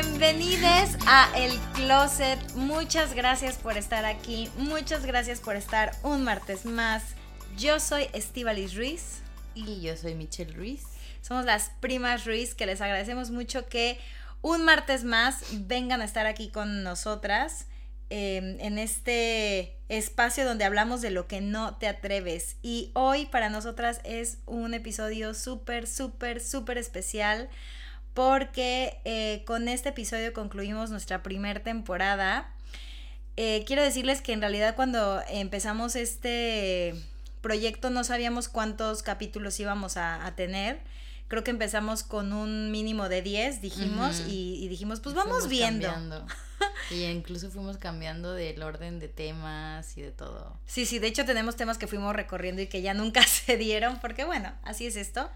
Bienvenidos 0.00 0.90
a 1.08 1.28
El 1.36 1.58
Closet. 1.74 2.38
Muchas 2.54 3.14
gracias 3.14 3.56
por 3.56 3.76
estar 3.76 4.04
aquí. 4.04 4.48
Muchas 4.56 5.04
gracias 5.04 5.40
por 5.40 5.56
estar 5.56 5.90
un 6.04 6.22
martes 6.22 6.64
más. 6.64 7.02
Yo 7.56 7.80
soy 7.80 8.06
Estivalis 8.12 8.76
Ruiz. 8.76 9.22
Y 9.56 9.80
yo 9.80 9.96
soy 9.96 10.14
Michelle 10.14 10.54
Ruiz. 10.54 10.84
Somos 11.20 11.44
las 11.44 11.70
primas 11.80 12.26
Ruiz 12.26 12.54
que 12.54 12.64
les 12.64 12.80
agradecemos 12.80 13.32
mucho 13.32 13.66
que 13.66 13.98
un 14.40 14.64
martes 14.64 15.02
más 15.02 15.42
vengan 15.66 16.00
a 16.00 16.04
estar 16.04 16.26
aquí 16.26 16.48
con 16.48 16.84
nosotras 16.84 17.66
eh, 18.08 18.56
en 18.60 18.78
este 18.78 19.76
espacio 19.88 20.44
donde 20.44 20.64
hablamos 20.64 21.00
de 21.00 21.10
lo 21.10 21.26
que 21.26 21.40
no 21.40 21.76
te 21.76 21.88
atreves. 21.88 22.54
Y 22.62 22.92
hoy 22.94 23.26
para 23.26 23.48
nosotras 23.48 24.00
es 24.04 24.38
un 24.46 24.74
episodio 24.74 25.34
súper, 25.34 25.88
súper, 25.88 26.40
súper 26.40 26.78
especial 26.78 27.48
porque 28.18 28.98
eh, 29.04 29.44
con 29.46 29.68
este 29.68 29.90
episodio 29.90 30.32
concluimos 30.32 30.90
nuestra 30.90 31.22
primera 31.22 31.62
temporada. 31.62 32.50
Eh, 33.36 33.62
quiero 33.64 33.80
decirles 33.80 34.22
que 34.22 34.32
en 34.32 34.40
realidad 34.40 34.74
cuando 34.74 35.22
empezamos 35.28 35.94
este 35.94 36.94
proyecto 37.42 37.90
no 37.90 38.02
sabíamos 38.02 38.48
cuántos 38.48 39.04
capítulos 39.04 39.60
íbamos 39.60 39.96
a, 39.96 40.26
a 40.26 40.34
tener. 40.34 40.80
Creo 41.28 41.44
que 41.44 41.50
empezamos 41.50 42.02
con 42.02 42.32
un 42.32 42.70
mínimo 42.70 43.08
de 43.08 43.22
10, 43.22 43.60
dijimos, 43.60 44.22
y, 44.28 44.62
y 44.64 44.68
dijimos, 44.68 45.00
pues 45.00 45.14
vamos 45.14 45.44
Fuimos 45.44 45.48
viendo. 45.50 45.88
cambiando. 45.88 46.26
Y 46.90 47.04
incluso 47.04 47.50
fuimos 47.50 47.76
cambiando 47.76 48.32
del 48.32 48.62
orden 48.62 48.98
de 48.98 49.06
temas 49.08 49.96
y 49.96 50.02
de 50.02 50.10
todo. 50.10 50.58
Sí, 50.66 50.86
sí, 50.86 50.98
de 50.98 51.06
hecho 51.06 51.24
tenemos 51.24 51.54
temas 51.54 51.78
que 51.78 51.86
fuimos 51.86 52.16
recorriendo 52.16 52.62
y 52.62 52.66
que 52.66 52.82
ya 52.82 52.94
nunca 52.94 53.22
se 53.26 53.56
dieron, 53.56 54.00
porque 54.00 54.24
bueno, 54.24 54.52
así 54.64 54.86
es 54.86 54.96
esto. 54.96 55.28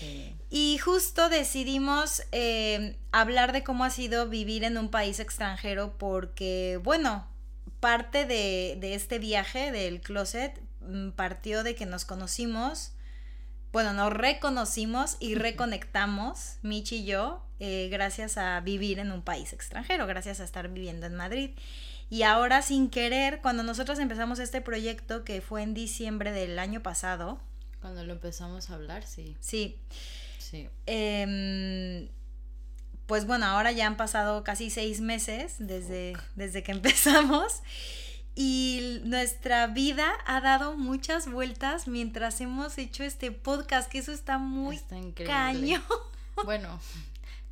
Sí. 0.00 0.34
Y 0.50 0.78
justo 0.78 1.28
decidimos 1.28 2.22
eh, 2.32 2.96
hablar 3.12 3.52
de 3.52 3.62
cómo 3.62 3.84
ha 3.84 3.90
sido 3.90 4.28
vivir 4.28 4.64
en 4.64 4.76
un 4.78 4.88
país 4.90 5.20
extranjero 5.20 5.96
porque, 5.98 6.80
bueno, 6.82 7.26
parte 7.80 8.24
de, 8.24 8.76
de 8.80 8.94
este 8.94 9.18
viaje 9.20 9.70
del 9.70 10.00
closet 10.00 10.58
mm, 10.80 11.10
partió 11.10 11.62
de 11.62 11.74
que 11.76 11.86
nos 11.86 12.04
conocimos, 12.04 12.93
bueno, 13.74 13.92
nos 13.92 14.12
reconocimos 14.12 15.16
y 15.18 15.34
reconectamos, 15.34 16.58
Michi 16.62 16.98
y 16.98 17.06
yo, 17.06 17.44
eh, 17.58 17.88
gracias 17.90 18.38
a 18.38 18.60
vivir 18.60 19.00
en 19.00 19.10
un 19.10 19.20
país 19.20 19.52
extranjero, 19.52 20.06
gracias 20.06 20.38
a 20.38 20.44
estar 20.44 20.68
viviendo 20.68 21.06
en 21.06 21.16
Madrid. 21.16 21.50
Y 22.08 22.22
ahora 22.22 22.62
sin 22.62 22.88
querer, 22.88 23.40
cuando 23.42 23.64
nosotros 23.64 23.98
empezamos 23.98 24.38
este 24.38 24.60
proyecto 24.60 25.24
que 25.24 25.40
fue 25.40 25.62
en 25.62 25.74
diciembre 25.74 26.30
del 26.30 26.60
año 26.60 26.84
pasado, 26.84 27.40
Cuando 27.80 28.04
lo 28.04 28.12
empezamos 28.12 28.70
a 28.70 28.74
hablar, 28.74 29.02
sí. 29.02 29.36
sí, 29.40 29.76
Sí. 30.38 30.68
Em, 30.86 32.08
pues 33.06 33.26
bueno, 33.26 33.46
ahora 33.46 33.72
ya 33.72 33.88
han 33.88 33.96
pasado 33.96 34.44
casi 34.44 34.70
seis 34.70 35.00
meses 35.00 35.56
desde, 35.58 36.16
desde 36.36 36.62
que 36.62 36.70
empezamos 36.78 37.60
y 38.34 39.00
nuestra 39.04 39.66
vida 39.68 40.12
ha 40.26 40.40
dado 40.40 40.76
muchas 40.76 41.30
vueltas 41.30 41.86
mientras 41.88 42.40
hemos 42.40 42.78
hecho 42.78 43.04
este 43.04 43.30
podcast, 43.30 43.90
que 43.90 43.98
eso 43.98 44.12
está 44.12 44.38
muy 44.38 44.76
Está 44.76 44.96
caño. 45.24 45.82
Bueno, 46.44 46.80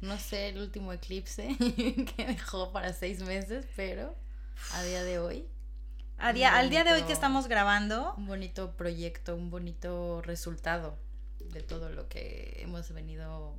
no 0.01 0.19
sé 0.19 0.49
el 0.49 0.59
último 0.59 0.93
eclipse 0.93 1.57
que 2.17 2.25
dejó 2.27 2.73
para 2.73 2.93
seis 2.93 3.21
meses, 3.23 3.65
pero 3.77 4.17
a 4.75 4.83
día 4.83 5.05
de 5.05 5.21
hoy, 5.21 5.47
A 6.19 6.33
día- 6.33 6.57
al 6.59 6.69
día 6.69 6.83
de 6.83 6.93
hoy 6.93 7.03
que 7.03 7.13
estamos 7.13 7.47
grabando, 7.47 8.13
un 8.17 8.27
bonito 8.27 8.73
proyecto, 8.77 9.37
un 9.37 9.51
bonito 9.51 10.21
resultado 10.23 10.99
de 11.39 11.63
todo 11.63 11.91
lo 11.91 12.09
que 12.09 12.57
hemos 12.61 12.93
venido 12.93 13.57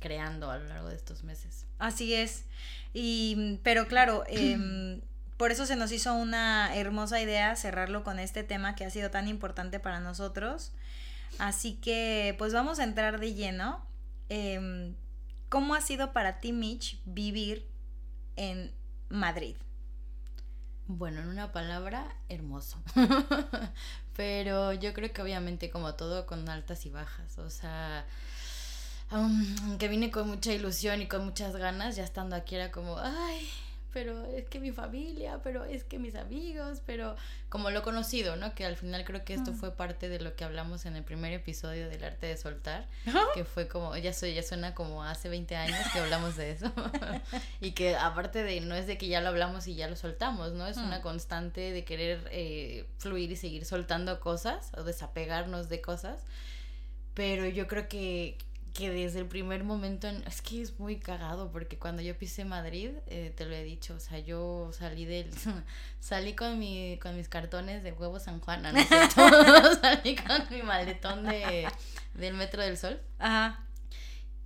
creando 0.00 0.50
a 0.50 0.58
lo 0.58 0.64
largo 0.64 0.88
de 0.88 0.96
estos 0.96 1.24
meses. 1.24 1.64
Así 1.78 2.12
es. 2.12 2.44
Y, 2.92 3.58
pero 3.62 3.86
claro, 3.86 4.24
em, 4.28 5.00
por 5.36 5.50
eso 5.50 5.66
se 5.66 5.76
nos 5.76 5.92
hizo 5.92 6.14
una 6.14 6.74
hermosa 6.76 7.20
idea 7.20 7.56
cerrarlo 7.56 8.04
con 8.04 8.18
este 8.18 8.44
tema 8.44 8.74
que 8.74 8.84
ha 8.84 8.90
sido 8.90 9.10
tan 9.10 9.28
importante 9.28 9.80
para 9.80 10.00
nosotros. 10.00 10.72
Así 11.38 11.74
que, 11.74 12.34
pues 12.38 12.52
vamos 12.52 12.78
a 12.78 12.84
entrar 12.84 13.18
de 13.18 13.34
lleno. 13.34 13.84
Em, 14.28 14.94
¿Cómo 15.48 15.74
ha 15.74 15.80
sido 15.80 16.12
para 16.12 16.40
ti, 16.40 16.52
Mitch, 16.52 17.00
vivir 17.04 17.68
en 18.36 18.72
Madrid? 19.08 19.56
Bueno, 20.86 21.20
en 21.20 21.28
una 21.28 21.52
palabra, 21.52 22.04
hermoso. 22.28 22.82
Pero 24.16 24.72
yo 24.72 24.92
creo 24.92 25.12
que 25.12 25.22
obviamente 25.22 25.70
como 25.70 25.94
todo 25.94 26.26
con 26.26 26.48
altas 26.48 26.84
y 26.86 26.90
bajas. 26.90 27.38
O 27.38 27.50
sea, 27.50 28.06
aunque 29.10 29.88
vine 29.88 30.10
con 30.10 30.28
mucha 30.28 30.52
ilusión 30.52 31.02
y 31.02 31.06
con 31.06 31.24
muchas 31.24 31.56
ganas, 31.56 31.96
ya 31.96 32.04
estando 32.04 32.36
aquí 32.36 32.54
era 32.54 32.70
como, 32.72 32.98
ay, 32.98 33.48
pero 33.92 34.24
es 34.26 34.48
que 34.48 34.58
mi 34.60 34.72
familia, 34.72 35.40
pero 35.42 35.64
es 35.64 35.84
que 35.84 35.98
mis 35.98 36.14
amigos, 36.14 36.80
pero 36.86 37.14
como 37.48 37.70
lo 37.70 37.82
conocido, 37.82 38.36
¿no? 38.36 38.54
Que 38.54 38.64
al 38.64 38.76
final 38.76 39.04
creo 39.04 39.24
que 39.24 39.34
esto 39.34 39.52
Mm. 39.52 39.56
fue 39.56 39.76
parte 39.76 40.08
de 40.08 40.18
lo 40.20 40.34
que 40.34 40.44
hablamos 40.44 40.86
en 40.86 40.96
el 40.96 41.04
primer 41.04 41.32
episodio 41.32 41.88
del 41.88 42.02
arte 42.02 42.26
de 42.26 42.36
soltar, 42.36 42.86
que 43.34 43.44
fue 43.44 43.68
como, 43.68 43.96
ya, 43.96 44.12
soy, 44.12 44.34
ya 44.34 44.42
suena 44.42 44.74
como 44.74 45.04
hace 45.04 45.28
20 45.28 45.54
años 45.56 45.78
que 45.92 45.98
hablamos 45.98 46.36
de 46.36 46.52
eso. 46.52 46.72
y 47.60 47.72
que 47.72 47.94
aparte 47.96 48.42
de, 48.42 48.60
no 48.62 48.74
es 48.74 48.86
de 48.86 48.96
que 48.98 49.08
ya 49.08 49.20
lo 49.20 49.28
hablamos 49.28 49.66
y 49.68 49.74
ya 49.74 49.88
lo 49.88 49.96
soltamos, 49.96 50.52
¿no? 50.52 50.66
Es 50.66 50.76
Mm. 50.78 50.84
una 50.86 51.02
constante 51.02 51.72
de 51.72 51.84
querer 51.84 52.28
eh, 52.32 52.86
fluir 52.98 53.30
y 53.30 53.36
seguir 53.36 53.64
soltando 53.64 54.20
cosas 54.20 54.70
o 54.76 54.82
desapegarnos 54.84 55.68
de 55.68 55.80
cosas. 55.80 56.22
Pero 57.14 57.46
yo 57.46 57.66
creo 57.66 57.88
que, 57.88 58.38
que 58.72 58.90
desde 58.90 59.18
el 59.18 59.26
primer 59.26 59.64
momento, 59.64 60.08
en- 60.08 60.22
es 60.26 60.40
que 60.40 60.62
es 60.62 60.78
muy 60.78 60.96
cagado 60.98 61.50
porque 61.52 61.78
cuando 61.78 62.00
yo 62.02 62.16
pisé 62.16 62.44
Madrid, 62.46 62.90
eh, 63.06 63.32
te 63.36 63.44
lo 63.44 63.54
he 63.54 63.62
dicho, 63.64 63.94
o 63.94 64.00
sea, 64.00 64.18
yo 64.18 64.70
salí 64.72 65.04
del, 65.04 65.28
salí 66.00 66.34
con 66.34 66.58
mi, 66.58 66.98
con 67.02 67.16
mis 67.16 67.28
cartones 67.28 67.82
de 67.82 67.92
huevo 67.92 68.18
San 68.18 68.40
Juan, 68.40 68.62
¿no 68.62 68.70
salí 69.80 70.16
con 70.16 70.46
mi 70.50 70.62
maletón 70.62 71.24
de, 71.24 71.68
del 72.14 72.34
Metro 72.34 72.62
del 72.62 72.78
Sol. 72.78 73.00
Ajá. 73.18 73.64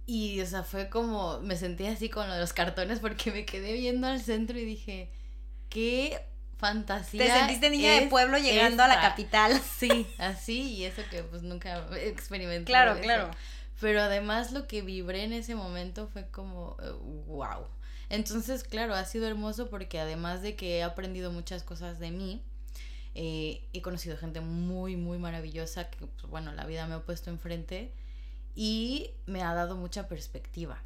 Y, 0.07 0.41
o 0.41 0.47
sea, 0.47 0.63
fue 0.63 0.89
como, 0.89 1.41
me 1.41 1.57
sentí 1.57 1.87
así 1.87 2.09
con 2.09 2.29
lo 2.29 2.35
de 2.35 2.41
los 2.41 2.53
cartones 2.53 3.01
porque 3.01 3.31
me 3.33 3.45
quedé 3.45 3.73
viendo 3.73 4.07
al 4.07 4.21
centro 4.21 4.59
y 4.59 4.65
dije, 4.65 5.11
qué 5.69 6.21
fantasía. 6.59 7.25
Te 7.25 7.31
sentiste 7.31 7.71
niña 7.71 7.93
de 7.95 8.07
pueblo 8.07 8.39
llegando 8.39 8.83
a 8.83 8.89
la 8.89 8.95
esta?". 8.95 9.09
capital. 9.11 9.61
Sí, 9.79 10.07
así, 10.19 10.75
y 10.75 10.85
eso 10.85 11.03
que 11.11 11.23
pues 11.25 11.43
nunca 11.43 11.87
he 11.97 12.09
experimentado. 12.09 12.67
Claro, 12.67 12.93
eso. 12.93 13.01
claro. 13.03 13.31
Pero 13.81 14.01
además 14.01 14.53
lo 14.53 14.67
que 14.67 14.83
vibré 14.83 15.25
en 15.25 15.33
ese 15.33 15.55
momento 15.55 16.09
fue 16.09 16.29
como, 16.29 16.77
wow. 17.27 17.67
Entonces, 18.09 18.65
claro, 18.65 18.95
ha 18.95 19.05
sido 19.05 19.27
hermoso 19.27 19.69
porque 19.69 19.99
además 19.99 20.43
de 20.43 20.55
que 20.57 20.79
he 20.79 20.83
aprendido 20.83 21.33
muchas 21.33 21.63
cosas 21.63 21.99
de 21.99 22.11
mí, 22.11 22.43
eh, 23.15 23.67
he 23.73 23.83
conocido 23.83 24.17
gente 24.17 24.41
muy, 24.41 24.97
muy 24.97 25.19
maravillosa 25.19 25.91
que, 25.91 26.07
pues, 26.07 26.27
bueno, 26.27 26.53
la 26.53 26.67
vida 26.67 26.87
me 26.87 26.95
ha 26.95 27.01
puesto 27.01 27.31
enfrente 27.31 27.93
y 28.55 29.11
me 29.27 29.43
ha 29.43 29.55
dado 29.55 29.77
mucha 29.77 30.09
perspectiva. 30.09 30.83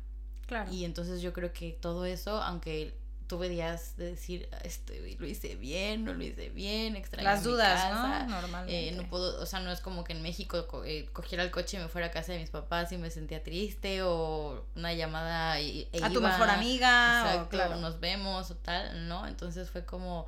Claro. 0.46 0.72
Y 0.72 0.84
entonces 0.84 1.22
yo 1.22 1.32
creo 1.32 1.52
que 1.52 1.72
todo 1.72 2.04
eso, 2.06 2.42
aunque 2.42 2.94
tuve 3.30 3.48
días 3.48 3.96
de 3.96 4.06
decir, 4.10 4.48
este, 4.64 5.16
lo 5.18 5.26
hice 5.26 5.54
bien, 5.54 6.04
no 6.04 6.12
lo 6.12 6.22
hice 6.22 6.50
bien, 6.50 6.96
extraño 6.96 7.28
Las 7.28 7.42
mi 7.44 7.52
dudas, 7.52 7.80
casa, 7.80 8.24
¿no? 8.26 8.28
Normalmente. 8.40 8.88
eh, 8.88 8.92
no 8.92 9.08
puedo, 9.08 9.40
o 9.40 9.46
sea, 9.46 9.60
no 9.60 9.70
es 9.70 9.80
como 9.80 10.02
que 10.04 10.12
en 10.12 10.20
México 10.20 10.66
co- 10.66 10.84
eh, 10.84 11.08
cogiera 11.12 11.44
el 11.44 11.52
coche 11.52 11.76
y 11.76 11.80
me 11.80 11.88
fuera 11.88 12.08
a 12.08 12.10
casa 12.10 12.32
de 12.32 12.40
mis 12.40 12.50
papás 12.50 12.90
y 12.90 12.98
me 12.98 13.08
sentía 13.10 13.42
triste 13.42 14.02
o 14.02 14.66
una 14.74 14.92
llamada 14.92 15.60
y, 15.60 15.88
e 15.92 16.04
a 16.04 16.10
tu 16.10 16.20
mejor 16.20 16.50
amiga. 16.50 17.22
o 17.24 17.26
exacto, 17.28 17.48
claro. 17.50 17.76
nos 17.76 18.00
vemos 18.00 18.50
o 18.50 18.56
tal, 18.56 19.06
¿no? 19.08 19.26
Entonces 19.28 19.70
fue 19.70 19.84
como, 19.84 20.26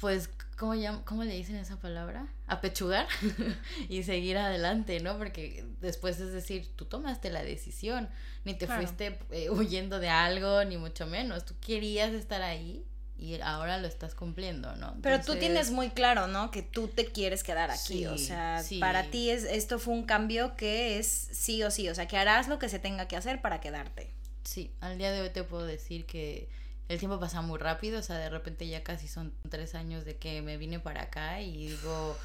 pues, 0.00 0.30
¿cómo, 0.56 0.74
cómo 1.04 1.24
le 1.24 1.34
dicen 1.34 1.56
esa 1.56 1.76
palabra? 1.76 2.26
Apechugar 2.46 3.06
y 3.88 4.02
seguir 4.02 4.38
adelante, 4.38 5.00
¿no? 5.00 5.18
Porque 5.18 5.64
después 5.80 6.18
es 6.20 6.32
decir, 6.32 6.68
tú 6.76 6.86
tomaste 6.86 7.30
la 7.30 7.42
decisión, 7.42 8.08
ni 8.44 8.54
te 8.54 8.66
Claro. 8.66 8.82
fuiste 8.82 9.18
eh, 9.30 9.50
huyendo 9.50 10.00
de 10.00 10.08
algo, 10.08 10.64
ni 10.64 10.76
mucho 10.76 11.06
menos, 11.06 11.44
tú 11.44 11.54
querías 11.60 12.12
estar 12.12 12.42
ahí 12.42 12.84
y 13.20 13.38
ahora 13.42 13.76
lo 13.76 13.86
estás 13.86 14.14
cumpliendo, 14.14 14.74
¿no? 14.76 14.96
Pero 15.02 15.20
tú 15.20 15.36
tienes 15.36 15.70
muy 15.70 15.90
claro, 15.90 16.26
¿no? 16.26 16.50
Que 16.50 16.62
tú 16.62 16.88
te 16.88 17.04
quieres 17.04 17.42
quedar 17.42 17.70
aquí. 17.70 18.06
o 18.06 18.16
sea, 18.16 18.62
sí. 18.62 18.78
para 18.78 19.10
ti 19.10 19.28
es, 19.28 19.44
esto 19.44 19.78
fue 19.78 19.92
un 19.92 20.04
cambio 20.04 20.56
que 20.56 20.98
es 20.98 21.06
sí 21.06 21.62
o 21.62 21.70
sí. 21.70 21.90
O 21.90 21.94
sea, 21.94 22.08
que 22.08 22.16
harás 22.16 22.48
lo 22.48 22.58
que 22.58 22.70
se 22.70 22.78
tenga 22.78 23.06
que 23.08 23.16
hacer 23.16 23.42
para 23.42 23.60
quedarte. 23.60 24.14
Sí, 24.42 24.72
al 24.80 24.96
día 24.96 25.12
de 25.12 25.20
hoy 25.20 25.28
te 25.28 25.44
puedo 25.44 25.66
decir 25.66 26.06
que 26.06 26.48
el 26.90 26.98
tiempo 26.98 27.20
pasa 27.20 27.40
muy 27.40 27.56
rápido, 27.56 28.00
o 28.00 28.02
sea, 28.02 28.18
de 28.18 28.28
repente 28.28 28.66
ya 28.66 28.82
casi 28.82 29.06
son 29.06 29.32
tres 29.48 29.76
años 29.76 30.04
de 30.04 30.16
que 30.16 30.42
me 30.42 30.56
vine 30.56 30.80
para 30.80 31.02
acá 31.02 31.40
y 31.40 31.68
digo, 31.68 32.16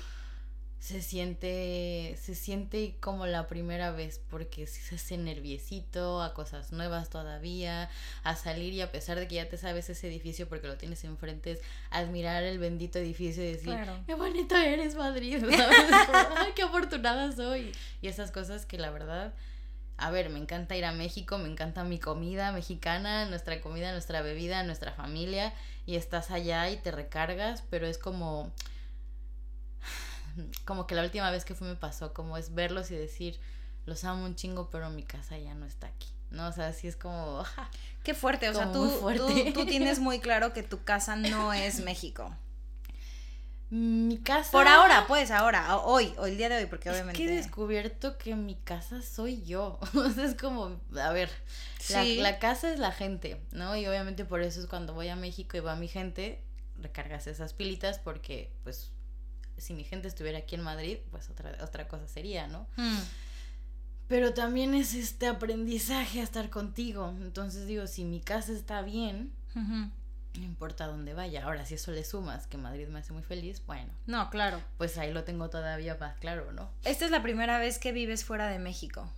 se 0.79 1.03
siente, 1.03 2.17
se 2.19 2.33
siente 2.33 2.95
como 2.99 3.27
la 3.27 3.47
primera 3.47 3.91
vez 3.91 4.19
porque 4.27 4.65
se 4.65 4.95
hace 4.95 5.17
nerviosito 5.17 6.19
a 6.23 6.33
cosas 6.33 6.71
nuevas 6.71 7.11
todavía, 7.11 7.91
a 8.23 8.35
salir 8.35 8.73
y 8.73 8.81
a 8.81 8.91
pesar 8.91 9.19
de 9.19 9.27
que 9.27 9.35
ya 9.35 9.47
te 9.47 9.57
sabes 9.57 9.87
ese 9.91 10.07
edificio 10.07 10.49
porque 10.49 10.65
lo 10.65 10.77
tienes 10.77 11.03
enfrente, 11.03 11.51
es 11.51 11.59
admirar 11.91 12.41
el 12.41 12.57
bendito 12.57 12.97
edificio 12.97 13.43
y 13.43 13.51
decir, 13.51 13.77
qué 14.07 14.15
bonito 14.15 14.55
eres 14.57 14.95
Madrid, 14.95 15.45
¿sabes? 15.55 16.53
qué 16.55 16.63
afortunada 16.63 17.31
soy. 17.31 17.71
Y 18.01 18.07
esas 18.07 18.31
cosas 18.31 18.65
que 18.65 18.79
la 18.79 18.89
verdad 18.89 19.35
a 19.97 20.11
ver, 20.11 20.29
me 20.29 20.39
encanta 20.39 20.75
ir 20.75 20.85
a 20.85 20.91
México, 20.91 21.37
me 21.37 21.49
encanta 21.49 21.83
mi 21.83 21.99
comida 21.99 22.51
mexicana, 22.51 23.25
nuestra 23.25 23.61
comida, 23.61 23.91
nuestra 23.91 24.21
bebida, 24.21 24.63
nuestra 24.63 24.91
familia, 24.91 25.53
y 25.85 25.95
estás 25.95 26.31
allá 26.31 26.69
y 26.69 26.77
te 26.77 26.91
recargas, 26.91 27.63
pero 27.69 27.87
es 27.87 27.97
como, 27.97 28.51
como 30.65 30.87
que 30.87 30.95
la 30.95 31.03
última 31.03 31.31
vez 31.31 31.45
que 31.45 31.55
fui 31.55 31.67
me 31.67 31.75
pasó, 31.75 32.13
como 32.13 32.37
es 32.37 32.53
verlos 32.53 32.91
y 32.91 32.95
decir, 32.95 33.39
los 33.85 34.03
amo 34.03 34.25
un 34.25 34.35
chingo, 34.35 34.69
pero 34.69 34.89
mi 34.89 35.03
casa 35.03 35.37
ya 35.37 35.53
no 35.53 35.65
está 35.65 35.87
aquí. 35.87 36.15
¿no? 36.31 36.47
O 36.47 36.51
sea, 36.51 36.67
así 36.67 36.87
es 36.87 36.95
como... 36.95 37.43
Qué 38.03 38.13
fuerte, 38.13 38.49
o 38.49 38.53
sea, 38.53 38.71
tú, 38.71 38.87
tú, 38.89 39.53
tú, 39.53 39.65
tienes 39.65 39.99
muy 39.99 40.19
claro 40.19 40.53
que 40.53 40.61
tu 40.61 40.83
casa 40.83 41.15
no 41.15 41.53
es 41.53 41.79
México. 41.79 42.35
Mi 43.69 44.19
casa. 44.19 44.51
Por 44.51 44.67
ahora, 44.67 45.05
pues, 45.07 45.31
ahora, 45.31 45.77
hoy, 45.77 46.13
o 46.17 46.27
el 46.27 46.37
día 46.37 46.49
de 46.49 46.57
hoy, 46.57 46.65
porque 46.67 46.89
es 46.89 46.95
obviamente. 46.95 47.17
que 47.17 47.25
he 47.25 47.35
descubierto 47.35 48.17
que 48.17 48.35
mi 48.35 48.55
casa 48.55 49.01
soy 49.01 49.43
yo. 49.43 49.79
o 49.95 50.09
sea, 50.11 50.25
es 50.25 50.35
como, 50.35 50.79
a 50.95 51.11
ver, 51.11 51.29
la, 51.89 52.39
casa 52.39 52.71
es 52.71 52.79
la 52.79 52.91
gente, 52.91 53.41
¿no? 53.51 53.75
Y 53.75 53.87
obviamente 53.87 54.23
por 54.23 54.41
eso 54.41 54.59
es 54.61 54.67
cuando 54.67 54.93
voy 54.93 55.07
a 55.07 55.15
México 55.15 55.57
y 55.57 55.61
va 55.61 55.75
mi 55.75 55.87
gente, 55.87 56.43
recargas 56.79 57.25
esas 57.27 57.53
pilitas, 57.53 57.97
porque, 57.97 58.53
pues, 58.63 58.91
si 59.57 59.73
mi 59.73 59.83
gente 59.83 60.07
estuviera 60.07 60.39
aquí 60.39 60.55
en 60.55 60.61
Madrid, 60.61 60.97
pues 61.09 61.29
otra, 61.29 61.57
otra 61.61 61.87
cosa 61.87 62.07
sería, 62.07 62.47
¿no? 62.47 62.67
Hmm. 62.75 62.99
Pero 64.07 64.33
también 64.33 64.75
es 64.75 64.93
este 64.93 65.27
aprendizaje 65.27 66.19
a 66.19 66.23
estar 66.23 66.49
contigo. 66.49 67.13
Entonces 67.21 67.65
digo, 67.65 67.87
si 67.87 68.03
mi 68.03 68.21
casa 68.21 68.51
está 68.51 68.83
bien, 68.83 69.33
no 70.37 70.45
importa 70.45 70.87
dónde 70.87 71.13
vaya. 71.13 71.45
Ahora, 71.45 71.65
si 71.65 71.75
eso 71.75 71.91
le 71.91 72.03
sumas 72.03 72.47
que 72.47 72.57
Madrid 72.57 72.87
me 72.87 72.99
hace 72.99 73.13
muy 73.13 73.23
feliz, 73.23 73.61
bueno. 73.65 73.91
No, 74.05 74.29
claro. 74.29 74.61
Pues 74.77 74.97
ahí 74.97 75.11
lo 75.11 75.23
tengo 75.23 75.49
todavía 75.49 75.97
más 75.99 76.17
claro, 76.17 76.51
¿no? 76.51 76.69
Esta 76.83 77.05
es 77.05 77.11
la 77.11 77.23
primera 77.23 77.59
vez 77.59 77.79
que 77.79 77.91
vives 77.91 78.25
fuera 78.25 78.47
de 78.47 78.59
México. 78.59 79.09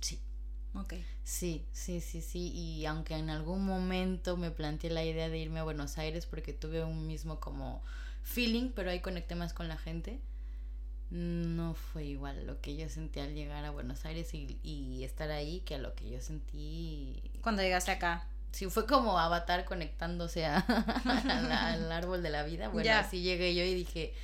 Sí. 0.00 0.20
Ok. 0.74 0.94
Sí, 1.22 1.66
sí, 1.72 2.00
sí, 2.00 2.20
sí. 2.20 2.52
Y 2.52 2.86
aunque 2.86 3.16
en 3.16 3.30
algún 3.30 3.64
momento 3.64 4.36
me 4.36 4.50
planteé 4.50 4.90
la 4.90 5.04
idea 5.04 5.28
de 5.28 5.38
irme 5.38 5.60
a 5.60 5.64
Buenos 5.64 5.98
Aires 5.98 6.26
porque 6.26 6.52
tuve 6.52 6.84
un 6.84 7.06
mismo 7.06 7.40
como 7.40 7.82
feeling, 8.22 8.70
pero 8.74 8.90
ahí 8.90 9.00
conecté 9.00 9.34
más 9.34 9.52
con 9.52 9.68
la 9.68 9.76
gente. 9.76 10.20
No 11.10 11.74
fue 11.74 12.04
igual 12.04 12.46
lo 12.46 12.60
que 12.60 12.76
yo 12.76 12.88
sentí 12.88 13.20
al 13.20 13.34
llegar 13.34 13.64
a 13.64 13.70
Buenos 13.70 14.04
Aires 14.04 14.34
y, 14.34 14.58
y 14.62 15.04
estar 15.04 15.30
ahí 15.30 15.60
que 15.60 15.76
a 15.76 15.78
lo 15.78 15.94
que 15.94 16.10
yo 16.10 16.20
sentí. 16.20 17.22
Cuando 17.42 17.62
llegaste 17.62 17.92
acá 17.92 18.26
sí, 18.54 18.70
fue 18.70 18.86
como 18.86 19.18
Avatar 19.18 19.64
conectándose 19.64 20.46
a, 20.46 20.58
al 21.74 21.92
árbol 21.92 22.22
de 22.22 22.30
la 22.30 22.44
vida. 22.44 22.68
Bueno, 22.68 22.92
así 22.92 23.22
llegué 23.22 23.54
yo 23.54 23.64
y 23.64 23.74
dije, 23.74 24.14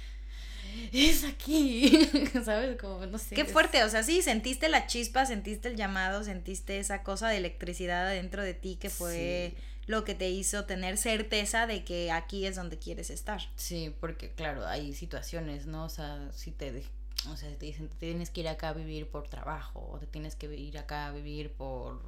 es 0.93 1.25
aquí, 1.25 2.09
¿sabes? 2.45 2.81
Como, 2.81 3.05
no 3.07 3.19
sé. 3.19 3.35
Qué 3.35 3.45
fuerte, 3.45 3.83
o 3.85 3.89
sea, 3.89 4.03
sí, 4.03 4.23
sentiste 4.23 4.69
la 4.69 4.87
chispa, 4.87 5.27
sentiste 5.27 5.69
el 5.69 5.77
llamado, 5.77 6.23
sentiste 6.25 6.79
esa 6.79 7.03
cosa 7.03 7.29
de 7.29 7.39
electricidad 7.39 8.09
dentro 8.09 8.43
de 8.43 8.55
ti 8.55 8.77
que 8.77 8.91
fue 8.91 9.55
lo 9.87 10.05
que 10.05 10.15
te 10.15 10.31
hizo 10.31 10.65
tener 10.65 10.97
certeza 10.97 11.67
de 11.67 11.85
que 11.85 12.13
aquí 12.13 12.47
es 12.47 12.55
donde 12.55 12.79
quieres 12.79 13.11
estar. 13.11 13.41
Sí, 13.57 13.95
porque 14.01 14.31
claro, 14.31 14.67
hay 14.67 14.95
situaciones, 14.95 15.67
¿no? 15.67 15.85
O 15.85 15.91
sea, 15.91 16.31
si 16.33 16.53
te... 16.53 16.85
O 17.31 17.37
sea, 17.37 17.51
te 17.51 17.67
dicen, 17.67 17.91
tienes 17.99 18.31
que 18.31 18.41
ir 18.41 18.49
acá 18.49 18.71
a 18.71 18.73
vivir 18.73 19.07
por 19.07 19.29
trabajo, 19.29 19.87
o 19.93 19.99
te 19.99 20.07
tienes 20.07 20.37
que 20.37 20.47
ir 20.55 20.79
acá 20.79 21.09
a 21.09 21.13
vivir 21.13 21.53
por 21.53 22.01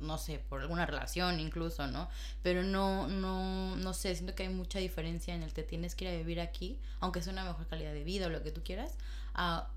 no 0.00 0.18
sé, 0.18 0.40
por 0.48 0.60
alguna 0.60 0.86
relación 0.86 1.40
incluso, 1.40 1.86
¿no? 1.86 2.08
Pero 2.42 2.62
no, 2.62 3.06
no, 3.08 3.76
no 3.76 3.94
sé, 3.94 4.14
siento 4.14 4.34
que 4.34 4.44
hay 4.44 4.48
mucha 4.48 4.78
diferencia 4.78 5.34
en 5.34 5.42
el 5.42 5.52
que 5.52 5.62
tienes 5.62 5.94
que 5.94 6.06
ir 6.06 6.10
a 6.10 6.16
vivir 6.16 6.40
aquí, 6.40 6.78
aunque 7.00 7.22
sea 7.22 7.32
una 7.32 7.44
mejor 7.44 7.66
calidad 7.66 7.92
de 7.92 8.04
vida 8.04 8.26
o 8.26 8.30
lo 8.30 8.42
que 8.42 8.50
tú 8.50 8.62
quieras, 8.64 8.94
a 9.34 9.68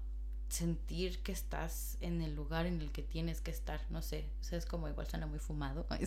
sentir 0.54 1.20
que 1.20 1.32
estás 1.32 1.98
en 2.00 2.22
el 2.22 2.36
lugar 2.36 2.66
en 2.68 2.80
el 2.80 2.92
que 2.92 3.02
tienes 3.02 3.42
que 3.42 3.50
estar, 3.50 3.82
no 3.90 4.02
sé, 4.02 4.26
o 4.40 4.44
sea, 4.44 4.58
es 4.58 4.66
como 4.66 4.88
igual 4.88 5.08
suena 5.08 5.26
muy 5.26 5.40
fumado. 5.40 5.86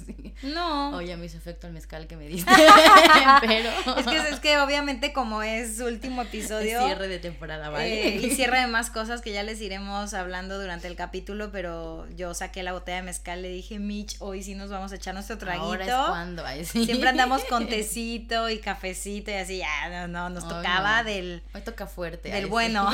No. 0.43 0.97
O 0.97 1.01
ya 1.01 1.17
me 1.17 1.27
hizo 1.27 1.39
efecto 1.39 1.67
el 1.67 1.73
mezcal 1.73 2.07
que 2.07 2.17
me 2.17 2.29
diste. 2.29 2.51
Pero 3.41 3.71
es 3.99 4.07
que 4.07 4.17
es 4.17 4.41
que 4.41 4.59
obviamente 4.59 5.13
como 5.13 5.43
es 5.43 5.81
último 5.81 6.23
episodio, 6.23 6.85
cierre 6.85 7.09
de 7.09 7.19
temporada, 7.19 7.71
¿vale? 7.71 8.09
Eh, 8.09 8.17
y 8.17 8.31
cierre 8.31 8.61
de 8.61 8.67
más 8.67 8.91
cosas 8.91 9.23
que 9.23 9.33
ya 9.33 9.43
les 9.43 9.61
iremos 9.61 10.15
hablando 10.15 10.61
durante 10.61 10.89
el 10.89 10.97
capítulo, 10.97 11.51
pero 11.51 12.07
yo 12.11 12.35
saqué 12.35 12.63
la 12.63 12.73
botella 12.73 12.99
de 12.99 13.03
mezcal, 13.05 13.43
le 13.43 13.49
dije, 13.49 13.79
"Mitch, 13.79 14.17
hoy 14.21 14.43
sí 14.43 14.55
nos 14.55 14.71
vamos 14.71 14.93
a 14.93 14.97
echar 14.97 15.15
nuestro 15.15 15.39
traguito." 15.39 15.65
Ahora 15.65 15.85
es 15.87 16.09
cuando, 16.09 16.45
Siempre 16.65 17.09
andamos 17.09 17.45
con 17.45 17.67
tecito 17.67 18.49
y 18.51 18.59
cafecito 18.59 19.31
y 19.31 19.35
así, 19.35 19.59
ya 19.59 20.07
no, 20.07 20.09
no 20.09 20.31
nos 20.31 20.47
tocaba 20.47 21.03
del 21.03 21.43
Hoy 21.55 21.63
toca 21.63 21.87
fuerte. 21.87 22.31
Del 22.31 22.47
bueno. 22.47 22.91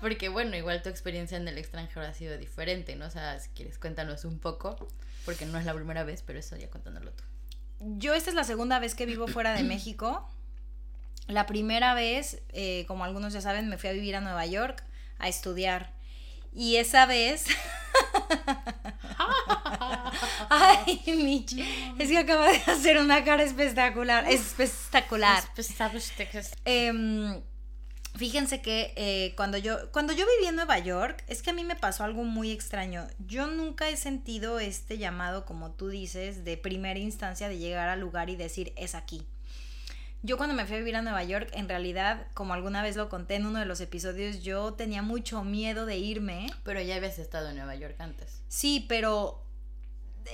Porque 0.00 0.28
bueno, 0.28 0.49
igual 0.56 0.82
tu 0.82 0.88
experiencia 0.88 1.36
en 1.36 1.46
el 1.48 1.58
extranjero 1.58 2.06
ha 2.06 2.14
sido 2.14 2.36
diferente, 2.38 2.96
¿no? 2.96 3.06
O 3.06 3.10
sea, 3.10 3.38
si 3.38 3.50
quieres, 3.50 3.78
cuéntanos 3.78 4.24
un 4.24 4.38
poco, 4.38 4.76
porque 5.24 5.46
no 5.46 5.58
es 5.58 5.64
la 5.64 5.74
primera 5.74 6.04
vez, 6.04 6.22
pero 6.22 6.38
eso 6.38 6.56
ya 6.56 6.70
contándolo 6.70 7.12
tú. 7.12 7.24
Yo 7.80 8.14
esta 8.14 8.30
es 8.30 8.36
la 8.36 8.44
segunda 8.44 8.78
vez 8.78 8.94
que 8.94 9.06
vivo 9.06 9.26
fuera 9.26 9.54
de 9.54 9.62
México. 9.62 10.28
La 11.28 11.46
primera 11.46 11.94
vez, 11.94 12.42
eh, 12.50 12.84
como 12.86 13.04
algunos 13.04 13.32
ya 13.32 13.40
saben, 13.40 13.68
me 13.68 13.78
fui 13.78 13.88
a 13.88 13.92
vivir 13.92 14.16
a 14.16 14.20
Nueva 14.20 14.44
York 14.46 14.84
a 15.18 15.28
estudiar. 15.28 15.92
Y 16.52 16.76
esa 16.76 17.06
vez... 17.06 17.46
Ay, 20.50 21.02
Michi, 21.06 21.64
es 21.98 22.08
que 22.08 22.18
acaba 22.18 22.48
de 22.50 22.58
hacer 22.66 22.98
una 22.98 23.24
cara 23.24 23.44
espectacular. 23.44 24.26
Espectacular. 24.28 25.42
Espectacular. 25.56 26.02
Eh, 26.64 27.40
Fíjense 28.16 28.60
que 28.60 28.92
eh, 28.96 29.34
cuando, 29.36 29.56
yo, 29.56 29.90
cuando 29.92 30.12
yo 30.12 30.26
viví 30.36 30.48
en 30.48 30.56
Nueva 30.56 30.78
York, 30.78 31.24
es 31.28 31.42
que 31.42 31.50
a 31.50 31.52
mí 31.52 31.64
me 31.64 31.76
pasó 31.76 32.04
algo 32.04 32.24
muy 32.24 32.50
extraño. 32.50 33.06
Yo 33.26 33.46
nunca 33.46 33.88
he 33.88 33.96
sentido 33.96 34.58
este 34.58 34.98
llamado, 34.98 35.46
como 35.46 35.70
tú 35.70 35.88
dices, 35.88 36.44
de 36.44 36.56
primera 36.56 36.98
instancia 36.98 37.48
de 37.48 37.58
llegar 37.58 37.88
al 37.88 38.00
lugar 38.00 38.28
y 38.28 38.36
decir, 38.36 38.72
es 38.76 38.94
aquí. 38.94 39.26
Yo 40.22 40.36
cuando 40.36 40.54
me 40.54 40.66
fui 40.66 40.76
a 40.76 40.78
vivir 40.80 40.96
a 40.96 41.02
Nueva 41.02 41.24
York, 41.24 41.48
en 41.52 41.68
realidad, 41.68 42.26
como 42.34 42.52
alguna 42.52 42.82
vez 42.82 42.94
lo 42.96 43.08
conté 43.08 43.36
en 43.36 43.46
uno 43.46 43.58
de 43.58 43.64
los 43.64 43.80
episodios, 43.80 44.42
yo 44.42 44.74
tenía 44.74 45.00
mucho 45.00 45.42
miedo 45.44 45.86
de 45.86 45.96
irme. 45.96 46.46
Pero 46.62 46.82
ya 46.82 46.96
habías 46.96 47.18
estado 47.18 47.48
en 47.48 47.56
Nueva 47.56 47.74
York 47.76 47.96
antes. 48.00 48.42
Sí, 48.48 48.84
pero 48.86 49.42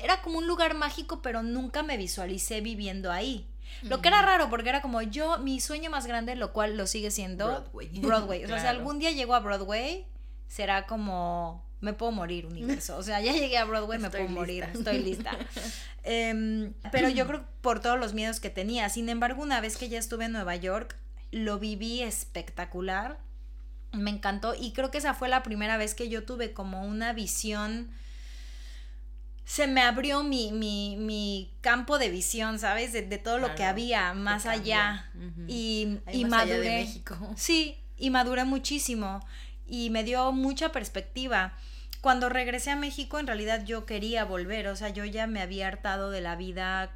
era 0.02 0.22
como 0.22 0.38
un 0.38 0.48
lugar 0.48 0.74
mágico, 0.74 1.22
pero 1.22 1.42
nunca 1.42 1.84
me 1.84 1.96
visualicé 1.96 2.60
viviendo 2.62 3.12
ahí. 3.12 3.46
Lo 3.82 4.00
que 4.00 4.08
era 4.08 4.22
raro 4.22 4.48
porque 4.50 4.68
era 4.68 4.82
como 4.82 5.02
yo, 5.02 5.38
mi 5.38 5.60
sueño 5.60 5.90
más 5.90 6.06
grande, 6.06 6.34
lo 6.36 6.52
cual 6.52 6.76
lo 6.76 6.86
sigue 6.86 7.10
siendo 7.10 7.46
Broadway. 7.46 7.88
Broadway. 8.00 8.44
O 8.44 8.48
sea, 8.48 8.60
si 8.60 8.66
algún 8.66 8.98
día 8.98 9.10
llego 9.10 9.34
a 9.34 9.40
Broadway, 9.40 10.06
será 10.48 10.86
como 10.86 11.66
me 11.80 11.92
puedo 11.92 12.12
morir 12.12 12.46
universo. 12.46 12.96
O 12.96 13.02
sea, 13.02 13.20
ya 13.20 13.32
llegué 13.32 13.58
a 13.58 13.64
Broadway, 13.64 13.98
me 13.98 14.10
puedo 14.10 14.28
morir, 14.28 14.64
estoy 14.72 14.98
lista. 14.98 15.36
Em, 16.08 16.72
pero 16.92 17.08
yo 17.08 17.26
creo 17.28 17.44
por 17.60 17.80
todos 17.80 17.98
los 17.98 18.14
miedos 18.14 18.38
que 18.38 18.48
tenía. 18.48 18.88
Sin 18.88 19.08
embargo, 19.08 19.42
una 19.42 19.60
vez 19.60 19.76
que 19.76 19.88
ya 19.88 19.98
estuve 19.98 20.26
en 20.26 20.32
Nueva 20.32 20.54
York, 20.54 20.96
lo 21.32 21.58
viví 21.58 22.02
espectacular. 22.02 23.18
Me 23.92 24.10
encantó 24.10 24.54
y 24.54 24.72
creo 24.72 24.92
que 24.92 24.98
esa 24.98 25.14
fue 25.14 25.28
la 25.28 25.42
primera 25.42 25.76
vez 25.76 25.94
que 25.94 26.08
yo 26.08 26.24
tuve 26.24 26.52
como 26.52 26.86
una 26.86 27.12
visión 27.12 27.90
se 29.46 29.68
me 29.68 29.80
abrió 29.80 30.24
mi, 30.24 30.50
mi, 30.50 30.96
mi 30.96 31.54
campo 31.60 31.98
de 31.98 32.10
visión, 32.10 32.58
¿sabes? 32.58 32.92
De, 32.92 33.02
todo 33.16 33.38
lo 33.38 33.54
que 33.54 33.62
había 33.62 34.12
más 34.12 34.44
allá. 34.44 35.08
Y, 35.46 36.00
y 36.12 36.24
maduré. 36.24 36.80
México. 36.80 37.16
Sí, 37.36 37.80
y 37.96 38.10
maduré 38.10 38.44
muchísimo. 38.44 39.24
Y 39.64 39.90
me 39.90 40.02
dio 40.02 40.32
mucha 40.32 40.72
perspectiva. 40.72 41.54
Cuando 42.00 42.28
regresé 42.28 42.72
a 42.72 42.76
México, 42.76 43.20
en 43.20 43.28
realidad 43.28 43.64
yo 43.64 43.86
quería 43.86 44.24
volver. 44.24 44.66
O 44.66 44.74
sea, 44.74 44.88
yo 44.88 45.04
ya 45.04 45.28
me 45.28 45.40
había 45.40 45.68
hartado 45.68 46.10
de 46.10 46.20
la 46.20 46.34
vida 46.34 46.90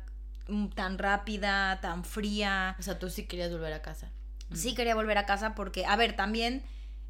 mm, 0.48 0.70
tan 0.70 0.98
rápida, 0.98 1.78
tan 1.80 2.04
fría. 2.04 2.74
O 2.80 2.82
sea, 2.82 2.98
tú 2.98 3.10
sí 3.10 3.26
querías 3.26 3.52
volver 3.52 3.74
a 3.74 3.80
casa. 3.80 4.10
Sí 4.52 4.74
quería 4.74 4.96
volver 4.96 5.18
a 5.18 5.26
casa 5.26 5.54
porque, 5.54 5.86
a 5.86 5.94
ver, 5.94 6.16
también 6.16 6.64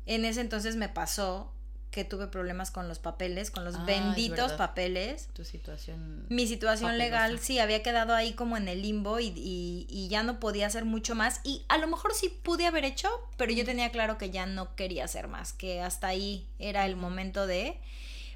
en 0.05 0.27
ese 0.27 0.43
entonces 0.43 0.77
me 0.77 0.91
pasó 0.91 1.55
que 1.91 2.05
tuve 2.05 2.29
problemas 2.29 2.71
con 2.71 2.87
los 2.89 3.01
papeles, 3.01 3.51
con 3.51 3.65
los 3.65 3.75
ah, 3.75 3.85
benditos 3.85 4.53
papeles. 4.53 5.29
Tu 5.33 5.45
situación. 5.45 6.25
Mi 6.29 6.47
situación 6.47 6.99
legal, 6.99 7.41
sí, 7.41 7.59
había 7.59 7.83
quedado 7.83 8.15
ahí 8.15 8.33
como 8.33 8.57
en 8.57 8.69
el 8.69 8.83
limbo 8.83 9.19
y, 9.19 9.33
y, 9.37 10.09
ya 10.09 10.23
no 10.23 10.39
podía 10.39 10.69
hacer 10.69 10.85
mucho 10.85 11.17
más. 11.17 11.41
Y 11.43 11.65
a 11.69 11.79
lo 11.79 11.89
mejor 11.89 12.15
sí 12.15 12.29
pude 12.29 12.67
haber 12.67 12.85
hecho, 12.85 13.09
pero 13.37 13.53
yo 13.53 13.65
tenía 13.65 13.91
claro 13.91 14.19
que 14.19 14.31
ya 14.31 14.47
no 14.47 14.77
quería 14.77 15.05
hacer 15.05 15.27
más, 15.27 15.53
que 15.53 15.81
hasta 15.81 16.07
ahí 16.07 16.47
era 16.59 16.87
el 16.87 16.95
momento 16.95 17.47
de... 17.47 17.81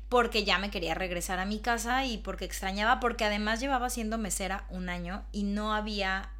porque 0.08 0.44
ya 0.44 0.58
me 0.58 0.70
quería 0.70 0.94
regresar 0.94 1.38
a 1.38 1.44
mi 1.44 1.60
casa 1.60 2.04
y 2.04 2.18
porque 2.18 2.44
extrañaba, 2.44 2.98
porque 2.98 3.24
además 3.24 3.60
llevaba 3.60 3.88
siendo 3.88 4.18
mesera 4.18 4.64
un 4.68 4.88
año 4.88 5.24
y 5.30 5.44
no 5.44 5.74
había, 5.74 6.30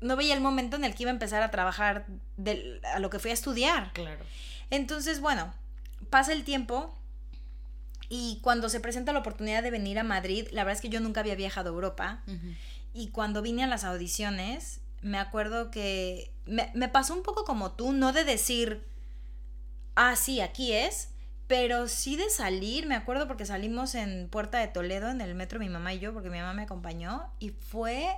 no 0.00 0.14
veía 0.14 0.34
el 0.34 0.40
momento 0.40 0.76
en 0.76 0.84
el 0.84 0.94
que 0.94 1.02
iba 1.02 1.10
a 1.10 1.14
empezar 1.14 1.42
a 1.42 1.50
trabajar 1.50 2.06
de, 2.36 2.80
a 2.94 3.00
lo 3.00 3.10
que 3.10 3.18
fui 3.18 3.32
a 3.32 3.34
estudiar. 3.34 3.92
Claro. 3.94 4.24
Entonces, 4.70 5.20
bueno, 5.20 5.52
pasa 6.10 6.32
el 6.32 6.44
tiempo 6.44 6.94
y 8.08 8.38
cuando 8.42 8.68
se 8.68 8.80
presenta 8.80 9.12
la 9.12 9.18
oportunidad 9.18 9.62
de 9.62 9.70
venir 9.70 9.98
a 9.98 10.04
Madrid, 10.04 10.46
la 10.52 10.64
verdad 10.64 10.76
es 10.76 10.82
que 10.82 10.88
yo 10.88 11.00
nunca 11.00 11.20
había 11.20 11.34
viajado 11.34 11.70
a 11.70 11.72
Europa 11.72 12.22
y 12.92 13.08
cuando 13.08 13.42
vine 13.42 13.64
a 13.64 13.66
las 13.66 13.84
audiciones, 13.84 14.80
me 15.02 15.18
acuerdo 15.18 15.70
que 15.70 16.32
me, 16.46 16.70
me 16.74 16.88
pasó 16.88 17.14
un 17.14 17.22
poco 17.22 17.44
como 17.44 17.72
tú, 17.72 17.92
no 17.92 18.12
de 18.12 18.24
decir, 18.24 18.84
ah, 19.94 20.16
sí, 20.16 20.40
aquí 20.40 20.72
es, 20.72 21.10
pero 21.46 21.88
sí 21.88 22.16
de 22.16 22.30
salir, 22.30 22.86
me 22.86 22.94
acuerdo 22.94 23.28
porque 23.28 23.46
salimos 23.46 23.94
en 23.94 24.28
Puerta 24.28 24.58
de 24.58 24.68
Toledo, 24.68 25.10
en 25.10 25.20
el 25.20 25.34
metro, 25.34 25.58
mi 25.58 25.68
mamá 25.68 25.94
y 25.94 25.98
yo, 25.98 26.12
porque 26.12 26.30
mi 26.30 26.38
mamá 26.38 26.54
me 26.54 26.62
acompañó, 26.62 27.24
y 27.38 27.50
fue, 27.50 28.08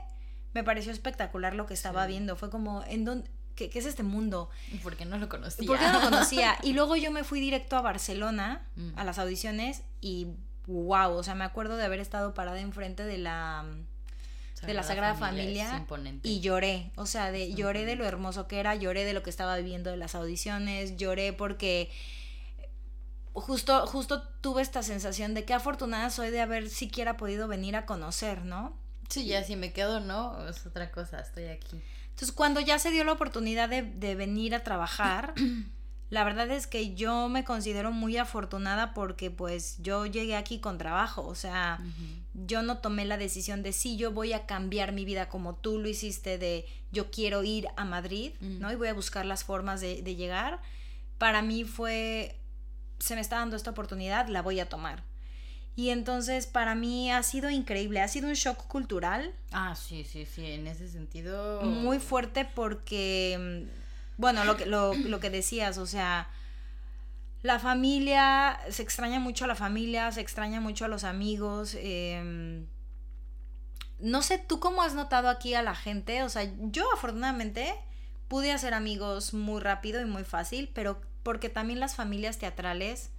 me 0.55 0.65
pareció 0.65 0.93
espectacular 0.93 1.55
lo 1.55 1.67
que 1.67 1.75
estaba 1.75 2.07
viendo, 2.07 2.37
fue 2.37 2.51
como, 2.51 2.85
¿en 2.85 3.05
dónde? 3.05 3.31
¿Qué, 3.67 3.79
es 3.79 3.87
este 3.87 4.05
mundo? 4.05 4.51
¿Por 4.85 4.97
qué 4.97 5.05
no 5.05 5.19
lo 5.19 5.29
conocía? 5.29 5.67
¿Por 5.67 5.79
qué 5.79 5.87
no 5.87 5.95
lo 5.95 6.01
conocía? 6.01 6.57
Y 6.63 6.75
luego 6.75 6.95
yo 6.95 7.11
me 7.11 7.25
fui 7.25 7.41
directo 7.41 7.77
a 7.77 7.81
Barcelona, 7.81 8.67
mm. 8.77 8.91
a 8.97 9.05
las 9.05 9.19
audiciones, 9.19 9.83
y 10.01 10.29
wow, 10.67 11.13
o 11.13 11.23
sea, 11.25 11.35
me 11.35 11.45
acuerdo 11.45 11.77
de 11.77 11.85
haber 11.85 11.99
estado 11.99 12.35
parada 12.35 12.61
enfrente 12.61 13.05
de 13.05 13.19
la 13.19 13.65
de 14.67 14.75
la 14.75 14.83
Sagrada 14.83 15.15
Familia, 15.15 15.87
y 16.23 16.41
lloré, 16.41 16.91
o 16.97 17.07
sea, 17.07 17.31
de 17.31 17.55
lloré 17.55 17.85
de 17.85 17.95
lo 17.95 18.05
hermoso 18.05 18.49
que 18.49 18.59
era, 18.59 18.75
lloré 18.75 19.05
de 19.05 19.13
lo 19.13 19.23
que 19.23 19.31
estaba 19.31 19.57
viviendo 19.57 19.91
de 19.91 19.97
las 19.97 20.15
audiciones, 20.17 20.97
lloré 20.97 21.33
porque 21.33 21.91
justo, 23.35 23.87
justo 23.87 24.23
tuve 24.41 24.63
esta 24.63 24.83
sensación 24.83 25.35
de 25.35 25.45
qué 25.45 25.55
afortunada 25.55 26.11
soy 26.11 26.31
de 26.31 26.41
haber 26.41 26.71
siquiera 26.71 27.17
podido 27.17 27.47
venir 27.47 27.77
a 27.77 27.87
conocer, 27.87 28.45
¿no? 28.45 28.77
Sí, 29.09 29.27
ya 29.27 29.45
si 29.45 29.55
me 29.55 29.73
quedo, 29.73 30.01
no, 30.01 30.49
es 30.49 30.67
otra 30.67 30.91
cosa, 30.91 31.21
estoy 31.21 31.47
aquí. 31.47 31.81
Entonces, 32.19 32.35
cuando 32.35 32.59
ya 32.59 32.81
se 32.81 32.91
dio 32.91 33.05
la 33.05 33.13
oportunidad 33.13 33.69
de, 33.69 34.15
venir 34.17 34.53
a 34.53 34.65
trabajar, 34.65 35.35
la 36.11 36.25
verdad 36.25 36.51
es 36.51 36.67
que 36.67 36.97
yo 36.97 37.29
me 37.29 37.45
considero 37.45 37.93
muy 37.93 38.17
afortunada 38.17 38.93
porque 38.93 39.31
pues 39.31 39.77
yo 39.79 40.05
llegué 40.05 40.35
aquí 40.35 40.59
con 40.59 40.79
trabajo, 40.79 41.25
o 41.25 41.37
sea, 41.37 41.79
yo 42.35 42.63
no 42.63 42.79
tomé 42.79 43.05
la 43.05 43.19
decisión 43.19 43.63
de 43.63 43.73
sí, 43.73 43.97
yo 43.97 44.11
voy 44.11 44.33
a 44.33 44.47
cambiar 44.47 44.91
mi 44.91 45.05
vida 45.05 45.29
como 45.29 45.55
tú 45.55 45.79
lo 45.79 45.89
hiciste, 45.89 46.39
de 46.39 46.67
yo 46.91 47.13
quiero 47.13 47.45
ir 47.45 47.69
a 47.77 47.85
Madrid, 47.85 48.33
¿no? 48.41 48.73
Y 48.73 48.75
voy 48.75 48.89
a 48.89 48.95
buscar 48.95 49.25
las 49.25 49.45
formas 49.45 49.81
de, 49.81 50.03
de 50.03 50.17
llegar. 50.17 50.61
Para 51.19 51.41
mí 51.41 51.63
fue 51.63 52.41
se 52.99 53.15
me 53.15 53.21
está 53.21 53.37
dando 53.37 53.55
esta 53.55 53.71
oportunidad, 53.71 54.27
la 54.27 54.43
voy 54.43 54.59
a 54.59 54.69
tomar. 54.69 55.05
Y 55.79 55.91
entonces 55.91 56.49
para 56.49 56.75
mí 56.75 57.13
ha 57.13 57.23
sido 57.23 57.51
increíble, 57.51 58.01
ha 58.01 58.09
sido 58.09 58.27
un 58.27 58.35
shock 58.35 58.67
cultural. 58.67 59.33
Ah, 59.53 59.77
sí, 59.77 60.03
sí, 60.03 60.27
sí, 60.27 60.45
en 60.45 60.67
ese 60.67 60.89
sentido. 60.89 61.63
Muy 61.63 62.01
fuerte 62.01 62.45
porque, 62.45 63.39
mm, 63.39 64.21
bueno, 64.21 64.43
lo 64.43 64.57
que, 64.57 64.67
lo, 64.67 64.93
lo 64.95 65.21
que 65.21 65.31
decías, 65.31 65.79
o 65.79 65.87
sea, 65.87 66.31
la 67.43 67.61
familia, 67.61 68.59
se 68.71 68.83
extraña 68.83 69.21
mucho 69.21 69.45
a 69.45 69.47
la 69.47 69.55
familia, 69.55 70.11
se 70.11 70.21
extraña 70.21 70.61
mucho 70.61 70.85
a 70.85 70.89
los 70.89 71.05
amigos. 71.05 71.77
Em, 71.79 72.67
no 74.01 74.23
sé, 74.23 74.39
¿tú 74.39 74.59
cómo 74.59 74.83
has 74.83 74.95
notado 74.95 75.29
aquí 75.29 75.55
a 75.55 75.63
la 75.63 75.77
gente? 75.77 76.25
O 76.25 76.29
sea, 76.29 76.53
yo 76.59 76.93
afortunadamente 76.93 77.73
pude 78.27 78.51
hacer 78.51 78.75
amigos 78.75 79.33
muy 79.33 79.61
rápido 79.61 80.01
y 80.01 80.07
muy 80.07 80.25
fácil, 80.25 80.73
pero 80.75 81.01
porque 81.23 81.49
también 81.49 81.79
las 81.79 81.95
familias 81.95 82.39
teatrales 82.39 83.11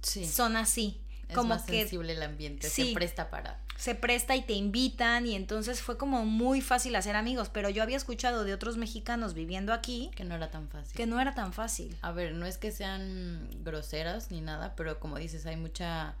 son 0.00 0.56
así. 0.56 1.02
Es 1.30 1.36
como 1.36 1.50
más 1.50 1.62
que, 1.62 1.80
sensible 1.80 2.12
el 2.12 2.22
ambiente, 2.22 2.68
se 2.68 2.92
presta 2.92 3.30
para. 3.30 3.60
Se 3.76 3.94
presta 3.94 4.36
y 4.36 4.42
te 4.42 4.52
invitan 4.52 5.26
y 5.26 5.34
entonces 5.34 5.80
fue 5.80 5.96
como 5.96 6.24
muy 6.24 6.60
fácil 6.60 6.94
hacer 6.96 7.16
amigos, 7.16 7.48
pero 7.48 7.70
yo 7.70 7.82
había 7.82 7.96
escuchado 7.96 8.44
de 8.44 8.52
otros 8.52 8.76
mexicanos 8.76 9.32
viviendo 9.32 9.72
aquí 9.72 10.10
que 10.14 10.24
no 10.24 10.34
era 10.34 10.50
tan 10.50 10.68
fácil. 10.68 10.96
Que 10.96 11.06
no 11.06 11.20
era 11.20 11.34
tan 11.34 11.52
fácil. 11.52 11.96
A 12.02 12.12
ver, 12.12 12.34
no 12.34 12.46
es 12.46 12.58
que 12.58 12.72
sean 12.72 13.48
groseras 13.64 14.30
ni 14.30 14.40
nada, 14.40 14.74
pero 14.76 15.00
como 15.00 15.18
dices, 15.18 15.46
hay 15.46 15.56
mucha 15.56 16.14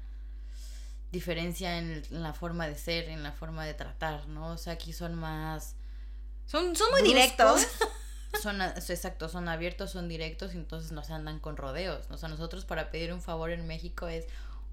diferencia 1.12 1.78
en, 1.78 2.02
la 2.10 2.32
forma 2.32 2.66
de 2.66 2.76
ser, 2.76 3.08
en 3.08 3.22
la 3.22 3.32
forma 3.32 3.66
de 3.66 3.74
tratar, 3.74 4.26
¿no? 4.28 4.52
O 4.52 4.56
sea, 4.56 4.72
aquí 4.74 4.92
son 4.92 5.14
más 5.14 5.76
son, 6.50 6.74
son 6.74 6.90
muy 6.90 7.02
directos. 7.02 7.64
son, 8.42 8.60
exacto, 8.60 9.28
son 9.28 9.48
abiertos, 9.48 9.92
son 9.92 10.08
directos 10.08 10.52
y 10.54 10.56
entonces 10.56 10.90
no 10.90 11.04
se 11.04 11.12
andan 11.12 11.38
con 11.38 11.56
rodeos. 11.56 12.06
O 12.10 12.16
sea, 12.16 12.28
nosotros 12.28 12.64
para 12.64 12.90
pedir 12.90 13.12
un 13.12 13.22
favor 13.22 13.50
en 13.50 13.66
México 13.68 14.08
es, 14.08 14.26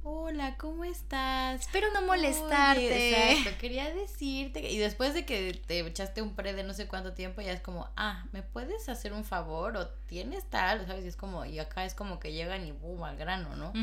hola, 0.08 0.56
¿cómo 0.58 0.86
estás? 0.86 1.62
Espero 1.62 1.92
no 1.94 2.02
molestarte. 2.02 3.32
exacto, 3.32 3.58
quería 3.60 3.94
decirte. 3.94 4.70
Y 4.72 4.78
después 4.78 5.14
de 5.14 5.26
que 5.26 5.60
te 5.68 5.80
echaste 5.80 6.22
un 6.22 6.34
pre 6.36 6.54
de 6.54 6.64
no 6.64 6.74
sé 6.74 6.88
cuánto 6.88 7.14
tiempo, 7.14 7.42
ya 7.42 7.52
es 7.52 7.62
como, 7.62 7.90
ah, 7.98 8.26
¿me 8.32 8.42
puedes 8.42 8.88
hacer 8.88 9.14
un 9.14 9.26
favor? 9.26 9.76
O 9.76 9.88
tienes 10.08 10.46
tal, 10.46 10.86
¿sabes? 10.88 11.06
Y 11.06 11.10
es 11.10 11.16
como, 11.16 11.46
y 11.46 11.60
acá 11.60 11.86
es 11.86 11.94
como 11.94 12.20
que 12.20 12.32
llegan 12.32 12.66
y 12.66 12.72
boom, 12.72 13.04
al 13.04 13.18
grano, 13.18 13.56
¿no? 13.56 13.74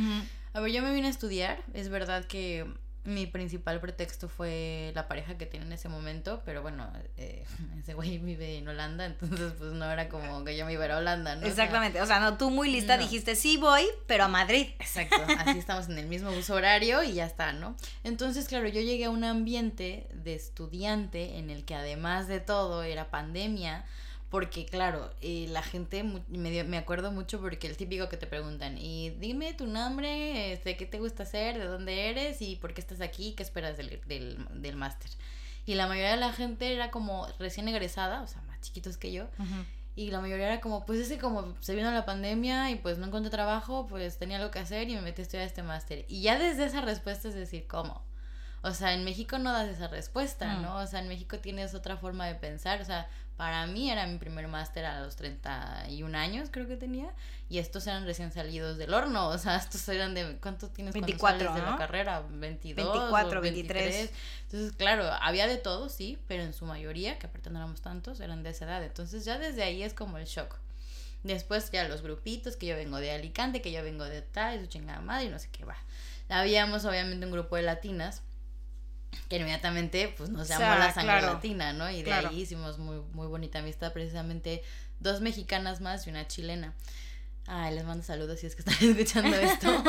A 0.52 0.60
ver, 0.60 0.72
yo 0.72 0.82
me 0.82 0.94
vine 0.94 1.08
a 1.08 1.10
estudiar. 1.10 1.62
Es 1.74 1.88
verdad 1.88 2.24
que 2.24 2.66
mi 3.04 3.26
principal 3.26 3.80
pretexto 3.80 4.28
fue 4.28 4.92
la 4.94 5.08
pareja 5.08 5.36
que 5.36 5.44
tenía 5.44 5.66
en 5.66 5.72
ese 5.72 5.88
momento, 5.88 6.42
pero 6.44 6.62
bueno, 6.62 6.90
eh, 7.16 7.44
ese 7.78 7.94
güey 7.94 8.18
vive 8.18 8.56
en 8.58 8.66
Holanda, 8.66 9.04
entonces 9.04 9.52
pues 9.58 9.72
no 9.72 9.90
era 9.90 10.08
como 10.08 10.44
que 10.44 10.56
yo 10.56 10.64
me 10.64 10.72
iba 10.72 10.86
a, 10.86 10.98
Holanda, 10.98 11.36
¿no? 11.36 11.46
Exactamente, 11.46 12.00
o 12.00 12.06
sea, 12.06 12.20
no, 12.20 12.38
tú 12.38 12.50
muy 12.50 12.70
lista 12.70 12.96
dijiste, 12.96 13.36
sí 13.36 13.56
voy, 13.56 13.84
pero 14.06 14.24
a 14.24 14.28
Madrid. 14.28 14.68
Exacto, 14.78 15.16
así 15.38 15.58
estamos 15.58 15.88
en 15.88 15.98
el 15.98 16.06
mismo 16.06 16.30
uso 16.30 16.54
horario 16.54 17.02
y 17.02 17.14
ya 17.14 17.26
está, 17.26 17.52
¿no? 17.52 17.76
Entonces, 18.04 18.48
claro, 18.48 18.68
yo 18.68 18.80
llegué 18.80 19.04
a 19.04 19.10
un 19.10 19.24
ambiente 19.24 20.08
de 20.12 20.34
estudiante 20.34 21.38
en 21.38 21.50
el 21.50 21.64
que 21.64 21.74
además 21.74 22.28
de 22.28 22.40
todo 22.40 22.82
era 22.82 23.10
pandemia, 23.10 23.84
porque 24.34 24.66
claro, 24.66 25.12
eh, 25.20 25.46
la 25.50 25.62
gente, 25.62 26.02
me, 26.02 26.64
me 26.64 26.76
acuerdo 26.76 27.12
mucho 27.12 27.40
porque 27.40 27.68
el 27.68 27.76
típico 27.76 28.08
que 28.08 28.16
te 28.16 28.26
preguntan, 28.26 28.76
y 28.78 29.10
dime 29.10 29.54
tu 29.54 29.68
nombre, 29.68 30.52
este, 30.52 30.76
qué 30.76 30.86
te 30.86 30.98
gusta 30.98 31.22
hacer, 31.22 31.56
de 31.56 31.66
dónde 31.66 32.10
eres 32.10 32.42
y 32.42 32.56
por 32.56 32.74
qué 32.74 32.80
estás 32.80 33.00
aquí, 33.00 33.34
qué 33.36 33.44
esperas 33.44 33.76
del, 33.76 34.00
del, 34.08 34.44
del 34.54 34.74
máster. 34.74 35.08
Y 35.66 35.76
la 35.76 35.86
mayoría 35.86 36.10
de 36.10 36.16
la 36.16 36.32
gente 36.32 36.74
era 36.74 36.90
como 36.90 37.28
recién 37.38 37.68
egresada, 37.68 38.22
o 38.22 38.26
sea, 38.26 38.42
más 38.48 38.60
chiquitos 38.60 38.96
que 38.96 39.12
yo. 39.12 39.28
Y 39.94 40.10
la 40.10 40.20
mayoría 40.20 40.46
era 40.46 40.60
como, 40.60 40.84
pues 40.84 40.98
ese 40.98 41.16
como 41.18 41.54
se 41.60 41.76
vino 41.76 41.92
la 41.92 42.04
pandemia 42.04 42.72
y 42.72 42.74
pues 42.74 42.98
no 42.98 43.06
encontré 43.06 43.30
trabajo, 43.30 43.86
pues 43.86 44.18
tenía 44.18 44.38
algo 44.38 44.50
que 44.50 44.58
hacer 44.58 44.90
y 44.90 44.96
me 44.96 45.00
metí 45.02 45.22
a 45.22 45.26
estudiar 45.26 45.46
este 45.46 45.62
máster. 45.62 46.06
Y 46.08 46.22
ya 46.22 46.40
desde 46.40 46.64
esa 46.64 46.80
respuesta 46.80 47.28
es 47.28 47.36
decir, 47.36 47.68
¿cómo? 47.68 48.02
O 48.64 48.72
sea, 48.72 48.94
en 48.94 49.04
México 49.04 49.38
no 49.38 49.52
das 49.52 49.68
esa 49.68 49.88
respuesta, 49.88 50.56
mm. 50.56 50.62
¿no? 50.62 50.76
O 50.78 50.86
sea, 50.86 51.00
en 51.00 51.06
México 51.06 51.38
tienes 51.38 51.74
otra 51.74 51.98
forma 51.98 52.26
de 52.26 52.34
pensar. 52.34 52.80
O 52.80 52.84
sea, 52.86 53.06
para 53.36 53.66
mí 53.66 53.90
era 53.90 54.06
mi 54.06 54.18
primer 54.18 54.46
máster 54.46 54.84
a 54.84 55.00
los 55.00 55.16
31 55.16 56.16
años, 56.16 56.48
creo 56.52 56.68
que 56.68 56.76
tenía. 56.76 57.12
Y 57.48 57.58
estos 57.58 57.86
eran 57.86 58.04
recién 58.04 58.32
salidos 58.32 58.78
del 58.78 58.94
horno. 58.94 59.28
O 59.28 59.38
sea, 59.38 59.56
estos 59.56 59.88
eran 59.88 60.14
de. 60.14 60.36
¿Cuánto 60.38 60.68
tienes 60.68 60.94
24 60.94 61.54
de 61.54 61.62
la 61.62 61.76
carrera? 61.76 62.22
22. 62.28 62.92
24, 62.92 63.40
23. 63.40 64.10
Entonces, 64.44 64.72
claro, 64.76 65.04
había 65.20 65.46
de 65.48 65.56
todo, 65.56 65.88
sí, 65.88 66.18
pero 66.28 66.42
en 66.44 66.52
su 66.52 66.64
mayoría, 66.64 67.18
que 67.18 67.26
aparte 67.26 67.50
no 67.50 67.58
éramos 67.58 67.80
tantos, 67.80 68.20
eran 68.20 68.42
de 68.42 68.50
esa 68.50 68.66
edad. 68.66 68.84
Entonces, 68.84 69.24
ya 69.24 69.38
desde 69.38 69.62
ahí 69.62 69.82
es 69.82 69.94
como 69.94 70.18
el 70.18 70.26
shock. 70.26 70.56
Después, 71.24 71.70
ya 71.72 71.88
los 71.88 72.02
grupitos, 72.02 72.56
que 72.56 72.66
yo 72.66 72.76
vengo 72.76 72.98
de 72.98 73.10
Alicante, 73.10 73.62
que 73.62 73.72
yo 73.72 73.82
vengo 73.82 74.04
de 74.04 74.22
tal, 74.22 74.56
y 74.56 74.60
su 74.60 74.66
chingada 74.66 75.00
madre, 75.00 75.24
y 75.24 75.28
no 75.28 75.38
sé 75.38 75.48
qué 75.50 75.64
va. 75.64 75.76
Habíamos, 76.28 76.84
obviamente, 76.84 77.26
un 77.26 77.32
grupo 77.32 77.56
de 77.56 77.62
latinas 77.62 78.22
que 79.28 79.36
inmediatamente 79.36 80.12
pues 80.16 80.30
nos 80.30 80.48
llamó 80.48 80.78
la 80.78 80.92
sangre 80.92 81.22
latina, 81.22 81.72
¿no? 81.72 81.90
Y 81.90 82.02
de 82.02 82.12
ahí 82.12 82.42
hicimos 82.42 82.78
muy, 82.78 83.00
muy 83.12 83.26
bonita 83.26 83.60
amistad, 83.60 83.92
precisamente 83.92 84.62
dos 85.00 85.20
mexicanas 85.20 85.80
más 85.80 86.06
y 86.06 86.10
una 86.10 86.26
chilena. 86.26 86.74
Ay, 87.46 87.74
les 87.74 87.84
mando 87.84 88.02
saludos 88.02 88.40
si 88.40 88.46
es 88.46 88.56
que 88.56 88.62
están 88.62 88.76
escuchando 88.90 89.36
esto. 89.36 89.84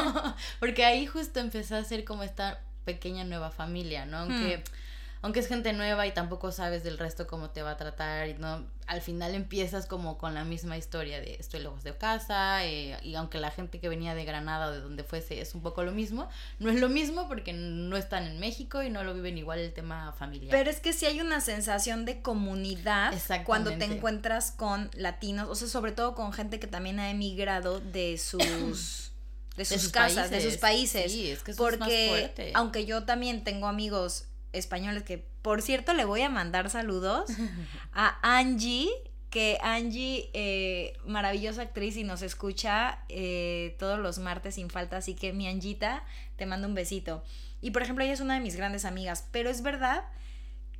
Porque 0.59 0.85
ahí 0.85 1.05
justo 1.05 1.39
empezó 1.39 1.75
a 1.75 1.83
ser 1.83 2.03
como 2.03 2.23
esta 2.23 2.61
pequeña 2.83 3.23
nueva 3.23 3.51
familia, 3.51 4.05
¿no? 4.05 4.17
Aunque... 4.19 4.57
Hmm 4.57 4.84
aunque 5.21 5.39
es 5.39 5.47
gente 5.47 5.73
nueva 5.73 6.05
y 6.05 6.13
tampoco 6.13 6.51
sabes 6.51 6.83
del 6.83 6.97
resto 6.97 7.27
cómo 7.27 7.49
te 7.49 7.61
va 7.61 7.71
a 7.71 7.77
tratar, 7.77 8.29
y 8.29 8.35
no, 8.35 8.65
al 8.87 9.01
final 9.01 9.33
empiezas 9.33 9.87
como 9.87 10.17
con 10.17 10.33
la 10.33 10.43
misma 10.43 10.77
historia 10.77 11.19
de 11.19 11.35
estoy 11.39 11.61
lejos 11.61 11.83
de 11.83 11.97
casa, 11.97 12.63
eh, 12.65 12.97
y 13.01 13.15
aunque 13.15 13.39
la 13.39 13.51
gente 13.51 13.79
que 13.79 13.89
venía 13.89 14.13
de 14.13 14.25
Granada 14.25 14.67
o 14.67 14.71
de 14.71 14.81
donde 14.81 15.03
fuese 15.03 15.41
es 15.41 15.55
un 15.55 15.61
poco 15.61 15.83
lo 15.83 15.91
mismo, 15.91 16.29
no 16.59 16.69
es 16.69 16.79
lo 16.79 16.89
mismo 16.89 17.27
porque 17.27 17.53
no 17.53 17.97
están 17.97 18.27
en 18.27 18.39
México 18.39 18.83
y 18.83 18.89
no 18.89 19.03
lo 19.03 19.13
viven 19.13 19.37
igual 19.37 19.59
el 19.59 19.73
tema 19.73 20.13
familiar. 20.13 20.51
Pero 20.51 20.69
es 20.69 20.79
que 20.79 20.93
sí 20.93 21.05
hay 21.05 21.21
una 21.21 21.41
sensación 21.41 22.05
de 22.05 22.21
comunidad 22.21 23.13
cuando 23.45 23.71
te 23.77 23.85
encuentras 23.85 24.51
con 24.51 24.91
latinos, 24.93 25.49
o 25.49 25.55
sea, 25.55 25.67
sobre 25.67 25.91
todo 25.91 26.13
con 26.15 26.33
gente 26.33 26.59
que 26.59 26.67
también 26.67 26.99
ha 26.99 27.09
emigrado 27.09 27.79
de 27.79 28.17
sus... 28.17 29.11
de 29.55 29.63
sus, 29.65 29.87
casas, 29.87 30.29
de 30.29 30.41
sus 30.41 30.57
países. 30.57 31.11
Sí, 31.11 31.31
es 31.31 31.41
que 31.41 31.51
eso 31.51 31.63
porque 31.63 31.75
es 31.75 31.79
más 31.79 32.19
fuerte. 32.19 32.51
aunque 32.53 32.85
yo 32.85 33.05
también 33.05 33.45
tengo 33.45 33.67
amigos 33.67 34.25
españoles 34.55 35.03
que, 35.03 35.25
por 35.41 35.61
cierto, 35.61 35.93
le 35.93 36.05
voy 36.05 36.21
a 36.21 36.29
mandar 36.29 36.69
saludos 36.69 37.29
a 37.93 38.17
Angie, 38.21 38.89
que 39.29 39.57
Angie, 39.61 40.29
eh, 40.33 40.93
maravillosa 41.05 41.63
actriz 41.63 41.97
y 41.97 42.03
nos 42.03 42.21
escucha 42.21 42.99
eh, 43.09 43.75
todos 43.79 43.99
los 43.99 44.17
martes 44.19 44.55
sin 44.55 44.69
falta, 44.69 44.97
así 44.97 45.13
que 45.13 45.33
mi 45.33 45.47
Angita, 45.47 46.03
te 46.37 46.45
mando 46.45 46.67
un 46.67 46.73
besito. 46.73 47.23
Y 47.61 47.71
por 47.71 47.81
ejemplo, 47.81 48.03
ella 48.03 48.13
es 48.13 48.21
una 48.21 48.35
de 48.35 48.39
mis 48.39 48.55
grandes 48.55 48.85
amigas, 48.85 49.27
pero 49.31 49.49
es 49.49 49.61
verdad 49.61 50.05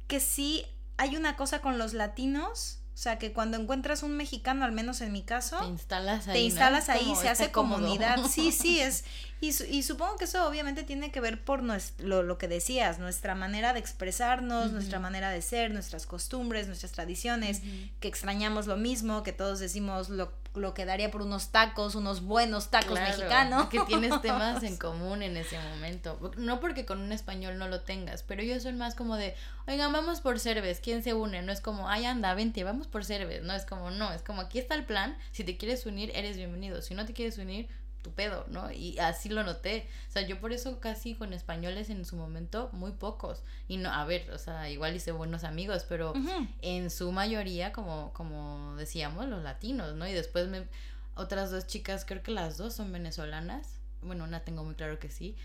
que 0.07 0.19
sí 0.19 0.65
hay 0.97 1.17
una 1.17 1.35
cosa 1.35 1.59
con 1.59 1.77
los 1.77 1.93
latinos 1.93 2.79
o 2.95 2.97
sea, 2.97 3.19
que 3.19 3.33
cuando 3.33 3.57
encuentras 3.57 4.03
un 4.03 4.15
mexicano, 4.15 4.63
al 4.63 4.71
menos 4.71 5.01
en 5.01 5.11
mi 5.11 5.21
caso, 5.21 5.59
te 5.59 5.67
instalas 5.67 6.29
ahí. 6.29 6.33
Te 6.33 6.39
instalas 6.39 6.87
ahí, 6.87 7.13
se 7.19 7.27
hace 7.27 7.51
comunidad. 7.51 8.25
Sí, 8.29 8.51
sí, 8.53 8.79
es. 8.79 9.03
Y, 9.41 9.47
y, 9.47 9.83
supongo 9.83 10.15
que 10.15 10.23
eso 10.23 10.47
obviamente 10.47 10.83
tiene 10.83 11.11
que 11.11 11.19
ver 11.19 11.43
por 11.43 11.61
nuestro, 11.61 12.23
lo, 12.23 12.37
que 12.37 12.47
decías, 12.47 12.97
nuestra 12.97 13.35
manera 13.35 13.73
de 13.73 13.79
expresarnos, 13.79 14.71
nuestra 14.71 14.99
manera 14.99 15.29
de 15.29 15.41
ser, 15.41 15.71
nuestras 15.71 16.05
costumbres, 16.05 16.67
nuestras 16.67 16.93
tradiciones, 16.93 17.61
que 17.99 18.07
extrañamos 18.07 18.65
lo 18.65 18.77
mismo, 18.77 19.23
que 19.23 19.33
todos 19.33 19.59
decimos 19.59 20.07
lo, 20.07 20.31
lo 20.57 20.73
que 20.73 20.85
daría 20.85 21.11
por 21.11 21.21
unos 21.21 21.49
tacos, 21.49 21.95
unos 21.95 22.21
buenos 22.21 22.69
tacos 22.69 22.99
mexicanos. 22.99 23.67
Que 23.69 23.79
tienes 23.81 24.21
temas 24.21 24.63
en 24.63 24.77
común 24.79 25.21
en 25.21 25.37
ese 25.37 25.59
momento. 25.59 26.19
No 26.37 26.59
porque 26.59 26.85
con 26.85 27.01
un 27.01 27.11
español 27.11 27.57
no 27.57 27.67
lo 27.67 27.81
tengas, 27.81 28.23
pero 28.23 28.41
ellos 28.41 28.63
son 28.63 28.77
más 28.77 28.95
como 28.95 29.15
de, 29.15 29.35
oigan, 29.67 29.91
vamos 29.91 30.21
por 30.21 30.39
cerveza, 30.39 30.81
¿quién 30.81 31.03
se 31.03 31.13
une? 31.13 31.41
No 31.41 31.51
es 31.51 31.61
como, 31.61 31.89
ay, 31.89 32.05
anda, 32.05 32.33
vente, 32.33 32.63
vamos 32.63 32.87
por 32.87 33.05
cerveza. 33.05 33.45
No, 33.45 33.53
es 33.53 33.65
como, 33.65 33.91
no, 33.91 34.11
es 34.13 34.21
como, 34.21 34.41
aquí 34.41 34.59
está 34.59 34.75
el 34.75 34.85
plan, 34.85 35.17
si 35.31 35.43
te 35.43 35.57
quieres 35.57 35.85
unir, 35.85 36.11
eres 36.15 36.37
bienvenido. 36.37 36.81
Si 36.81 36.93
no 36.93 37.05
te 37.05 37.13
quieres 37.13 37.37
unir, 37.37 37.67
tu 38.05 38.11
pedo, 38.11 38.45
¿no? 38.49 38.71
Y 38.71 38.99
así 38.99 39.29
lo 39.29 39.43
noté. 39.43 39.89
O 40.07 40.11
sea, 40.11 40.21
yo 40.21 40.39
por 40.39 40.53
eso 40.53 40.79
casi 40.79 41.15
con 41.15 41.33
españoles 41.33 41.89
en 41.89 42.05
su 42.05 42.15
momento, 42.15 42.69
muy 42.71 42.91
pocos. 42.91 43.41
Y 43.67 43.77
no, 43.77 43.91
a 43.91 44.05
ver, 44.05 44.29
o 44.29 44.37
sea, 44.37 44.69
igual 44.69 44.95
hice 44.95 45.11
buenos 45.11 45.43
amigos, 45.43 45.87
pero 45.89 46.13
en 46.61 46.91
su 46.91 47.11
mayoría, 47.11 47.73
como, 47.73 48.13
como 48.13 48.75
decíamos, 48.77 49.25
los 49.25 49.41
latinos, 49.41 49.95
¿no? 49.95 50.07
Y 50.07 50.13
después 50.13 50.47
me, 50.47 50.67
otras 51.15 51.49
dos 51.49 51.65
chicas, 51.65 52.05
creo 52.05 52.21
que 52.21 52.29
las 52.29 52.57
dos 52.57 52.75
son 52.75 52.91
venezolanas. 52.91 53.79
Bueno, 54.03 54.23
una 54.23 54.41
tengo 54.41 54.63
muy 54.63 54.75
claro 54.75 54.99
que 54.99 55.09
sí. 55.09 55.35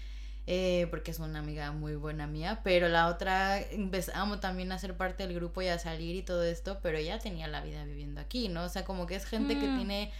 Eh, 0.46 0.86
porque 0.90 1.12
es 1.12 1.18
una 1.18 1.38
amiga 1.38 1.72
muy 1.72 1.94
buena 1.94 2.26
mía, 2.26 2.60
pero 2.62 2.88
la 2.88 3.06
otra 3.06 3.58
empezamos 3.60 4.40
también 4.40 4.70
a 4.72 4.78
ser 4.78 4.96
parte 4.96 5.26
del 5.26 5.34
grupo 5.34 5.62
y 5.62 5.68
a 5.68 5.78
salir 5.78 6.16
y 6.16 6.22
todo 6.22 6.42
esto, 6.42 6.78
pero 6.82 6.98
ella 6.98 7.18
tenía 7.18 7.46
la 7.46 7.62
vida 7.62 7.84
viviendo 7.84 8.20
aquí, 8.20 8.48
¿no? 8.48 8.64
O 8.64 8.68
sea, 8.68 8.84
como 8.84 9.06
que 9.06 9.14
es 9.14 9.24
gente 9.24 9.58
que 9.58 9.66
mm. 9.66 9.76
tiene 9.76 10.12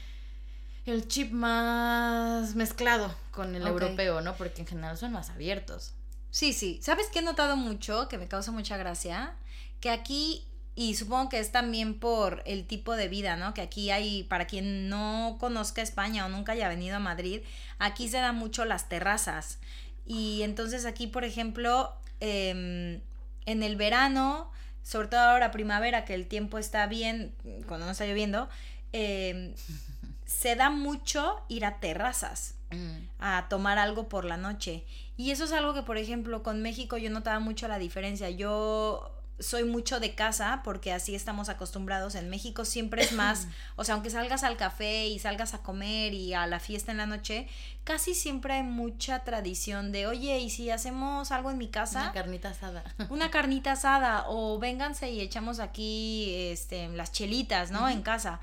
el 0.87 1.09
chip 1.09 1.33
más 1.33 2.55
mezclado 2.55 3.15
con 3.31 3.55
el 3.55 3.67
europeo, 3.67 4.21
¿no? 4.21 4.35
Porque 4.37 4.63
en 4.63 4.67
general 4.67 4.97
son 4.97 5.13
más 5.13 5.31
abiertos. 5.31 5.93
Sí, 6.31 6.53
sí. 6.53 6.79
¿Sabes 6.83 7.09
qué 7.13 7.19
he 7.21 7.23
notado 7.23 7.57
mucho? 7.57 8.09
Que 8.09 8.19
me 8.19 8.29
causa 8.29 8.53
mucha 8.53 8.77
gracia. 8.77 9.35
Que 9.81 9.91
aquí, 9.91 10.47
y 10.75 10.95
supongo 10.95 11.29
que 11.29 11.39
es 11.41 11.53
también 11.53 11.99
por 11.99 12.43
el 12.47 12.67
tipo 12.67 12.97
de 12.97 13.09
vida, 13.09 13.37
¿no? 13.37 13.55
Que 13.55 13.63
aquí 13.63 13.91
hay, 13.91 14.25
para 14.25 14.47
quien 14.47 14.89
no 14.89 15.37
conozca 15.41 15.83
España 15.83 16.27
o 16.27 16.29
nunca 16.29 16.53
haya 16.53 16.69
venido 16.69 16.97
a 16.97 17.01
Madrid, 17.01 17.43
aquí 17.79 18.09
se 18.09 18.19
dan 18.19 18.37
mucho 18.37 18.65
las 18.65 18.89
terrazas. 18.89 19.59
Y 20.07 20.43
entonces 20.43 20.87
aquí, 20.87 21.07
por 21.07 21.25
ejemplo, 21.25 21.95
em, 22.21 23.01
en 23.47 23.63
el 23.63 23.77
verano, 23.77 24.51
sobre 24.83 25.09
todo 25.09 25.21
ahora 25.21 25.51
primavera, 25.51 26.05
que 26.05 26.15
el 26.15 26.27
tiempo 26.27 26.59
está 26.59 26.87
bien, 26.87 27.35
cuando 27.67 27.87
no 27.87 27.93
está 27.93 28.07
lloviendo, 28.07 28.49
eh, 28.93 29.55
se 30.31 30.55
da 30.55 30.71
mucho 30.71 31.43
ir 31.49 31.65
a 31.65 31.81
terrazas 31.81 32.55
mm. 32.71 32.99
a 33.19 33.49
tomar 33.49 33.79
algo 33.79 34.09
por 34.09 34.25
la 34.25 34.37
noche. 34.37 34.85
Y 35.17 35.33
eso 35.33 35.45
es 35.45 35.53
algo 35.53 35.75
que, 35.75 35.83
por 35.83 35.99
ejemplo, 35.99 36.45
con 36.45 36.63
México 36.63 36.97
yo 36.97 37.11
notaba 37.11 37.41
mucho 37.41 37.67
la 37.67 37.81
diferencia. 37.81 38.31
Yo 38.31 39.13
soy 39.41 39.65
mucho 39.65 39.99
de 39.99 40.15
casa 40.15 40.61
porque 40.63 40.93
así 40.93 41.17
estamos 41.17 41.49
acostumbrados. 41.49 42.15
En 42.15 42.31
México 42.31 42.65
siempre 42.65 43.03
es 43.03 43.13
más, 43.13 43.49
o 43.77 43.83
sea, 43.83 43.97
aunque 43.97 44.09
salgas 44.09 44.45
al 44.45 44.57
café 44.57 45.09
y 45.09 45.19
salgas 45.19 45.53
a 45.53 45.65
comer 45.65 46.15
y 46.15 46.33
a 46.33 46.47
la 46.47 46.61
fiesta 46.61 46.93
en 46.93 46.99
la 46.99 47.07
noche, 47.07 47.49
casi 47.83 48.15
siempre 48.15 48.55
hay 48.55 48.63
mucha 48.63 49.25
tradición 49.25 49.91
de, 49.91 50.07
oye, 50.07 50.39
¿y 50.39 50.49
si 50.49 50.71
hacemos 50.71 51.33
algo 51.33 51.51
en 51.51 51.59
mi 51.59 51.69
casa? 51.69 52.03
Una 52.03 52.13
carnita 52.13 52.51
asada. 52.51 52.85
Una 53.11 53.31
carnita 53.33 53.73
asada 53.73 54.27
o 54.29 54.61
vénganse 54.61 55.11
y 55.11 55.21
echamos 55.21 55.59
aquí 55.59 56.33
este, 56.53 56.89
las 56.91 57.11
chelitas, 57.11 57.73
¿no? 57.73 57.89
En 57.89 58.03
casa. 58.03 58.39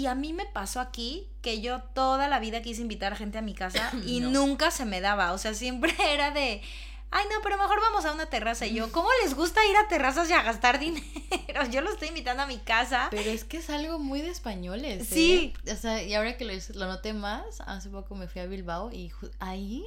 Y 0.00 0.06
a 0.06 0.14
mí 0.14 0.32
me 0.32 0.46
pasó 0.46 0.80
aquí 0.80 1.28
que 1.42 1.60
yo 1.60 1.82
toda 1.82 2.26
la 2.26 2.38
vida 2.38 2.62
quise 2.62 2.80
invitar 2.80 3.12
a 3.12 3.16
gente 3.16 3.36
a 3.36 3.42
mi 3.42 3.52
casa 3.52 3.92
y 4.06 4.20
nunca 4.20 4.70
se 4.70 4.86
me 4.86 5.02
daba. 5.02 5.32
O 5.32 5.38
sea, 5.38 5.52
siempre 5.52 5.94
era 6.10 6.30
de, 6.30 6.62
ay 7.10 7.24
no, 7.30 7.42
pero 7.42 7.58
mejor 7.58 7.82
vamos 7.82 8.06
a 8.06 8.12
una 8.14 8.24
terraza. 8.24 8.64
Y 8.64 8.76
yo, 8.76 8.90
¿cómo 8.92 9.10
les 9.22 9.34
gusta 9.34 9.60
ir 9.66 9.76
a 9.76 9.88
terrazas 9.88 10.30
y 10.30 10.32
a 10.32 10.42
gastar 10.42 10.78
dinero? 10.78 11.04
Yo 11.70 11.82
lo 11.82 11.92
estoy 11.92 12.08
invitando 12.08 12.44
a 12.44 12.46
mi 12.46 12.56
casa. 12.56 13.08
Pero 13.10 13.28
es 13.28 13.44
que 13.44 13.58
es 13.58 13.68
algo 13.68 13.98
muy 13.98 14.22
de 14.22 14.30
españoles. 14.30 15.06
Sí. 15.06 15.52
¿eh? 15.66 15.72
O 15.72 15.76
sea, 15.76 16.02
y 16.02 16.14
ahora 16.14 16.38
que 16.38 16.46
lo, 16.46 16.54
lo 16.76 16.86
noté 16.86 17.12
más, 17.12 17.60
hace 17.66 17.90
poco 17.90 18.14
me 18.14 18.26
fui 18.26 18.40
a 18.40 18.46
Bilbao 18.46 18.90
y 18.90 19.12
ahí, 19.38 19.84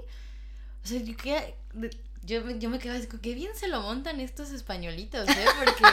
o 0.83 0.87
sea, 0.87 0.99
yo. 0.99 1.15
Yo, 2.25 2.49
yo 2.51 2.69
me 2.69 2.79
quedaba 2.79 2.99
así, 2.99 3.09
qué 3.21 3.33
bien 3.33 3.51
se 3.53 3.67
lo 3.67 3.81
montan 3.81 4.21
estos 4.21 4.51
españolitos, 4.51 5.27
¿eh? 5.27 5.45
Porque, 5.57 5.83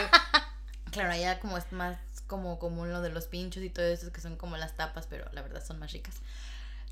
claro, 0.91 1.13
allá 1.13 1.41
como 1.41 1.59
es 1.59 1.71
más 1.73 1.99
como 2.27 2.59
común 2.59 2.93
lo 2.93 3.03
de 3.03 3.11
los 3.11 3.27
pinchos 3.27 3.63
y 3.63 3.71
todo 3.71 3.87
eso, 3.87 4.13
que 4.13 4.21
son 4.21 4.37
como 4.37 4.57
las 4.57 4.77
tapas, 4.77 5.07
pero 5.09 5.27
la 5.33 5.43
verdad 5.43 5.65
son 5.65 5.79
más 5.79 5.93
ricas. 5.93 6.17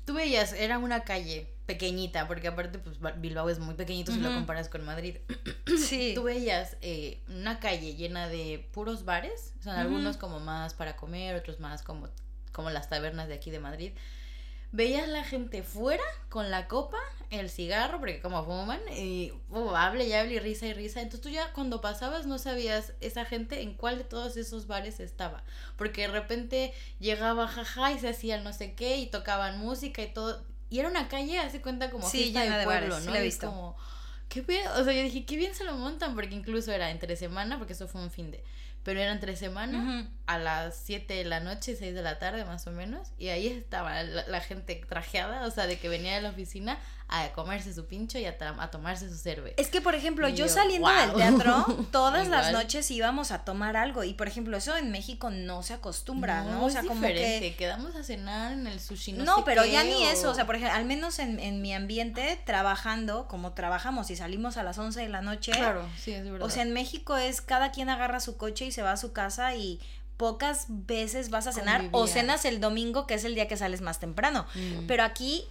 Tú 0.05 0.15
veías, 0.15 0.53
era 0.53 0.79
una 0.79 1.01
calle 1.01 1.47
pequeñita, 1.65 2.27
porque 2.27 2.47
aparte, 2.47 2.79
pues 2.79 2.97
Bilbao 3.17 3.49
es 3.49 3.59
muy 3.59 3.75
pequeñito 3.75 4.11
si 4.11 4.19
lo 4.19 4.33
comparas 4.33 4.69
con 4.69 4.83
Madrid. 4.85 5.17
Sí. 5.77 6.13
Tú 6.15 6.23
veías 6.23 6.77
eh, 6.81 7.21
una 7.29 7.59
calle 7.59 7.95
llena 7.95 8.27
de 8.27 8.67
puros 8.73 9.05
bares, 9.05 9.53
son 9.63 9.75
algunos 9.75 10.17
como 10.17 10.39
más 10.39 10.73
para 10.73 10.95
comer, 10.95 11.35
otros 11.35 11.59
más 11.59 11.83
como, 11.83 12.09
como 12.51 12.71
las 12.71 12.89
tabernas 12.89 13.27
de 13.27 13.35
aquí 13.35 13.51
de 13.51 13.59
Madrid 13.59 13.91
veías 14.71 15.07
la 15.07 15.23
gente 15.23 15.63
fuera 15.63 16.03
con 16.29 16.51
la 16.51 16.67
copa, 16.67 16.97
el 17.29 17.49
cigarro, 17.49 17.99
porque 17.99 18.21
como 18.21 18.43
fuman, 18.43 18.79
y 18.95 19.31
uh, 19.49 19.75
hable 19.75 20.05
y 20.07 20.13
hable 20.13 20.35
y 20.35 20.39
risa 20.39 20.67
y 20.67 20.73
risa. 20.73 21.01
Entonces 21.01 21.21
tú 21.21 21.29
ya 21.29 21.51
cuando 21.53 21.81
pasabas 21.81 22.25
no 22.25 22.37
sabías 22.37 22.93
esa 23.01 23.25
gente 23.25 23.61
en 23.61 23.73
cuál 23.73 23.97
de 23.97 24.03
todos 24.03 24.37
esos 24.37 24.67
bares 24.67 24.99
estaba. 24.99 25.43
Porque 25.75 26.01
de 26.01 26.07
repente 26.07 26.73
llegaba 26.99 27.47
jaja 27.47 27.91
y 27.91 27.99
se 27.99 28.09
hacía 28.09 28.41
no 28.41 28.53
sé 28.53 28.73
qué 28.73 28.97
y 28.97 29.07
tocaban 29.07 29.59
música 29.59 30.01
y 30.01 30.13
todo. 30.13 30.43
Y 30.69 30.79
era 30.79 30.89
una 30.89 31.07
calle, 31.07 31.39
hace 31.39 31.61
cuenta 31.61 31.89
como 31.89 32.07
sí, 32.07 32.31
fiesta 32.31 32.59
de, 32.59 32.63
pueblo, 32.63 32.99
¿no? 32.99 33.11
Lo 33.11 33.17
he 33.17 33.23
visto. 33.23 33.47
como, 33.47 33.75
qué 34.27 34.41
bien, 34.41 34.67
o 34.67 34.83
sea, 34.83 34.93
yo 34.93 35.01
dije, 35.01 35.25
qué 35.25 35.35
bien 35.35 35.55
se 35.55 35.63
lo 35.63 35.73
montan, 35.73 36.13
porque 36.13 36.35
incluso 36.35 36.71
era 36.71 36.91
entre 36.91 37.15
semana, 37.15 37.57
porque 37.57 37.73
eso 37.73 37.87
fue 37.87 38.01
un 38.01 38.11
fin 38.11 38.29
de 38.29 38.43
pero 38.83 38.99
eran 38.99 39.19
tres 39.19 39.39
semanas, 39.39 40.07
a 40.29 40.37
las 40.37 40.75
7 40.83 41.11
de 41.11 41.25
la 41.25 41.39
noche, 41.39 41.75
6 41.75 41.95
de 41.95 42.03
la 42.03 42.19
tarde 42.19 42.45
más 42.45 42.67
o 42.67 42.71
menos, 42.71 43.07
y 43.17 43.29
ahí 43.29 43.47
estaba 43.47 44.03
la, 44.03 44.39
gente 44.41 44.79
trajeada, 44.87 45.47
o 45.47 45.49
sea, 45.49 45.65
de 45.65 45.79
que 45.79 45.89
venía 45.89 46.13
de 46.13 46.21
la 46.21 46.29
oficina 46.29 46.77
a 47.07 47.29
comerse 47.29 47.73
su 47.73 47.87
pincho 47.87 48.19
y 48.19 48.25
a, 48.25 48.37
tomarse 48.69 49.09
su 49.09 49.17
cerveza. 49.17 49.55
Es 49.57 49.69
que, 49.69 49.81
por 49.81 49.95
ejemplo, 49.95 50.29
yo, 50.29 50.47
saliendo 50.47 50.87
del 50.87 51.13
teatro, 51.15 51.65
todas 51.91 52.27
las 52.27 52.51
noches 52.51 52.91
íbamos 52.91 53.31
a 53.31 53.39
tomar 53.39 53.75
algo, 53.75 54.03
y 54.03 54.13
por 54.13 54.27
ejemplo, 54.27 54.55
eso 54.55 54.77
en 54.77 54.91
México 54.91 55.31
no 55.31 55.63
se 55.63 55.73
acostumbra, 55.73 56.43
¿no? 56.43 56.65
O 56.65 56.69
sea, 56.69 56.83
como 56.83 57.01
que... 57.01 57.55
quedamos 57.57 57.95
a 57.95 58.03
cenar 58.03 58.51
en 58.51 58.67
el 58.67 58.79
sushi, 58.79 59.13
no, 59.13 59.23
no 59.23 59.43
pero 59.43 59.65
ya 59.65 59.83
ni 59.83 60.03
eso, 60.03 60.29
o 60.29 60.35
sea, 60.35 60.45
por 60.45 60.57
ejemplo, 60.57 60.77
al 60.77 60.85
menos 60.85 61.17
en, 61.17 61.39
en 61.39 61.63
mi 61.63 61.73
ambiente, 61.73 62.39
trabajando, 62.45 63.27
como 63.27 63.53
trabajamos 63.53 64.11
y 64.11 64.15
salimos 64.15 64.57
a 64.57 64.63
las 64.63 64.77
11 64.77 65.01
de 65.01 65.09
la 65.09 65.23
noche. 65.23 65.53
Claro, 65.53 65.89
sí, 65.97 66.11
es 66.11 66.23
verdad. 66.23 66.45
O 66.45 66.51
sea, 66.51 66.61
en 66.61 66.71
México 66.71 67.17
es 67.17 67.41
cada 67.41 67.71
quien 67.71 67.89
agarra 67.89 68.19
su 68.19 68.37
coche 68.37 68.65
y 68.65 68.71
se 68.71 68.83
va 68.83 68.91
a 68.91 68.97
su 68.97 69.11
casa 69.11 69.55
y 69.55 69.79
pocas 70.19 70.65
veces 70.67 71.29
vas 71.29 71.47
a 71.47 71.53
cenar 71.53 71.87
o 71.93 72.05
cenas 72.05 72.43
el 72.43 72.59
domingo, 72.59 73.07
que 73.07 73.13
es 73.13 73.23
el 73.23 73.35
día 73.35 73.47
que 73.47 73.55
sales 73.55 73.79
más 73.79 74.01
temprano. 74.01 74.45
Mm. 74.53 74.85
Pero 74.85 75.03
aquí, 75.03 75.47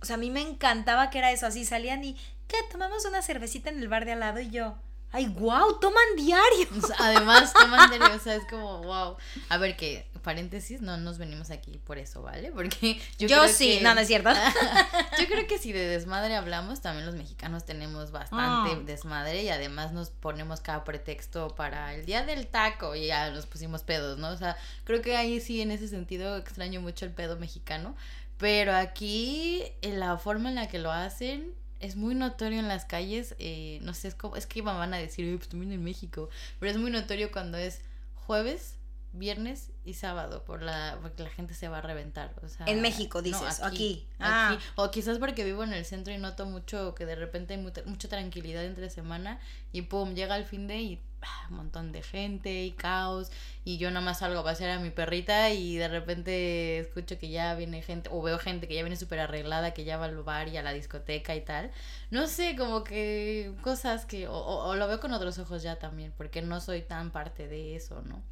o 0.00 0.04
sea, 0.04 0.14
a 0.14 0.18
mí 0.18 0.30
me 0.30 0.42
encantaba 0.42 1.10
que 1.10 1.18
era 1.18 1.32
eso, 1.32 1.44
así 1.44 1.64
salían 1.64 2.04
y, 2.04 2.16
¿qué? 2.46 2.56
Tomamos 2.70 3.04
una 3.04 3.20
cervecita 3.20 3.68
en 3.68 3.80
el 3.80 3.88
bar 3.88 4.04
de 4.04 4.12
al 4.12 4.20
lado 4.20 4.38
y 4.38 4.48
yo, 4.48 4.76
ay, 5.12 5.26
wow, 5.28 5.78
toman 5.80 6.16
diario. 6.16 6.68
Además, 6.98 7.52
toman 7.52 7.90
diario, 7.90 8.16
o 8.16 8.18
sea, 8.18 8.34
es 8.34 8.44
como, 8.46 8.82
wow. 8.82 9.16
A 9.48 9.58
ver, 9.58 9.76
que 9.76 10.06
paréntesis, 10.26 10.80
no 10.80 10.96
nos 10.96 11.18
venimos 11.18 11.52
aquí 11.52 11.78
por 11.86 11.98
eso, 11.98 12.20
¿vale? 12.20 12.50
Porque 12.50 13.00
yo, 13.16 13.28
yo 13.28 13.46
sí, 13.46 13.78
no, 13.80 13.94
no 13.94 14.00
es 14.00 14.08
cierto. 14.08 14.30
yo 15.20 15.26
creo 15.26 15.46
que 15.46 15.56
si 15.56 15.70
de 15.70 15.86
desmadre 15.86 16.34
hablamos, 16.34 16.80
también 16.80 17.06
los 17.06 17.14
mexicanos 17.14 17.64
tenemos 17.64 18.10
bastante 18.10 18.72
ah. 18.72 18.82
desmadre 18.84 19.44
y 19.44 19.50
además 19.50 19.92
nos 19.92 20.10
ponemos 20.10 20.60
cada 20.60 20.82
pretexto 20.82 21.54
para 21.54 21.94
el 21.94 22.06
día 22.06 22.26
del 22.26 22.48
taco 22.48 22.96
y 22.96 23.06
ya 23.06 23.30
nos 23.30 23.46
pusimos 23.46 23.84
pedos, 23.84 24.18
¿no? 24.18 24.30
O 24.30 24.36
sea, 24.36 24.56
creo 24.82 25.00
que 25.00 25.16
ahí 25.16 25.40
sí, 25.40 25.60
en 25.60 25.70
ese 25.70 25.86
sentido, 25.86 26.36
extraño 26.36 26.80
mucho 26.80 27.04
el 27.04 27.12
pedo 27.12 27.36
mexicano. 27.36 27.94
Pero 28.36 28.74
aquí, 28.74 29.62
en 29.80 30.00
la 30.00 30.18
forma 30.18 30.48
en 30.48 30.56
la 30.56 30.66
que 30.66 30.80
lo 30.80 30.90
hacen, 30.90 31.54
es 31.80 31.96
muy 31.96 32.14
notorio 32.14 32.58
en 32.58 32.68
las 32.68 32.84
calles, 32.84 33.34
eh, 33.38 33.78
no 33.82 33.94
sé, 33.94 34.08
es, 34.08 34.14
como, 34.14 34.36
es 34.36 34.46
que 34.46 34.62
van 34.62 34.94
a 34.94 34.96
decir, 34.96 35.36
pues 35.36 35.48
también 35.48 35.72
en 35.72 35.82
México, 35.84 36.28
pero 36.58 36.70
es 36.72 36.78
muy 36.78 36.90
notorio 36.90 37.30
cuando 37.30 37.58
es 37.58 37.80
jueves 38.14 38.76
viernes 39.12 39.70
y 39.84 39.94
sábado 39.94 40.44
por 40.44 40.62
la 40.62 40.98
porque 41.00 41.22
la 41.22 41.30
gente 41.30 41.54
se 41.54 41.68
va 41.68 41.78
a 41.78 41.80
reventar 41.80 42.34
o 42.42 42.48
sea 42.48 42.66
en 42.66 42.82
México 42.82 43.22
dices 43.22 43.62
aquí, 43.62 44.06
Ah. 44.18 44.58
o 44.74 44.90
quizás 44.90 45.18
porque 45.18 45.44
vivo 45.44 45.64
en 45.64 45.72
el 45.72 45.84
centro 45.84 46.12
y 46.12 46.18
noto 46.18 46.44
mucho 46.46 46.94
que 46.94 47.06
de 47.06 47.14
repente 47.14 47.54
hay 47.54 47.60
mucha, 47.60 48.08
tranquilidad 48.08 48.64
entre 48.64 48.90
semana 48.90 49.40
y 49.72 49.82
pum 49.82 50.14
llega 50.14 50.36
el 50.36 50.44
fin 50.44 50.66
de 50.66 50.80
y 50.80 51.02
un 51.50 51.56
montón 51.56 51.92
de 51.92 52.02
gente 52.02 52.64
y 52.64 52.72
caos 52.72 53.30
y 53.64 53.78
yo 53.78 53.90
nada 53.90 54.04
más 54.04 54.20
salgo 54.20 54.40
a 54.40 54.44
pasear 54.44 54.70
a 54.70 54.80
mi 54.80 54.90
perrita 54.90 55.50
y 55.50 55.76
de 55.76 55.88
repente 55.88 56.78
escucho 56.80 57.18
que 57.18 57.28
ya 57.28 57.54
viene 57.54 57.82
gente 57.82 58.08
o 58.12 58.22
veo 58.22 58.38
gente 58.38 58.68
que 58.68 58.74
ya 58.74 58.82
viene 58.82 58.96
súper 58.96 59.20
arreglada 59.20 59.74
que 59.74 59.84
ya 59.84 59.96
va 59.96 60.06
al 60.06 60.22
bar 60.22 60.48
y 60.48 60.56
a 60.56 60.62
la 60.62 60.72
discoteca 60.72 61.34
y 61.34 61.40
tal 61.40 61.70
no 62.10 62.26
sé 62.26 62.56
como 62.56 62.84
que 62.84 63.52
cosas 63.62 64.06
que 64.06 64.26
o 64.28 64.74
lo 64.74 64.88
veo 64.88 65.00
con 65.00 65.12
otros 65.12 65.38
ojos 65.38 65.62
ya 65.62 65.76
también 65.76 66.12
porque 66.16 66.42
no 66.42 66.60
soy 66.60 66.82
tan 66.82 67.10
parte 67.10 67.48
de 67.48 67.76
eso 67.76 68.02
no 68.02 68.22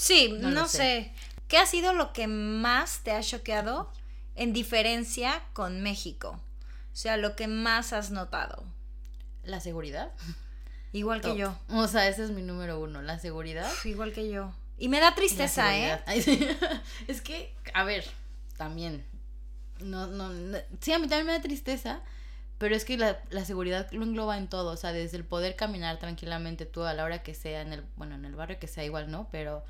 Sí, 0.00 0.34
no, 0.40 0.66
sé. 0.66 1.12
¿Qué 1.46 1.58
ha 1.58 1.66
sido 1.66 1.92
lo 1.92 2.12
que 2.14 2.26
más 2.26 3.00
te 3.02 3.12
ha 3.12 3.22
choqueado 3.22 3.90
en 4.34 4.54
diferencia 4.54 5.42
con 5.52 5.82
México? 5.82 6.40
O 6.92 6.96
sea, 6.96 7.18
lo 7.18 7.36
que 7.36 7.48
más 7.48 7.92
has 7.92 8.10
notado. 8.10 8.64
La 9.44 9.60
seguridad. 9.60 10.10
Igual 10.92 11.20
que 11.20 11.36
yo. 11.36 11.56
O 11.68 11.86
sea, 11.86 12.08
ese 12.08 12.24
es 12.24 12.30
mi 12.30 12.42
número 12.42 12.80
uno, 12.80 13.02
la 13.02 13.18
seguridad. 13.18 13.70
igual 13.84 14.12
que 14.12 14.30
yo. 14.30 14.52
Y 14.76 14.88
me 14.88 14.98
da 14.98 15.14
tristeza, 15.14 15.76
¿eh? 15.76 16.00
es 17.06 17.20
que, 17.20 17.54
a 17.74 17.84
ver, 17.84 18.04
también. 18.56 19.04
No, 19.80 20.06
no, 20.06 20.30
sí, 20.80 20.92
a 20.92 20.98
mí 20.98 21.06
también 21.06 21.26
me 21.26 21.32
da 21.32 21.40
tristeza, 21.40 22.00
pero 22.58 22.74
es 22.74 22.84
que 22.84 22.98
la, 22.98 23.18
la, 23.30 23.44
seguridad 23.44 23.90
lo 23.92 24.04
engloba 24.04 24.36
en 24.36 24.48
todo, 24.48 24.72
o 24.72 24.76
sea, 24.76 24.92
desde 24.92 25.16
el 25.16 25.24
poder 25.24 25.56
caminar 25.56 25.98
tranquilamente 25.98 26.66
tú 26.66 26.82
a 26.82 26.92
la 26.92 27.04
hora 27.04 27.22
que 27.22 27.34
sea, 27.34 27.62
en 27.62 27.72
el, 27.72 27.84
bueno, 27.96 28.14
en 28.14 28.24
el 28.24 28.34
barrio 28.34 28.58
que 28.58 28.66
sea 28.66 28.84
igual, 28.84 29.10
¿no? 29.10 29.28
Pero 29.30 29.64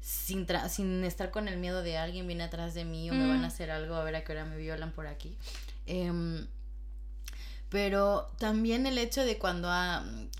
sin, 0.00 0.46
sin 0.68 1.02
estar 1.04 1.30
con 1.30 1.48
el 1.48 1.56
miedo 1.56 1.82
de 1.82 1.96
alguien 1.96 2.26
viene 2.26 2.44
atrás 2.44 2.74
de 2.74 2.84
mí 2.84 3.10
o 3.10 3.14
me 3.14 3.26
van 3.26 3.38
a 3.38 3.42
mm. 3.42 3.44
hacer 3.44 3.70
algo, 3.70 3.94
a 3.94 4.04
ver 4.04 4.16
a 4.16 4.24
qué 4.24 4.32
hora 4.32 4.44
me 4.44 4.56
violan 4.56 4.92
por 4.92 5.06
aquí. 5.06 5.36
Em, 5.86 6.46
pero 7.74 8.30
también 8.38 8.86
el 8.86 8.98
hecho 8.98 9.24
de 9.24 9.36
cuando, 9.36 9.68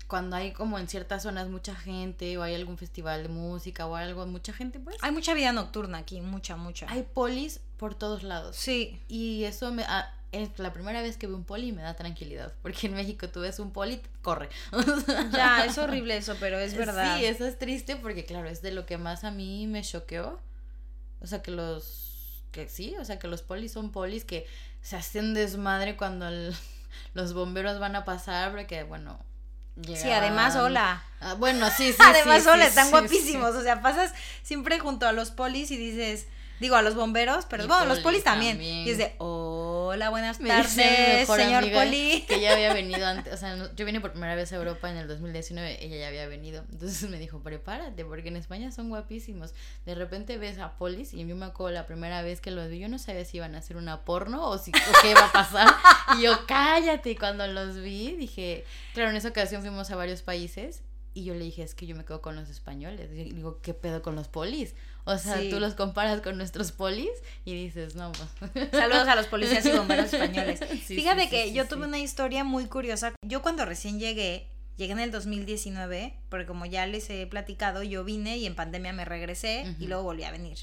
cuando 0.07 0.37
hay 0.37 0.53
como 0.53 0.79
en 0.79 0.87
ciertas 0.87 1.23
zonas 1.23 1.49
mucha 1.49 1.75
gente 1.75 2.37
o 2.37 2.43
hay 2.43 2.55
algún 2.55 2.77
festival 2.77 3.23
de 3.23 3.27
música 3.27 3.85
o 3.87 3.97
algo, 3.97 4.25
mucha 4.25 4.53
gente 4.53 4.79
pues... 4.79 4.95
Hay 5.01 5.11
mucha 5.11 5.33
vida 5.33 5.51
nocturna 5.51 5.97
aquí, 5.97 6.21
mucha, 6.21 6.55
mucha. 6.55 6.89
Hay 6.89 7.03
polis 7.03 7.59
por 7.75 7.93
todos 7.93 8.23
lados. 8.23 8.55
Sí. 8.55 9.01
Y 9.09 9.43
eso 9.43 9.73
me 9.73 9.85
es 10.31 10.57
la 10.59 10.71
primera 10.71 11.01
vez 11.01 11.17
que 11.17 11.27
veo 11.27 11.35
un 11.35 11.43
poli 11.43 11.67
y 11.67 11.71
me 11.73 11.81
da 11.81 11.93
tranquilidad. 11.97 12.53
Porque 12.61 12.87
en 12.87 12.93
México 12.93 13.27
tú 13.27 13.41
ves 13.41 13.59
un 13.59 13.71
poli, 13.71 14.01
corre. 14.21 14.47
ya, 15.33 15.65
es 15.65 15.77
horrible 15.77 16.15
eso, 16.15 16.37
pero 16.39 16.57
es 16.57 16.73
verdad. 16.73 17.17
Sí, 17.17 17.25
eso 17.25 17.45
es 17.45 17.59
triste 17.59 17.97
porque, 17.97 18.23
claro, 18.23 18.47
es 18.47 18.61
de 18.61 18.71
lo 18.71 18.85
que 18.85 18.97
más 18.97 19.25
a 19.25 19.31
mí 19.31 19.67
me 19.67 19.81
choqueó. 19.81 20.39
O 21.19 21.27
sea, 21.27 21.41
que 21.41 21.51
los. 21.51 22.45
Que 22.53 22.69
sí, 22.69 22.95
o 22.97 23.03
sea, 23.03 23.19
que 23.19 23.27
los 23.27 23.41
polis 23.41 23.73
son 23.73 23.91
polis 23.91 24.23
que 24.23 24.47
se 24.81 24.95
hacen 24.95 25.33
desmadre 25.33 25.97
cuando 25.97 26.29
los 27.13 27.33
bomberos 27.33 27.79
van 27.79 27.95
a 27.95 28.05
pasar, 28.05 28.51
porque, 28.51 28.83
bueno. 28.83 29.19
Sí, 29.83 30.09
además, 30.09 30.55
hola. 30.55 31.03
Ah, 31.19 31.33
bueno, 31.33 31.69
sí, 31.69 31.91
sí. 31.91 31.99
además, 32.03 32.47
hola, 32.47 32.65
están 32.65 32.91
guapísimos. 32.91 33.55
O 33.55 33.61
sea, 33.61 33.81
pasas 33.81 34.13
siempre 34.41 34.79
junto 34.79 35.07
a 35.07 35.11
los 35.11 35.31
polis 35.31 35.71
y 35.71 35.77
dices 35.77 36.27
Digo, 36.59 36.75
a 36.75 36.81
los 36.81 36.95
bomberos, 36.95 37.45
pero 37.49 37.67
bueno, 37.67 37.85
los 37.85 37.99
polis 37.99 38.23
también. 38.23 38.61
Y 38.61 38.89
es 38.89 38.97
de, 38.97 39.15
hola, 39.85 40.09
buenas 40.09 40.39
tardes, 40.39 41.27
señor 41.27 41.71
poli. 41.71 42.25
Que 42.27 42.39
ya 42.39 42.53
había 42.53 42.73
venido 42.73 43.05
antes, 43.07 43.33
o 43.33 43.37
sea, 43.37 43.71
yo 43.75 43.85
vine 43.85 44.01
por 44.01 44.11
primera 44.11 44.35
vez 44.35 44.51
a 44.51 44.55
Europa 44.55 44.89
en 44.89 44.97
el 44.97 45.07
2019, 45.07 45.83
ella 45.85 45.97
ya 45.97 46.07
había 46.07 46.27
venido. 46.27 46.63
Entonces 46.71 47.09
me 47.09 47.19
dijo, 47.19 47.39
prepárate, 47.39 48.03
porque 48.05 48.29
en 48.29 48.37
España 48.37 48.71
son 48.71 48.89
guapísimos. 48.89 49.53
De 49.85 49.95
repente 49.95 50.37
ves 50.37 50.59
a 50.59 50.77
polis, 50.77 51.13
y 51.13 51.25
yo 51.25 51.35
me 51.35 51.45
acuerdo 51.45 51.73
la 51.73 51.85
primera 51.85 52.21
vez 52.21 52.41
que 52.41 52.51
los 52.51 52.69
vi, 52.69 52.79
yo 52.79 52.89
no 52.89 52.99
sabía 52.99 53.25
si 53.25 53.37
iban 53.37 53.55
a 53.55 53.59
hacer 53.59 53.77
una 53.77 54.01
porno 54.01 54.47
o, 54.49 54.57
si, 54.57 54.71
o 54.71 55.01
qué 55.01 55.11
iba 55.11 55.25
a 55.25 55.31
pasar. 55.31 55.67
y 56.17 56.23
yo, 56.23 56.45
cállate, 56.47 57.11
y 57.11 57.15
cuando 57.15 57.47
los 57.47 57.77
vi, 57.77 58.15
dije, 58.15 58.65
claro, 58.93 59.11
en 59.11 59.15
esa 59.15 59.29
ocasión 59.29 59.61
fuimos 59.61 59.91
a 59.91 59.95
varios 59.95 60.21
países, 60.21 60.81
y 61.15 61.23
yo 61.23 61.33
le 61.33 61.45
dije, 61.45 61.63
es 61.63 61.73
que 61.73 61.87
yo 61.87 61.95
me 61.95 62.03
quedo 62.03 62.21
con 62.21 62.35
los 62.35 62.49
españoles. 62.49 63.09
Y 63.13 63.31
digo, 63.31 63.61
¿qué 63.61 63.73
pedo 63.73 64.01
con 64.01 64.15
los 64.15 64.27
polis? 64.27 64.75
O 65.05 65.17
sea, 65.17 65.39
tú 65.49 65.61
los 65.61 65.73
comparas 65.73 66.19
con 66.19 66.37
nuestros 66.37 66.73
polis 66.73 67.09
y 67.45 67.53
dices, 67.53 67.95
no. 67.95 68.11
Pues". 68.11 68.69
Saludos 68.71 69.07
a 69.07 69.15
los 69.15 69.27
policías 69.27 69.65
y 69.65 69.71
bomberos 69.71 70.05
españoles. 70.13 70.59
Fíjate 70.85 71.29
que 71.29 71.53
yo 71.53 71.69
tuve 71.69 71.85
una 71.85 71.99
historia 71.99 72.43
muy 72.43 72.65
curiosa. 72.65 73.13
Yo 73.25 73.41
cuando 73.41 73.63
recién 73.63 73.97
llegué, 73.97 74.49
llegué 74.75 74.91
en 74.91 74.99
el 74.99 75.11
2019, 75.11 76.13
porque 76.27 76.45
como 76.45 76.65
ya 76.65 76.85
les 76.85 77.09
he 77.09 77.25
platicado, 77.27 77.81
yo 77.81 78.03
vine 78.03 78.37
y 78.37 78.45
en 78.45 78.55
pandemia 78.55 78.91
me 78.91 79.05
regresé 79.05 79.73
y 79.79 79.87
luego 79.87 80.03
volví 80.03 80.23
a 80.23 80.31
venir. 80.31 80.57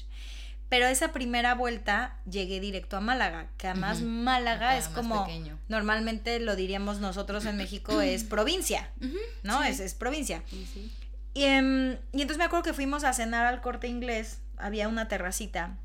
Pero 0.73 0.87
esa 0.87 1.13
primera 1.13 1.53
vuelta 1.53 2.17
llegué 2.27 2.59
directo 2.59 2.97
a 2.97 2.99
Málaga, 2.99 3.47
que 3.57 3.67
además 3.67 4.01
Málaga 4.01 4.75
es 4.75 4.87
como 4.87 5.27
normalmente 5.67 6.39
lo 6.39 6.55
diríamos 6.55 6.99
nosotros 6.99 7.45
en 7.45 7.57
México 7.57 8.01
es 8.01 8.23
provincia, 8.23 8.89
¿no? 9.43 9.63
Es, 9.63 9.79
es 9.79 9.93
provincia. 9.93 10.41
Sí, 10.49 10.91
y, 11.35 11.43
em, 11.43 11.91
y 12.11 12.21
entonces 12.23 12.39
me 12.39 12.45
acuerdo 12.45 12.63
que 12.63 12.73
fuimos 12.73 13.03
a 13.03 13.13
cenar 13.13 13.45
al 13.45 13.61
corte 13.61 13.87
inglés, 13.87 14.39
había 14.57 14.87
una 14.87 15.07
terracita 15.07 15.77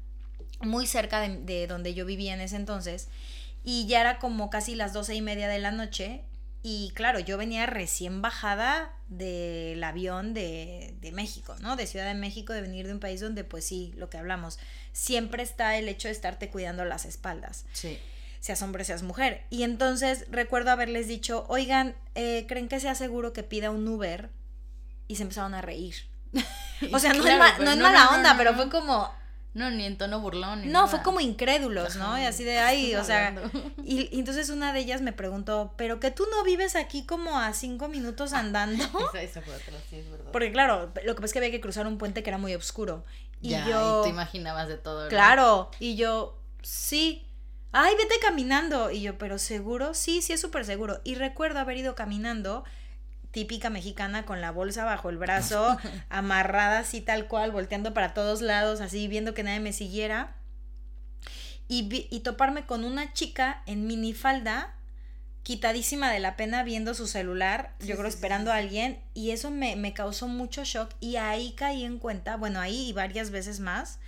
muy 0.63 0.87
cerca 0.87 1.21
de, 1.21 1.67
donde 1.67 1.93
yo 1.93 2.07
vivía 2.07 2.33
en 2.33 2.41
ese 2.41 2.57
entonces, 2.57 3.09
y 3.63 3.87
ya 3.89 4.01
era 4.01 4.19
como 4.19 4.49
casi 4.49 4.75
las 4.75 4.95
doce 4.95 5.15
y 5.15 5.21
media 5.21 5.49
de 5.49 5.59
la 5.59 5.71
noche, 5.71 6.25
y 6.63 6.91
claro, 6.95 7.19
yo 7.19 7.39
venía 7.39 7.67
recién 7.67 8.23
bajada 8.23 8.95
del 9.09 9.83
avión 9.83 10.35
de, 10.35 10.97
de, 11.01 11.13
México, 11.13 11.57
¿no? 11.61 11.77
De 11.77 11.87
Ciudad 11.87 12.07
de 12.07 12.15
México, 12.15 12.53
de 12.53 12.61
venir 12.61 12.87
de 12.87 12.93
un 12.93 13.01
país 13.01 13.21
donde, 13.21 13.45
pues 13.45 13.65
sí, 13.65 13.93
lo 13.97 14.11
que 14.11 14.19
hablamos, 14.19 14.59
siempre 14.93 15.43
está 15.43 15.77
el 15.77 15.89
hecho 15.89 16.09
de 16.09 16.13
estarte 16.13 16.51
cuidando 16.51 16.85
las 16.85 17.05
espaldas. 17.05 17.65
Sí. 17.73 17.99
Seas 18.41 18.63
hombre, 18.63 18.85
seas 18.85 19.03
mujer. 19.03 19.45
Y 19.51 19.63
entonces 19.63 20.27
recuerdo 20.31 20.71
haberles 20.71 21.09
dicho, 21.09 21.47
oigan, 21.49 21.97
eh, 22.15 22.45
¿creen 22.49 22.69
que 22.69 22.81
sea 22.81 22.95
seguro 22.95 23.33
que 23.33 23.43
pida 23.43 23.71
un 23.71 23.87
Uber 23.89 24.31
y 25.09 25.17
se 25.17 25.23
empezaron 25.23 25.55
a 25.55 25.63
reír. 25.63 25.95
O 26.93 27.01
sea, 27.01 27.13
no, 27.13 27.27
es, 27.27 27.77
mala 27.77 28.11
onda, 28.11 28.37
pero 28.37 28.55
fue 28.55 28.71
como... 28.71 29.13
No, 29.59 29.71
ni 29.71 29.85
en 29.85 29.99
tono 29.99 30.21
burlón. 30.21 30.71
no, 30.71 30.87
fue 30.87 31.03
como 31.03 31.21
incrédulos, 31.21 31.97
¿no? 31.97 32.17
Y 32.19 32.25
así 32.25 32.45
de 32.45 32.59
ahí, 32.59 32.95
o 32.95 33.05
sea... 33.05 33.35
Y, 33.85 34.19
entonces 34.19 34.51
una 34.51 34.73
de 34.73 34.81
ellas 34.81 35.01
me 35.01 35.13
preguntó, 35.13 35.73
¿pero 35.77 35.99
que 35.99 36.11
tú 36.11 36.27
no 36.31 36.45
vives 36.45 36.77
aquí 36.77 37.05
como 37.07 37.39
a 37.39 37.53
cinco 37.55 37.89
minutos 37.89 38.35
andando? 38.35 38.85
Esa, 39.15 39.41
fue 39.41 39.55
otra, 39.55 39.75
sí, 39.89 39.97
es 39.97 40.11
verdad. 40.11 40.31
Porque 40.31 40.53
claro, 40.53 40.93
lo 41.05 41.15
que 41.15 41.21
pasa 41.21 41.27
es 41.27 41.33
que 41.33 41.39
había 41.39 41.51
que 41.51 41.61
cruzar 41.61 41.87
un 41.87 41.99
puente 41.99 42.23
que 42.23 42.31
era 42.31 42.39
muy 42.39 42.55
oscuro. 42.55 43.05
Y 43.41 43.51
yo... 43.51 44.01
Y 44.01 44.05
te 44.05 44.11
imaginabas 44.11 44.69
de 44.69 44.77
todo. 44.77 45.09
Claro, 45.09 45.71
y 45.81 45.97
yo, 45.97 46.39
sí. 46.63 47.27
Ay, 47.73 47.95
vete 47.97 48.15
caminando. 48.21 48.91
Y 48.91 49.03
yo, 49.03 49.19
pero 49.19 49.39
seguro, 49.39 49.95
sí, 49.95 50.23
sí 50.23 50.33
es 50.35 50.41
súper 50.41 50.65
seguro. 50.65 51.01
Y 51.05 51.15
recuerdo 51.15 51.61
haber 51.61 51.79
ido 51.79 51.95
caminando 51.95 52.65
típica 53.31 53.71
mexicana 53.71 54.25
con 54.25 54.41
la 54.41 54.51
bolsa 54.51 54.85
bajo 54.85 55.11
el 55.11 55.19
brazo, 55.19 55.77
amarrada 56.09 56.81
así 56.81 57.01
tal 57.01 57.29
cual, 57.29 57.53
volteando 57.53 57.95
para 57.95 58.15
todos 58.15 58.43
lados, 58.43 58.81
así 58.81 59.09
viendo 59.09 59.35
que 59.35 59.43
nadie 59.43 59.61
me 59.61 59.73
siguiera. 59.73 60.35
Y, 61.69 62.07
y 62.11 62.21
toparme 62.21 62.65
con 62.65 62.85
una 62.85 63.13
chica 63.13 63.63
en 63.67 63.87
minifalda, 63.87 64.75
quitadísima 65.43 66.11
de 66.11 66.19
la 66.19 66.37
pena 66.37 66.63
viendo 66.63 66.95
su 66.95 67.07
celular, 67.07 67.75
yo 67.81 67.97
creo 67.97 68.09
esperando 68.09 68.51
a 68.51 68.57
alguien, 68.57 69.01
y 69.13 69.33
eso 69.33 69.51
me, 69.51 69.77
me, 69.77 69.93
causó 69.93 70.29
mucho 70.29 70.65
shock 70.65 70.91
y 71.01 71.17
ahí 71.17 71.53
caí 71.53 71.85
en 71.85 71.99
cuenta, 71.99 72.37
bueno, 72.37 72.61
ahí 72.61 72.89
y 72.89 72.93
varias 72.93 73.31
veces 73.31 73.61
más, 73.61 73.99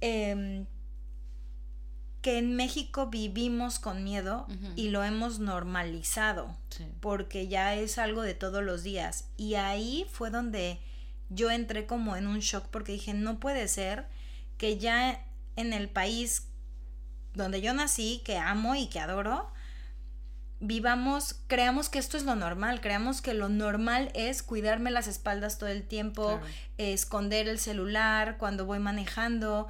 eh, 0.00 0.64
que 2.22 2.38
en 2.38 2.54
México 2.54 3.06
vivimos 3.06 3.78
con 3.78 4.04
miedo 4.04 4.46
y 4.76 4.88
lo 4.88 5.04
hemos 5.04 5.38
normalizado, 5.38 6.56
porque 7.00 7.48
ya 7.48 7.74
es 7.74 7.98
algo 7.98 8.22
de 8.22 8.34
todos 8.34 8.62
los 8.62 8.82
días. 8.82 9.28
Y 9.36 9.54
ahí 9.54 10.06
fue 10.10 10.30
donde 10.30 10.78
yo 11.30 11.50
entré 11.50 11.86
como 11.86 12.16
en 12.16 12.26
un 12.26 12.40
shock 12.40 12.66
porque 12.70 12.92
dije, 12.92 13.14
no 13.14 13.40
puede 13.40 13.68
ser 13.68 14.06
que 14.58 14.76
ya 14.76 15.24
en 15.56 15.72
el 15.72 15.88
país 15.88 16.48
donde 17.34 17.60
yo 17.62 17.72
nací, 17.72 18.20
que 18.24 18.36
amo 18.36 18.74
y 18.74 18.88
que 18.88 19.00
adoro, 19.00 19.50
vivamos, 20.60 21.40
creamos 21.46 21.88
que 21.88 21.98
esto 21.98 22.16
es 22.16 22.24
lo 22.24 22.36
normal, 22.36 22.80
creamos 22.80 23.22
que 23.22 23.32
lo 23.32 23.48
normal 23.48 24.10
es 24.14 24.42
cuidarme 24.42 24.90
las 24.90 25.06
espaldas 25.06 25.58
todo 25.58 25.70
el 25.70 25.84
tiempo, 25.84 26.38
esconder 26.76 27.48
el 27.48 27.58
celular 27.58 28.36
cuando 28.36 28.66
voy 28.66 28.78
manejando, 28.78 29.68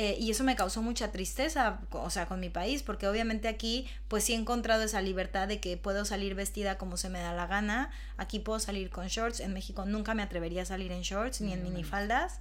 eh, 0.00 0.16
y 0.16 0.30
eso 0.30 0.44
me 0.44 0.54
causó 0.54 0.80
mucha 0.80 1.10
tristeza, 1.10 1.80
o 1.90 2.08
sea, 2.08 2.26
con 2.26 2.38
mi 2.38 2.50
país, 2.50 2.84
porque 2.84 3.08
obviamente 3.08 3.48
aquí 3.48 3.88
pues 4.06 4.22
sí 4.22 4.32
he 4.32 4.36
encontrado 4.36 4.84
esa 4.84 5.02
libertad 5.02 5.48
de 5.48 5.58
que 5.58 5.76
puedo 5.76 6.04
salir 6.04 6.36
vestida 6.36 6.78
como 6.78 6.96
se 6.96 7.08
me 7.08 7.18
da 7.18 7.32
la 7.32 7.48
gana, 7.48 7.90
aquí 8.16 8.38
puedo 8.38 8.60
salir 8.60 8.90
con 8.90 9.08
shorts, 9.08 9.40
en 9.40 9.52
México 9.52 9.86
nunca 9.86 10.14
me 10.14 10.22
atrevería 10.22 10.62
a 10.62 10.66
salir 10.66 10.92
en 10.92 11.02
shorts 11.02 11.40
ni 11.40 11.52
en 11.52 11.64
minifaldas. 11.64 12.38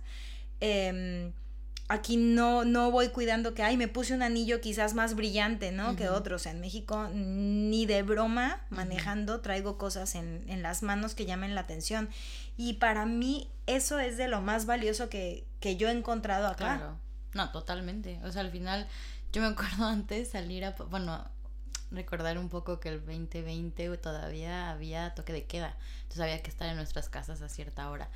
Em, 0.60 1.34
aquí 1.88 2.18
no, 2.18 2.64
no 2.64 2.92
voy 2.92 3.10
cuidando 3.10 3.56
que, 3.56 3.64
ay, 3.64 3.76
me 3.76 3.88
puse 3.88 4.14
un 4.14 4.22
anillo 4.22 4.62
quizás 4.62 4.94
más 4.94 5.16
brillante, 5.16 5.72
¿no? 5.72 5.96
Que 5.96 6.10
otros. 6.10 6.46
En 6.46 6.62
México 6.62 7.10
ni 7.12 7.88
de 7.88 8.04
broma 8.04 8.62
manejando 8.70 9.42
traigo 9.42 9.80
cosas 9.80 10.14
en, 10.14 10.46
en, 10.48 10.62
las 10.62 10.84
manos 10.84 11.16
que 11.16 11.26
llamen 11.26 11.56
la 11.56 11.62
atención. 11.62 12.08
Y 12.56 12.74
para 12.74 13.08
mí 13.08 13.50
eso 13.66 13.98
es 13.98 14.16
de 14.16 14.28
lo 14.28 14.42
más 14.42 14.68
valioso 14.68 15.10
que, 15.10 15.48
que 15.60 15.76
yo 15.76 15.90
he 15.90 15.92
encontrado 15.92 16.46
acá. 16.46 16.78
Claro. 16.78 17.07
No, 17.34 17.52
totalmente. 17.52 18.20
O 18.24 18.32
sea, 18.32 18.42
al 18.42 18.52
final, 18.52 18.88
yo 19.32 19.42
me 19.42 19.48
acuerdo 19.48 19.86
antes 19.88 20.30
salir 20.30 20.66
a, 20.66 20.72
bueno, 20.72 21.24
recordar 21.92 22.38
un 22.38 22.50
poco 22.50 22.80
que 22.80 22.90
el 22.90 23.00
2020 23.00 23.98
todavía 23.98 24.72
había 24.72 25.14
toque 25.16 25.34
de 25.34 25.46
queda. 25.46 25.78
Entonces 26.04 26.22
había 26.22 26.42
que 26.42 26.50
estar 26.50 26.68
en 26.70 26.76
nuestras 26.76 27.10
casas 27.10 27.42
a 27.42 27.50
cierta 27.50 27.90
hora. 27.90 28.10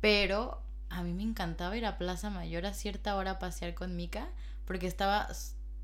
Pero 0.00 0.62
a 0.90 1.02
mí 1.02 1.12
me 1.12 1.22
encantaba 1.22 1.76
ir 1.76 1.86
a 1.86 1.98
Plaza 1.98 2.30
Mayor 2.30 2.66
a 2.66 2.72
cierta 2.72 3.16
hora 3.16 3.32
a 3.32 3.38
pasear 3.38 3.74
con 3.74 3.96
Mika 3.96 4.28
porque 4.64 4.86
estaba 4.86 5.28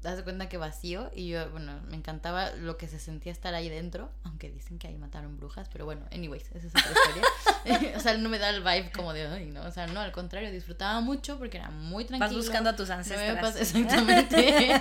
das 0.05 0.23
cuenta 0.23 0.49
que 0.49 0.59
vacío 0.59 1.11
y 1.15 1.29
yo, 1.29 1.51
bueno, 1.51 1.81
me 1.89 1.97
encantaba 1.97 2.51
lo 2.51 2.77
que 2.77 2.87
se 2.87 2.99
sentía 2.99 3.33
estar 3.33 3.55
ahí 3.55 3.69
dentro, 3.69 4.13
aunque 4.23 4.51
dicen 4.51 4.79
que 4.79 4.87
ahí 4.87 4.97
mataron 4.97 5.37
brujas, 5.37 5.69
pero 5.73 5.87
bueno, 5.87 6.07
anyways, 6.13 6.45
esa 6.53 6.67
es 6.67 6.73
otra 6.75 6.93
historia. 6.93 7.97
o 7.97 8.01
sea, 8.01 8.17
no 8.19 8.29
me 8.29 8.39
da 8.39 8.51
el 8.51 8.61
vibe 8.61 8.93
como 8.93 9.13
de, 9.13 9.27
ay, 9.27 9.47
no, 9.47 9.63
o 9.63 9.71
sea, 9.71 9.87
no, 9.87 10.01
al 10.01 10.13
contrario, 10.13 10.53
disfrutaba 10.53 11.01
mucho 11.01 11.39
porque 11.39 11.57
era 11.57 11.71
muy 11.71 12.05
tranquilo. 12.05 12.29
Vas 12.29 12.37
buscando 12.37 12.71
a 12.71 12.77
tus 12.77 12.91
ancestros. 12.91 13.57
exactamente. 13.61 14.79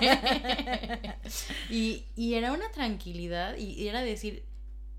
y, 1.69 2.05
y 2.15 2.33
era 2.35 2.51
una 2.51 2.69
tranquilidad 2.71 3.55
y, 3.55 3.71
y 3.71 3.87
era 3.87 4.01
decir, 4.01 4.45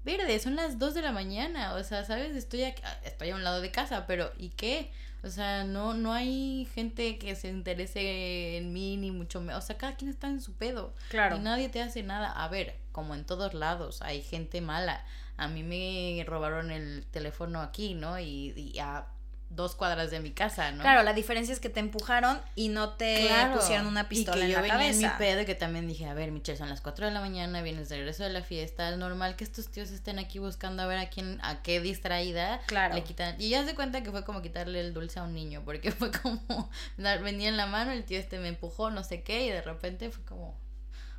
verde, 0.05 0.39
son 0.39 0.57
las 0.57 0.79
2 0.79 0.95
de 0.95 1.03
la 1.03 1.13
mañana, 1.13 1.75
o 1.75 1.85
sea, 1.85 2.05
¿sabes? 2.05 2.35
Estoy, 2.35 2.65
aquí, 2.65 2.83
estoy 3.05 3.31
a 3.31 3.37
un 3.37 3.45
lado 3.45 3.61
de 3.61 3.71
casa, 3.71 4.07
pero 4.07 4.33
¿y 4.39 4.49
qué? 4.51 4.91
O 5.25 5.31
sea, 5.31 5.65
no, 5.65 5.95
no 5.95 6.13
hay 6.13 6.69
gente 6.75 7.19
que 7.19 7.35
se 7.35 7.49
interese 7.49 8.59
en 8.59 8.73
mí, 8.73 8.97
ni 8.99 9.11
mucho 9.11 9.41
menos. 9.41 9.65
O 9.65 9.67
sea, 9.67 9.79
cada 9.79 9.97
quien 9.97 10.11
está 10.11 10.29
en 10.29 10.41
su 10.41 10.53
pedo. 10.53 10.95
Claro. 11.09 11.37
Y 11.37 11.39
nadie 11.41 11.71
te 11.71 11.81
hace 11.81 12.03
nada. 12.03 12.31
A 12.31 12.49
ver, 12.49 12.77
como 12.93 13.15
en 13.15 13.25
todos 13.25 13.55
lados, 13.55 14.03
hay 14.03 14.21
gente 14.23 14.61
mala. 14.61 15.05
A 15.37 15.49
mí 15.49 15.63
me 15.63 16.23
robaron 16.25 16.71
el 16.71 17.07
teléfono 17.11 17.63
aquí, 17.63 17.95
¿no? 17.95 18.19
Y, 18.21 18.53
y 18.75 18.79
a 18.79 19.07
dos 19.55 19.75
cuadras 19.75 20.11
de 20.11 20.21
mi 20.21 20.33
casa, 20.33 20.73
¿no? 20.73 20.83
Claro, 20.83 21.03
la 21.03 21.13
diferencia 21.13 21.53
es 21.53 21.61
que 21.61 21.69
te 21.69 21.81
empujaron 21.81 22.41
y 22.55 22.69
no 22.69 22.91
te 22.91 23.29
pusieron 23.55 23.87
una 23.87 24.09
pistola 24.09 24.37
y 24.37 24.41
que 24.41 24.47
en 24.47 24.53
yo 24.53 24.67
la 24.67 24.77
venía 24.77 24.91
En 24.91 24.99
mi 24.99 25.09
pedo 25.19 25.43
y 25.43 25.45
que 25.45 25.55
también 25.55 25.87
dije, 25.87 26.07
a 26.07 26.15
ver, 26.15 26.31
Michelle, 26.31 26.59
son 26.59 26.69
las 26.69 26.81
4 26.81 27.07
de 27.07 27.13
la 27.13 27.21
mañana, 27.21 27.63
vienes 27.63 27.89
de 27.89 27.97
regreso 27.97 28.25
de 28.25 28.31
la 28.31 28.43
fiesta, 28.43 28.91
es 28.91 28.99
normal 28.99 29.37
que 29.37 29.45
estos 29.45 29.69
tíos 29.69 29.91
estén 29.91 30.19
aquí 30.19 30.39
buscando 30.39 30.83
a 30.83 30.87
ver 30.87 30.99
a 30.99 31.09
quién, 31.09 31.39
a 31.43 31.63
qué 31.63 31.81
distraída 31.81 32.61
claro. 32.67 32.95
le 32.95 33.03
quitan. 33.03 33.41
Y 33.41 33.51
ya 33.51 33.65
se 33.65 33.75
cuenta 33.75 34.03
que 34.03 34.11
fue 34.11 34.25
como 34.25 34.43
quitarle 34.43 34.81
el 34.81 34.95
dulce 34.95 35.21
a 35.21 35.23
un 35.23 35.35
niño, 35.35 35.63
porque 35.65 35.91
fue 35.93 36.11
como, 36.11 36.71
venía 36.97 37.49
en 37.49 37.57
la 37.57 37.67
mano, 37.67 37.93
el 37.93 38.05
tío 38.05 38.19
este 38.19 38.39
me 38.39 38.49
empujó, 38.49 38.91
no 38.91 39.05
sé 39.05 39.23
qué, 39.23 39.47
y 39.47 39.51
de 39.51 39.63
repente 39.63 40.11
fue 40.11 40.25
como... 40.25 40.63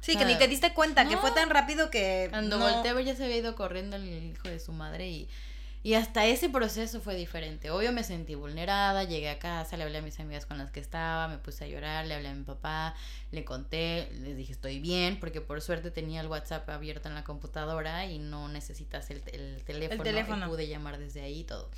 Sí, 0.01 0.15
que 0.15 0.25
ni 0.25 0.35
te 0.35 0.47
diste 0.47 0.71
cuenta, 0.73 1.07
que 1.07 1.17
fue 1.17 1.31
tan 1.31 1.49
rápido 1.49 1.89
que... 1.89 2.27
Cuando 2.29 2.59
no. 2.59 2.69
volteé 2.69 3.03
ya 3.03 3.15
se 3.15 3.23
había 3.23 3.37
ido 3.37 3.55
corriendo 3.55 3.95
el 3.95 4.07
hijo 4.07 4.47
de 4.47 4.59
su 4.59 4.71
madre 4.71 5.07
y 5.07 5.27
y 5.85 5.93
hasta 5.93 6.25
ese 6.25 6.49
proceso 6.49 6.99
fue 6.99 7.13
diferente. 7.13 7.69
Obvio 7.69 7.91
me 7.91 8.03
sentí 8.03 8.33
vulnerada, 8.33 9.03
llegué 9.03 9.29
a 9.29 9.37
casa, 9.37 9.77
le 9.77 9.83
hablé 9.83 9.99
a 9.99 10.01
mis 10.01 10.19
amigas 10.19 10.47
con 10.47 10.57
las 10.57 10.71
que 10.71 10.79
estaba, 10.79 11.27
me 11.27 11.37
puse 11.37 11.63
a 11.63 11.67
llorar, 11.67 12.07
le 12.07 12.15
hablé 12.15 12.29
a 12.29 12.33
mi 12.33 12.43
papá, 12.43 12.95
le 13.29 13.45
conté, 13.45 14.09
les 14.13 14.35
dije 14.35 14.51
estoy 14.51 14.79
bien, 14.79 15.19
porque 15.19 15.41
por 15.41 15.61
suerte 15.61 15.91
tenía 15.91 16.21
el 16.21 16.27
WhatsApp 16.27 16.67
abierto 16.71 17.07
en 17.07 17.13
la 17.13 17.23
computadora 17.23 18.07
y 18.07 18.17
no 18.17 18.47
necesitas 18.47 19.11
el, 19.11 19.21
teléfono, 19.21 20.01
el 20.01 20.01
teléfono. 20.01 20.47
Y 20.47 20.49
pude 20.49 20.67
llamar 20.67 20.97
desde 20.97 21.21
ahí 21.21 21.41
y 21.41 21.43
todo. 21.43 21.69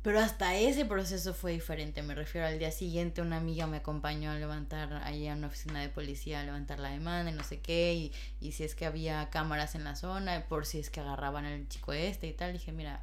Pero 0.00 0.18
hasta 0.20 0.56
ese 0.56 0.86
proceso 0.86 1.34
fue 1.34 1.52
diferente. 1.52 2.02
Me 2.02 2.14
refiero 2.14 2.46
al 2.46 2.58
día 2.58 2.70
siguiente, 2.70 3.20
una 3.20 3.36
amiga 3.36 3.66
me 3.66 3.76
acompañó 3.76 4.30
a 4.30 4.36
levantar 4.36 5.02
ahí 5.04 5.28
a 5.28 5.34
una 5.34 5.48
oficina 5.48 5.82
de 5.82 5.90
policía, 5.90 6.40
a 6.40 6.44
levantar 6.44 6.78
la 6.78 6.88
demanda 6.88 7.30
y 7.30 7.34
no 7.34 7.44
sé 7.44 7.60
qué. 7.60 7.92
Y, 7.92 8.12
y 8.40 8.52
si 8.52 8.64
es 8.64 8.74
que 8.74 8.86
había 8.86 9.28
cámaras 9.28 9.74
en 9.74 9.84
la 9.84 9.94
zona, 9.94 10.46
por 10.48 10.64
si 10.64 10.78
es 10.78 10.88
que 10.88 11.00
agarraban 11.00 11.44
al 11.44 11.68
chico 11.68 11.92
este 11.92 12.28
y 12.28 12.32
tal. 12.32 12.54
Dije, 12.54 12.72
mira, 12.72 13.02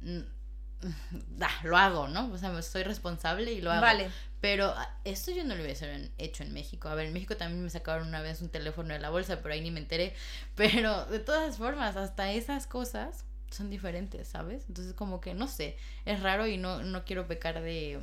da, 0.00 1.50
lo 1.64 1.76
hago, 1.76 2.08
¿no? 2.08 2.30
O 2.32 2.38
sea, 2.38 2.60
soy 2.62 2.82
responsable 2.82 3.52
y 3.52 3.60
lo 3.60 3.70
hago. 3.70 3.82
Vale. 3.82 4.10
Pero 4.40 4.72
ah, 4.76 4.96
esto 5.04 5.32
yo 5.32 5.44
no 5.44 5.56
lo 5.56 5.62
hubiese 5.62 6.10
hecho 6.18 6.44
en 6.44 6.52
México. 6.52 6.88
A 6.88 6.94
ver, 6.94 7.06
en 7.06 7.12
México 7.12 7.36
también 7.36 7.62
me 7.62 7.70
sacaron 7.70 8.06
una 8.06 8.22
vez 8.22 8.40
un 8.40 8.48
teléfono 8.48 8.94
de 8.94 9.00
la 9.00 9.10
bolsa, 9.10 9.40
pero 9.42 9.54
ahí 9.54 9.60
ni 9.60 9.70
me 9.70 9.80
enteré. 9.80 10.14
Pero 10.54 11.04
de 11.06 11.18
todas 11.18 11.56
formas, 11.56 11.96
hasta 11.96 12.32
esas 12.32 12.66
cosas 12.66 13.24
son 13.50 13.70
diferentes, 13.70 14.28
¿sabes? 14.28 14.64
Entonces 14.68 14.94
como 14.94 15.20
que, 15.20 15.34
no 15.34 15.48
sé, 15.48 15.76
es 16.04 16.20
raro 16.20 16.46
y 16.46 16.58
no, 16.58 16.82
no 16.82 17.04
quiero 17.04 17.26
pecar 17.26 17.62
de, 17.62 17.98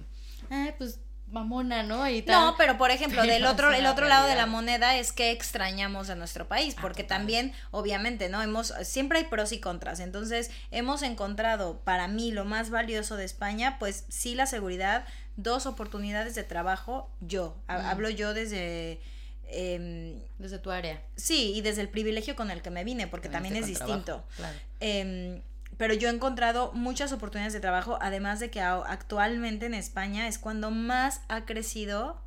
ah, 0.49 0.73
pues 0.77 0.99
mamona, 1.27 1.83
¿no? 1.83 2.07
Y 2.07 2.21
tal. 2.21 2.39
No, 2.39 2.55
pero 2.57 2.77
por 2.77 2.91
ejemplo, 2.91 3.23
del 3.23 3.45
otro, 3.45 3.71
el 3.71 3.85
otro 3.85 4.07
lado 4.07 4.27
de 4.27 4.35
la 4.35 4.45
moneda 4.45 4.95
es 4.95 5.11
que 5.11 5.31
extrañamos 5.31 6.07
de 6.07 6.15
nuestro 6.15 6.47
país, 6.47 6.75
ah, 6.77 6.81
porque 6.81 7.03
también, 7.03 7.53
obviamente, 7.71 8.29
¿no? 8.29 8.41
Hemos, 8.41 8.73
siempre 8.83 9.19
hay 9.19 9.25
pros 9.25 9.51
y 9.51 9.59
contras. 9.59 9.99
Entonces, 9.99 10.51
hemos 10.71 11.01
encontrado 11.01 11.79
para 11.79 12.07
mí 12.07 12.31
lo 12.31 12.45
más 12.45 12.69
valioso 12.69 13.17
de 13.17 13.25
España, 13.25 13.77
pues 13.79 14.05
sí 14.09 14.35
la 14.35 14.45
seguridad, 14.45 15.05
dos 15.35 15.65
oportunidades 15.65 16.35
de 16.35 16.43
trabajo, 16.43 17.09
yo, 17.21 17.55
hablo 17.67 18.09
yo 18.09 18.33
desde... 18.33 18.99
Em, 19.47 20.23
desde 20.39 20.57
tu 20.57 20.71
área. 20.71 21.03
Sí, 21.15 21.53
y 21.53 21.61
desde 21.61 21.81
el 21.81 21.89
privilegio 21.89 22.35
con 22.35 22.49
el 22.49 22.63
que 22.63 22.71
me 22.71 22.83
vine, 22.83 23.05
porque 23.05 23.29
también 23.29 23.55
es 23.55 23.67
distinto. 23.67 24.25
Claro. 24.37 24.57
Em, 24.79 25.41
pero 25.77 25.93
yo 25.93 26.09
he 26.09 26.11
encontrado 26.11 26.71
muchas 26.73 27.11
oportunidades 27.11 27.53
de 27.53 27.59
trabajo, 27.59 27.97
además 28.01 28.39
de 28.39 28.49
que 28.49 28.61
actualmente 28.61 29.65
en 29.65 29.73
España 29.73 30.27
es 30.27 30.39
cuando 30.39 30.71
más 30.71 31.21
ha 31.27 31.45
crecido 31.45 32.21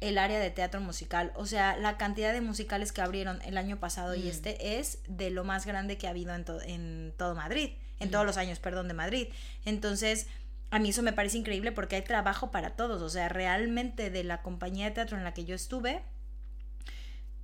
el 0.00 0.18
área 0.18 0.38
de 0.38 0.50
teatro 0.50 0.80
musical. 0.80 1.32
O 1.36 1.46
sea, 1.46 1.76
la 1.76 1.98
cantidad 1.98 2.32
de 2.32 2.40
musicales 2.40 2.92
que 2.92 3.02
abrieron 3.02 3.40
el 3.42 3.58
año 3.58 3.78
pasado 3.78 4.14
y 4.14 4.24
mm. 4.24 4.28
este 4.28 4.78
es 4.78 4.98
de 5.08 5.30
lo 5.30 5.44
más 5.44 5.66
grande 5.66 5.98
que 5.98 6.06
ha 6.06 6.10
habido 6.10 6.34
en, 6.34 6.44
en 6.64 7.14
todo 7.16 7.34
Madrid, 7.34 7.70
en 8.00 8.08
mm. 8.08 8.10
todos 8.10 8.26
los 8.26 8.36
años, 8.36 8.58
perdón, 8.58 8.88
de 8.88 8.94
Madrid. 8.94 9.28
Entonces, 9.64 10.26
a 10.70 10.78
mí 10.78 10.88
eso 10.88 11.02
me 11.02 11.12
parece 11.12 11.38
increíble 11.38 11.70
porque 11.70 11.96
hay 11.96 12.02
trabajo 12.02 12.50
para 12.50 12.70
todos. 12.70 13.02
O 13.02 13.10
sea, 13.10 13.28
realmente 13.28 14.10
de 14.10 14.24
la 14.24 14.42
compañía 14.42 14.86
de 14.86 14.92
teatro 14.92 15.16
en 15.16 15.24
la 15.24 15.34
que 15.34 15.44
yo 15.44 15.54
estuve, 15.54 16.02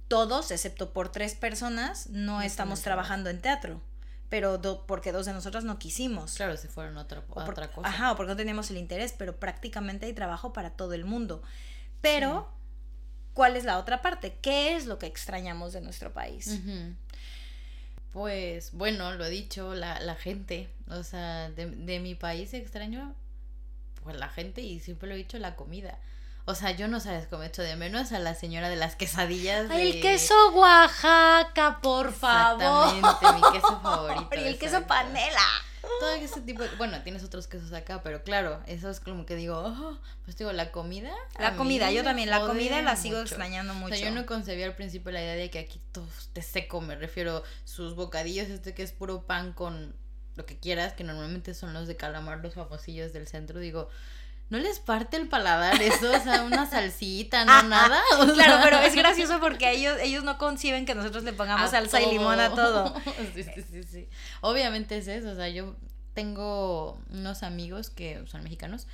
todos, 0.09 0.51
excepto 0.51 0.93
por 0.93 1.11
tres 1.11 1.35
personas, 1.35 2.09
no, 2.09 2.41
estamos 2.41 2.81
trabajando 2.81 3.29
en 3.29 3.41
teatro 3.41 3.83
pero 4.29 4.61
porque 4.87 5.12
dos 5.12 5.27
de 5.27 5.33
nosotras 5.33 5.65
no 5.65 5.79
quisimos. 5.79 6.35
Claro, 6.35 6.57
se 6.57 6.69
fueron 6.69 6.99
a 6.99 7.03
otra, 7.03 7.23
otra 7.29 7.71
cosa. 7.71 7.89
Ajá, 7.89 8.12
o 8.12 8.17
porque 8.17 8.31
no 8.31 8.37
teníamos 8.37 8.71
el 8.71 8.79
interés, 8.79 9.15
pero 9.17 9.39
prácticamente 9.39 10.07
hay 10.07 10.12
trabajo 10.12 10.53
para 10.53 10.71
todo 10.71 10.95
el 10.95 11.05
mundo. 11.05 11.43
Pero, 12.01 12.51
¿cuál 13.35 13.57
es 13.57 13.65
la 13.65 13.79
otra 13.79 14.03
parte? 14.03 14.39
¿Qué 14.43 14.77
es 14.77 14.87
lo 14.87 14.99
que 14.99 15.07
extrañamos 15.07 15.73
de 15.73 15.81
nuestro 15.81 16.12
país? 16.12 16.61
Pues, 18.12 18.73
bueno, 18.73 19.12
lo 19.12 19.25
he 19.27 19.31
dicho, 19.31 19.75
la, 19.75 20.01
la 20.01 20.15
gente. 20.15 20.69
O 20.89 21.03
sea, 21.03 21.51
de, 21.51 21.67
de 21.67 22.01
mi 22.01 22.15
país 22.15 22.55
extraño, 22.55 23.15
pues 24.03 24.17
la 24.17 24.29
gente, 24.29 24.61
y 24.61 24.81
siempre 24.81 25.09
lo 25.09 25.15
he 25.15 25.19
dicho, 25.19 25.39
la 25.39 25.57
comida. 25.57 25.99
O 26.49 26.55
sea, 26.55 26.71
yo 26.71 26.87
no 26.87 27.01
sabes 27.01 27.27
cómo 27.27 27.43
echo 27.43 27.63
de 27.63 27.75
menos 27.75 28.13
a 28.13 28.21
la 28.21 28.37
señora 28.37 28.69
de 28.69 28.77
las 28.77 28.95
quesadillas. 28.95 29.69
El 29.69 30.01
queso 30.01 30.35
Oaxaca, 30.55 31.81
por 31.83 32.13
favor. 32.13 32.95
Exactamente, 32.95 33.47
mi 33.47 33.53
queso 33.53 33.81
favorito. 33.83 34.29
Y 34.37 34.45
el 34.45 34.57
queso 34.57 34.87
panela. 34.87 35.43
Todo 35.83 36.13
ese 36.13 36.41
tipo 36.43 36.63
de... 36.63 36.69
Bueno, 36.77 37.03
tienes 37.03 37.25
otros 37.25 37.49
quesos 37.49 37.73
acá, 37.73 38.01
pero 38.05 38.23
claro, 38.23 38.63
eso 38.67 38.89
es 38.91 39.01
como 39.01 39.27
que 39.27 39.35
digo, 39.35 39.57
oh, 39.59 39.99
pues 40.25 40.37
digo, 40.37 40.53
la 40.53 40.71
comida. 40.71 41.11
La 41.37 41.57
comida, 41.57 41.91
yo 41.91 42.05
también, 42.05 42.31
la 42.31 42.41
comida 42.41 42.81
la 42.81 42.95
sigo 42.95 43.21
extrañando 43.21 43.75
mucho. 43.75 43.95
O 43.95 43.97
sea, 43.97 44.09
yo 44.09 44.15
no 44.15 44.25
concebía 44.25 44.67
al 44.67 44.77
principio 44.77 45.11
la 45.11 45.21
idea 45.21 45.35
de 45.35 45.51
que 45.51 45.59
aquí 45.59 45.81
todo 45.91 46.07
esté 46.17 46.43
seco, 46.43 46.81
me 46.81 46.95
refiero 46.95 47.43
sus 47.65 47.97
bocadillos, 47.97 48.51
este 48.51 48.73
que 48.73 48.85
es 48.85 48.93
puro 48.93 49.27
pan 49.27 49.53
con 49.53 49.97
lo 50.37 50.47
que 50.47 50.59
quieras, 50.61 50.93
que 50.93 51.03
normalmente 51.03 51.55
son 51.55 51.73
los 51.73 51.89
de 51.89 51.97
calamar, 51.97 52.39
los 52.39 52.55
famosillos 52.55 53.13
del 53.13 53.27
centro, 53.27 53.59
digo, 53.59 53.89
¿No 54.49 54.59
les 54.59 54.79
parte 54.79 55.17
el 55.17 55.29
paladar 55.29 55.81
eso? 55.83 56.11
O 56.13 56.21
sea, 56.21 56.43
una 56.45 56.67
salsita, 56.67 57.45
no 57.45 57.63
nada. 57.65 58.01
claro, 58.35 58.61
pero 58.63 58.79
es 58.79 58.95
gracioso 58.95 59.41
porque 59.41 59.73
ellos, 59.73 59.97
ellos 60.01 60.23
no 60.23 60.39
conciben 60.39 60.87
que 60.87 60.95
nosotros 60.95 61.25
le 61.25 61.33
pongamos 61.33 61.71
salsa 61.71 62.01
y 62.01 62.13
limón 62.13 62.39
a 62.39 62.55
todo. 62.55 62.95
sí, 63.35 63.43
sí, 63.43 63.63
sí, 63.71 63.83
sí. 63.83 64.09
Obviamente 64.41 64.99
es 64.99 65.09
eso. 65.09 65.31
O 65.31 65.35
sea, 65.35 65.49
yo 65.49 65.75
tengo 66.15 66.99
unos 67.11 67.43
amigos 67.43 67.91
que 67.91 68.25
son 68.27 68.45
mexicanos, 68.45 68.87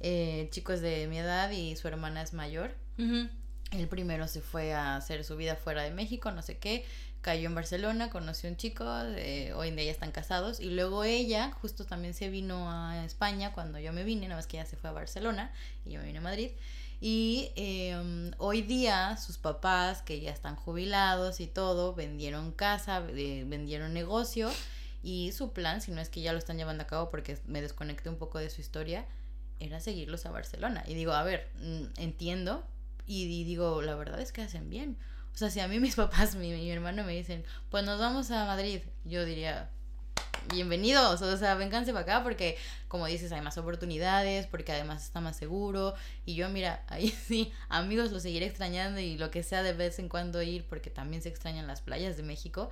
eh, 0.00 0.48
chicos 0.52 0.80
de 0.80 1.06
mi 1.08 1.18
edad 1.18 1.50
y 1.50 1.74
su 1.76 1.88
hermana 1.88 2.22
es 2.22 2.32
mayor. 2.32 2.74
El 2.96 3.88
primero 3.88 4.28
se 4.28 4.40
fue 4.40 4.72
a 4.72 4.96
hacer 4.96 5.24
su 5.24 5.36
vida 5.36 5.56
fuera 5.56 5.82
de 5.82 5.90
México, 5.90 6.30
no 6.30 6.42
sé 6.42 6.58
qué 6.58 6.84
cayó 7.22 7.46
en 7.46 7.54
Barcelona, 7.54 8.10
conoció 8.10 8.48
a 8.48 8.52
un 8.52 8.58
chico, 8.58 8.84
eh, 9.16 9.52
hoy 9.54 9.68
en 9.68 9.76
día 9.76 9.86
ya 9.86 9.92
están 9.92 10.12
casados, 10.12 10.60
y 10.60 10.70
luego 10.70 11.04
ella 11.04 11.52
justo 11.62 11.86
también 11.86 12.12
se 12.14 12.28
vino 12.28 12.70
a 12.70 13.04
España 13.04 13.52
cuando 13.52 13.78
yo 13.78 13.92
me 13.92 14.04
vine, 14.04 14.28
nada 14.28 14.36
más 14.36 14.46
que 14.46 14.58
ella 14.58 14.66
se 14.66 14.76
fue 14.76 14.90
a 14.90 14.92
Barcelona 14.92 15.52
y 15.86 15.92
yo 15.92 16.00
me 16.00 16.06
vine 16.06 16.18
a 16.18 16.22
Madrid. 16.22 16.50
Y 17.00 17.50
em, 17.56 18.30
hoy 18.38 18.62
día 18.62 19.16
sus 19.16 19.38
papás, 19.38 20.02
que 20.02 20.20
ya 20.20 20.30
están 20.30 20.54
jubilados 20.54 21.40
y 21.40 21.46
todo, 21.48 21.94
vendieron 21.94 22.52
casa, 22.52 23.00
vendieron 23.00 23.92
negocio 23.92 24.50
y 25.02 25.32
su 25.32 25.52
plan, 25.52 25.80
si 25.80 25.90
no 25.90 26.00
es 26.00 26.08
que 26.08 26.20
ya 26.20 26.32
lo 26.32 26.38
están 26.38 26.58
llevando 26.58 26.84
a 26.84 26.86
cabo 26.86 27.10
porque 27.10 27.38
me 27.46 27.60
desconecté 27.60 28.08
un 28.08 28.18
poco 28.18 28.38
de 28.38 28.50
su 28.50 28.60
historia, 28.60 29.04
era 29.58 29.80
seguirlos 29.80 30.26
a 30.26 30.30
Barcelona. 30.30 30.84
Y 30.86 30.94
digo, 30.94 31.12
a 31.12 31.24
ver, 31.24 31.50
mm, 31.60 32.00
entiendo. 32.00 32.64
Y, 33.04 33.44
digo, 33.44 33.82
la 33.82 33.96
verdad 33.96 34.20
es 34.20 34.32
que 34.32 34.42
hacen 34.42 34.70
bien. 34.70 34.96
O 35.34 35.36
sea, 35.36 35.50
si 35.50 35.60
a 35.60 35.68
mí 35.68 35.80
mis 35.80 35.96
papás, 35.96 36.34
mi, 36.34 36.52
mi 36.52 36.70
hermano 36.70 37.04
me 37.04 37.12
dicen, 37.12 37.44
pues 37.70 37.84
nos 37.84 37.98
vamos 37.98 38.30
a 38.30 38.44
Madrid, 38.44 38.82
yo 39.04 39.24
diría, 39.24 39.70
bienvenidos, 40.50 41.22
o 41.22 41.36
sea, 41.36 41.54
vénganse 41.54 41.92
para 41.92 42.02
acá 42.02 42.22
porque, 42.22 42.56
como 42.88 43.06
dices, 43.06 43.32
hay 43.32 43.40
más 43.40 43.56
oportunidades, 43.58 44.46
porque 44.46 44.72
además 44.72 45.04
está 45.04 45.20
más 45.20 45.36
seguro. 45.36 45.94
Y 46.24 46.34
yo, 46.34 46.48
mira, 46.48 46.84
ahí 46.88 47.08
sí, 47.08 47.52
amigos, 47.68 48.12
lo 48.12 48.20
seguiré 48.20 48.46
extrañando 48.46 49.00
y 49.00 49.16
lo 49.16 49.30
que 49.30 49.42
sea 49.42 49.62
de 49.62 49.72
vez 49.72 49.98
en 49.98 50.08
cuando 50.08 50.42
ir, 50.42 50.66
porque 50.66 50.90
también 50.90 51.22
se 51.22 51.28
extrañan 51.28 51.66
las 51.66 51.80
playas 51.80 52.16
de 52.16 52.22
México. 52.22 52.70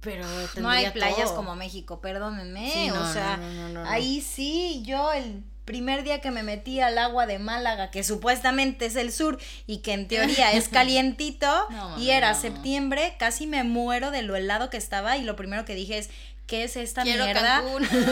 Pero 0.00 0.26
no 0.60 0.68
hay 0.68 0.90
playas 0.90 1.30
como 1.32 1.56
México, 1.56 2.02
perdónenme. 2.02 2.92
o 2.92 3.12
sea, 3.12 3.40
ahí 3.86 4.20
sí, 4.20 4.82
yo 4.84 5.10
el 5.12 5.42
primer 5.64 6.02
día 6.02 6.20
que 6.20 6.30
me 6.30 6.42
metí 6.42 6.80
al 6.80 6.98
agua 6.98 7.26
de 7.26 7.38
Málaga, 7.38 7.90
que 7.90 8.04
supuestamente 8.04 8.86
es 8.86 8.96
el 8.96 9.12
sur 9.12 9.38
y 9.66 9.78
que 9.78 9.92
en 9.92 10.08
teoría 10.08 10.52
es 10.52 10.68
calientito, 10.70 11.48
y 11.98 12.10
era 12.10 12.34
septiembre, 12.34 13.14
casi 13.18 13.46
me 13.46 13.64
muero 13.64 14.10
de 14.10 14.22
lo 14.22 14.36
helado 14.36 14.70
que 14.70 14.76
estaba 14.76 15.16
y 15.16 15.22
lo 15.22 15.36
primero 15.36 15.64
que 15.64 15.74
dije 15.74 15.98
es, 15.98 16.10
¿qué 16.46 16.64
es 16.64 16.76
esta 16.76 17.04
mierda? 17.04 17.62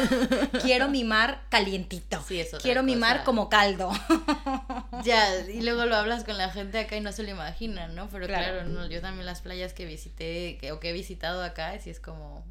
Quiero 0.62 0.88
mi 0.88 1.04
mar 1.04 1.42
calientito. 1.48 2.22
Sí, 2.26 2.42
Quiero 2.62 2.82
mi 2.82 2.96
mar 2.96 3.24
como 3.24 3.48
caldo. 3.48 3.92
ya, 5.04 5.40
y 5.46 5.60
luego 5.62 5.86
lo 5.86 5.96
hablas 5.96 6.24
con 6.24 6.38
la 6.38 6.50
gente 6.50 6.78
acá 6.78 6.96
y 6.96 7.00
no 7.00 7.12
se 7.12 7.22
lo 7.22 7.30
imaginan, 7.30 7.94
¿no? 7.94 8.08
Pero 8.08 8.26
claro, 8.26 8.64
no, 8.64 8.88
yo 8.88 9.00
también 9.00 9.26
las 9.26 9.42
playas 9.42 9.72
que 9.72 9.84
visité 9.84 10.58
que, 10.60 10.72
o 10.72 10.80
que 10.80 10.90
he 10.90 10.92
visitado 10.92 11.42
acá, 11.42 11.78
sí 11.78 11.90
es 11.90 12.00
como, 12.00 12.44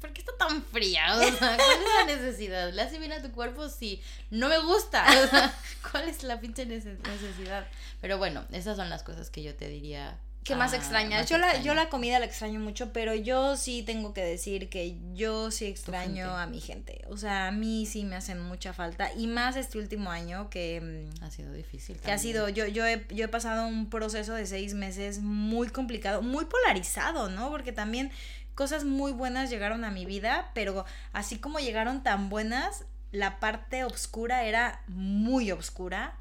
¿por 0.00 0.12
qué 0.12 0.20
está 0.20 0.36
tan 0.36 0.62
fría? 0.64 1.16
O 1.16 1.18
sea, 1.38 1.56
¿cuál 1.56 1.70
es 1.82 1.94
la 1.98 2.16
necesidad? 2.16 2.72
¿Le 2.72 2.82
hace 2.82 2.98
bien 2.98 3.12
a 3.12 3.22
tu 3.22 3.30
cuerpo? 3.32 3.68
Sí. 3.68 4.02
No 4.30 4.48
me 4.48 4.58
gusta. 4.58 5.04
O 5.24 5.28
sea, 5.28 5.54
¿cuál 5.90 6.08
es 6.08 6.22
la 6.22 6.40
pinche 6.40 6.66
necesidad? 6.66 7.66
Pero 8.00 8.18
bueno, 8.18 8.44
esas 8.52 8.76
son 8.76 8.90
las 8.90 9.02
cosas 9.02 9.30
que 9.30 9.42
yo 9.42 9.54
te 9.54 9.68
diría 9.68 10.18
¿Qué 10.42 10.56
más 10.56 10.72
ah, 10.72 10.76
extrañas? 10.76 11.28
Yo 11.28 11.36
la, 11.36 11.60
yo 11.60 11.74
la 11.74 11.90
comida 11.90 12.18
la 12.18 12.24
extraño 12.24 12.60
mucho, 12.60 12.94
pero 12.94 13.14
yo 13.14 13.58
sí 13.58 13.82
tengo 13.82 14.14
que 14.14 14.22
decir 14.22 14.70
que 14.70 14.96
yo 15.14 15.50
sí 15.50 15.66
extraño 15.66 16.34
a 16.34 16.46
mi 16.46 16.60
gente. 16.60 17.04
O 17.08 17.18
sea, 17.18 17.48
a 17.48 17.50
mí 17.50 17.84
sí 17.84 18.04
me 18.04 18.16
hacen 18.16 18.40
mucha 18.40 18.72
falta. 18.72 19.12
Y 19.14 19.26
más 19.26 19.56
este 19.56 19.78
último 19.78 20.10
año 20.10 20.48
que... 20.48 20.80
Mm, 20.80 21.24
ha 21.24 21.30
sido 21.30 21.52
difícil. 21.52 21.98
Que 21.98 22.10
ha 22.10 22.16
sido, 22.16 22.48
yo, 22.48 22.66
yo, 22.66 22.86
he, 22.86 23.06
yo 23.10 23.26
he 23.26 23.28
pasado 23.28 23.66
un 23.66 23.90
proceso 23.90 24.32
de 24.32 24.46
seis 24.46 24.72
meses 24.72 25.18
muy 25.20 25.68
complicado, 25.68 26.22
muy 26.22 26.46
polarizado, 26.46 27.28
¿no? 27.28 27.50
Porque 27.50 27.72
también 27.72 28.10
cosas 28.54 28.84
muy 28.84 29.12
buenas 29.12 29.50
llegaron 29.50 29.84
a 29.84 29.90
mi 29.90 30.06
vida, 30.06 30.50
pero 30.54 30.84
así 31.12 31.38
como 31.38 31.58
llegaron 31.58 32.02
tan 32.02 32.28
buenas, 32.28 32.84
la 33.12 33.40
parte 33.40 33.84
oscura 33.84 34.44
era 34.44 34.82
muy 34.86 35.50
oscura. 35.50 36.16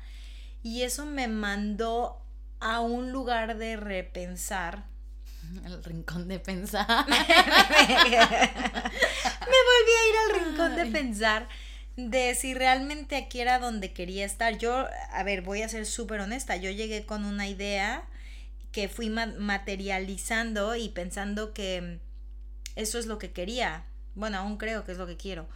Y 0.64 0.82
eso 0.82 1.06
me 1.06 1.28
mandó 1.28 2.22
a 2.60 2.82
un 2.82 3.12
lugar 3.12 3.58
de 3.58 3.78
repensar. 3.78 4.86
El 5.66 5.84
rincón 5.84 6.28
de 6.28 6.40
pensar. 6.40 6.88
me 7.08 7.16
volví 7.16 7.26
a 9.96 10.08
ir 10.08 10.16
al 10.18 10.46
rincón 10.46 10.76
de 10.76 10.86
pensar 10.88 11.48
de 12.08 12.36
si 12.36 12.54
realmente 12.54 13.18
aquí 13.18 13.42
era 13.42 13.60
donde 13.60 13.92
quería 13.94 14.26
estar. 14.26 14.58
Yo, 14.58 14.88
a 15.12 15.24
ver, 15.24 15.42
voy 15.42 15.62
a 15.62 15.70
ser 15.70 15.86
súper 15.86 16.22
honesta, 16.22 16.56
yo 16.56 16.70
llegué 16.72 17.06
con 17.06 17.26
una 17.26 17.48
idea 17.48 18.04
que 18.72 18.88
fui 18.88 19.10
materializando 19.10 20.76
y 20.76 20.90
pensando 20.90 21.54
que 21.54 22.00
eso 22.76 23.00
es 23.00 23.06
lo 23.06 23.18
que 23.18 23.32
quería. 23.32 23.86
Bueno, 24.16 24.38
aún 24.38 24.58
creo 24.58 24.84
que 24.84 24.92
es 24.92 24.98
lo 24.98 25.08
que 25.08 25.18
quiero. 25.18 25.48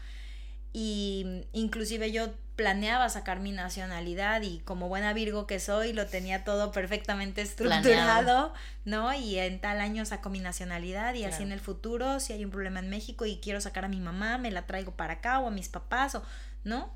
Y 0.73 1.45
inclusive 1.54 2.12
yo 2.12 2.34
planeaba 2.56 3.10
sacar 3.10 3.39
mi 3.39 3.52
nacionalidad 3.52 4.41
y 4.41 4.60
como 4.60 4.88
buena 4.88 5.13
Virgo 5.13 5.47
que 5.47 5.60
soy, 5.60 5.93
lo 5.93 6.06
tenía 6.08 6.43
todo 6.43 6.71
perfectamente 6.71 7.41
estructurado, 7.41 8.54
¿no? 8.86 9.13
Y 9.13 9.39
en 9.39 9.60
tal 9.60 9.82
año 9.82 10.06
saco 10.06 10.30
mi 10.30 10.39
nacionalidad 10.39 11.15
y 11.15 11.23
así 11.23 11.43
en 11.43 11.52
el 11.52 11.60
futuro, 11.60 12.19
si 12.19 12.34
hay 12.34 12.45
un 12.45 12.52
problema 12.52 12.80
en 12.80 12.89
México 12.89 13.26
y 13.26 13.38
quiero 13.38 13.60
sacar 13.62 13.86
a 13.86 13.88
mi 13.88 13.99
mamá, 13.99 14.38
me 14.38 14.52
la 14.52 14.67
traigo 14.67 14.91
para 14.91 15.13
acá 15.13 15.39
o 15.39 15.47
a 15.47 15.52
mis 15.52 15.69
papás, 15.69 16.15
o, 16.15 16.23
¿no? 16.63 16.95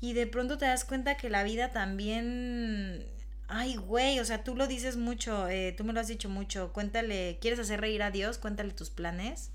Y 0.00 0.12
de 0.14 0.26
pronto 0.26 0.58
te 0.58 0.66
das 0.66 0.84
cuenta 0.84 1.16
que 1.16 1.30
la 1.30 1.42
vida 1.42 1.70
también... 1.70 3.06
Ay, 3.48 3.76
güey, 3.76 4.20
o 4.20 4.24
sea, 4.26 4.44
tú 4.44 4.54
lo 4.54 4.66
dices 4.66 4.96
mucho, 4.96 5.48
eh, 5.48 5.72
tú 5.76 5.82
me 5.82 5.94
lo 5.94 6.00
has 6.00 6.08
dicho 6.08 6.28
mucho, 6.28 6.70
cuéntale, 6.74 7.38
¿quieres 7.40 7.58
hacer 7.58 7.80
reír 7.80 8.02
a 8.02 8.10
Dios? 8.10 8.36
Cuéntale 8.36 8.72
tus 8.72 8.90
planes. 8.90 9.50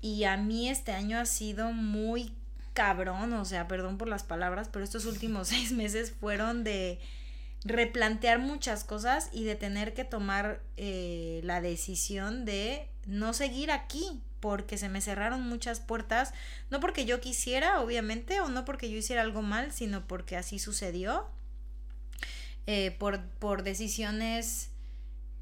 Y 0.00 0.24
a 0.24 0.36
mí 0.36 0.68
este 0.68 0.92
año 0.92 1.18
ha 1.18 1.26
sido 1.26 1.72
muy 1.72 2.34
cabrón, 2.72 3.32
o 3.34 3.44
sea, 3.44 3.68
perdón 3.68 3.96
por 3.96 4.08
las 4.08 4.24
palabras, 4.24 4.68
pero 4.72 4.84
estos 4.84 5.04
últimos 5.04 5.48
seis 5.54 5.72
meses 5.72 6.12
fueron 6.12 6.64
de 6.64 6.98
replantear 7.64 8.38
muchas 8.38 8.84
cosas 8.84 9.28
y 9.32 9.44
de 9.44 9.54
tener 9.54 9.94
que 9.94 10.04
tomar 10.04 10.60
eh, 10.76 11.40
la 11.44 11.60
decisión 11.60 12.44
de 12.44 12.88
no 13.06 13.34
seguir 13.34 13.70
aquí 13.70 14.22
porque 14.40 14.78
se 14.78 14.88
me 14.88 15.02
cerraron 15.02 15.42
muchas 15.42 15.80
puertas, 15.80 16.32
no 16.70 16.80
porque 16.80 17.04
yo 17.04 17.20
quisiera, 17.20 17.80
obviamente, 17.80 18.40
o 18.40 18.48
no 18.48 18.64
porque 18.64 18.90
yo 18.90 18.96
hiciera 18.96 19.22
algo 19.22 19.42
mal, 19.42 19.70
sino 19.70 20.06
porque 20.06 20.36
así 20.36 20.58
sucedió, 20.58 21.28
eh, 22.66 22.96
por, 22.98 23.20
por 23.38 23.62
decisiones 23.62 24.70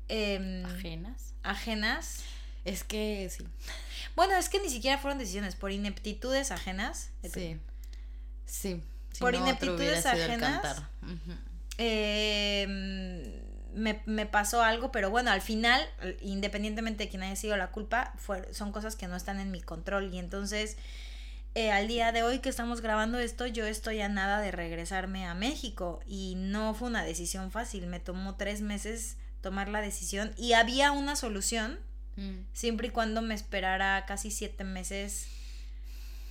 em, 0.08 0.64
ajenas. 0.64 1.34
Ajenas. 1.42 2.24
Es 2.64 2.84
que 2.84 3.30
sí. 3.30 3.44
Bueno, 4.16 4.34
es 4.36 4.48
que 4.48 4.60
ni 4.60 4.68
siquiera 4.68 4.98
fueron 4.98 5.18
decisiones, 5.18 5.54
por 5.54 5.70
ineptitudes 5.70 6.50
ajenas. 6.50 7.10
Sí. 7.22 7.58
Sí. 8.46 8.82
por 9.18 9.34
ineptitudes 9.34 10.06
ajenas. 10.06 10.82
Em, 11.76 13.32
me, 13.74 14.26
pasó 14.26 14.62
algo, 14.62 14.90
pero 14.90 15.10
bueno, 15.10 15.30
al 15.30 15.40
final, 15.40 15.80
independientemente 16.20 17.04
de 17.04 17.10
quién 17.10 17.22
haya 17.22 17.36
sido 17.36 17.56
la 17.56 17.70
culpa, 17.70 18.12
son 18.50 18.72
cosas 18.72 18.96
que 18.96 19.06
no 19.06 19.16
están 19.16 19.38
en 19.38 19.50
mi 19.50 19.60
control. 19.60 20.12
Y 20.12 20.18
entonces, 20.18 20.76
eh, 21.54 21.70
al 21.70 21.88
día 21.88 22.12
de 22.12 22.22
hoy 22.22 22.38
que 22.38 22.48
estamos 22.48 22.80
grabando 22.80 23.18
esto, 23.18 23.46
yo 23.46 23.66
estoy 23.66 24.00
a 24.00 24.08
nada 24.08 24.40
de 24.40 24.50
regresarme 24.50 25.26
a 25.26 25.34
México. 25.34 26.00
Y 26.06 26.34
no 26.36 26.74
fue 26.74 26.88
una 26.88 27.04
decisión 27.04 27.50
fácil. 27.50 27.86
Me 27.86 28.00
tomó 28.00 28.36
tres 28.36 28.60
meses 28.60 29.16
tomar 29.40 29.68
la 29.68 29.80
decisión. 29.80 30.32
Y 30.36 30.52
había 30.52 30.92
una 30.92 31.16
solución 31.16 31.78
Mm. 32.18 32.46
Siempre 32.52 32.88
y 32.88 32.90
cuando 32.90 33.22
me 33.22 33.34
esperara 33.34 34.04
casi 34.04 34.32
siete 34.32 34.64
meses, 34.64 35.28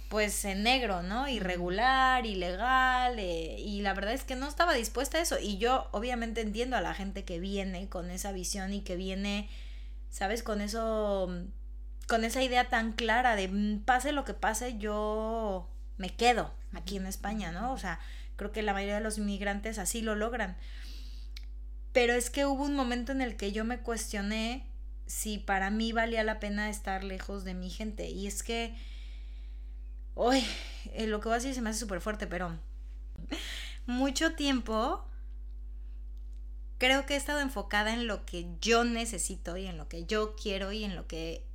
pues 0.10 0.44
en 0.44 0.64
negro, 0.64 1.02
¿no? 1.02 1.30
Irregular, 1.30 2.26
ilegal, 2.26 3.18
eh, 3.18 3.56
y 3.60 3.82
la 3.82 3.94
verdad 3.94 4.14
es 4.14 4.24
que 4.26 4.36
no 4.36 4.50
estaba 4.50 4.74
dispuesta 4.74 5.18
a 5.18 5.22
eso. 5.22 5.40
Y 5.40 5.58
yo 5.58 5.88
obviamente 5.94 6.42
entiendo 6.42 6.76
a 6.76 6.82
la 6.82 6.94
gente 6.94 7.24
que 7.24 7.40
viene 7.40 7.88
con 7.88 8.12
esa 8.12 8.34
visión 8.34 8.74
y 8.74 8.82
que 8.82 8.98
viene, 8.98 9.50
¿sabes? 10.10 10.44
Con 10.44 10.60
eso, 10.60 11.32
con 12.08 12.24
esa 12.24 12.42
idea 12.42 12.70
tan 12.70 12.94
clara 12.94 13.36
de 13.36 13.50
mm, 13.50 13.82
pase 13.82 14.12
lo 14.12 14.26
que 14.26 14.34
pase, 14.34 14.78
yo 14.78 15.70
me 15.98 16.16
quedo 16.16 16.54
aquí 16.74 16.98
en 16.98 17.06
España, 17.06 17.52
¿no? 17.52 17.74
O 17.74 17.78
sea, 17.78 18.00
creo 18.36 18.52
que 18.52 18.62
la 18.62 18.74
mayoría 18.74 18.96
de 18.96 19.02
los 19.02 19.18
inmigrantes 19.18 19.78
así 19.78 20.02
lo 20.02 20.16
logran. 20.16 20.58
Pero 21.92 22.14
es 22.14 22.30
que 22.30 22.46
hubo 22.46 22.64
un 22.64 22.76
momento 22.76 23.12
en 23.12 23.22
el 23.22 23.36
que 23.36 23.52
yo 23.52 23.66
me 23.66 23.80
cuestioné 23.80 24.66
si 25.06 25.38
para 25.38 25.70
mí 25.70 25.92
valía 25.92 26.24
la 26.24 26.40
pena 26.40 26.70
estar 26.70 27.04
lejos 27.04 27.44
de 27.44 27.54
mi 27.54 27.70
gente. 27.70 28.10
Y 28.10 28.28
es 28.28 28.44
que, 28.44 28.76
hoy, 30.14 30.46
eh, 30.94 31.08
lo 31.08 31.20
que 31.20 31.30
voy 31.30 31.34
a 31.34 31.40
decir 31.40 31.56
se 31.56 31.62
me 31.62 31.70
hace 31.70 31.80
súper 31.80 32.02
fuerte, 32.02 32.28
pero 32.28 32.58
mucho 33.86 34.34
tiempo 34.34 35.04
creo 36.78 37.06
que 37.06 37.16
he 37.16 37.18
estado 37.18 37.40
enfocada 37.40 37.94
en 37.94 38.06
lo 38.08 38.26
que 38.26 38.48
yo 38.62 38.84
necesito 38.84 39.58
y 39.58 39.66
en 39.66 39.78
lo 39.78 39.88
que 39.88 40.06
yo 40.06 40.36
quiero 40.36 40.72
y 40.72 40.84
en 40.84 40.96
lo 40.96 41.08
que 41.08 41.48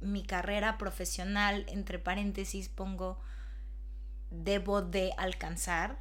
mi 0.00 0.24
carrera 0.24 0.78
profesional, 0.78 1.64
entre 1.68 1.98
paréntesis, 1.98 2.68
pongo, 2.68 3.20
debo 4.30 4.82
de 4.82 5.12
alcanzar. 5.16 5.98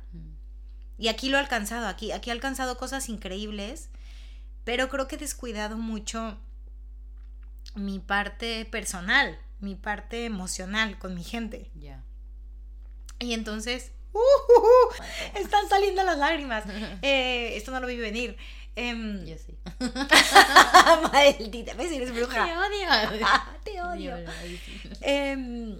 Y 0.97 1.07
aquí 1.07 1.29
lo 1.29 1.37
he 1.37 1.39
alcanzado, 1.39 1.87
aquí, 1.87 2.11
aquí 2.11 2.29
he 2.29 2.33
alcanzado 2.33 2.77
cosas 2.77 3.09
increíbles, 3.09 3.89
pero 4.63 4.89
creo 4.89 5.07
que 5.07 5.15
he 5.15 5.19
descuidado 5.19 5.77
mucho 5.77 6.37
mi 7.75 7.99
parte 7.99 8.65
personal, 8.65 9.39
mi 9.59 9.75
parte 9.75 10.25
emocional 10.25 10.97
con 10.99 11.15
mi 11.15 11.23
gente. 11.23 11.71
Ya. 11.75 12.03
Y 13.19 13.33
entonces, 13.33 13.91
uh, 14.13 14.93
están 15.35 15.67
saliendo 15.69 16.03
las 16.03 16.17
lágrimas. 16.17 16.63
Eh, 17.01 17.55
esto 17.55 17.71
no 17.71 17.79
lo 17.79 17.87
vi 17.87 17.97
venir. 17.97 18.37
Em, 18.75 19.25
Yo 19.25 19.35
sí. 19.37 19.57
Maldita, 21.11 21.73
ves, 21.73 21.91
eres 21.91 22.13
bruja. 22.13 22.45
Te 22.45 22.57
odio. 22.57 23.29
Te 23.63 23.81
odio. 23.81 24.15
Em, 25.01 25.79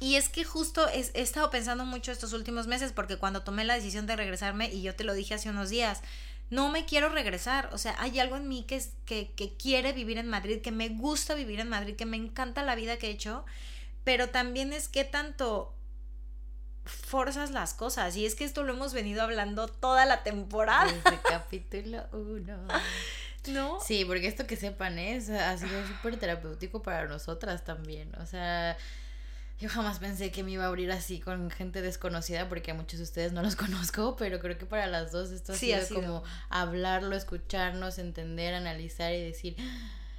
y 0.00 0.14
es 0.14 0.28
que 0.28 0.44
justo 0.44 0.88
he, 0.88 1.00
estado 1.20 1.50
pensando 1.50 1.84
mucho 1.84 2.12
estos 2.12 2.32
últimos 2.32 2.66
meses 2.66 2.92
porque 2.92 3.16
cuando 3.16 3.42
tomé 3.42 3.64
la 3.64 3.74
decisión 3.74 4.06
de 4.06 4.16
regresarme, 4.16 4.72
y 4.72 4.82
yo 4.82 4.94
te 4.94 5.04
lo 5.04 5.14
dije 5.14 5.34
hace 5.34 5.50
unos 5.50 5.70
días, 5.70 6.02
no 6.50 6.70
me 6.70 6.86
quiero 6.86 7.08
regresar. 7.08 7.70
O 7.72 7.78
sea, 7.78 7.96
hay 7.98 8.18
algo 8.18 8.36
en 8.36 8.48
mí 8.48 8.64
que, 8.64 8.82
que, 9.04 9.32
que 9.32 9.54
quiere 9.56 9.92
vivir 9.92 10.18
en 10.18 10.28
Madrid, 10.28 10.60
que 10.60 10.72
me 10.72 10.88
gusta 10.88 11.34
vivir 11.34 11.60
en 11.60 11.68
Madrid, 11.68 11.96
que 11.96 12.06
me 12.06 12.16
encanta 12.16 12.62
la 12.62 12.76
vida 12.76 12.96
que 12.96 13.08
he 13.08 13.10
hecho, 13.10 13.44
pero 14.04 14.28
también 14.30 14.72
es 14.72 14.88
que 14.88 15.04
tanto 15.04 15.74
forzas 16.88 17.50
las 17.50 17.74
cosas. 17.74 18.16
Y 18.16 18.26
es 18.26 18.34
que 18.34 18.44
esto 18.44 18.62
lo 18.64 18.72
hemos 18.72 18.92
venido 18.92 19.22
hablando 19.22 19.68
toda 19.68 20.04
la 20.06 20.22
temporada. 20.22 20.90
Desde 20.90 21.18
capítulo 21.28 22.04
1. 22.12 22.68
¿No? 23.48 23.78
Sí, 23.80 24.04
porque 24.04 24.26
esto 24.26 24.46
que 24.46 24.56
sepan 24.56 24.98
es, 24.98 25.30
ha 25.30 25.56
sido 25.56 25.86
súper 25.86 26.18
terapéutico 26.18 26.82
para 26.82 27.06
nosotras 27.06 27.64
también. 27.64 28.14
O 28.16 28.26
sea, 28.26 28.76
yo 29.58 29.68
jamás 29.70 30.00
pensé 30.00 30.30
que 30.30 30.42
me 30.42 30.50
iba 30.50 30.64
a 30.64 30.66
abrir 30.66 30.90
así 30.92 31.18
con 31.20 31.50
gente 31.50 31.80
desconocida, 31.80 32.48
porque 32.48 32.72
a 32.72 32.74
muchos 32.74 32.98
de 32.98 33.04
ustedes 33.04 33.32
no 33.32 33.42
los 33.42 33.56
conozco, 33.56 34.16
pero 34.16 34.38
creo 34.40 34.58
que 34.58 34.66
para 34.66 34.86
las 34.86 35.12
dos 35.12 35.30
esto 35.30 35.52
ha, 35.52 35.56
Sí, 35.56 35.66
sido, 35.66 35.78
ha 35.78 35.84
sido. 35.84 36.00
como 36.02 36.22
hablarlo, 36.50 37.16
escucharnos, 37.16 37.98
entender, 37.98 38.52
analizar 38.54 39.12
y 39.14 39.22
decir, 39.22 39.56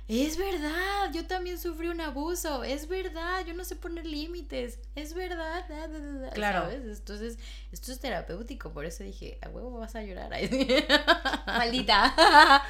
es 0.10 0.38
verdad, 0.38 1.12
yo 1.14 1.28
también 1.28 1.60
sufrí 1.60 1.88
un 1.88 2.02
abuso, 2.02 2.64
es 2.64 2.88
verdad, 2.88 3.46
yo 3.46 3.54
no 3.54 3.64
sé 3.64 3.76
poner 3.76 4.08
límites, 4.08 4.80
es 4.96 5.14
verdad, 5.14 5.68
da, 5.70 5.88
da, 5.88 6.00
da, 6.00 6.14
da", 6.14 6.30
Claro. 6.32 6.62
¿sabes? 6.62 6.98
Entonces, 6.98 7.38
esto 7.72 7.92
es 7.92 8.00
terapéutico, 8.00 8.72
por 8.72 8.86
eso 8.86 9.04
dije, 9.04 9.38
a 9.44 9.50
huevo 9.50 9.78
vas 9.78 9.96
a 9.96 10.02
llorar. 10.02 10.32
Maldita. 11.46 12.16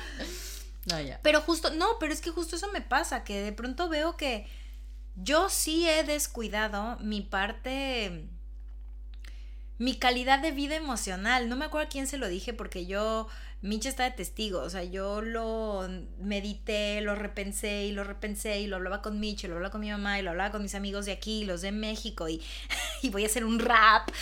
no, 0.89 0.99
ya. 0.99 1.19
Pero 1.23 1.39
justo, 1.41 1.69
no, 1.71 1.97
pero 1.97 2.11
es 2.11 2.19
que 2.19 2.31
justo 2.31 2.57
eso 2.57 2.69
me 2.73 2.81
pasa, 2.81 3.23
que 3.23 3.41
de 3.41 3.53
pronto 3.53 3.87
veo 3.87 4.17
que 4.17 4.45
yo 5.15 5.49
sí 5.49 5.87
he 5.87 6.03
descuidado 6.03 6.97
mi 6.99 7.21
parte, 7.21 8.27
mi 9.77 9.95
calidad 9.97 10.39
de 10.39 10.51
vida 10.51 10.75
emocional. 10.75 11.47
No 11.49 11.55
me 11.55 11.65
acuerdo 11.65 11.87
a 11.87 11.89
quién 11.89 12.07
se 12.07 12.17
lo 12.17 12.27
dije 12.27 12.53
porque 12.53 12.85
yo, 12.85 13.27
Micha 13.61 13.89
está 13.89 14.05
de 14.05 14.11
testigo, 14.11 14.61
o 14.61 14.69
sea, 14.69 14.83
yo 14.83 15.21
lo 15.21 15.87
medité, 16.21 17.01
lo 17.01 17.15
repensé 17.15 17.85
y 17.85 17.91
lo 17.91 18.05
repensé 18.05 18.61
y 18.61 18.67
lo 18.67 18.77
hablaba 18.77 19.01
con 19.01 19.19
Micha, 19.19 19.47
y 19.47 19.49
lo 19.49 19.55
hablaba 19.55 19.71
con 19.71 19.81
mi 19.81 19.91
mamá 19.91 20.17
y 20.17 20.21
lo 20.21 20.29
hablaba 20.29 20.51
con 20.51 20.61
mis 20.61 20.75
amigos 20.75 21.05
de 21.05 21.11
aquí, 21.11 21.43
los 21.43 21.61
de 21.61 21.73
México 21.73 22.29
y, 22.29 22.41
y 23.01 23.09
voy 23.09 23.23
a 23.23 23.27
hacer 23.27 23.43
un 23.43 23.59
rap. 23.59 24.09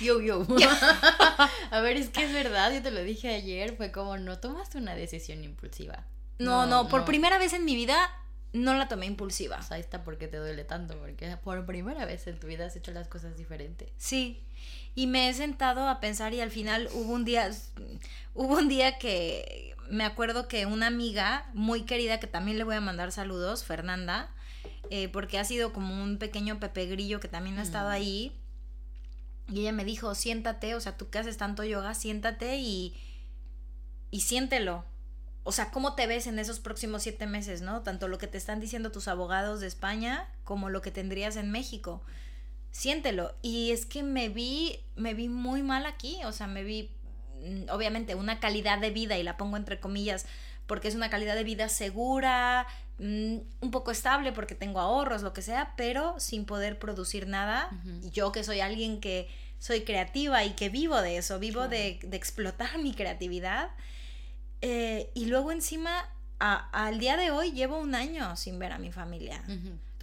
Yo, 0.00 0.20
yo. 0.20 0.44
a 1.70 1.80
ver, 1.80 1.96
es 1.96 2.08
que 2.08 2.24
es 2.24 2.32
verdad, 2.32 2.72
yo 2.72 2.82
te 2.82 2.90
lo 2.90 3.02
dije 3.02 3.32
ayer, 3.32 3.76
fue 3.76 3.92
como 3.92 4.18
no 4.18 4.38
tomaste 4.38 4.76
una 4.76 4.96
decisión 4.96 5.44
impulsiva. 5.44 6.04
No, 6.38 6.66
no, 6.66 6.88
por 6.88 7.04
primera 7.04 7.38
vez 7.38 7.52
en 7.52 7.64
mi 7.64 7.76
vida 7.76 8.10
no 8.52 8.74
la 8.74 8.88
tomé 8.88 9.06
impulsiva. 9.06 9.58
O 9.58 9.62
sea, 9.62 9.76
ahí 9.76 9.80
está 9.80 10.04
porque 10.04 10.28
te 10.28 10.38
duele 10.38 10.64
tanto, 10.64 10.98
porque 10.98 11.36
por 11.42 11.64
primera 11.66 12.06
vez 12.06 12.26
en 12.26 12.38
tu 12.38 12.46
vida 12.46 12.66
has 12.66 12.76
hecho 12.76 12.92
las 12.92 13.08
cosas 13.08 13.36
diferentes. 13.36 13.90
Sí. 13.96 14.42
Y 14.94 15.06
me 15.06 15.28
he 15.28 15.34
sentado 15.34 15.88
a 15.88 16.00
pensar 16.00 16.34
y 16.34 16.40
al 16.40 16.50
final 16.50 16.88
hubo 16.92 17.12
un 17.12 17.24
día, 17.24 17.50
hubo 18.34 18.54
un 18.58 18.68
día 18.68 18.98
que 18.98 19.74
me 19.90 20.04
acuerdo 20.04 20.48
que 20.48 20.66
una 20.66 20.86
amiga 20.86 21.46
muy 21.52 21.82
querida 21.82 22.20
que 22.20 22.26
también 22.26 22.58
le 22.58 22.64
voy 22.64 22.76
a 22.76 22.80
mandar 22.80 23.12
saludos, 23.12 23.64
Fernanda, 23.64 24.30
eh, 24.90 25.08
porque 25.08 25.38
ha 25.38 25.44
sido 25.44 25.72
como 25.72 26.02
un 26.02 26.18
pequeño 26.18 26.60
Pepe 26.60 26.86
Grillo 26.86 27.20
que 27.20 27.28
también 27.28 27.58
ha 27.58 27.62
estado 27.62 27.88
Mm. 27.88 27.92
ahí. 27.92 28.32
Y 29.52 29.60
ella 29.60 29.72
me 29.72 29.84
dijo, 29.84 30.14
siéntate, 30.14 30.74
o 30.74 30.80
sea, 30.80 30.96
tú 30.96 31.10
que 31.10 31.18
haces 31.18 31.36
tanto 31.36 31.64
yoga, 31.64 31.94
siéntate 31.94 32.56
y, 32.58 32.94
y 34.10 34.20
siéntelo. 34.20 34.84
O 35.42 35.52
sea, 35.52 35.70
¿cómo 35.70 35.94
te 35.94 36.06
ves 36.06 36.26
en 36.26 36.38
esos 36.38 36.60
próximos 36.60 37.02
siete 37.02 37.26
meses, 37.26 37.60
no? 37.60 37.82
Tanto 37.82 38.08
lo 38.08 38.16
que 38.16 38.26
te 38.26 38.38
están 38.38 38.60
diciendo 38.60 38.90
tus 38.90 39.08
abogados 39.08 39.60
de 39.60 39.66
España 39.66 40.26
como 40.44 40.70
lo 40.70 40.80
que 40.80 40.90
tendrías 40.90 41.36
en 41.36 41.50
México. 41.50 42.02
Siéntelo. 42.74 43.32
Y 43.40 43.70
es 43.70 43.86
que 43.86 44.02
me 44.02 44.28
vi, 44.28 44.80
me 44.96 45.14
vi 45.14 45.28
muy 45.28 45.62
mal 45.62 45.86
aquí. 45.86 46.18
O 46.24 46.32
sea, 46.32 46.48
me 46.48 46.64
vi, 46.64 46.90
mm, 47.40 47.70
obviamente, 47.70 48.16
una 48.16 48.40
calidad 48.40 48.78
de 48.80 48.90
vida, 48.90 49.16
y 49.16 49.22
la 49.22 49.36
pongo 49.36 49.56
entre 49.56 49.78
comillas, 49.78 50.26
porque 50.66 50.88
es 50.88 50.96
una 50.96 51.08
calidad 51.08 51.36
de 51.36 51.44
vida 51.44 51.68
segura, 51.68 52.66
mm, 52.98 53.36
un 53.60 53.70
poco 53.70 53.92
estable 53.92 54.32
porque 54.32 54.56
tengo 54.56 54.80
ahorros, 54.80 55.22
lo 55.22 55.32
que 55.32 55.42
sea, 55.42 55.74
pero 55.76 56.18
sin 56.18 56.46
poder 56.46 56.78
producir 56.80 57.28
nada. 57.28 57.70
Yo 58.12 58.32
que 58.32 58.42
soy 58.42 58.58
alguien 58.60 59.00
que 59.00 59.28
soy 59.60 59.82
creativa 59.84 60.44
y 60.44 60.50
que 60.54 60.68
vivo 60.68 61.00
de 61.00 61.16
eso, 61.16 61.38
vivo 61.38 61.60
Claro. 61.60 61.70
de, 61.70 62.00
de 62.02 62.16
explotar 62.16 62.76
mi 62.82 62.92
creatividad. 62.92 63.70
Eh, 64.62 65.10
y 65.14 65.26
luego 65.26 65.52
encima, 65.52 66.08
a- 66.40 66.68
al 66.86 66.98
día 66.98 67.16
de 67.16 67.30
hoy 67.30 67.52
llevo 67.52 67.78
un 67.78 67.94
año 67.94 68.36
sin 68.36 68.58
ver 68.58 68.72
a 68.72 68.78
mi 68.78 68.90
familia, 68.90 69.42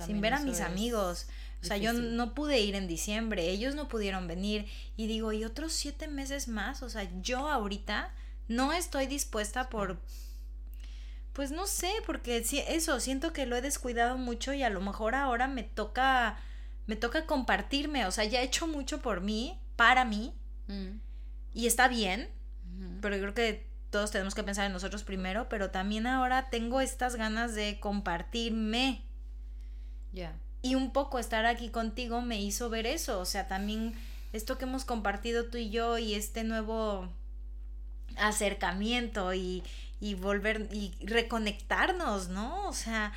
sin 0.06 0.22
ver 0.22 0.34
a 0.36 0.40
mis 0.40 0.56
es 0.60 0.62
amigos. 0.62 1.28
O 1.62 1.66
sea, 1.66 1.78
yo 1.78 1.94
no 1.94 2.34
pude 2.34 2.60
ir 2.60 2.74
en 2.76 2.88
diciembre, 2.88 3.50
ellos 3.50 3.76
no 3.76 3.88
pudieron 3.88 4.28
venir. 4.28 4.66
Y 4.98 5.08
digo, 5.08 5.32
¿y 5.32 5.44
otros 5.44 5.74
siete 5.74 6.08
meses 6.08 6.48
más? 6.48 6.82
O 6.82 6.90
sea, 6.90 7.08
yo 7.22 7.48
ahorita 7.50 8.14
no 8.48 8.74
estoy 8.74 9.06
dispuesta 9.06 9.70
por... 9.70 10.02
Pues 11.34 11.52
no 11.52 11.68
sé, 11.68 11.92
porque 12.06 12.44
eso, 12.68 13.00
siento 13.00 13.32
que 13.32 13.46
lo 13.46 13.56
he 13.56 13.62
descuidado 13.62 14.18
mucho 14.18 14.54
y 14.54 14.64
a 14.64 14.70
lo 14.70 14.82
mejor 14.82 15.16
ahora 15.16 15.48
me 15.48 15.64
toca, 15.64 16.40
me 16.88 16.96
toca 16.96 17.26
compartirme. 17.26 18.06
O 18.06 18.12
sea, 18.12 18.26
ya 18.26 18.42
he 18.42 18.46
hecho 18.46 18.68
mucho 18.68 19.02
por 19.02 19.22
mí, 19.22 19.58
para 19.78 20.04
mí, 20.04 20.34
Mm, 20.72 21.00
y 21.54 21.68
está 21.68 21.88
bien, 21.88 22.30
pero 23.02 23.16
yo 23.16 23.22
creo 23.22 23.34
que 23.34 23.68
todos 23.90 24.10
tenemos 24.12 24.34
que 24.34 24.44
pensar 24.44 24.66
en 24.66 24.72
nosotros 24.72 25.04
primero, 25.04 25.50
pero 25.50 25.70
también 25.70 26.08
ahora 26.08 26.50
tengo 26.50 26.80
estas 26.80 27.16
ganas 27.16 27.54
de 27.56 27.80
compartirme. 27.80 29.04
Ya. 30.14 30.34
Y 30.62 30.76
un 30.76 30.92
poco 30.92 31.20
estar 31.20 31.46
aquí 31.46 31.70
contigo 31.70 32.22
me 32.22 32.40
hizo 32.40 32.70
ver 32.70 32.86
eso, 32.86 33.20
o 33.20 33.26
sea, 33.26 33.48
también 33.48 33.94
esto 34.32 34.58
que 34.58 34.66
hemos 34.66 34.86
compartido 34.86 35.46
tú 35.46 35.58
y 35.58 35.70
yo 35.70 35.98
y 35.98 36.14
este 36.14 36.44
nuevo 36.44 37.10
acercamiento 38.18 39.34
y, 39.34 39.64
y 40.00 40.16
volver 40.16 40.68
y 40.72 40.94
reconectarnos, 41.02 42.30
¿no? 42.30 42.68
O 42.68 42.74
sea, 42.74 43.14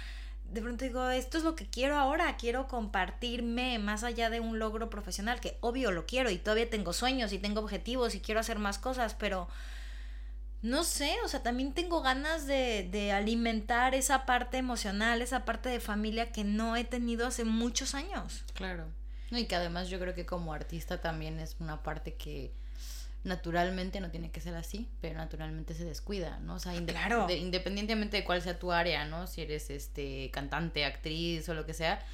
de 0.51 0.63
pronto 0.63 0.85
digo, 0.85 1.09
esto 1.11 1.39
es 1.39 1.45
lo 1.45 1.57
que 1.57 1.67
quiero 1.67 1.97
ahora, 1.97 2.37
quiero 2.37 2.69
compartirme 2.69 3.79
más 3.79 4.05
allá 4.05 4.31
de 4.31 4.41
un 4.41 4.59
logro 4.59 4.91
profesional, 4.91 5.41
que 5.41 5.57
obvio 5.61 5.91
lo 5.91 6.07
quiero 6.07 6.31
y 6.31 6.39
todavía 6.39 6.71
tengo 6.71 6.93
sueños 6.93 7.33
y 7.33 7.39
tengo 7.39 7.61
objetivos 7.61 8.15
y 8.15 8.21
quiero 8.21 8.41
hacer 8.41 8.59
más 8.59 8.79
cosas, 8.79 9.15
pero 9.15 9.49
no 10.65 10.83
sé, 10.83 11.15
o 11.25 11.29
sea, 11.29 11.43
también 11.43 11.75
tengo 11.75 12.01
ganas 12.01 12.47
de, 12.47 12.89
de 12.91 13.13
alimentar 13.13 13.95
esa 13.95 14.25
parte 14.25 14.57
emocional, 14.57 15.21
esa 15.21 15.45
parte 15.45 15.69
de 15.69 15.79
familia 15.79 16.33
que 16.33 16.43
no 16.43 16.75
he 16.75 16.85
tenido 16.85 17.27
hace 17.27 17.45
muchos 17.45 17.95
años. 17.95 18.45
Claro. 18.55 18.87
No, 19.31 19.39
y 19.39 19.45
que 19.47 19.57
además 19.57 19.89
yo 19.91 19.99
creo 20.01 20.15
que 20.15 20.25
como 20.27 20.53
artista 20.55 21.01
también 21.01 21.39
es 21.39 21.57
una 21.61 21.83
parte 21.83 22.15
que 22.15 22.53
naturalmente 23.25 24.01
no 24.01 24.11
tiene 24.11 24.31
que 24.31 24.41
ser 24.41 24.55
así, 24.55 24.89
pero 25.01 25.17
naturalmente 25.19 25.75
se 25.75 25.85
descuida, 25.85 26.39
¿no? 26.41 26.55
O 26.55 26.59
sea, 26.59 26.75
inde- 26.75 26.93
Claro. 26.93 27.27
de- 27.27 27.37
independientemente 27.39 28.19
de 28.19 28.25
cuál 28.25 28.43
sea 28.43 28.59
tu 28.59 28.73
área, 28.73 29.05
¿no? 29.07 29.27
Si 29.27 29.41
eres 29.43 29.71
este 29.71 30.31
cantante, 30.31 30.85
actriz 30.85 31.49
o 31.49 31.55
lo 31.55 31.65
que 31.67 31.75
sea, 31.75 32.05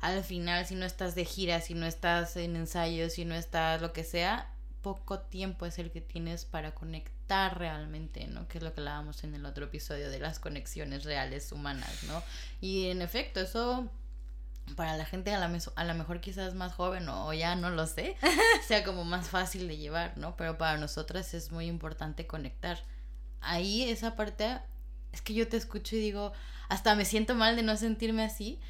al 0.00 0.22
final 0.24 0.66
si 0.66 0.74
no 0.74 0.84
estás 0.84 1.14
de 1.14 1.24
gira, 1.24 1.60
si 1.60 1.74
no 1.74 1.86
estás 1.86 2.36
en 2.36 2.56
ensayos, 2.56 3.14
si 3.14 3.24
no 3.24 3.34
estás 3.34 3.80
lo 3.80 3.92
que 3.92 4.04
sea, 4.04 4.50
poco 4.82 5.20
tiempo 5.20 5.66
es 5.66 5.78
el 5.78 5.90
que 5.90 6.00
tienes 6.00 6.44
para 6.44 6.72
conectar 6.74 7.15
realmente, 7.28 8.26
¿no? 8.26 8.48
Que 8.48 8.58
es 8.58 8.64
lo 8.64 8.72
que 8.72 8.80
hablábamos 8.80 9.24
en 9.24 9.34
el 9.34 9.44
otro 9.46 9.66
episodio 9.66 10.10
de 10.10 10.18
las 10.18 10.38
conexiones 10.38 11.04
reales 11.04 11.52
humanas, 11.52 12.04
¿no? 12.04 12.22
Y 12.60 12.86
en 12.88 13.02
efecto, 13.02 13.40
eso 13.40 13.90
para 14.74 14.96
la 14.96 15.04
gente 15.04 15.32
a 15.32 15.38
la, 15.38 15.58
a 15.76 15.84
lo 15.84 15.94
mejor 15.94 16.20
quizás 16.20 16.54
más 16.54 16.72
joven 16.72 17.08
o, 17.08 17.28
o 17.28 17.32
ya 17.32 17.54
no 17.54 17.70
lo 17.70 17.86
sé, 17.86 18.16
sea 18.66 18.82
como 18.82 19.04
más 19.04 19.28
fácil 19.28 19.68
de 19.68 19.76
llevar, 19.76 20.16
¿no? 20.18 20.36
Pero 20.36 20.58
para 20.58 20.76
nosotras 20.76 21.34
es 21.34 21.52
muy 21.52 21.66
importante 21.66 22.26
conectar. 22.26 22.82
Ahí 23.40 23.84
esa 23.88 24.16
parte, 24.16 24.58
es 25.12 25.22
que 25.22 25.34
yo 25.34 25.48
te 25.48 25.56
escucho 25.56 25.94
y 25.96 26.00
digo, 26.00 26.32
hasta 26.68 26.94
me 26.96 27.04
siento 27.04 27.34
mal 27.34 27.54
de 27.54 27.62
no 27.62 27.76
sentirme 27.76 28.24
así, 28.24 28.60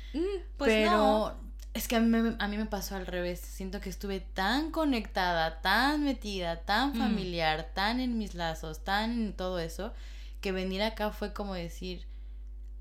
Pues 0.58 0.70
pero 0.70 0.90
no. 0.90 1.45
Es 1.76 1.88
que 1.88 1.96
a 1.96 2.00
mí, 2.00 2.06
me- 2.08 2.36
a 2.38 2.48
mí 2.48 2.56
me 2.56 2.66
pasó 2.66 2.96
al 2.96 3.06
revés. 3.06 3.40
Siento 3.40 3.80
que 3.80 3.90
estuve 3.90 4.20
tan 4.20 4.70
conectada, 4.70 5.60
tan 5.60 6.04
metida, 6.04 6.60
tan 6.62 6.90
Mm. 6.94 6.98
familiar, 6.98 7.70
tan 7.74 8.00
en 8.00 8.18
mis 8.18 8.34
lazos, 8.34 8.82
tan 8.84 9.10
en 9.12 9.32
todo 9.32 9.58
eso, 9.58 9.92
que 10.40 10.52
venir 10.52 10.82
acá 10.82 11.10
fue 11.10 11.32
como 11.32 11.54
decir, 11.54 12.06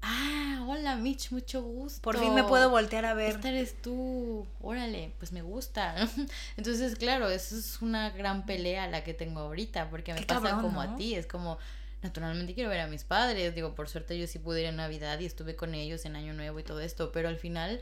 ah, 0.01 0.63
hola 0.67 0.95
Mitch, 0.95 1.31
mucho 1.31 1.61
gusto. 1.63 2.01
Por 2.01 2.17
fin 2.17 2.33
me 2.33 2.43
puedo 2.43 2.69
voltear 2.69 3.05
a 3.05 3.13
ver. 3.13 3.35
Esta 3.35 3.49
eres 3.49 3.81
tú, 3.81 4.45
órale, 4.61 5.13
pues 5.19 5.31
me 5.31 5.41
gusta. 5.41 5.95
Entonces, 6.57 6.95
claro, 6.95 7.29
eso 7.29 7.57
es 7.57 7.81
una 7.81 8.11
gran 8.11 8.45
pelea 8.45 8.87
la 8.87 9.03
que 9.03 9.13
tengo 9.13 9.39
ahorita, 9.41 9.89
porque 9.89 10.13
me 10.13 10.19
Qué 10.19 10.25
pasa 10.25 10.41
cabrón, 10.49 10.61
como 10.61 10.83
¿no? 10.83 10.93
a 10.93 10.95
ti, 10.95 11.15
es 11.15 11.25
como, 11.27 11.57
naturalmente 12.01 12.53
quiero 12.53 12.69
ver 12.69 12.81
a 12.81 12.87
mis 12.87 13.03
padres, 13.03 13.55
digo, 13.55 13.73
por 13.75 13.89
suerte 13.89 14.17
yo 14.17 14.27
sí 14.27 14.37
pude 14.39 14.61
ir 14.61 14.67
en 14.67 14.75
Navidad 14.75 15.19
y 15.19 15.25
estuve 15.25 15.55
con 15.55 15.73
ellos 15.73 16.05
en 16.05 16.15
Año 16.15 16.33
Nuevo 16.33 16.59
y 16.59 16.63
todo 16.63 16.79
esto, 16.81 17.11
pero 17.11 17.27
al 17.29 17.37
final 17.37 17.81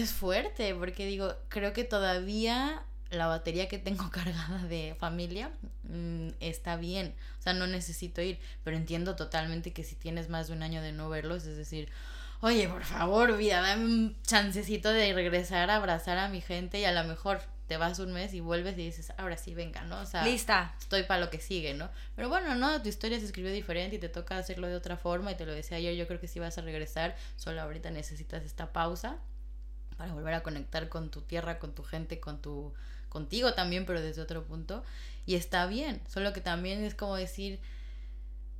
es 0.00 0.12
fuerte, 0.12 0.74
porque 0.74 1.06
digo, 1.06 1.34
creo 1.48 1.72
que 1.72 1.84
todavía 1.84 2.84
la 3.10 3.26
batería 3.26 3.68
que 3.68 3.78
tengo 3.78 4.10
cargada 4.10 4.62
de 4.64 4.96
familia 4.98 5.50
mm, 5.84 6.28
está 6.40 6.76
bien, 6.76 7.14
o 7.38 7.42
sea, 7.42 7.52
no 7.52 7.66
necesito 7.66 8.22
ir, 8.22 8.38
pero 8.64 8.76
entiendo 8.76 9.16
totalmente 9.16 9.72
que 9.72 9.84
si 9.84 9.94
tienes 9.94 10.28
más 10.28 10.48
de 10.48 10.54
un 10.54 10.62
año 10.62 10.82
de 10.82 10.92
no 10.92 11.08
verlos, 11.08 11.44
es 11.44 11.56
decir, 11.56 11.88
oye, 12.40 12.68
por 12.68 12.84
favor, 12.84 13.36
vida, 13.36 13.60
dame 13.60 13.84
un 13.84 14.16
chancecito 14.22 14.90
de 14.90 15.12
regresar 15.12 15.70
a 15.70 15.76
abrazar 15.76 16.18
a 16.18 16.28
mi 16.28 16.40
gente 16.40 16.80
y 16.80 16.84
a 16.84 16.92
lo 16.92 17.04
mejor 17.04 17.40
te 17.68 17.76
vas 17.76 18.00
un 18.00 18.12
mes 18.12 18.34
y 18.34 18.40
vuelves 18.40 18.74
y 18.74 18.84
dices, 18.84 19.12
ahora 19.16 19.36
sí, 19.36 19.54
venga, 19.54 19.82
¿no? 19.82 20.00
O 20.00 20.06
sea, 20.06 20.24
Lista. 20.24 20.74
estoy 20.78 21.04
para 21.04 21.20
lo 21.20 21.30
que 21.30 21.40
sigue, 21.40 21.72
¿no? 21.72 21.88
Pero 22.16 22.28
bueno, 22.28 22.54
no, 22.54 22.82
tu 22.82 22.88
historia 22.88 23.18
se 23.18 23.26
escribió 23.26 23.52
diferente 23.52 23.96
y 23.96 23.98
te 23.98 24.08
toca 24.08 24.36
hacerlo 24.36 24.66
de 24.66 24.74
otra 24.74 24.96
forma 24.96 25.32
y 25.32 25.36
te 25.36 25.46
lo 25.46 25.52
decía 25.52 25.76
ayer, 25.78 25.94
yo 25.94 26.06
creo 26.06 26.20
que 26.20 26.28
si 26.28 26.40
vas 26.40 26.58
a 26.58 26.62
regresar, 26.62 27.16
solo 27.36 27.62
ahorita 27.62 27.90
necesitas 27.90 28.42
esta 28.42 28.72
pausa 28.72 29.18
para 30.02 30.14
volver 30.14 30.34
a 30.34 30.42
conectar 30.42 30.88
con 30.88 31.10
tu 31.10 31.20
tierra, 31.20 31.60
con 31.60 31.76
tu 31.76 31.84
gente, 31.84 32.18
con 32.18 32.42
tu 32.42 32.72
contigo 33.08 33.54
también, 33.54 33.86
pero 33.86 34.00
desde 34.00 34.20
otro 34.20 34.42
punto. 34.42 34.82
Y 35.26 35.36
está 35.36 35.66
bien, 35.66 36.02
solo 36.08 36.32
que 36.32 36.40
también 36.40 36.82
es 36.82 36.96
como 36.96 37.14
decir, 37.14 37.60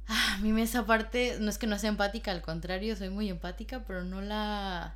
ah, 0.06 0.34
a 0.34 0.38
mí 0.38 0.62
esa 0.62 0.86
parte 0.86 1.38
no 1.40 1.50
es 1.50 1.58
que 1.58 1.66
no 1.66 1.80
sea 1.80 1.88
empática, 1.88 2.30
al 2.30 2.42
contrario, 2.42 2.94
soy 2.94 3.10
muy 3.10 3.28
empática, 3.28 3.82
pero 3.84 4.04
no 4.04 4.20
la... 4.20 4.94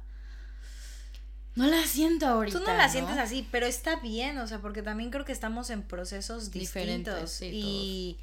No 1.56 1.66
la 1.66 1.82
siento 1.82 2.26
ahorita. 2.26 2.60
Tú 2.60 2.64
no 2.64 2.76
la 2.76 2.88
sientes 2.88 3.18
así, 3.18 3.48
pero 3.50 3.66
está 3.66 3.96
bien, 3.96 4.38
o 4.38 4.46
sea, 4.46 4.60
porque 4.60 4.82
también 4.82 5.10
creo 5.10 5.24
que 5.24 5.32
estamos 5.32 5.70
en 5.70 5.82
procesos 5.82 6.52
distintos. 6.52 7.42
y, 7.42 8.18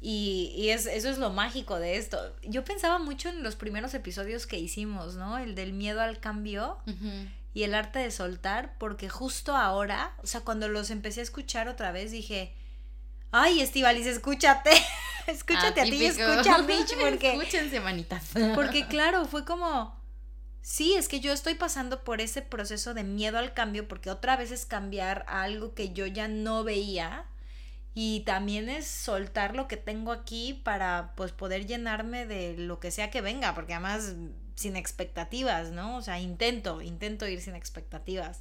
y, 0.00 0.54
y 0.56 0.70
es, 0.70 0.86
eso 0.86 1.10
es 1.10 1.18
lo 1.18 1.28
mágico 1.28 1.78
de 1.78 1.96
esto. 1.96 2.34
Yo 2.44 2.64
pensaba 2.64 2.98
mucho 2.98 3.28
en 3.28 3.42
los 3.42 3.56
primeros 3.56 3.92
episodios 3.92 4.46
que 4.46 4.58
hicimos, 4.58 5.16
¿no? 5.16 5.36
El 5.36 5.54
del 5.54 5.74
miedo 5.74 6.00
al 6.00 6.18
cambio 6.18 6.78
y 7.58 7.64
el 7.64 7.74
arte 7.74 7.98
de 7.98 8.12
soltar, 8.12 8.76
porque 8.78 9.08
justo 9.08 9.56
ahora, 9.56 10.14
o 10.22 10.28
sea, 10.28 10.42
cuando 10.42 10.68
los 10.68 10.92
empecé 10.92 11.18
a 11.18 11.22
escuchar 11.24 11.66
otra 11.66 11.90
vez, 11.90 12.12
dije, 12.12 12.54
ay, 13.32 13.60
Estivalis, 13.60 14.06
escúchate, 14.06 14.70
escúchate 15.26 15.80
a 15.80 15.82
ti 15.82 15.96
y 15.96 16.04
escucha 16.04 16.54
a 16.54 16.62
Mitch, 16.62 16.94
porque... 17.00 17.32
Escúchense, 17.32 17.80
manitas. 17.80 18.26
porque 18.54 18.86
claro, 18.88 19.24
fue 19.24 19.44
como, 19.44 20.00
sí, 20.62 20.94
es 20.94 21.08
que 21.08 21.18
yo 21.18 21.32
estoy 21.32 21.54
pasando 21.54 22.04
por 22.04 22.20
ese 22.20 22.42
proceso 22.42 22.94
de 22.94 23.02
miedo 23.02 23.38
al 23.38 23.54
cambio, 23.54 23.88
porque 23.88 24.12
otra 24.12 24.36
vez 24.36 24.52
es 24.52 24.64
cambiar 24.64 25.24
a 25.26 25.42
algo 25.42 25.74
que 25.74 25.92
yo 25.92 26.06
ya 26.06 26.28
no 26.28 26.62
veía, 26.62 27.26
y 27.92 28.20
también 28.20 28.68
es 28.68 28.86
soltar 28.86 29.56
lo 29.56 29.66
que 29.66 29.76
tengo 29.76 30.12
aquí 30.12 30.60
para 30.62 31.12
pues 31.16 31.32
poder 31.32 31.66
llenarme 31.66 32.24
de 32.24 32.56
lo 32.56 32.78
que 32.78 32.92
sea 32.92 33.10
que 33.10 33.20
venga, 33.20 33.56
porque 33.56 33.74
además 33.74 34.14
sin 34.58 34.76
expectativas, 34.76 35.70
¿no? 35.70 35.96
O 35.96 36.02
sea, 36.02 36.18
intento, 36.18 36.82
intento 36.82 37.28
ir 37.28 37.40
sin 37.40 37.54
expectativas. 37.54 38.40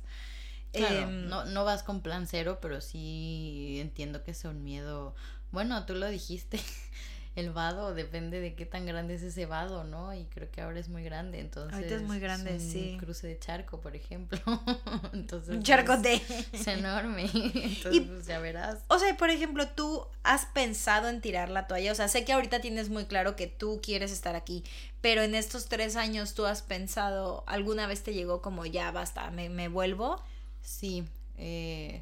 Claro, 0.71 1.09
em, 1.09 1.29
no, 1.29 1.45
no 1.45 1.63
vas 1.63 1.83
con 1.83 2.01
plan 2.01 2.25
cero, 2.27 2.57
pero 2.61 2.81
sí 2.81 3.77
entiendo 3.79 4.23
que 4.23 4.31
es 4.31 4.43
un 4.43 4.63
miedo. 4.63 5.15
Bueno, 5.51 5.85
tú 5.85 5.93
lo 5.93 6.07
dijiste, 6.07 6.59
el 7.37 7.51
vado 7.51 7.93
depende 7.93 8.39
de 8.39 8.55
qué 8.55 8.65
tan 8.65 8.87
grande 8.87 9.13
es 9.13 9.21
ese 9.21 9.45
vado, 9.45 9.83
¿no? 9.83 10.11
Y 10.11 10.25
creo 10.25 10.49
que 10.49 10.59
ahora 10.59 10.79
es 10.79 10.89
muy 10.89 11.03
grande, 11.03 11.39
entonces. 11.39 11.71
Ahorita 11.71 11.93
es 11.93 12.01
muy 12.01 12.19
grande, 12.19 12.55
es 12.55 12.63
un 12.63 12.71
sí. 12.71 12.97
Cruce 12.99 13.27
de 13.27 13.37
charco, 13.37 13.79
por 13.79 13.95
ejemplo. 13.95 14.39
entonces. 15.13 15.55
Un 15.55 15.61
charco 15.61 15.97
de. 15.97 16.19
Es 16.51 16.65
enorme. 16.65 17.29
Entonces, 17.33 18.01
pues, 18.07 18.25
ya 18.25 18.39
verás. 18.39 18.79
O 18.87 18.97
sea, 18.97 19.15
por 19.17 19.29
ejemplo, 19.29 19.67
tú 19.67 20.07
has 20.23 20.47
pensado 20.47 21.09
en 21.09 21.21
tirar 21.21 21.49
la 21.49 21.67
toalla. 21.67 21.91
O 21.91 21.95
sea, 21.95 22.07
sé 22.07 22.25
que 22.25 22.33
ahorita 22.33 22.59
tienes 22.59 22.89
muy 22.89 23.05
claro 23.05 23.35
que 23.35 23.45
tú 23.45 23.81
quieres 23.83 24.11
estar 24.11 24.35
aquí, 24.35 24.63
pero 25.01 25.21
en 25.21 25.35
estos 25.35 25.67
tres 25.67 25.95
años 25.95 26.33
tú 26.33 26.47
has 26.47 26.63
pensado, 26.63 27.43
¿alguna 27.45 27.85
vez 27.85 28.01
te 28.01 28.15
llegó 28.15 28.41
como 28.41 28.65
ya 28.65 28.89
basta, 28.89 29.29
me, 29.29 29.49
me 29.49 29.67
vuelvo? 29.67 30.23
Sí. 30.63 31.07
Eh, 31.37 32.01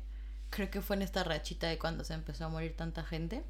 creo 0.50 0.72
que 0.72 0.80
fue 0.80 0.96
en 0.96 1.02
esta 1.02 1.26
rachita 1.26 1.68
de 1.68 1.78
cuando 1.78 2.06
se 2.06 2.14
empezó 2.14 2.46
a 2.46 2.50
morir 2.50 2.74
tanta 2.78 3.04
gente 3.04 3.44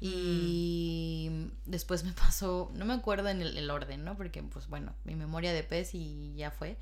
y 0.00 1.28
mm. 1.30 1.50
después 1.66 2.04
me 2.04 2.12
pasó, 2.12 2.70
no 2.74 2.84
me 2.84 2.94
acuerdo 2.94 3.28
en 3.28 3.42
el, 3.42 3.70
orden, 3.70 4.04
¿no? 4.04 4.16
Porque, 4.16 4.42
pues 4.42 4.68
bueno, 4.68 4.94
mi 5.04 5.14
memoria 5.14 5.52
de 5.52 5.62
pez 5.62 5.94
y 5.94 6.34
ya 6.36 6.50
fue. 6.50 6.76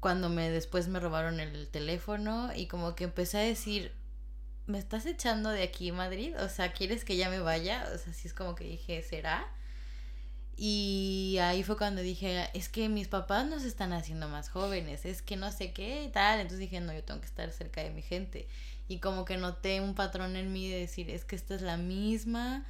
Cuando 0.00 0.28
me 0.28 0.50
después 0.50 0.88
me 0.88 1.00
robaron 1.00 1.40
el 1.40 1.68
teléfono 1.68 2.50
y 2.54 2.66
como 2.66 2.94
que 2.94 3.04
empecé 3.04 3.38
a 3.38 3.42
decir, 3.42 3.92
¿me 4.66 4.78
estás 4.78 5.04
echando 5.06 5.50
de 5.50 5.62
aquí, 5.62 5.92
Madrid? 5.92 6.34
O 6.40 6.48
sea, 6.48 6.72
¿quieres 6.72 7.04
que 7.04 7.16
ya 7.16 7.28
me 7.28 7.40
vaya? 7.40 7.86
O 7.94 7.98
sea, 7.98 8.12
sí 8.12 8.28
es 8.28 8.34
como 8.34 8.54
que 8.54 8.64
dije, 8.64 9.02
¿será? 9.02 9.46
Y 10.56 11.38
ahí 11.40 11.62
fue 11.62 11.76
cuando 11.76 12.02
dije, 12.02 12.48
es 12.54 12.68
que 12.68 12.88
mis 12.88 13.08
papás 13.08 13.46
nos 13.46 13.64
están 13.64 13.92
haciendo 13.92 14.28
más 14.28 14.50
jóvenes, 14.50 15.06
es 15.06 15.22
que 15.22 15.36
no 15.36 15.52
sé 15.52 15.72
qué 15.72 16.04
y 16.04 16.08
tal. 16.08 16.40
Entonces 16.40 16.60
dije, 16.60 16.80
no, 16.80 16.92
yo 16.92 17.02
tengo 17.02 17.20
que 17.20 17.26
estar 17.26 17.50
cerca 17.52 17.82
de 17.82 17.90
mi 17.90 18.02
gente 18.02 18.46
y 18.90 18.98
como 18.98 19.24
que 19.24 19.36
noté 19.36 19.80
un 19.80 19.94
patrón 19.94 20.34
en 20.34 20.52
mí 20.52 20.68
de 20.68 20.80
decir, 20.80 21.10
es 21.10 21.24
que 21.24 21.36
esta 21.36 21.54
es 21.54 21.62
la 21.62 21.76
misma 21.76 22.66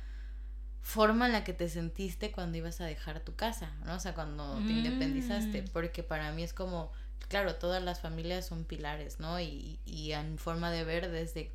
forma 0.82 1.24
en 1.24 1.32
la 1.32 1.44
que 1.44 1.54
te 1.54 1.66
sentiste 1.70 2.30
cuando 2.30 2.58
ibas 2.58 2.82
a 2.82 2.84
dejar 2.84 3.20
tu 3.20 3.34
casa, 3.34 3.72
¿no? 3.86 3.94
O 3.94 4.00
sea, 4.00 4.12
cuando 4.12 4.56
te 4.56 4.70
independizaste, 4.70 5.62
mm. 5.62 5.68
porque 5.72 6.02
para 6.02 6.30
mí 6.32 6.42
es 6.42 6.52
como, 6.52 6.92
claro, 7.28 7.54
todas 7.54 7.82
las 7.82 8.00
familias 8.02 8.46
son 8.46 8.64
pilares, 8.64 9.18
¿no? 9.18 9.40
Y, 9.40 9.78
y 9.86 10.12
en 10.12 10.36
forma 10.36 10.70
de 10.70 10.84
ver 10.84 11.10
desde, 11.10 11.52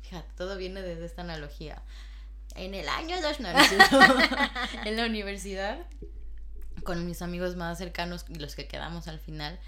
fíjate, 0.00 0.30
todo 0.34 0.56
viene 0.56 0.80
desde 0.80 1.04
esta 1.04 1.20
analogía. 1.20 1.82
En 2.54 2.72
el 2.72 2.88
año 2.88 3.20
dos, 3.20 3.38
no, 3.38 3.50
en 4.86 4.96
la 4.96 5.04
universidad, 5.04 5.78
con 6.84 7.04
mis 7.04 7.20
amigos 7.20 7.54
más 7.56 7.76
cercanos 7.76 8.24
y 8.30 8.36
los 8.36 8.54
que 8.54 8.66
quedamos 8.66 9.08
al 9.08 9.20
final, 9.20 9.60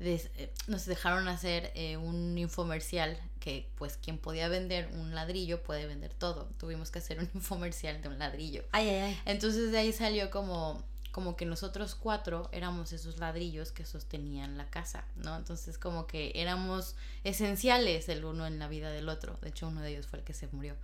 eh, 0.00 0.52
nos 0.68 0.86
dejaron 0.86 1.26
hacer 1.28 1.72
eh, 1.74 1.96
un 1.96 2.38
infomercial 2.38 3.18
que 3.40 3.68
pues 3.76 3.96
quien 3.96 4.18
podía 4.18 4.48
vender 4.48 4.88
un 4.94 5.14
ladrillo 5.14 5.62
puede 5.62 5.86
vender 5.86 6.14
todo. 6.14 6.48
Tuvimos 6.58 6.90
que 6.90 7.00
hacer 7.00 7.18
un 7.18 7.28
infomercial 7.34 8.00
de 8.00 8.08
un 8.08 8.18
ladrillo. 8.18 8.64
Ay, 8.72 8.88
ay, 8.88 8.96
ay. 8.96 9.20
Entonces 9.24 9.72
de 9.72 9.78
ahí 9.78 9.92
salió 9.92 10.30
como 10.30 10.82
como 11.10 11.36
que 11.36 11.46
nosotros 11.46 11.96
cuatro 11.96 12.48
éramos 12.52 12.92
esos 12.92 13.18
ladrillos 13.18 13.72
que 13.72 13.84
sostenían 13.84 14.56
la 14.56 14.70
casa, 14.70 15.04
¿no? 15.16 15.36
Entonces 15.36 15.76
como 15.76 16.06
que 16.06 16.30
éramos 16.36 16.94
esenciales 17.24 18.08
el 18.08 18.24
uno 18.24 18.46
en 18.46 18.60
la 18.60 18.68
vida 18.68 18.92
del 18.92 19.08
otro. 19.08 19.36
De 19.42 19.48
hecho, 19.48 19.66
uno 19.66 19.80
de 19.80 19.90
ellos 19.90 20.06
fue 20.06 20.20
el 20.20 20.24
que 20.24 20.32
se 20.32 20.46
murió. 20.52 20.76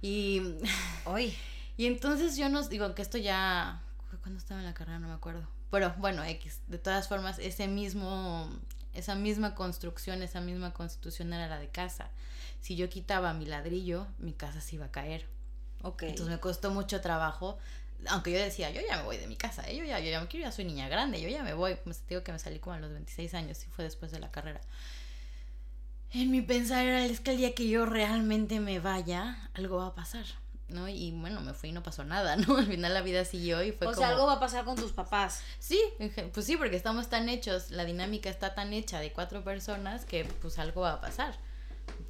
Y 0.00 0.42
hoy 1.04 1.36
y 1.76 1.86
entonces 1.86 2.36
yo 2.36 2.48
nos 2.48 2.70
digo 2.70 2.92
que 2.96 3.02
esto 3.02 3.18
ya 3.18 3.82
cuando 4.20 4.38
estaba 4.38 4.60
en 4.60 4.66
la 4.66 4.74
carrera, 4.74 4.98
no 4.98 5.08
me 5.08 5.14
acuerdo. 5.14 5.46
Pero 5.72 5.94
bueno, 5.96 6.22
X, 6.22 6.60
de 6.66 6.76
todas 6.76 7.08
formas, 7.08 7.38
ese 7.38 7.66
mismo, 7.66 8.46
esa 8.92 9.14
misma 9.14 9.54
construcción, 9.54 10.22
esa 10.22 10.42
misma 10.42 10.74
constitución 10.74 11.32
era 11.32 11.48
la 11.48 11.58
de 11.58 11.68
casa. 11.68 12.10
Si 12.60 12.76
yo 12.76 12.90
quitaba 12.90 13.32
mi 13.32 13.46
ladrillo, 13.46 14.06
mi 14.18 14.34
casa 14.34 14.60
se 14.60 14.76
iba 14.76 14.84
a 14.84 14.90
caer. 14.90 15.24
Entonces 15.82 16.28
me 16.28 16.38
costó 16.38 16.70
mucho 16.70 17.00
trabajo. 17.00 17.58
Aunque 18.08 18.32
yo 18.32 18.38
decía, 18.38 18.70
yo 18.70 18.82
ya 18.86 18.98
me 18.98 19.04
voy 19.04 19.16
de 19.16 19.26
mi 19.26 19.36
casa, 19.36 19.62
¿eh? 19.66 19.74
yo, 19.74 19.82
ya, 19.84 19.98
yo 19.98 20.10
ya 20.10 20.20
me 20.20 20.28
quiero, 20.28 20.44
ya 20.44 20.52
soy 20.52 20.66
niña 20.66 20.90
grande, 20.90 21.22
yo 21.22 21.30
ya 21.30 21.42
me 21.42 21.54
voy. 21.54 21.76
Pues 21.82 22.06
digo 22.06 22.22
que 22.22 22.32
me 22.32 22.38
salí 22.38 22.58
como 22.58 22.74
a 22.74 22.78
los 22.78 22.92
26 22.92 23.32
años 23.32 23.64
y 23.64 23.70
fue 23.70 23.82
después 23.82 24.12
de 24.12 24.20
la 24.20 24.30
carrera. 24.30 24.60
En 26.10 26.30
mi 26.30 26.42
pensar 26.42 26.84
era, 26.84 27.02
es 27.06 27.20
que 27.20 27.30
el 27.30 27.38
día 27.38 27.54
que 27.54 27.66
yo 27.66 27.86
realmente 27.86 28.60
me 28.60 28.78
vaya, 28.78 29.48
algo 29.54 29.78
va 29.78 29.86
a 29.86 29.94
pasar. 29.94 30.26
¿No? 30.72 30.88
Y 30.88 31.12
bueno, 31.12 31.40
me 31.40 31.54
fui 31.54 31.70
y 31.70 31.72
no 31.72 31.82
pasó 31.82 32.04
nada, 32.04 32.36
¿no? 32.48 32.56
Al 32.56 32.66
final 32.66 32.94
la 32.94 33.02
vida 33.02 33.24
siguió 33.24 33.62
y 33.62 33.72
fue 33.72 33.86
o 33.86 33.94
sea, 33.94 34.08
algo 34.08 34.26
va 34.26 34.34
a 34.34 34.40
pasar 34.40 34.64
con 34.64 34.76
tus 34.76 34.92
papás. 34.92 35.42
Sí, 35.58 35.80
pues 36.32 36.46
sí, 36.46 36.56
porque 36.56 36.76
estamos 36.76 37.08
tan 37.08 37.28
hechos, 37.28 37.70
la 37.70 37.84
dinámica 37.84 38.30
está 38.30 38.54
tan 38.54 38.72
hecha 38.72 39.00
de 39.00 39.12
cuatro 39.12 39.44
personas 39.44 40.04
que 40.04 40.24
pues 40.24 40.58
algo 40.58 40.82
va 40.82 40.94
a 40.94 41.00
pasar. 41.00 41.36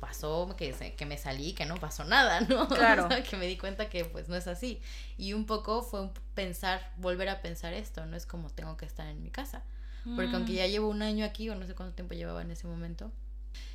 Pasó 0.00 0.54
que, 0.56 0.72
que 0.96 1.06
me 1.06 1.16
salí, 1.16 1.54
que 1.54 1.64
no 1.64 1.76
pasó 1.76 2.04
nada, 2.04 2.40
¿no? 2.40 2.68
Claro. 2.82 3.08
que 3.28 3.36
me 3.36 3.46
di 3.46 3.56
cuenta 3.56 3.88
que 3.88 4.04
pues 4.04 4.28
no 4.28 4.36
es 4.36 4.46
así. 4.46 4.80
Y 5.16 5.32
un 5.32 5.46
poco 5.46 5.82
fue 5.82 6.10
pensar, 6.34 6.92
volver 6.96 7.28
a 7.28 7.40
pensar 7.40 7.72
esto, 7.72 8.04
no 8.06 8.16
es 8.16 8.26
como 8.26 8.50
tengo 8.50 8.76
que 8.76 8.84
estar 8.84 9.06
en 9.06 9.22
mi 9.22 9.30
casa. 9.30 9.62
Porque 10.16 10.34
aunque 10.34 10.52
mm. 10.52 10.56
ya 10.56 10.66
llevo 10.66 10.88
un 10.88 11.00
año 11.00 11.24
aquí, 11.24 11.48
o 11.48 11.54
no 11.54 11.64
sé 11.64 11.74
cuánto 11.74 11.94
tiempo 11.94 12.14
llevaba 12.14 12.42
en 12.42 12.50
ese 12.50 12.66
momento. 12.66 13.12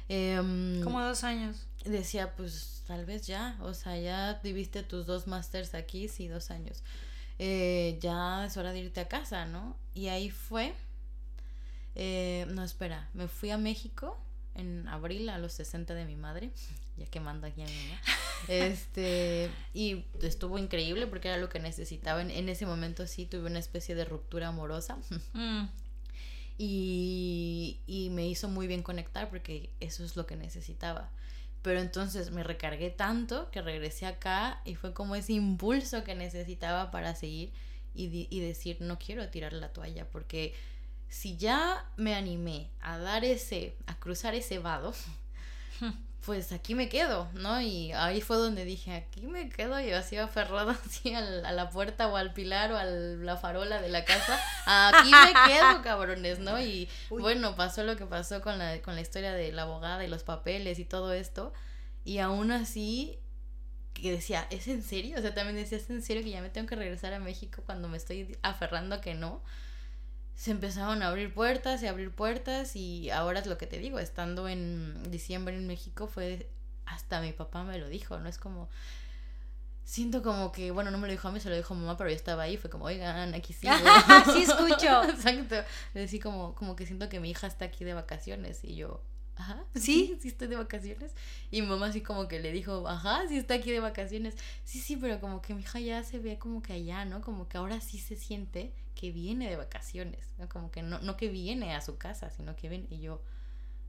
Eh, 0.09 0.81
como 0.83 1.01
dos 1.01 1.23
años 1.23 1.67
decía, 1.89 2.35
pues 2.35 2.83
tal 2.87 3.05
vez 3.05 3.27
ya, 3.27 3.57
o 3.61 3.73
sea, 3.73 3.97
ya 3.97 4.39
viviste 4.43 4.83
tus 4.83 5.05
dos 5.05 5.27
másters 5.27 5.73
aquí, 5.73 6.07
sí, 6.07 6.27
dos 6.27 6.51
años. 6.51 6.83
Eh, 7.39 7.97
ya 8.01 8.45
es 8.45 8.57
hora 8.57 8.71
de 8.71 8.79
irte 8.79 8.99
a 8.99 9.07
casa, 9.07 9.45
¿no? 9.45 9.75
Y 9.93 10.07
ahí 10.07 10.29
fue. 10.29 10.73
Eh, 11.95 12.45
no, 12.49 12.63
espera, 12.63 13.09
me 13.13 13.27
fui 13.27 13.51
a 13.51 13.57
México 13.57 14.17
en 14.55 14.87
abril 14.87 15.29
a 15.29 15.37
los 15.37 15.53
60 15.53 15.93
de 15.93 16.05
mi 16.05 16.15
madre, 16.15 16.51
ya 16.97 17.05
que 17.05 17.19
manda 17.19 17.47
aquí 17.49 17.61
a 17.61 17.65
mi 17.65 17.71
mamá. 17.71 18.01
Este, 18.47 19.49
y 19.73 20.05
estuvo 20.21 20.57
increíble 20.57 21.07
porque 21.07 21.27
era 21.27 21.37
lo 21.37 21.49
que 21.49 21.59
necesitaba. 21.59 22.21
En, 22.21 22.49
ese 22.49 22.65
momento 22.65 23.07
sí 23.07 23.25
tuve 23.25 23.47
una 23.47 23.59
especie 23.59 23.95
de 23.95 24.05
ruptura 24.05 24.49
amorosa. 24.49 24.97
Mm. 25.33 25.65
Y, 26.59 27.81
y 27.85 28.09
me 28.09 28.27
hizo 28.27 28.49
muy 28.49 28.65
bien 28.65 28.81
conectar 28.81 29.29
porque 29.29 29.69
eso 29.79 30.03
es 30.03 30.15
lo 30.15 30.25
que 30.25 30.35
necesitaba. 30.35 31.11
Pero 31.67 31.81
entonces 31.81 32.31
me 32.31 32.43
recargué 32.43 32.91
tanto 32.91 33.51
que 33.51 33.61
regresé 33.61 34.05
acá 34.05 34.61
y 34.63 34.75
fue 34.75 34.93
como 34.93 35.17
ese 35.17 35.33
impulso 35.33 36.05
que 36.05 36.15
necesitaba 36.15 36.91
para 36.91 37.13
seguir 37.13 37.51
y, 37.93 38.25
y 38.29 38.39
decir, 38.39 38.77
no 38.79 38.97
quiero 38.97 39.27
tirar 39.27 39.51
la 39.51 39.73
toalla, 39.73 40.09
porque 40.09 40.55
si 41.09 41.35
ya 41.35 41.85
me 41.97 42.15
animé 42.15 42.69
a 42.79 42.97
dar 42.99 43.25
ese, 43.25 43.75
a 43.85 43.99
cruzar 43.99 44.33
ese 44.33 44.59
vado, 44.59 44.93
pues 46.25 46.51
aquí 46.51 46.75
me 46.75 46.89
quedo, 46.89 47.29
¿no? 47.33 47.61
Y 47.61 47.91
ahí 47.93 48.21
fue 48.21 48.37
donde 48.37 48.65
dije, 48.65 48.93
aquí 48.93 49.27
me 49.27 49.49
quedo, 49.49 49.79
y 49.79 49.91
así 49.91 50.17
aferrada 50.17 50.77
así 50.85 51.13
a 51.13 51.21
la 51.21 51.69
puerta 51.69 52.07
o 52.07 52.17
al 52.17 52.33
pilar 52.33 52.71
o 52.71 52.77
a 52.77 52.83
la 52.83 53.37
farola 53.37 53.81
de 53.81 53.89
la 53.89 54.03
casa, 54.03 54.39
aquí 54.65 55.09
me 55.09 55.53
quedo, 55.53 55.81
cabrones, 55.83 56.39
¿no? 56.39 56.61
Y 56.61 56.89
bueno, 57.09 57.55
pasó 57.55 57.83
lo 57.83 57.95
que 57.95 58.05
pasó 58.05 58.41
con 58.41 58.57
la, 58.57 58.81
con 58.81 58.95
la 58.95 59.01
historia 59.01 59.33
de 59.33 59.51
la 59.51 59.63
abogada 59.63 60.03
y 60.03 60.07
los 60.07 60.23
papeles 60.23 60.79
y 60.79 60.85
todo 60.85 61.13
esto, 61.13 61.53
y 62.03 62.19
aún 62.19 62.51
así 62.51 63.19
que 63.93 64.11
decía, 64.11 64.47
¿es 64.49 64.67
en 64.67 64.83
serio? 64.83 65.17
O 65.17 65.21
sea, 65.21 65.33
también 65.33 65.55
decía, 65.55 65.77
¿es 65.77 65.89
en 65.89 66.01
serio 66.01 66.23
que 66.23 66.29
ya 66.29 66.41
me 66.41 66.49
tengo 66.49 66.67
que 66.67 66.75
regresar 66.75 67.13
a 67.13 67.19
México 67.19 67.63
cuando 67.65 67.87
me 67.87 67.97
estoy 67.97 68.37
aferrando 68.43 68.95
a 68.95 69.01
que 69.01 69.15
no? 69.15 69.41
Se 70.37 70.51
empezaron 70.51 71.01
a 71.01 71.07
abrir 71.07 71.33
puertas 71.33 71.81
y 71.81 71.87
abrir 71.87 72.11
puertas 72.11 72.75
y 72.75 73.09
ahora 73.09 73.39
es 73.39 73.47
lo 73.47 73.57
que 73.57 73.65
te 73.65 73.79
digo, 73.79 73.97
estando 73.97 74.47
en 74.47 75.11
diciembre 75.11 75.57
en 75.57 75.65
México 75.65 76.07
fue 76.07 76.47
hasta 76.85 77.19
mi 77.21 77.33
papá 77.33 77.63
me 77.63 77.79
lo 77.79 77.89
dijo, 77.89 78.19
no 78.19 78.29
es 78.29 78.37
como 78.37 78.69
siento 79.83 80.21
como 80.21 80.51
que, 80.51 80.69
bueno, 80.69 80.91
no 80.91 80.99
me 80.99 81.07
lo 81.07 81.11
dijo 81.11 81.27
a 81.27 81.31
mí, 81.31 81.39
se 81.39 81.49
lo 81.49 81.55
dijo 81.55 81.73
a 81.73 81.77
mamá, 81.77 81.97
pero 81.97 82.09
yo 82.09 82.15
estaba 82.15 82.43
ahí, 82.43 82.55
fue 82.57 82.69
como, 82.69 82.85
oigan, 82.85 83.33
aquí 83.33 83.53
sí. 83.53 83.67
sí 84.33 84.43
escucho. 84.43 85.03
Exacto. 85.09 85.55
Decí 85.93 86.19
como, 86.19 86.53
como 86.55 86.75
que 86.75 86.85
siento 86.85 87.09
que 87.09 87.19
mi 87.19 87.31
hija 87.31 87.47
está 87.47 87.65
aquí 87.65 87.83
de 87.83 87.93
vacaciones 87.93 88.63
y 88.63 88.75
yo, 88.75 89.01
ajá, 89.37 89.63
sí, 89.75 90.17
sí 90.21 90.27
estoy 90.29 90.47
de 90.47 90.55
vacaciones. 90.55 91.13
Y 91.51 91.61
mi 91.61 91.67
mamá 91.67 91.87
así 91.87 92.01
como 92.01 92.27
que 92.27 92.39
le 92.39 92.51
dijo, 92.51 92.87
ajá, 92.87 93.27
sí 93.27 93.37
está 93.37 93.55
aquí 93.55 93.71
de 93.71 93.79
vacaciones. 93.79 94.35
Sí, 94.63 94.79
sí, 94.79 94.97
pero 94.97 95.19
como 95.19 95.41
que 95.41 95.53
mi 95.53 95.61
hija 95.61 95.79
ya 95.79 96.03
se 96.03 96.19
ve 96.19 96.37
como 96.37 96.61
que 96.61 96.73
allá, 96.73 97.05
¿no? 97.05 97.21
Como 97.21 97.47
que 97.47 97.57
ahora 97.57 97.79
sí 97.81 97.99
se 97.99 98.15
siente 98.15 98.73
que 98.95 99.11
viene 99.11 99.49
de 99.49 99.55
vacaciones, 99.55 100.25
¿no? 100.39 100.49
Como 100.49 100.71
que 100.71 100.81
no, 100.81 100.99
no 100.99 101.17
que 101.17 101.29
viene 101.29 101.75
a 101.75 101.81
su 101.81 101.97
casa, 101.97 102.29
sino 102.31 102.55
que 102.55 102.69
viene 102.69 102.87
y 102.89 102.99
yo, 102.99 103.21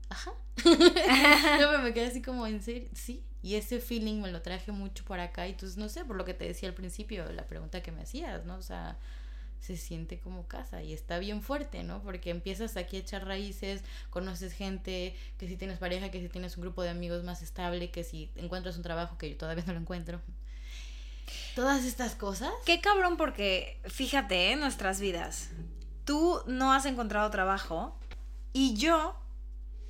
ajá. 0.09 0.33
no, 1.59 1.79
me 1.79 1.93
quedé 1.93 2.07
así 2.07 2.21
como, 2.21 2.45
en 2.47 2.61
serio, 2.61 2.87
sí. 2.93 3.23
Y 3.41 3.55
ese 3.55 3.79
feeling 3.79 4.21
me 4.21 4.31
lo 4.31 4.41
traje 4.41 4.71
mucho 4.71 5.05
por 5.05 5.19
acá 5.19 5.47
y 5.47 5.51
entonces, 5.51 5.77
no 5.77 5.89
sé, 5.89 6.03
por 6.05 6.15
lo 6.17 6.25
que 6.25 6.33
te 6.33 6.45
decía 6.45 6.69
al 6.69 6.75
principio, 6.75 7.31
la 7.31 7.47
pregunta 7.47 7.81
que 7.81 7.91
me 7.91 8.01
hacías, 8.01 8.45
¿no? 8.45 8.55
O 8.57 8.61
sea, 8.61 8.97
se 9.59 9.77
siente 9.77 10.19
como 10.19 10.47
casa 10.47 10.81
y 10.83 10.93
está 10.93 11.19
bien 11.19 11.41
fuerte, 11.41 11.83
¿no? 11.83 12.01
Porque 12.01 12.29
empiezas 12.29 12.77
aquí 12.77 12.97
a 12.97 12.99
echar 12.99 13.25
raíces, 13.25 13.83
conoces 14.09 14.53
gente, 14.53 15.15
que 15.37 15.47
si 15.47 15.57
tienes 15.57 15.79
pareja, 15.79 16.09
que 16.09 16.21
si 16.21 16.29
tienes 16.29 16.57
un 16.57 16.61
grupo 16.61 16.81
de 16.81 16.89
amigos 16.89 17.23
más 17.23 17.41
estable, 17.41 17.91
que 17.91 18.03
si 18.03 18.31
encuentras 18.35 18.77
un 18.77 18.83
trabajo 18.83 19.17
que 19.17 19.29
yo 19.29 19.37
todavía 19.37 19.63
no 19.67 19.73
lo 19.73 19.79
encuentro. 19.79 20.21
Todas 21.55 21.83
estas 21.83 22.15
cosas. 22.15 22.51
Qué 22.65 22.81
cabrón 22.81 23.17
porque, 23.17 23.79
fíjate, 23.85 24.51
en 24.51 24.59
nuestras 24.59 24.99
vidas, 24.99 25.49
tú 26.05 26.41
no 26.47 26.73
has 26.73 26.85
encontrado 26.85 27.29
trabajo 27.29 27.97
y 28.53 28.75
yo 28.75 29.15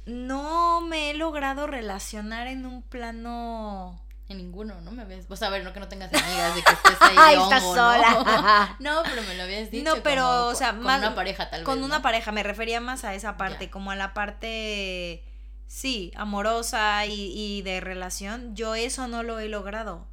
no 0.06 0.82
me 0.82 1.12
he 1.12 1.14
logrado 1.14 1.68
relacionar 1.68 2.48
en 2.48 2.66
un 2.66 2.82
plano 2.82 4.02
en 4.30 4.38
ninguno, 4.38 4.80
¿no? 4.82 4.92
Me 4.92 5.02
habías... 5.02 5.26
Pues 5.26 5.42
a 5.42 5.50
ver, 5.50 5.64
no 5.64 5.74
que 5.74 5.80
no 5.80 5.88
tengas 5.88 6.14
amigas 6.14 6.56
de 6.56 6.62
que 6.62 6.72
estés 6.72 7.02
ahí 7.02 7.16
de 7.36 7.38
hongo, 7.40 7.76
sola. 7.76 8.76
¿no? 8.80 8.94
no, 9.02 9.04
pero 9.04 9.24
me 9.24 9.36
lo 9.36 9.44
habías 9.44 9.72
dicho. 9.72 9.84
No, 9.84 10.02
pero, 10.04 10.48
o 10.48 10.56
sea, 10.56 10.70
con, 10.70 10.84
más... 10.84 11.00
Con 11.00 11.08
una 11.08 11.16
pareja, 11.16 11.50
tal 11.50 11.60
vez. 11.62 11.66
Con 11.66 11.84
una 11.84 12.02
pareja, 12.04 12.32
me 12.32 12.44
refería 12.44 12.80
más 12.80 13.04
a 13.04 13.16
esa 13.16 13.38
parte, 13.38 13.72
como 13.72 13.90
a 13.90 13.96
la 13.96 14.14
parte, 14.14 15.26
sí, 15.66 16.12
amorosa 16.16 17.08
y, 17.08 17.34
y 17.36 17.64
de 17.64 17.82
relación. 17.82 18.56
Yo 18.56 18.76
eso 18.76 19.08
no 19.08 19.24
lo 19.24 19.40
he 19.40 19.50
logrado. 19.50 20.08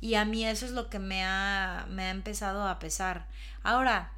Y 0.00 0.14
a 0.14 0.24
mí 0.24 0.46
eso 0.46 0.64
es 0.64 0.72
lo 0.72 0.88
que 0.88 1.00
me 1.00 1.24
ha, 1.24 1.86
me 1.90 2.04
ha 2.04 2.10
empezado 2.10 2.66
a 2.68 2.78
pesar. 2.78 3.26
Ahora, 3.64 4.12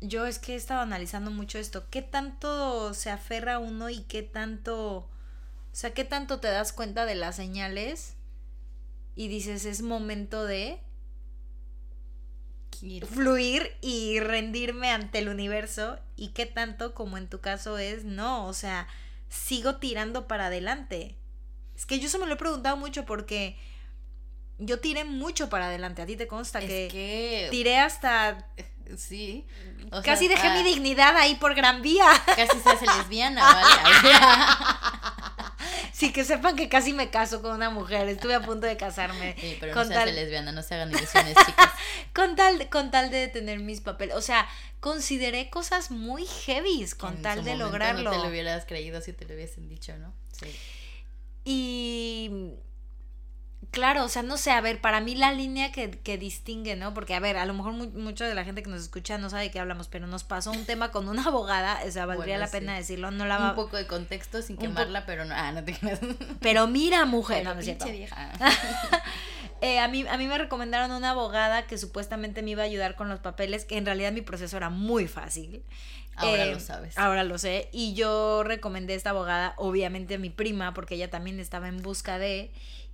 yo 0.00 0.24
es 0.24 0.38
que 0.38 0.54
he 0.54 0.56
estado 0.56 0.80
analizando 0.80 1.30
mucho 1.30 1.58
esto. 1.58 1.84
¿Qué 1.90 2.00
tanto 2.00 2.94
se 2.94 3.10
aferra 3.10 3.58
uno 3.58 3.90
y 3.90 4.04
qué 4.04 4.22
tanto... 4.22 5.10
O 5.70 5.80
sea, 5.80 5.92
¿qué 5.92 6.04
tanto 6.04 6.40
te 6.40 6.48
das 6.48 6.72
cuenta 6.72 7.04
de 7.04 7.14
las 7.14 7.36
señales 7.36 8.16
y 9.18 9.26
dices 9.26 9.64
es 9.64 9.82
momento 9.82 10.44
de 10.44 10.78
fluir 13.10 13.76
y 13.80 14.20
rendirme 14.20 14.92
ante 14.92 15.18
el 15.18 15.28
universo 15.28 15.98
y 16.14 16.28
qué 16.28 16.46
tanto 16.46 16.94
como 16.94 17.18
en 17.18 17.28
tu 17.28 17.40
caso 17.40 17.78
es 17.78 18.04
no, 18.04 18.46
o 18.46 18.52
sea, 18.52 18.86
sigo 19.28 19.78
tirando 19.78 20.28
para 20.28 20.46
adelante. 20.46 21.16
Es 21.74 21.84
que 21.84 21.98
yo 21.98 22.06
eso 22.06 22.20
me 22.20 22.26
lo 22.26 22.34
he 22.34 22.36
preguntado 22.36 22.76
mucho 22.76 23.06
porque 23.06 23.58
yo 24.58 24.78
tiré 24.78 25.04
mucho 25.04 25.48
para 25.50 25.66
adelante, 25.66 26.00
a 26.02 26.06
ti 26.06 26.14
te 26.14 26.28
consta 26.28 26.60
que, 26.60 27.48
tiré 27.50 27.76
hasta 27.80 28.46
sí. 28.96 29.44
casi 30.04 30.28
dejé 30.28 30.48
mi 30.50 30.62
dignidad 30.62 31.16
ahí 31.16 31.34
por 31.34 31.56
Gran 31.56 31.82
Vía. 31.82 32.06
Casi 32.36 32.60
se 32.60 32.70
hace 32.70 32.86
lesbiana, 32.86 33.42
¿vale? 33.42 34.12
Sí, 35.98 36.12
que 36.12 36.24
sepan 36.24 36.54
que 36.54 36.68
casi 36.68 36.92
me 36.92 37.10
caso 37.10 37.42
con 37.42 37.50
una 37.50 37.70
mujer. 37.70 38.08
Estuve 38.08 38.36
a 38.36 38.40
punto 38.40 38.68
de 38.68 38.76
casarme. 38.76 39.34
Sí, 39.40 39.56
pero 39.58 39.74
con 39.74 39.88
no 39.88 39.98
hace 39.98 40.12
lesbiana, 40.12 40.52
no 40.52 40.62
se 40.62 40.76
hagan 40.76 40.90
ilusiones, 40.90 41.34
chicas. 41.44 41.72
con 42.14 42.36
tal, 42.36 42.68
con 42.68 42.92
tal 42.92 43.10
de 43.10 43.26
tener 43.26 43.58
mis 43.58 43.80
papeles. 43.80 44.14
O 44.14 44.20
sea, 44.20 44.48
consideré 44.78 45.50
cosas 45.50 45.90
muy 45.90 46.24
heavies 46.24 46.94
con 46.94 47.20
tal 47.20 47.42
de 47.42 47.56
lograrlo. 47.56 48.04
No 48.04 48.10
te 48.12 48.18
lo 48.18 48.28
hubieras 48.28 48.64
creído 48.64 49.00
si 49.00 49.12
te 49.12 49.24
lo 49.24 49.34
hubiesen 49.34 49.68
dicho, 49.68 49.96
¿no? 49.98 50.14
Sí. 50.30 50.56
Y 51.44 52.30
Claro, 53.70 54.04
o 54.04 54.08
sea, 54.08 54.22
no 54.22 54.38
sé, 54.38 54.50
a 54.50 54.60
ver, 54.60 54.80
para 54.80 55.00
mí 55.00 55.14
la 55.14 55.32
línea 55.32 55.72
que, 55.72 55.90
que 55.90 56.16
distingue, 56.16 56.74
¿no? 56.74 56.94
Porque, 56.94 57.14
a 57.14 57.20
ver, 57.20 57.36
a 57.36 57.44
lo 57.44 57.52
mejor 57.52 57.72
mucha 57.74 58.26
de 58.26 58.34
la 58.34 58.44
gente 58.44 58.62
que 58.62 58.70
nos 58.70 58.80
escucha 58.80 59.18
no 59.18 59.28
sabe 59.28 59.44
de 59.44 59.50
qué 59.50 59.60
hablamos, 59.60 59.88
pero 59.88 60.06
nos 60.06 60.24
pasó 60.24 60.52
un 60.52 60.64
tema 60.64 60.90
con 60.90 61.08
una 61.08 61.24
abogada, 61.26 61.80
o 61.86 61.90
sea, 61.90 62.06
valdría 62.06 62.38
la 62.38 62.48
pena 62.48 62.74
decirlo, 62.76 63.10
no 63.10 63.26
la 63.26 63.36
va... 63.36 63.50
Un 63.50 63.56
poco 63.56 63.76
de 63.76 63.86
contexto 63.86 64.40
sin 64.42 64.56
quemarla, 64.56 65.04
pero 65.06 65.24
no, 65.24 65.34
ah, 65.34 65.52
no 65.52 65.64
te 65.64 65.76
Pero 66.40 66.66
mira, 66.66 67.04
mujer, 67.04 67.44
no, 67.44 67.54
no 67.54 67.62
cierto. 67.62 67.86
eh, 69.60 69.80
a, 69.80 69.88
mí, 69.88 70.06
a 70.08 70.16
mí 70.16 70.26
me 70.26 70.38
recomendaron 70.38 70.90
una 70.92 71.10
abogada 71.10 71.66
que 71.66 71.78
supuestamente 71.78 72.42
me 72.42 72.52
iba 72.52 72.62
a 72.62 72.66
ayudar 72.66 72.94
con 72.94 73.08
los 73.08 73.20
papeles, 73.20 73.64
que 73.64 73.76
en 73.76 73.84
realidad 73.84 74.12
mi 74.12 74.22
proceso 74.22 74.56
era 74.56 74.70
muy 74.70 75.08
fácil. 75.08 75.62
Ahora 76.16 76.46
lo 76.46 76.56
eh, 76.56 76.60
sabes. 76.60 76.98
Ahora 76.98 77.22
lo 77.24 77.38
sé. 77.38 77.68
Y 77.72 77.94
yo 77.94 78.42
recomendé 78.44 78.94
a 78.94 78.96
esta 78.96 79.10
abogada, 79.10 79.54
obviamente 79.56 80.14
a 80.14 80.18
mi 80.18 80.30
prima, 80.30 80.74
porque 80.74 80.94
ella 80.94 81.10
también 81.10 81.38
estaba 81.38 81.68
en 81.68 81.82
busca 81.82 82.18
de... 82.18 82.50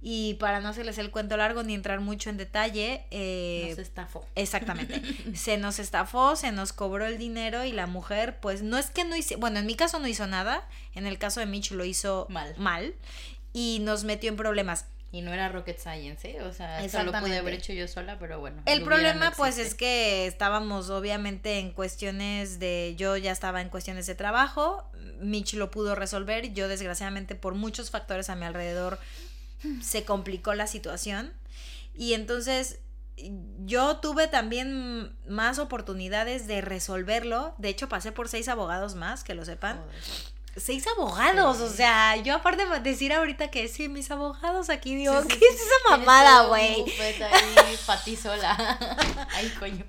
Y 0.07 0.35
para 0.35 0.61
no 0.61 0.69
hacerles 0.69 0.99
el 0.99 1.11
cuento 1.11 1.39
largo 1.39 1.63
ni 1.63 1.73
entrar 1.73 2.01
mucho 2.01 2.29
en 2.29 2.37
detalle. 2.37 3.07
Eh, 3.11 3.69
nos 3.71 3.79
estafó. 3.79 4.27
Exactamente. 4.35 5.01
se 5.35 5.57
nos 5.57 5.79
estafó, 5.79 6.37
se 6.37 6.53
nos 6.53 6.75
cobró 6.75 7.07
el 7.07 7.17
dinero 7.17 7.65
y 7.65 7.73
la 7.73 7.87
mujer, 7.87 8.39
pues 8.39 8.61
no 8.61 8.77
es 8.77 8.91
que 8.91 9.05
no 9.05 9.17
hizo. 9.17 9.39
Bueno, 9.39 9.61
en 9.61 9.67
mi 9.67 9.77
caso 9.77 9.99
no 10.01 10.07
hizo 10.07 10.27
nada. 10.27 10.69
En 10.95 11.07
el 11.07 11.17
caso 11.17 11.41
de 11.41 11.47
Mitch 11.47 11.71
lo 11.71 11.87
hizo 11.87 12.27
mal. 12.29 12.55
mal 12.59 12.95
y 13.55 13.79
nos 13.81 14.05
metió 14.05 14.29
en 14.29 14.37
problemas. 14.37 14.85
Y 15.11 15.23
no 15.23 15.33
era 15.33 15.49
rocket 15.49 15.79
science, 15.79 16.29
¿eh? 16.29 16.43
O 16.43 16.53
sea, 16.53 16.85
eso 16.85 17.03
lo 17.05 17.13
pude 17.13 17.39
haber 17.39 17.55
hecho 17.55 17.73
yo 17.73 17.89
sola, 17.89 18.19
pero 18.19 18.41
bueno. 18.41 18.61
El 18.67 18.83
problema, 18.83 19.33
pues, 19.35 19.57
es 19.59 19.75
que 19.75 20.27
estábamos 20.27 20.91
obviamente 20.91 21.61
en 21.61 21.71
cuestiones 21.71 22.59
de. 22.59 22.95
Yo 22.99 23.17
ya 23.17 23.33
estaba 23.33 23.63
en 23.63 23.71
cuestiones 23.71 24.07
de 24.07 24.17
trabajo. 24.17 24.85
Mitch 25.21 25.55
lo 25.55 25.71
pudo 25.71 25.95
resolver. 25.95 26.53
Yo, 26.53 26.67
desgraciadamente, 26.69 27.37
por 27.37 27.55
muchos 27.55 27.91
factores 27.91 28.29
a 28.29 28.35
mi 28.35 28.45
alrededor, 28.45 28.99
se 29.83 30.05
complicó 30.05 30.55
la 30.55 30.67
situación. 30.67 31.33
Y 31.95 32.15
entonces 32.15 32.81
yo 33.65 33.99
tuve 33.99 34.27
también 34.27 35.17
más 35.29 35.59
oportunidades 35.59 36.47
de 36.47 36.61
resolverlo. 36.61 37.55
De 37.59 37.69
hecho, 37.69 37.89
pasé 37.89 38.13
por 38.13 38.29
seis 38.29 38.49
abogados 38.49 38.95
más, 38.95 39.25
que 39.25 39.35
lo 39.35 39.45
sepan. 39.45 39.81
Seis 40.57 40.87
abogados, 40.87 41.61
o 41.61 41.69
sea, 41.69 42.17
yo 42.17 42.37
aparte 42.37 42.65
de 42.65 42.79
decir 42.79 43.13
ahorita 43.13 43.51
que 43.51 43.67
sí, 43.67 43.89
mis 43.89 44.13
abogados 44.13 44.71
aquí, 44.71 44.95
digo, 44.95 45.21
¿qué 45.27 45.35
es 45.35 45.61
esa 45.61 45.97
mamada, 45.97 46.47
güey? 46.47 46.85
ahí 47.01 47.79
para 47.87 48.05
ti 48.05 48.15
sola. 48.15 48.79
Ay, 49.35 49.53
coño. 49.59 49.85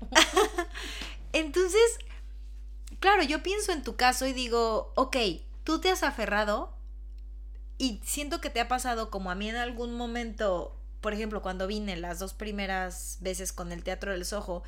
Entonces, 1.32 1.98
claro, 2.98 3.22
yo 3.22 3.44
pienso 3.44 3.70
en 3.70 3.84
tu 3.84 3.94
caso 3.94 4.26
y 4.26 4.32
digo, 4.32 4.92
ok, 4.96 5.16
tú 5.62 5.80
te 5.80 5.90
has 5.90 6.02
aferrado 6.02 6.75
y 7.78 8.00
siento 8.04 8.40
que 8.40 8.50
te 8.50 8.60
ha 8.60 8.68
pasado 8.68 9.10
como 9.10 9.30
a 9.30 9.34
mí 9.34 9.48
en 9.48 9.56
algún 9.56 9.94
momento, 9.94 10.78
por 11.00 11.12
ejemplo, 11.12 11.42
cuando 11.42 11.66
vine 11.66 11.96
las 11.96 12.18
dos 12.18 12.32
primeras 12.32 13.18
veces 13.20 13.52
con 13.52 13.72
el 13.72 13.82
Teatro 13.82 14.12
del 14.12 14.24
Sojo, 14.24 14.62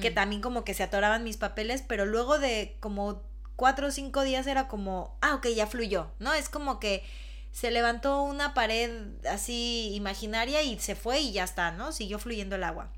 que 0.00 0.10
mm. 0.10 0.14
también 0.14 0.42
como 0.42 0.64
que 0.64 0.74
se 0.74 0.82
atoraban 0.82 1.24
mis 1.24 1.36
papeles, 1.36 1.82
pero 1.86 2.06
luego 2.06 2.38
de 2.38 2.76
como 2.80 3.22
cuatro 3.56 3.88
o 3.88 3.90
cinco 3.90 4.22
días 4.22 4.46
era 4.46 4.66
como, 4.68 5.16
ah, 5.20 5.34
ok, 5.34 5.48
ya 5.48 5.66
fluyó, 5.66 6.10
¿no? 6.18 6.32
Es 6.32 6.48
como 6.48 6.80
que 6.80 7.04
se 7.52 7.70
levantó 7.70 8.22
una 8.22 8.54
pared 8.54 8.90
así 9.30 9.92
imaginaria 9.94 10.62
y 10.62 10.78
se 10.78 10.96
fue 10.96 11.20
y 11.20 11.32
ya 11.32 11.44
está, 11.44 11.70
¿no? 11.70 11.92
Siguió 11.92 12.18
fluyendo 12.18 12.56
el 12.56 12.64
agua. 12.64 12.90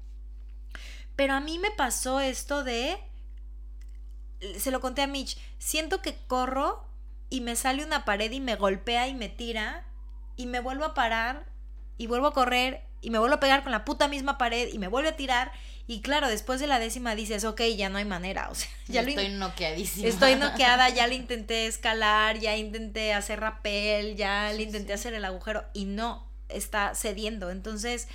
Pero 1.15 1.35
a 1.35 1.41
mí 1.41 1.59
me 1.59 1.71
pasó 1.73 2.21
esto 2.21 2.63
de, 2.63 2.99
se 4.59 4.71
lo 4.71 4.81
conté 4.81 5.03
a 5.03 5.07
Mitch, 5.07 5.39
siento 5.59 6.03
que 6.03 6.17
corro 6.27 6.87
y 7.31 7.41
me 7.41 7.57
sale 7.57 7.85
una 7.85 8.05
pared 8.05 8.31
y 8.31 8.41
me 8.41 8.57
golpea 8.57 9.09
y 9.09 9.15
me 9.15 9.29
tira 9.29 9.85
y 10.37 10.47
me 10.47 10.61
vuelvo 10.61 10.85
a 10.85 10.95
parar 10.95 11.47
y 11.99 12.07
vuelvo 12.07 12.29
a 12.29 12.33
correr 12.33 12.85
y 13.01 13.11
me 13.11 13.19
vuelvo 13.19 13.37
a 13.37 13.41
pegar 13.41 13.63
con 13.63 13.73
la 13.73 13.85
puta 13.85 14.09
misma 14.09 14.39
pared 14.39 14.69
y 14.73 14.79
me 14.79 14.89
vuelve 14.89 15.11
a 15.11 15.17
tirar 15.17 15.53
y 15.89 16.01
claro, 16.01 16.29
después 16.29 16.59
de 16.59 16.67
la 16.67 16.81
décima 16.81 17.15
dices, 17.15 17.45
ok, 17.45 17.63
ya 17.77 17.89
no 17.89 17.99
hay 17.99 18.05
manera, 18.05 18.51
o 18.51 18.55
sea, 18.55 18.69
ya 18.89 19.03
estoy 19.03 19.29
noqueadísima. 19.29 20.09
Estoy 20.09 20.35
noqueada, 20.37 20.89
ya 20.89 21.07
le 21.07 21.15
intenté 21.15 21.67
escalar, 21.67 22.39
ya 22.39 22.57
intenté 22.57 23.13
hacer 23.13 23.41
rapel, 23.41 24.17
ya 24.17 24.53
le 24.53 24.63
intenté 24.63 24.93
hacer 24.93 25.15
el 25.15 25.25
agujero 25.25 25.65
y 25.73 25.85
no, 25.85 26.29
está 26.49 26.95
cediendo. 26.95 27.51
Entonces, 27.51 28.09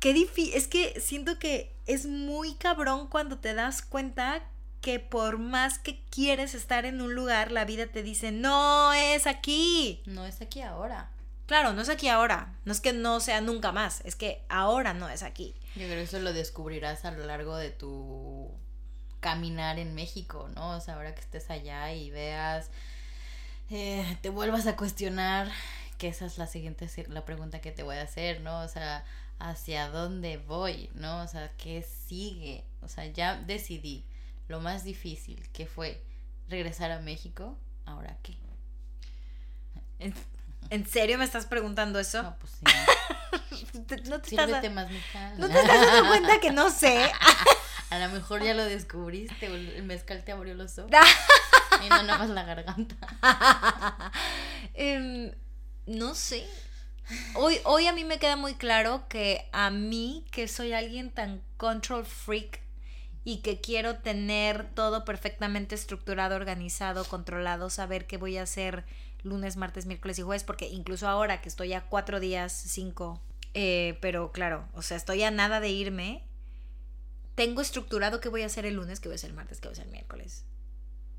qué 0.00 0.14
difícil, 0.14 0.54
es 0.54 0.66
que 0.66 0.98
siento 1.00 1.38
que 1.38 1.76
es 1.86 2.06
muy 2.06 2.54
cabrón 2.54 3.08
cuando 3.08 3.38
te 3.38 3.52
das 3.52 3.82
cuenta 3.82 4.42
que 4.80 5.00
por 5.00 5.38
más 5.38 5.78
que 5.78 6.00
quieres 6.10 6.54
estar 6.54 6.84
en 6.84 7.00
un 7.00 7.14
lugar, 7.14 7.52
la 7.52 7.64
vida 7.64 7.86
te 7.86 8.02
dice, 8.02 8.32
no 8.32 8.92
es 8.92 9.26
aquí. 9.26 10.02
No 10.06 10.24
es 10.24 10.40
aquí 10.40 10.62
ahora. 10.62 11.10
Claro, 11.46 11.72
no 11.72 11.82
es 11.82 11.88
aquí 11.88 12.08
ahora. 12.08 12.54
No 12.64 12.72
es 12.72 12.80
que 12.80 12.92
no 12.92 13.20
sea 13.20 13.40
nunca 13.40 13.72
más, 13.72 14.02
es 14.04 14.14
que 14.16 14.44
ahora 14.48 14.94
no 14.94 15.08
es 15.08 15.22
aquí. 15.22 15.54
Yo 15.74 15.84
creo 15.84 15.96
que 15.96 16.02
eso 16.02 16.18
lo 16.20 16.32
descubrirás 16.32 17.04
a 17.04 17.10
lo 17.10 17.26
largo 17.26 17.56
de 17.56 17.70
tu 17.70 18.50
caminar 19.20 19.78
en 19.78 19.94
México, 19.94 20.48
¿no? 20.54 20.76
O 20.76 20.80
sea, 20.80 20.94
ahora 20.94 21.14
que 21.14 21.20
estés 21.20 21.50
allá 21.50 21.92
y 21.92 22.10
veas, 22.10 22.70
eh, 23.70 24.18
te 24.22 24.28
vuelvas 24.28 24.66
a 24.66 24.76
cuestionar, 24.76 25.50
que 25.96 26.08
esa 26.08 26.26
es 26.26 26.38
la 26.38 26.46
siguiente, 26.46 26.88
la 27.08 27.24
pregunta 27.24 27.60
que 27.60 27.72
te 27.72 27.82
voy 27.82 27.96
a 27.96 28.02
hacer, 28.02 28.42
¿no? 28.42 28.60
O 28.60 28.68
sea, 28.68 29.04
¿hacia 29.38 29.88
dónde 29.88 30.36
voy, 30.36 30.90
¿no? 30.94 31.22
O 31.22 31.28
sea, 31.28 31.50
¿qué 31.56 31.82
sigue? 31.82 32.64
O 32.82 32.88
sea, 32.88 33.06
ya 33.06 33.36
decidí 33.36 34.04
lo 34.48 34.60
más 34.60 34.82
difícil, 34.82 35.48
que 35.52 35.66
fue 35.66 36.02
regresar 36.48 36.90
a 36.90 37.00
México, 37.00 37.58
¿ahora 37.84 38.16
qué? 38.22 38.38
¿En, 40.70 40.86
serio 40.86 41.18
me 41.18 41.24
estás 41.24 41.46
preguntando 41.46 41.98
eso? 41.98 42.22
No, 42.22 42.36
pues 42.38 42.52
sí. 42.52 42.64
no 44.08 44.20
te 44.20 44.30
estás, 44.30 44.48
más, 44.72 44.88
¿No 45.36 45.48
te 45.48 45.58
estás 45.58 45.86
dando 45.86 46.08
cuenta 46.08 46.40
que 46.40 46.50
no 46.50 46.70
sé? 46.70 47.10
A 47.90 47.98
lo 47.98 48.08
mejor 48.10 48.42
ya 48.42 48.52
lo 48.52 48.64
descubriste, 48.64 49.46
el 49.46 49.82
mezcal 49.84 50.22
te 50.22 50.32
abrió 50.32 50.54
los 50.54 50.78
ojos. 50.78 50.90
y 51.84 51.88
no 51.88 52.02
nada 52.02 52.18
más 52.18 52.28
la 52.28 52.42
garganta. 52.44 52.96
Em, 54.74 55.32
no 55.86 56.14
sé. 56.14 56.46
Hoy, 57.34 57.58
hoy 57.64 57.86
a 57.86 57.94
mí 57.94 58.04
me 58.04 58.18
queda 58.18 58.36
muy 58.36 58.54
claro 58.54 59.08
que 59.08 59.48
a 59.52 59.70
mí, 59.70 60.26
que 60.30 60.48
soy 60.48 60.74
alguien 60.74 61.10
tan 61.10 61.42
control 61.56 62.04
freak 62.04 62.60
y 63.24 63.38
que 63.38 63.60
quiero 63.60 63.96
tener 63.96 64.70
todo 64.74 65.04
perfectamente 65.04 65.74
estructurado, 65.74 66.36
organizado, 66.36 67.04
controlado, 67.04 67.70
saber 67.70 68.06
qué 68.06 68.16
voy 68.16 68.38
a 68.38 68.42
hacer 68.42 68.84
lunes, 69.22 69.56
martes, 69.56 69.86
miércoles 69.86 70.18
y 70.18 70.22
jueves, 70.22 70.44
porque 70.44 70.68
incluso 70.68 71.08
ahora 71.08 71.40
que 71.40 71.48
estoy 71.48 71.72
a 71.72 71.82
cuatro 71.82 72.20
días, 72.20 72.52
cinco, 72.52 73.20
eh, 73.54 73.98
pero 74.00 74.32
claro, 74.32 74.68
o 74.74 74.82
sea, 74.82 74.96
estoy 74.96 75.22
a 75.22 75.30
nada 75.30 75.60
de 75.60 75.70
irme, 75.70 76.24
tengo 77.34 77.60
estructurado 77.60 78.20
qué 78.20 78.28
voy 78.28 78.42
a 78.42 78.46
hacer 78.46 78.66
el 78.66 78.74
lunes, 78.74 79.00
qué 79.00 79.08
voy 79.08 79.14
a 79.14 79.16
hacer 79.16 79.30
el 79.30 79.36
martes, 79.36 79.60
qué 79.60 79.68
voy 79.68 79.72
a 79.72 79.74
hacer 79.74 79.86
el 79.86 79.92
miércoles. 79.92 80.44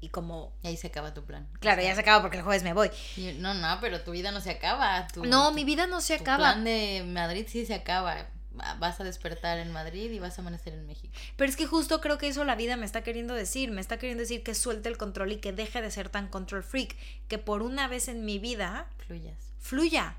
Y 0.02 0.10
como... 0.10 0.54
Y 0.64 0.68
ahí 0.68 0.78
se 0.78 0.88
acaba 0.88 1.14
tu 1.14 1.26
plan. 1.26 1.50
Claro, 1.60 1.82
ya 1.82 1.94
se 1.94 2.02
acaba 2.02 2.22
porque 2.22 2.38
el 2.38 2.44
jueves 2.44 2.64
me 2.64 2.74
voy. 2.74 2.90
No, 3.38 3.54
no, 3.54 3.78
pero 3.82 4.02
tu 4.02 4.12
vida 4.12 4.32
no 4.32 4.40
se 4.40 4.52
acaba. 4.52 5.08
no, 5.18 5.52
mi 5.52 5.66
vida 5.66 5.88
no 5.88 6.00
se 6.00 6.16
acaba. 6.16 6.50
El 6.50 6.54
plan 6.54 6.64
de 6.64 7.04
Madrid 7.06 7.46
sí 7.50 7.66
se 7.66 7.74
acaba. 7.74 8.28
Vas 8.52 9.00
a 9.00 9.04
despertar 9.04 9.60
en 9.60 9.72
Madrid 9.72 10.12
y 10.12 10.20
vas 10.20 10.38
a 10.38 10.42
amanecer 10.42 10.74
en 10.74 10.86
México. 10.88 11.14
Pero 11.38 11.50
es 11.50 11.56
que 11.56 11.68
justo 11.68 12.02
creo 12.02 12.18
que 12.18 12.28
eso 12.28 12.44
la 12.44 12.56
vida 12.56 12.78
me 12.78 12.86
está 12.86 13.04
queriendo 13.04 13.34
decir. 13.34 13.72
Me 13.72 13.82
está 13.82 13.98
queriendo 13.98 14.22
decir 14.22 14.44
que 14.44 14.56
suelte 14.56 14.90
el 14.90 14.98
control 14.98 15.32
y 15.32 15.38
que 15.38 15.54
deje 15.54 15.82
de 15.82 15.92
ser 15.92 16.10
tan 16.10 16.28
control 16.28 16.64
freak. 16.64 16.96
Que 17.28 17.38
por 17.38 17.62
una 17.62 17.88
vez 17.88 18.08
en 18.08 18.26
mi 18.26 18.40
vida... 18.40 18.88
Fluyas. 19.06 19.54
Fluya. 19.60 20.16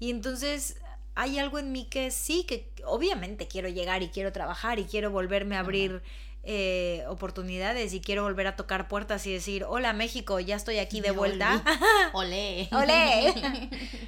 Y 0.00 0.10
entonces 0.10 0.76
hay 1.14 1.38
algo 1.38 1.58
en 1.58 1.72
mí 1.72 1.84
que 1.86 2.10
sí, 2.10 2.44
que 2.44 2.70
obviamente 2.84 3.48
quiero 3.48 3.68
llegar 3.68 4.02
y 4.02 4.08
quiero 4.08 4.32
trabajar 4.32 4.78
y 4.78 4.84
quiero 4.84 5.10
volverme 5.10 5.56
a 5.56 5.60
abrir 5.60 6.00
eh, 6.50 7.04
oportunidades 7.08 7.92
y 7.92 8.00
quiero 8.00 8.22
volver 8.22 8.46
a 8.46 8.56
tocar 8.56 8.88
puertas 8.88 9.26
y 9.26 9.32
decir, 9.34 9.64
hola 9.68 9.92
México, 9.92 10.40
ya 10.40 10.56
estoy 10.56 10.78
aquí 10.78 11.02
de 11.02 11.10
vuelta. 11.20 11.62
Olé. 12.14 12.70
Olé. 12.72 13.34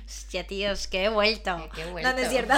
Hostia, 0.06 0.46
tíos, 0.46 0.86
que 0.86 1.04
he 1.04 1.08
vuelto. 1.10 1.58
No, 1.58 2.12
no 2.14 2.18
es 2.18 2.30
cierto. 2.30 2.54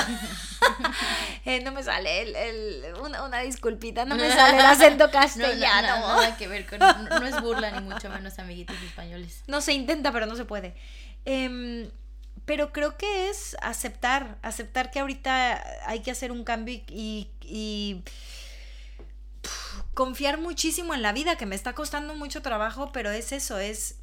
Eh, 1.44 1.60
no 1.64 1.72
me 1.72 1.82
sale 1.82 2.20
el, 2.20 2.94
una, 3.00 3.40
disculpita, 3.40 4.04
no 4.04 4.14
me 4.14 4.30
sale 4.30 4.56
el 4.56 4.64
acento 4.64 5.10
castellano. 5.10 5.98
No, 5.98 6.16
nada 6.16 6.36
que 6.36 6.46
ver 6.46 6.64
con, 6.64 6.78
no, 6.78 7.26
es 7.26 7.40
burla 7.40 7.72
ni 7.72 7.88
mucho 7.88 8.08
menos 8.08 8.38
amiguitos 8.38 8.76
españoles. 8.84 9.42
No 9.48 9.60
se 9.60 9.72
intenta, 9.72 10.12
pero 10.12 10.26
no 10.26 10.36
se 10.36 10.44
puede. 10.44 10.76
Eh, 11.24 11.90
pero 12.44 12.72
creo 12.72 12.96
que 12.96 13.28
es 13.28 13.56
aceptar, 13.62 14.36
aceptar 14.42 14.90
que 14.90 15.00
ahorita 15.00 15.62
hay 15.86 16.00
que 16.00 16.10
hacer 16.10 16.32
un 16.32 16.44
cambio 16.44 16.80
y, 16.88 18.02
confiar 19.94 20.38
muchísimo 20.38 20.94
en 20.94 21.02
la 21.02 21.12
vida, 21.12 21.36
que 21.36 21.46
me 21.46 21.54
está 21.54 21.74
costando 21.74 22.14
mucho 22.14 22.42
trabajo, 22.42 22.92
pero 22.92 23.10
es 23.10 23.32
eso, 23.32 23.58
es... 23.58 24.00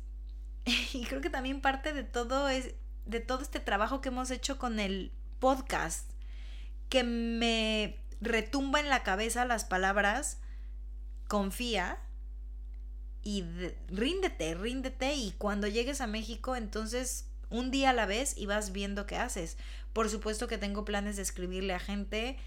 Y 0.94 1.06
creo 1.06 1.22
que 1.22 1.30
también 1.30 1.62
parte 1.62 1.94
de 1.94 2.04
todo 2.04 2.50
es 2.50 2.74
de 3.06 3.20
todo 3.20 3.42
este 3.42 3.60
trabajo 3.60 4.02
que 4.02 4.10
hemos 4.10 4.30
hecho 4.30 4.60
con 4.60 4.80
el 4.80 5.12
podcast, 5.40 6.12
que 6.90 7.04
me 7.04 7.98
retumba 8.22 8.80
en 8.80 8.90
la 8.90 9.02
cabeza 9.02 9.46
las 9.46 9.66
palabras 9.66 10.38
confía 11.28 11.98
y 13.24 13.44
ríndete, 13.88 14.56
ríndete 14.56 15.16
y 15.16 15.32
cuando 15.38 15.68
llegues 15.68 16.02
a 16.02 16.08
México 16.08 16.56
entonces 16.56 17.28
un 17.50 17.72
día 17.72 17.92
a 17.92 17.94
la 17.94 18.06
vez 18.06 18.38
y 18.38 18.46
vas 18.46 18.72
viendo 18.72 19.06
qué 19.06 19.18
haces. 19.18 19.58
Por 19.94 20.10
supuesto 20.10 20.48
que 20.48 20.58
tengo 20.58 20.86
planes 20.86 21.16
de 21.16 21.24
escribirle 21.24 21.74
a 21.74 21.80
gente. 21.80 22.38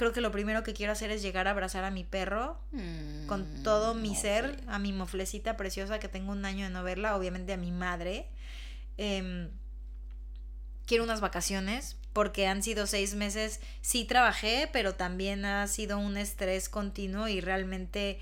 Creo 0.00 0.12
que 0.12 0.22
lo 0.22 0.32
primero 0.32 0.62
que 0.62 0.72
quiero 0.72 0.92
hacer 0.92 1.10
es 1.10 1.20
llegar 1.20 1.46
a 1.46 1.50
abrazar 1.50 1.84
a 1.84 1.90
mi 1.90 2.04
perro 2.04 2.58
con 3.26 3.62
todo 3.62 3.92
mi 3.92 4.12
mm, 4.12 4.16
ser, 4.16 4.64
a 4.66 4.78
mi 4.78 4.94
moflecita 4.94 5.58
preciosa 5.58 6.00
que 6.00 6.08
tengo 6.08 6.32
un 6.32 6.46
año 6.46 6.64
de 6.64 6.70
no 6.70 6.82
verla, 6.82 7.14
obviamente 7.14 7.52
a 7.52 7.58
mi 7.58 7.70
madre. 7.70 8.26
Em, 8.96 9.50
quiero 10.86 11.04
unas 11.04 11.20
vacaciones 11.20 11.98
porque 12.14 12.46
han 12.46 12.62
sido 12.62 12.86
seis 12.86 13.14
meses, 13.14 13.60
sí 13.82 14.06
trabajé, 14.06 14.70
pero 14.72 14.94
también 14.94 15.44
ha 15.44 15.66
sido 15.66 15.98
un 15.98 16.16
estrés 16.16 16.70
continuo 16.70 17.28
y 17.28 17.42
realmente 17.42 18.20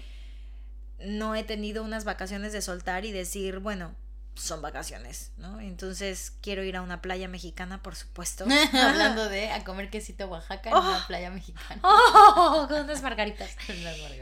no 1.06 1.36
he 1.36 1.44
tenido 1.44 1.84
unas 1.84 2.02
vacaciones 2.04 2.52
de 2.52 2.60
soltar 2.60 3.04
y 3.04 3.12
decir, 3.12 3.60
bueno, 3.60 3.94
son 4.38 4.62
vacaciones, 4.62 5.32
¿no? 5.36 5.60
Entonces 5.60 6.32
quiero 6.40 6.62
ir 6.62 6.76
a 6.76 6.82
una 6.82 7.02
playa 7.02 7.28
mexicana, 7.28 7.82
por 7.82 7.96
supuesto. 7.96 8.44
Hablando 8.72 9.28
de 9.28 9.50
a 9.52 9.64
comer 9.64 9.90
quesito 9.90 10.26
Oaxaca 10.26 10.70
en 10.70 10.76
una 10.76 10.98
oh. 10.98 11.06
playa 11.06 11.30
mexicana. 11.30 11.80
Oh, 11.82 12.66
con 12.68 12.80
unas 12.84 13.02
margaritas. 13.02 13.56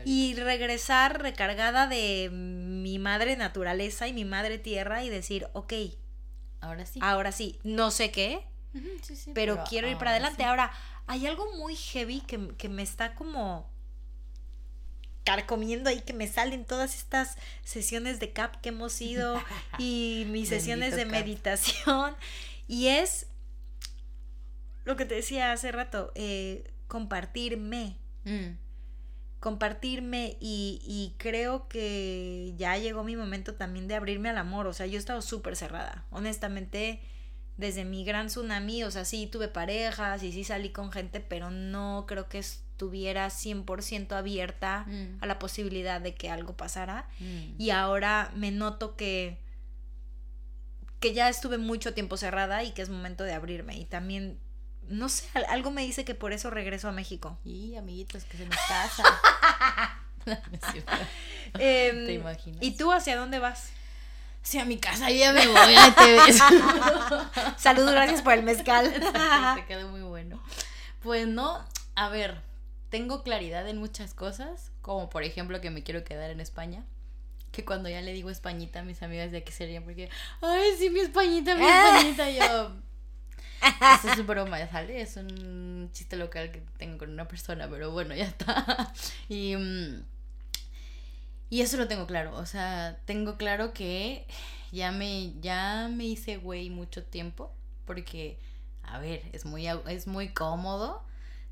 Y 0.04 0.34
regresar 0.34 1.22
recargada 1.22 1.86
de 1.86 2.30
mi 2.30 2.98
madre 2.98 3.36
naturaleza 3.36 4.08
y 4.08 4.12
mi 4.12 4.24
madre 4.24 4.58
tierra 4.58 5.04
y 5.04 5.10
decir, 5.10 5.48
ok. 5.52 5.72
Ahora 6.60 6.86
sí. 6.86 6.98
Ahora 7.02 7.32
sí. 7.32 7.60
No 7.62 7.90
sé 7.90 8.10
qué, 8.10 8.46
pero, 9.34 9.62
quiero 9.68 9.88
ir 9.88 9.98
para 9.98 10.10
adelante. 10.10 10.44
Ahora, 10.44 10.72
hay 11.06 11.26
algo 11.26 11.52
muy 11.54 11.76
heavy 11.76 12.20
que, 12.20 12.54
que 12.56 12.68
me 12.68 12.82
está 12.82 13.14
como 13.14 13.70
carcomiendo 15.26 15.90
ahí 15.90 16.02
que 16.02 16.12
me 16.12 16.28
salen 16.28 16.64
todas 16.64 16.94
estas 16.94 17.36
sesiones 17.64 18.20
de 18.20 18.32
CAP 18.32 18.60
que 18.60 18.68
hemos 18.68 18.98
ido 19.02 19.42
y 19.78 20.24
mis 20.28 20.48
sesiones 20.48 20.94
de 20.94 21.04
meditación. 21.04 22.14
Y 22.68 22.86
es 22.86 23.26
lo 24.84 24.94
que 24.94 25.04
te 25.04 25.16
decía 25.16 25.50
hace 25.50 25.72
rato, 25.72 26.12
eh, 26.14 26.72
compartirme. 26.86 27.98
Mm. 28.24 28.56
Compartirme 29.40 30.36
y, 30.40 30.80
y, 30.84 31.14
creo 31.18 31.68
que 31.68 32.54
ya 32.56 32.78
llegó 32.78 33.04
mi 33.04 33.16
momento 33.16 33.54
también 33.54 33.86
de 33.86 33.96
abrirme 33.96 34.30
al 34.30 34.38
amor. 34.38 34.66
O 34.66 34.72
sea, 34.72 34.86
yo 34.86 34.94
he 34.94 34.98
estado 34.98 35.22
súper 35.22 35.56
cerrada. 35.56 36.06
Honestamente, 36.10 37.00
desde 37.56 37.84
mi 37.84 38.04
gran 38.04 38.28
tsunami, 38.28 38.84
o 38.84 38.90
sea, 38.90 39.04
sí 39.04 39.26
tuve 39.26 39.48
parejas 39.48 40.22
y 40.22 40.32
sí 40.32 40.44
salí 40.44 40.70
con 40.70 40.92
gente, 40.92 41.20
pero 41.20 41.50
no 41.50 42.04
creo 42.06 42.28
que 42.28 42.38
estuviera 42.76 43.28
100% 43.28 44.12
abierta 44.12 44.84
mm. 44.86 45.22
a 45.22 45.26
la 45.26 45.38
posibilidad 45.38 45.98
de 45.98 46.14
que 46.14 46.28
algo 46.28 46.58
pasara. 46.58 47.08
Mm. 47.20 47.54
Y 47.58 47.70
ahora 47.70 48.30
me 48.34 48.50
noto 48.50 48.96
que 48.96 49.38
que 51.00 51.14
ya 51.14 51.28
estuve 51.28 51.58
mucho 51.58 51.94
tiempo 51.94 52.16
cerrada 52.16 52.64
y 52.64 52.72
que 52.72 52.82
es 52.82 52.88
momento 52.88 53.24
de 53.24 53.34
abrirme. 53.34 53.76
Y 53.76 53.84
también, 53.84 54.38
no 54.88 55.08
sé, 55.08 55.26
algo 55.48 55.70
me 55.70 55.82
dice 55.82 56.04
que 56.04 56.14
por 56.14 56.32
eso 56.32 56.50
regreso 56.50 56.88
a 56.88 56.92
México. 56.92 57.38
Y 57.44 57.76
amiguitos, 57.76 58.24
que 58.24 58.36
se 58.36 58.46
nos 58.46 58.56
casa. 58.68 59.04
Em, 61.54 62.06
¿Te 62.06 62.14
imaginas? 62.14 62.60
¿Y 62.60 62.72
tú 62.72 62.90
hacia 62.90 63.16
dónde 63.16 63.38
vas? 63.38 63.70
Sí, 64.42 64.58
a 64.58 64.64
mi 64.64 64.76
casa 64.76 65.08
ya 65.10 65.32
me 65.32 65.46
voy, 65.46 65.74
a 65.76 65.94
te. 65.94 66.32
Saludos, 67.56 67.92
gracias 67.92 68.22
por 68.22 68.32
el 68.32 68.42
mezcal. 68.42 68.92
te 69.54 69.64
quedó 69.66 69.88
muy 69.88 70.02
bueno. 70.02 70.42
Pues 71.02 71.28
no, 71.28 71.64
a 71.94 72.08
ver, 72.08 72.42
tengo 72.88 73.22
claridad 73.22 73.68
en 73.68 73.78
muchas 73.78 74.14
cosas, 74.14 74.72
como 74.80 75.10
por 75.10 75.22
ejemplo 75.22 75.60
que 75.60 75.70
me 75.70 75.82
quiero 75.82 76.04
quedar 76.04 76.30
en 76.30 76.40
España. 76.40 76.84
Que 77.52 77.64
cuando 77.64 77.88
ya 77.88 78.02
le 78.02 78.12
digo 78.12 78.30
Españita 78.30 78.80
a 78.80 78.82
mis 78.82 79.02
amigas 79.02 79.30
de 79.30 79.38
aquí 79.38 79.52
serían 79.52 79.84
porque, 79.84 80.10
ay, 80.42 80.70
sí, 80.78 80.90
mi 80.90 81.00
Españita, 81.00 81.56
mi 81.56 81.64
Españita, 81.64 82.30
yo... 82.30 82.76
Eso 83.98 84.12
es 84.12 84.26
broma, 84.26 84.58
ya 84.58 84.68
sale, 84.68 85.00
es 85.00 85.16
un 85.16 85.88
chiste 85.92 86.16
local 86.16 86.52
que 86.52 86.62
tengo 86.76 86.98
con 86.98 87.10
una 87.10 87.26
persona, 87.26 87.68
pero 87.68 87.90
bueno, 87.90 88.14
ya 88.14 88.24
está. 88.24 88.92
Y... 89.28 89.56
Mm, 89.56 90.04
y 91.48 91.60
eso 91.60 91.76
lo 91.76 91.86
tengo 91.86 92.06
claro, 92.08 92.36
o 92.36 92.44
sea, 92.44 92.98
tengo 93.04 93.36
claro 93.36 93.72
que 93.72 94.26
ya 94.72 94.90
me, 94.90 95.32
ya 95.40 95.88
me 95.88 96.04
hice 96.04 96.38
güey 96.38 96.70
mucho 96.70 97.04
tiempo, 97.04 97.52
porque, 97.84 98.40
a 98.82 98.98
ver, 98.98 99.22
es 99.32 99.44
muy, 99.44 99.68
es 99.68 100.08
muy 100.08 100.30
cómodo 100.30 101.04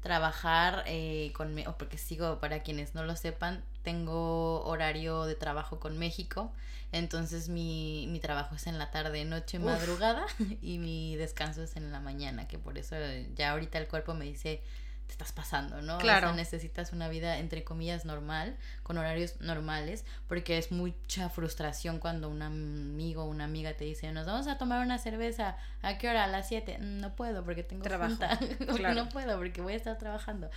trabajar 0.05 0.85
eh, 0.87 1.33
con, 1.35 1.59
o 1.67 1.79
porque 1.79 1.97
sigo, 1.97 2.39
para 2.39 2.63
quienes 2.63 2.95
no 2.95 3.05
lo 3.05 3.17
sepan, 3.17 3.65
tengo 3.83 4.63
horario 4.67 5.25
de 5.25 5.35
trabajo 5.35 5.81
con 5.81 5.99
México, 5.99 6.53
entonces 6.93 7.49
mi, 7.49 8.07
mi 8.11 8.21
trabajo 8.21 8.55
es 8.55 8.67
en 8.67 8.79
la 8.79 8.91
tarde, 8.91 9.25
noche, 9.25 9.59
madrugada, 9.59 10.27
y 10.61 10.77
mi 10.77 11.17
descanso 11.17 11.63
es 11.63 11.77
en 11.77 11.91
la 11.91 12.01
mañana, 12.01 12.47
que 12.47 12.59
por 12.59 12.77
eso 12.77 12.97
ya 13.35 13.53
ahorita 13.53 13.79
el 13.79 13.89
cuerpo 13.89 14.13
me 14.13 14.27
dice, 14.27 14.61
te 15.07 15.13
estás 15.13 15.33
pasando, 15.33 15.83
¿no? 15.83 15.99
Claro. 15.99 16.29
O 16.29 16.31
sea, 16.31 16.37
necesitas 16.37 16.93
una 16.93 17.09
vida, 17.09 17.39
entre 17.39 17.65
comillas, 17.65 18.05
normal, 18.05 18.57
con 18.83 18.99
horarios 18.99 19.41
normales, 19.41 20.05
porque 20.29 20.59
es 20.59 20.73
mucha 20.73 21.29
frustración 21.29 21.99
cuando 21.99 22.29
un 22.29 22.43
amigo 22.43 23.25
o 23.25 23.27
una 23.27 23.45
amiga 23.45 23.75
te 23.75 23.85
dice, 23.85 24.11
nos 24.13 24.27
vamos 24.27 24.47
a 24.47 24.59
tomar 24.59 24.85
una 24.85 24.99
cerveza, 24.99 25.57
¿a 25.83 25.99
qué 25.99 26.09
hora? 26.09 26.25
A 26.25 26.27
las 26.27 26.49
7. 26.49 26.79
Mm, 26.79 27.01
no 27.01 27.15
puedo 27.17 27.45
porque 27.45 27.63
tengo 27.63 27.83
trabajo. 27.83 28.17
claro. 28.77 28.95
no 28.95 29.09
puedo 29.09 29.37
porque 29.39 29.61
voy 29.61 29.75
a 29.75 29.77
estar 29.77 29.99
trabajando. 29.99 30.51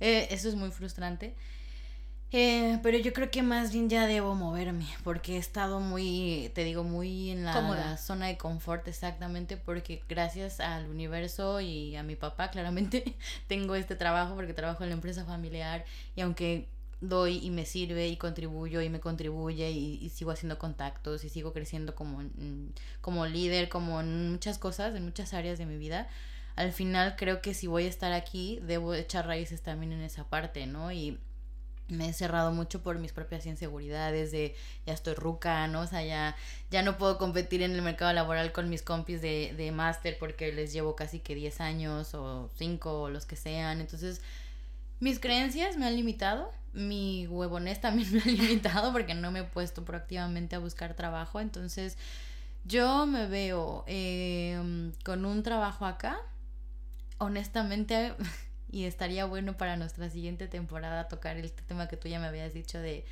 Eh, 0.00 0.28
eso 0.30 0.48
es 0.48 0.54
muy 0.54 0.70
frustrante. 0.70 1.34
Eh, 2.34 2.78
pero 2.82 2.96
yo 2.96 3.12
creo 3.12 3.30
que 3.30 3.42
más 3.42 3.72
bien 3.72 3.90
ya 3.90 4.06
debo 4.06 4.34
moverme, 4.34 4.86
porque 5.04 5.34
he 5.34 5.38
estado 5.38 5.80
muy, 5.80 6.50
te 6.54 6.64
digo, 6.64 6.82
muy 6.82 7.30
en 7.30 7.44
la 7.44 7.98
zona 7.98 8.26
de 8.28 8.38
confort 8.38 8.88
exactamente, 8.88 9.58
porque 9.58 10.02
gracias 10.08 10.58
al 10.58 10.88
universo 10.88 11.60
y 11.60 11.94
a 11.94 12.02
mi 12.02 12.16
papá, 12.16 12.50
claramente, 12.50 13.16
tengo 13.48 13.74
este 13.74 13.96
trabajo, 13.96 14.34
porque 14.34 14.54
trabajo 14.54 14.82
en 14.82 14.88
la 14.88 14.94
empresa 14.94 15.26
familiar, 15.26 15.84
y 16.16 16.22
aunque 16.22 16.68
doy 17.02 17.38
y 17.44 17.50
me 17.50 17.66
sirve 17.66 18.08
y 18.08 18.16
contribuyo 18.16 18.80
y 18.80 18.88
me 18.88 19.00
contribuye 19.00 19.70
y, 19.70 20.08
sigo 20.08 20.30
haciendo 20.30 20.58
contactos 20.58 21.24
y 21.24 21.28
sigo 21.28 21.52
creciendo 21.52 21.94
como, 21.94 22.22
como 23.02 23.26
líder, 23.26 23.68
como 23.68 24.00
en 24.00 24.30
muchas 24.30 24.56
cosas, 24.56 24.94
en 24.94 25.04
muchas 25.04 25.34
áreas 25.34 25.58
de 25.58 25.66
mi 25.66 25.76
vida, 25.76 26.08
al 26.56 26.72
final 26.72 27.16
creo 27.16 27.42
que 27.42 27.52
si 27.52 27.66
voy 27.66 27.84
a 27.84 27.88
estar 27.88 28.12
aquí, 28.12 28.58
debo 28.62 28.94
echar 28.94 29.26
raíces 29.26 29.60
también 29.60 29.92
en 29.92 30.00
esa 30.00 30.24
parte, 30.24 30.66
¿no? 30.66 30.92
Y 30.92 31.18
me 31.92 32.08
he 32.08 32.12
cerrado 32.12 32.52
mucho 32.52 32.82
por 32.82 32.98
mis 32.98 33.12
propias 33.12 33.46
inseguridades 33.46 34.32
de 34.32 34.56
ya 34.86 34.92
estoy 34.92 35.14
ruca, 35.14 35.66
¿no? 35.68 35.82
O 35.82 35.86
sea, 35.86 36.04
ya, 36.04 36.36
ya 36.70 36.82
no 36.82 36.98
puedo 36.98 37.18
competir 37.18 37.62
en 37.62 37.72
el 37.72 37.82
mercado 37.82 38.12
laboral 38.12 38.52
con 38.52 38.68
mis 38.68 38.82
compis 38.82 39.22
de, 39.22 39.54
de 39.56 39.70
máster 39.72 40.18
porque 40.18 40.52
les 40.52 40.72
llevo 40.72 40.96
casi 40.96 41.20
que 41.20 41.34
10 41.34 41.60
años 41.60 42.14
o 42.14 42.50
5 42.56 43.02
o 43.02 43.08
los 43.10 43.26
que 43.26 43.36
sean. 43.36 43.80
Entonces, 43.80 44.22
mis 45.00 45.18
creencias 45.18 45.76
me 45.76 45.86
han 45.86 45.96
limitado, 45.96 46.52
mi 46.72 47.26
huevonés 47.26 47.80
también 47.80 48.08
me 48.14 48.22
ha 48.22 48.26
limitado 48.26 48.92
porque 48.92 49.14
no 49.14 49.30
me 49.30 49.40
he 49.40 49.44
puesto 49.44 49.84
proactivamente 49.84 50.56
a 50.56 50.58
buscar 50.58 50.94
trabajo. 50.94 51.40
Entonces, 51.40 51.98
yo 52.64 53.06
me 53.06 53.26
veo 53.26 53.84
eh, 53.86 54.92
con 55.04 55.24
un 55.24 55.42
trabajo 55.42 55.86
acá. 55.86 56.18
Honestamente, 57.18 58.14
y 58.72 58.86
estaría 58.86 59.26
bueno 59.26 59.56
para 59.56 59.76
nuestra 59.76 60.10
siguiente 60.10 60.48
temporada 60.48 61.06
tocar 61.06 61.36
el 61.36 61.52
tema 61.52 61.86
que 61.86 61.96
tú 61.96 62.08
ya 62.08 62.18
me 62.18 62.26
habías 62.26 62.54
dicho 62.54 62.80
de 62.80 63.04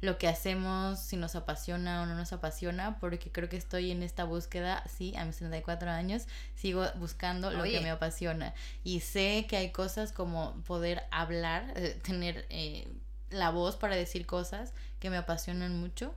lo 0.00 0.18
que 0.18 0.28
hacemos, 0.28 0.98
si 0.98 1.16
nos 1.16 1.34
apasiona 1.34 2.02
o 2.02 2.06
no 2.06 2.14
nos 2.14 2.32
apasiona, 2.32 2.98
porque 2.98 3.30
creo 3.30 3.48
que 3.48 3.56
estoy 3.56 3.90
en 3.90 4.02
esta 4.02 4.24
búsqueda, 4.24 4.82
sí, 4.88 5.14
a 5.16 5.24
mis 5.24 5.36
34 5.36 5.90
años, 5.90 6.26
sigo 6.54 6.84
buscando 6.96 7.50
lo 7.50 7.64
que 7.64 7.80
me 7.80 7.90
apasiona. 7.90 8.54
Y 8.82 9.00
sé 9.00 9.46
que 9.48 9.56
hay 9.56 9.70
cosas 9.70 10.12
como 10.12 10.54
poder 10.62 11.04
hablar, 11.10 11.72
eh, 11.76 11.98
tener 12.02 12.46
eh, 12.50 12.88
la 13.30 13.50
voz 13.50 13.76
para 13.76 13.96
decir 13.96 14.26
cosas 14.26 14.72
que 15.00 15.10
me 15.10 15.16
apasionan 15.16 15.78
mucho 15.78 16.14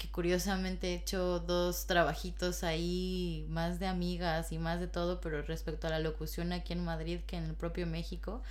que 0.00 0.08
curiosamente 0.08 0.88
he 0.88 0.94
hecho 0.94 1.40
dos 1.40 1.86
trabajitos 1.86 2.64
ahí, 2.64 3.44
más 3.50 3.78
de 3.78 3.86
amigas 3.86 4.50
y 4.50 4.56
más 4.56 4.80
de 4.80 4.88
todo, 4.88 5.20
pero 5.20 5.42
respecto 5.42 5.86
a 5.86 5.90
la 5.90 5.98
locución 5.98 6.54
aquí 6.54 6.72
en 6.72 6.82
Madrid 6.82 7.20
que 7.26 7.36
en 7.36 7.44
el 7.44 7.54
propio 7.54 7.86
México. 7.86 8.42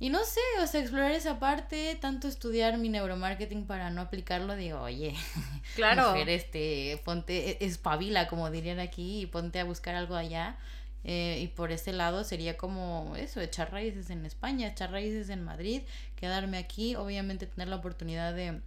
Y 0.00 0.10
no 0.10 0.24
sé, 0.24 0.40
o 0.60 0.66
sea, 0.66 0.80
explorar 0.80 1.12
esa 1.12 1.38
parte, 1.38 1.96
tanto 2.00 2.26
estudiar 2.26 2.76
mi 2.78 2.88
neuromarketing 2.88 3.66
para 3.66 3.90
no 3.90 4.00
aplicarlo, 4.00 4.56
digo, 4.56 4.80
oye, 4.80 5.14
claro. 5.76 6.10
mujer, 6.10 6.28
este, 6.28 7.00
ponte, 7.04 7.50
e, 7.50 7.64
espabila, 7.64 8.26
como 8.26 8.50
dirían 8.50 8.80
aquí, 8.80 9.20
y 9.20 9.26
ponte 9.26 9.60
a 9.60 9.64
buscar 9.64 9.94
algo 9.94 10.16
allá. 10.16 10.56
Eh, 11.04 11.38
y 11.40 11.48
por 11.48 11.70
ese 11.70 11.92
lado 11.92 12.24
sería 12.24 12.56
como 12.56 13.14
eso, 13.16 13.40
echar 13.40 13.70
raíces 13.70 14.10
en 14.10 14.26
España, 14.26 14.66
echar 14.66 14.90
raíces 14.90 15.28
en 15.28 15.44
Madrid, 15.44 15.82
quedarme 16.16 16.58
aquí, 16.58 16.96
obviamente 16.96 17.46
tener 17.46 17.68
la 17.68 17.76
oportunidad 17.76 18.34
de 18.34 18.60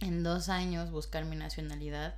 en 0.00 0.22
dos 0.22 0.48
años 0.48 0.90
buscar 0.90 1.24
mi 1.24 1.36
nacionalidad 1.36 2.16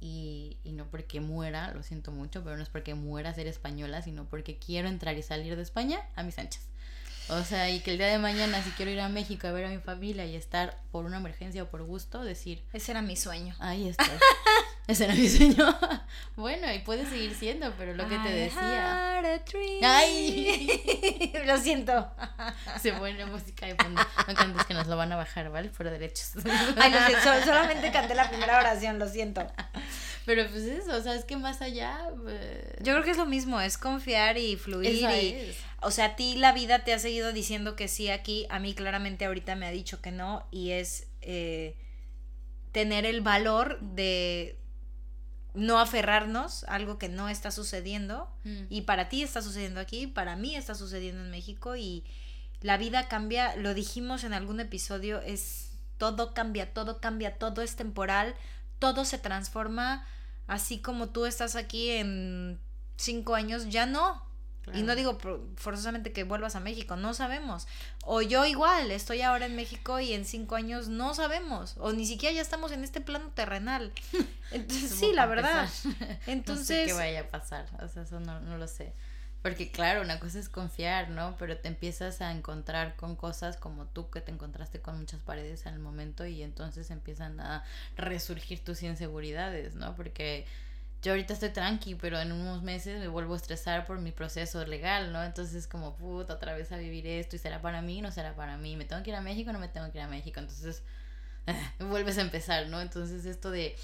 y, 0.00 0.58
y, 0.64 0.72
no 0.72 0.86
porque 0.86 1.20
muera, 1.20 1.72
lo 1.74 1.82
siento 1.82 2.10
mucho, 2.10 2.42
pero 2.42 2.56
no 2.56 2.62
es 2.62 2.70
porque 2.70 2.94
muera 2.94 3.34
ser 3.34 3.46
española, 3.46 4.00
sino 4.00 4.24
porque 4.24 4.58
quiero 4.58 4.88
entrar 4.88 5.16
y 5.18 5.22
salir 5.22 5.56
de 5.56 5.62
España 5.62 6.00
a 6.16 6.22
mis 6.22 6.38
anchas. 6.38 6.70
O 7.30 7.44
sea, 7.44 7.70
y 7.70 7.80
que 7.80 7.92
el 7.92 7.98
día 7.98 8.08
de 8.08 8.18
mañana, 8.18 8.62
si 8.64 8.70
quiero 8.70 8.90
ir 8.90 9.00
a 9.00 9.08
México 9.08 9.46
a 9.46 9.52
ver 9.52 9.66
a 9.66 9.68
mi 9.68 9.78
familia 9.78 10.26
y 10.26 10.34
estar 10.34 10.80
por 10.90 11.04
una 11.04 11.18
emergencia 11.18 11.62
o 11.62 11.70
por 11.70 11.84
gusto, 11.84 12.24
decir... 12.24 12.64
Ese 12.72 12.90
era 12.90 13.02
mi 13.02 13.14
sueño. 13.14 13.54
Ahí 13.60 13.88
está. 13.90 14.10
Ese 14.90 15.04
era 15.04 15.14
mi 15.14 15.28
sueño. 15.28 15.78
bueno, 16.36 16.72
y 16.72 16.80
puede 16.80 17.06
seguir 17.06 17.32
siendo, 17.34 17.72
pero 17.78 17.94
lo 17.94 18.08
que 18.08 18.18
te 18.18 18.32
decía. 18.32 19.20
¡Ay! 19.84 21.32
lo 21.46 21.56
siento. 21.58 22.10
Se 22.82 22.92
pone 22.94 23.24
música 23.26 23.66
de 23.66 23.76
fondo. 23.76 24.02
No 24.26 24.34
cantes 24.34 24.66
que 24.66 24.74
nos 24.74 24.88
lo 24.88 24.96
van 24.96 25.12
a 25.12 25.16
bajar, 25.16 25.48
¿vale? 25.50 25.68
Por 25.68 25.88
derechos. 25.88 26.32
Ay, 26.76 26.90
no 26.90 27.06
sé, 27.06 27.44
solamente 27.44 27.92
canté 27.92 28.16
la 28.16 28.28
primera 28.28 28.58
oración, 28.58 28.98
lo 28.98 29.08
siento. 29.08 29.46
Pero 30.26 30.48
pues 30.50 30.64
eso, 30.64 30.96
o 30.96 31.00
sea, 31.00 31.14
es 31.14 31.24
que 31.24 31.36
más 31.36 31.62
allá. 31.62 32.08
Eh, 32.28 32.76
Yo 32.80 32.92
creo 32.94 33.04
que 33.04 33.12
es 33.12 33.16
lo 33.16 33.26
mismo, 33.26 33.60
es 33.60 33.78
confiar 33.78 34.38
y 34.38 34.56
fluir. 34.56 34.90
y, 34.90 35.54
O 35.82 35.92
sea, 35.92 36.06
a 36.06 36.16
ti 36.16 36.34
la 36.34 36.52
vida 36.52 36.80
te 36.84 36.92
ha 36.92 36.98
seguido 36.98 37.32
diciendo 37.32 37.76
que 37.76 37.86
sí 37.86 38.10
aquí, 38.10 38.46
a 38.50 38.58
mí 38.58 38.74
claramente 38.74 39.24
ahorita 39.24 39.54
me 39.54 39.66
ha 39.66 39.70
dicho 39.70 40.00
que 40.02 40.10
no, 40.10 40.46
y 40.50 40.72
es 40.72 41.06
eh, 41.20 41.76
tener 42.72 43.06
el 43.06 43.20
valor 43.20 43.78
de 43.80 44.59
no 45.54 45.78
aferrarnos 45.78 46.64
a 46.64 46.74
algo 46.74 46.98
que 46.98 47.08
no 47.08 47.28
está 47.28 47.50
sucediendo 47.50 48.28
mm. 48.44 48.64
y 48.68 48.82
para 48.82 49.08
ti 49.08 49.22
está 49.22 49.42
sucediendo 49.42 49.80
aquí, 49.80 50.06
para 50.06 50.36
mí 50.36 50.54
está 50.54 50.74
sucediendo 50.74 51.22
en 51.22 51.30
México 51.30 51.76
y 51.76 52.04
la 52.60 52.76
vida 52.76 53.08
cambia, 53.08 53.56
lo 53.56 53.74
dijimos 53.74 54.24
en 54.24 54.34
algún 54.34 54.60
episodio, 54.60 55.20
es 55.22 55.72
todo 55.98 56.34
cambia, 56.34 56.72
todo 56.72 57.00
cambia, 57.00 57.38
todo 57.38 57.62
es 57.62 57.76
temporal, 57.76 58.34
todo 58.78 59.04
se 59.04 59.18
transforma, 59.18 60.06
así 60.46 60.78
como 60.80 61.08
tú 61.08 61.26
estás 61.26 61.56
aquí 61.56 61.90
en 61.90 62.58
cinco 62.96 63.34
años, 63.34 63.68
ya 63.68 63.86
no, 63.86 64.22
y 64.72 64.82
no 64.82 64.94
digo 64.94 65.18
forzosamente 65.56 66.12
que 66.12 66.24
vuelvas 66.24 66.56
a 66.56 66.60
México, 66.60 66.96
no 66.96 67.14
sabemos. 67.14 67.66
O 68.04 68.22
yo 68.22 68.44
igual, 68.44 68.90
estoy 68.90 69.22
ahora 69.22 69.46
en 69.46 69.56
México 69.56 70.00
y 70.00 70.12
en 70.12 70.24
cinco 70.24 70.56
años 70.56 70.88
no 70.88 71.14
sabemos. 71.14 71.76
O 71.78 71.92
ni 71.92 72.06
siquiera 72.06 72.34
ya 72.34 72.42
estamos 72.42 72.72
en 72.72 72.84
este 72.84 73.00
plano 73.00 73.30
terrenal. 73.34 73.92
Entonces, 74.50 74.90
sí, 74.90 75.12
la 75.12 75.26
verdad. 75.26 75.68
Entonces... 76.26 76.60
No 76.60 76.64
sé 76.64 76.86
qué 76.86 76.92
vaya 76.92 77.20
a 77.20 77.28
pasar, 77.28 77.66
o 77.82 77.88
sea, 77.88 78.02
eso 78.02 78.20
no, 78.20 78.40
no 78.40 78.58
lo 78.58 78.68
sé. 78.68 78.92
Porque 79.42 79.70
claro, 79.70 80.02
una 80.02 80.20
cosa 80.20 80.38
es 80.38 80.50
confiar, 80.50 81.08
¿no? 81.08 81.34
Pero 81.38 81.56
te 81.56 81.68
empiezas 81.68 82.20
a 82.20 82.30
encontrar 82.30 82.94
con 82.96 83.16
cosas 83.16 83.56
como 83.56 83.86
tú 83.86 84.10
que 84.10 84.20
te 84.20 84.30
encontraste 84.30 84.80
con 84.80 84.98
muchas 84.98 85.20
paredes 85.20 85.64
en 85.64 85.74
el 85.74 85.80
momento 85.80 86.26
y 86.26 86.42
entonces 86.42 86.90
empiezan 86.90 87.40
a 87.40 87.64
resurgir 87.96 88.62
tus 88.62 88.82
inseguridades, 88.82 89.74
¿no? 89.74 89.96
Porque 89.96 90.46
yo 91.02 91.12
ahorita 91.12 91.32
estoy 91.32 91.50
tranqui, 91.50 91.94
pero 91.94 92.20
en 92.20 92.32
unos 92.32 92.62
meses 92.62 93.00
me 93.00 93.08
vuelvo 93.08 93.34
a 93.34 93.36
estresar 93.36 93.86
por 93.86 94.00
mi 94.00 94.12
proceso 94.12 94.64
legal, 94.66 95.12
¿no? 95.12 95.24
Entonces 95.24 95.66
como, 95.66 95.96
puta, 95.96 96.34
otra 96.34 96.54
vez 96.54 96.70
a 96.72 96.76
vivir 96.76 97.06
esto 97.06 97.36
y 97.36 97.38
será 97.38 97.62
para 97.62 97.80
mí, 97.80 98.02
no 98.02 98.12
será 98.12 98.34
para 98.34 98.58
mí, 98.58 98.76
me 98.76 98.84
tengo 98.84 99.02
que 99.02 99.10
ir 99.10 99.16
a 99.16 99.22
México, 99.22 99.52
no 99.52 99.58
me 99.58 99.68
tengo 99.68 99.90
que 99.90 99.98
ir 99.98 100.04
a 100.04 100.08
México, 100.08 100.40
entonces 100.40 100.82
vuelves 101.78 102.18
a 102.18 102.22
empezar, 102.22 102.66
¿no? 102.68 102.80
Entonces 102.80 103.24
esto 103.24 103.50
de 103.50 103.76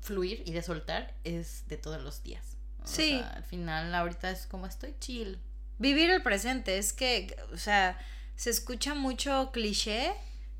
fluir 0.00 0.42
y 0.46 0.52
de 0.52 0.62
soltar 0.62 1.14
es 1.24 1.66
de 1.68 1.76
todos 1.76 2.02
los 2.02 2.22
días. 2.22 2.56
Sí. 2.84 3.20
al 3.34 3.42
final 3.42 3.92
ahorita 3.94 4.30
es 4.30 4.46
como 4.46 4.66
estoy 4.66 4.94
chill. 5.00 5.40
Vivir 5.78 6.10
el 6.10 6.22
presente, 6.22 6.78
es 6.78 6.92
que, 6.92 7.36
o 7.52 7.56
sea, 7.56 7.98
se 8.36 8.50
escucha 8.50 8.94
mucho 8.94 9.50
cliché, 9.52 10.14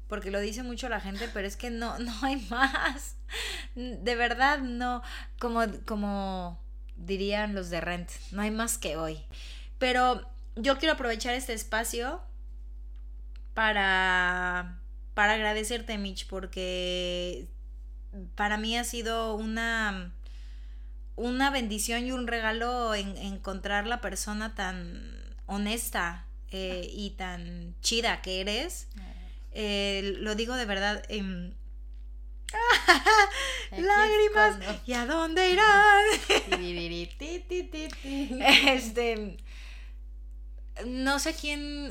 porque 0.08 0.30
lo 0.30 0.40
dice 0.40 0.62
mucho 0.62 0.88
la 0.88 1.00
gente, 1.00 1.28
pero 1.32 1.46
es 1.46 1.56
que 1.56 1.70
no, 1.70 1.98
no 2.00 2.12
hay 2.22 2.36
más. 2.50 3.16
De 3.74 4.14
verdad, 4.14 4.60
no. 4.60 5.02
Como, 5.38 5.62
como 5.84 6.60
dirían 6.96 7.54
los 7.54 7.70
de 7.70 7.80
Rent, 7.80 8.10
no 8.30 8.42
hay 8.42 8.50
más 8.50 8.78
que 8.78 8.96
hoy. 8.96 9.24
Pero 9.78 10.28
yo 10.54 10.78
quiero 10.78 10.94
aprovechar 10.94 11.34
este 11.34 11.52
espacio 11.52 12.20
para, 13.54 14.80
para 15.14 15.34
agradecerte, 15.34 15.98
Mitch, 15.98 16.26
porque 16.26 17.48
para 18.34 18.56
mí 18.56 18.76
ha 18.76 18.84
sido 18.84 19.34
una, 19.34 20.14
una 21.16 21.50
bendición 21.50 22.06
y 22.06 22.12
un 22.12 22.26
regalo 22.26 22.94
en, 22.94 23.16
encontrar 23.16 23.86
la 23.86 24.00
persona 24.00 24.54
tan 24.54 25.36
honesta 25.46 26.26
eh, 26.50 26.88
y 26.92 27.10
tan 27.10 27.74
chida 27.80 28.22
que 28.22 28.40
eres. 28.40 28.88
Eh, 29.58 30.16
lo 30.18 30.34
digo 30.34 30.54
de 30.54 30.66
verdad. 30.66 31.02
Em, 31.08 31.54
lágrimas. 33.70 34.58
¿Y 34.84 34.92
a 34.92 35.06
dónde 35.06 35.48
irán? 35.48 36.04
este. 38.68 39.38
No 40.84 41.18
sé 41.18 41.32
quién. 41.32 41.90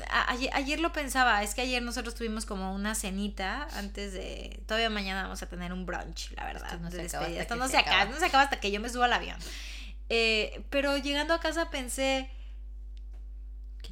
Ayer, 0.52 0.78
lo 0.78 0.92
pensaba. 0.92 1.42
Es 1.42 1.56
que 1.56 1.62
ayer 1.62 1.82
nosotros 1.82 2.14
tuvimos 2.14 2.46
como 2.46 2.72
una 2.72 2.94
cenita 2.94 3.66
antes 3.72 4.12
de. 4.12 4.62
Todavía 4.66 4.88
mañana 4.88 5.24
vamos 5.24 5.42
a 5.42 5.48
tener 5.48 5.72
un 5.72 5.86
brunch, 5.86 6.30
la 6.36 6.44
verdad. 6.44 6.72
Esto 6.72 6.78
no, 6.78 6.88
se, 6.92 7.00
acaba 7.00 7.26
no 7.56 7.68
se, 7.68 7.78
acaba. 7.78 8.04
no 8.04 8.16
se 8.16 8.26
acaba 8.26 8.44
hasta 8.44 8.60
que 8.60 8.70
yo 8.70 8.80
me 8.80 8.88
suba 8.90 9.06
al 9.06 9.12
avión. 9.12 9.38
Eh, 10.08 10.64
pero 10.70 10.96
llegando 10.98 11.34
a 11.34 11.40
casa 11.40 11.68
pensé. 11.68 12.30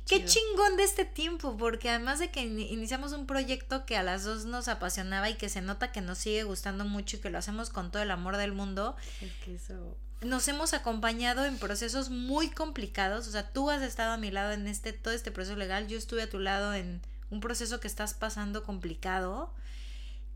Qué 0.07 0.25
chingón 0.25 0.77
de 0.77 0.85
este 0.85 1.05
tiempo, 1.05 1.57
porque 1.57 1.91
además 1.91 2.19
de 2.19 2.31
que 2.31 2.43
iniciamos 2.43 3.13
un 3.13 3.27
proyecto 3.27 3.87
que 3.87 3.97
a 3.97 4.03
las 4.03 4.25
dos 4.25 4.45
nos 4.45 4.69
apasionaba 4.69 5.31
y 5.31 5.35
que 5.35 5.49
se 5.49 5.63
nota 5.63 5.93
que 5.93 6.01
nos 6.01 6.19
sigue 6.19 6.45
gustando 6.45 6.85
mucho 6.85 7.17
y 7.17 7.21
que 7.21 7.31
lo 7.31 7.39
hacemos 7.39 7.71
con 7.71 7.91
todo 7.91 8.03
el 8.03 8.11
amor 8.11 8.37
del 8.37 8.53
mundo. 8.53 8.97
Es 9.21 9.33
que 9.45 9.55
eso 9.55 9.97
nos 10.25 10.49
hemos 10.49 10.75
acompañado 10.75 11.45
en 11.45 11.59
procesos 11.59 12.11
muy 12.11 12.49
complicados. 12.49 13.29
O 13.29 13.31
sea, 13.31 13.53
tú 13.53 13.71
has 13.71 13.83
estado 13.83 14.13
a 14.13 14.17
mi 14.17 14.31
lado 14.31 14.53
en 14.53 14.67
este, 14.67 14.93
todo 14.93 15.15
este 15.15 15.31
proceso 15.31 15.57
legal, 15.57 15.87
yo 15.87 15.99
estuve 15.99 16.23
a 16.23 16.31
tu 16.31 16.39
lado 16.39 16.75
en 16.75 17.01
un 17.31 17.41
proceso 17.41 17.81
que 17.81 17.89
estás 17.89 18.15
pasando 18.15 18.65
complicado. 18.65 19.53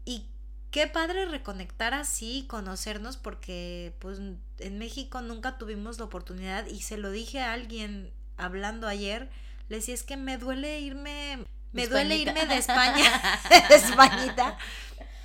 Y 0.05 0.27
qué 0.71 0.87
padre 0.87 1.27
reconectar 1.27 1.95
así, 1.95 2.47
conocernos, 2.49 3.17
porque 3.17 3.95
pues 3.99 4.19
en 4.59 4.79
México 4.79 5.21
nunca 5.23 5.59
tuvimos 5.59 5.99
la 5.99 6.05
oportunidad 6.05 6.67
y 6.67 6.83
se 6.83 6.99
lo 6.99 7.11
dije 7.11 7.41
a 7.41 7.53
alguien 7.53 8.13
hablando 8.37 8.87
ayer, 8.87 9.31
le 9.69 9.77
decía, 9.77 9.95
es 9.95 10.03
que 10.03 10.17
me 10.17 10.39
duele 10.39 10.81
irme, 10.81 11.45
me 11.73 11.87
duele 11.87 12.17
irme 12.17 12.47
de 12.47 12.57
España, 12.57 13.41
de 13.69 13.75
Españita, 13.75 14.59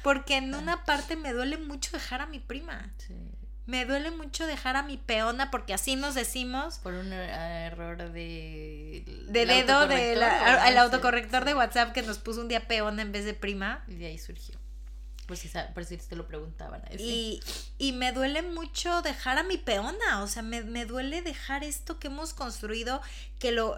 porque 0.04 0.38
en 0.38 0.54
una 0.54 0.84
parte 0.84 1.16
me 1.16 1.34
duele 1.34 1.58
mucho 1.58 1.92
dejar 1.92 2.22
a 2.22 2.26
mi 2.26 2.40
prima. 2.40 2.94
Me 3.66 3.86
duele 3.86 4.12
mucho 4.12 4.46
dejar 4.46 4.76
a 4.76 4.84
mi 4.84 4.98
peona 4.98 5.50
porque 5.50 5.74
así 5.74 5.96
nos 5.96 6.16
decimos. 6.16 6.80
Por 6.80 6.96
un 6.96 7.14
eh, 7.14 7.68
error 7.68 8.12
de... 8.12 9.06
De 9.30 9.46
dedo 9.46 9.88
del 9.88 10.20
de 10.20 10.78
autocorrector 10.78 11.46
de 11.46 11.56
WhatsApp 11.56 11.94
que 11.94 12.02
nos 12.02 12.18
puso 12.18 12.42
un 12.42 12.50
día 12.50 12.68
peona 12.68 13.02
en 13.02 13.14
vez 13.14 13.24
de 13.24 13.34
prima. 13.34 13.86
Y 13.88 13.96
de 13.96 14.08
ahí 14.08 14.18
surgió. 14.18 14.60
Por 15.26 15.38
si, 15.38 15.50
por 15.74 15.86
si 15.86 15.96
te 15.96 16.18
lo 16.18 16.28
preguntaban. 16.28 16.84
Y, 17.00 17.40
y, 17.78 17.94
me 17.94 18.12
duele 18.12 18.42
mucho 18.42 19.02
dejar 19.02 19.38
a 19.38 19.44
mi 19.44 19.58
peona, 19.58 20.22
o 20.22 20.28
sea, 20.28 20.44
me, 20.44 20.64
me 20.64 20.86
duele 20.86 21.22
dejar 21.22 21.64
esto 21.64 21.98
que 21.98 22.08
hemos 22.08 22.34
construido, 22.34 23.02
que 23.40 23.54
lo, 23.54 23.78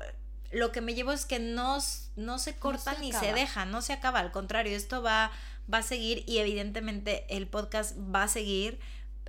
lo 0.51 0.71
que 0.71 0.81
me 0.81 0.93
llevo 0.93 1.11
es 1.11 1.25
que 1.25 1.39
no, 1.39 1.77
no 2.15 2.39
se 2.39 2.55
corta 2.55 2.97
ni 2.99 3.11
se 3.11 3.33
deja, 3.33 3.65
no 3.65 3.81
se 3.81 3.93
acaba, 3.93 4.19
al 4.19 4.31
contrario, 4.31 4.75
esto 4.75 5.01
va, 5.01 5.31
va 5.71 5.79
a 5.79 5.83
seguir 5.83 6.23
y 6.27 6.37
evidentemente 6.37 7.25
el 7.29 7.47
podcast 7.47 7.97
va 7.97 8.23
a 8.23 8.27
seguir. 8.27 8.79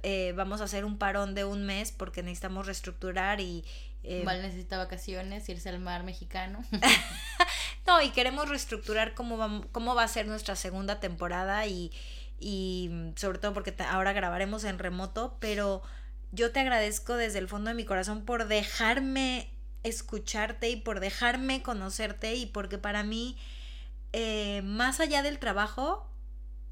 Eh, 0.03 0.35
vamos 0.37 0.61
a 0.61 0.65
hacer 0.65 0.85
un 0.85 0.99
parón 0.99 1.35
de 1.35 1.45
un 1.45 1.65
mes 1.65 1.91
porque 1.91 2.23
necesitamos 2.23 2.67
reestructurar 2.67 3.41
y... 3.41 3.65
Eh, 4.03 4.23
Val 4.25 4.41
necesita 4.41 4.79
vacaciones, 4.79 5.49
irse 5.49 5.69
al 5.69 5.81
mar 5.81 6.05
mexicano. 6.05 6.63
no, 7.87 8.01
y 8.03 8.11
queremos 8.11 8.49
reestructurar 8.49 9.15
cómo 9.15 9.37
va, 9.37 9.63
cómo 9.73 9.95
va 9.95 10.05
a 10.05 10.09
ser 10.09 10.29
nuestra 10.29 10.55
segunda 10.55 11.01
temporada 11.01 11.67
y, 11.67 11.91
y 12.39 12.91
sobre 13.17 13.39
todo 13.39 13.53
porque 13.53 13.75
ahora 13.89 14.13
grabaremos 14.13 14.63
en 14.65 14.79
remoto, 14.79 15.37
pero 15.41 15.83
yo 16.31 16.53
te 16.53 16.61
agradezco 16.61 17.17
desde 17.17 17.39
el 17.39 17.49
fondo 17.49 17.71
de 17.71 17.75
mi 17.75 17.85
corazón 17.85 18.25
por 18.25 18.47
dejarme 18.47 19.51
escucharte 19.83 20.71
y 20.71 20.77
por 20.77 21.01
dejarme 21.01 21.63
conocerte 21.63 22.35
y 22.35 22.47
porque 22.47 22.79
para 22.79 23.03
mí, 23.03 23.37
eh, 24.13 24.63
más 24.65 25.01
allá 25.01 25.23
del 25.23 25.39
trabajo, 25.39 26.11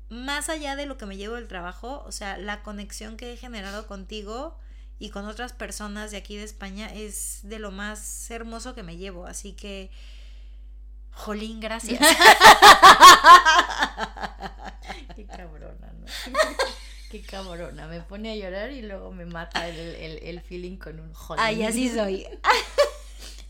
más 0.08 0.48
allá 0.48 0.76
de 0.76 0.86
lo 0.86 0.96
que 0.96 1.06
me 1.06 1.16
llevo 1.16 1.34
del 1.36 1.48
trabajo, 1.48 2.02
o 2.06 2.12
sea, 2.12 2.36
la 2.36 2.62
conexión 2.62 3.16
que 3.16 3.32
he 3.32 3.36
generado 3.36 3.86
contigo 3.86 4.58
y 4.98 5.10
con 5.10 5.26
otras 5.26 5.52
personas 5.52 6.10
de 6.10 6.16
aquí 6.18 6.36
de 6.36 6.44
España 6.44 6.86
es 6.92 7.40
de 7.42 7.58
lo 7.58 7.70
más 7.70 8.30
hermoso 8.30 8.74
que 8.74 8.82
me 8.82 8.96
llevo. 8.96 9.26
Así 9.26 9.52
que, 9.52 9.90
jolín, 11.10 11.60
gracias. 11.60 12.00
Qué 15.16 15.26
cabrona, 15.26 15.92
¿no? 15.98 16.06
Qué 17.10 17.22
cabrona. 17.22 17.86
Me 17.86 18.00
pone 18.00 18.32
a 18.32 18.36
llorar 18.36 18.70
y 18.72 18.82
luego 18.82 19.12
me 19.12 19.26
mata 19.26 19.68
el, 19.68 20.18
el, 20.22 20.40
feeling 20.40 20.76
con 20.76 20.98
un 21.00 21.12
jolín. 21.12 21.44
Ay, 21.44 21.64
así 21.64 21.88
soy. 21.88 22.26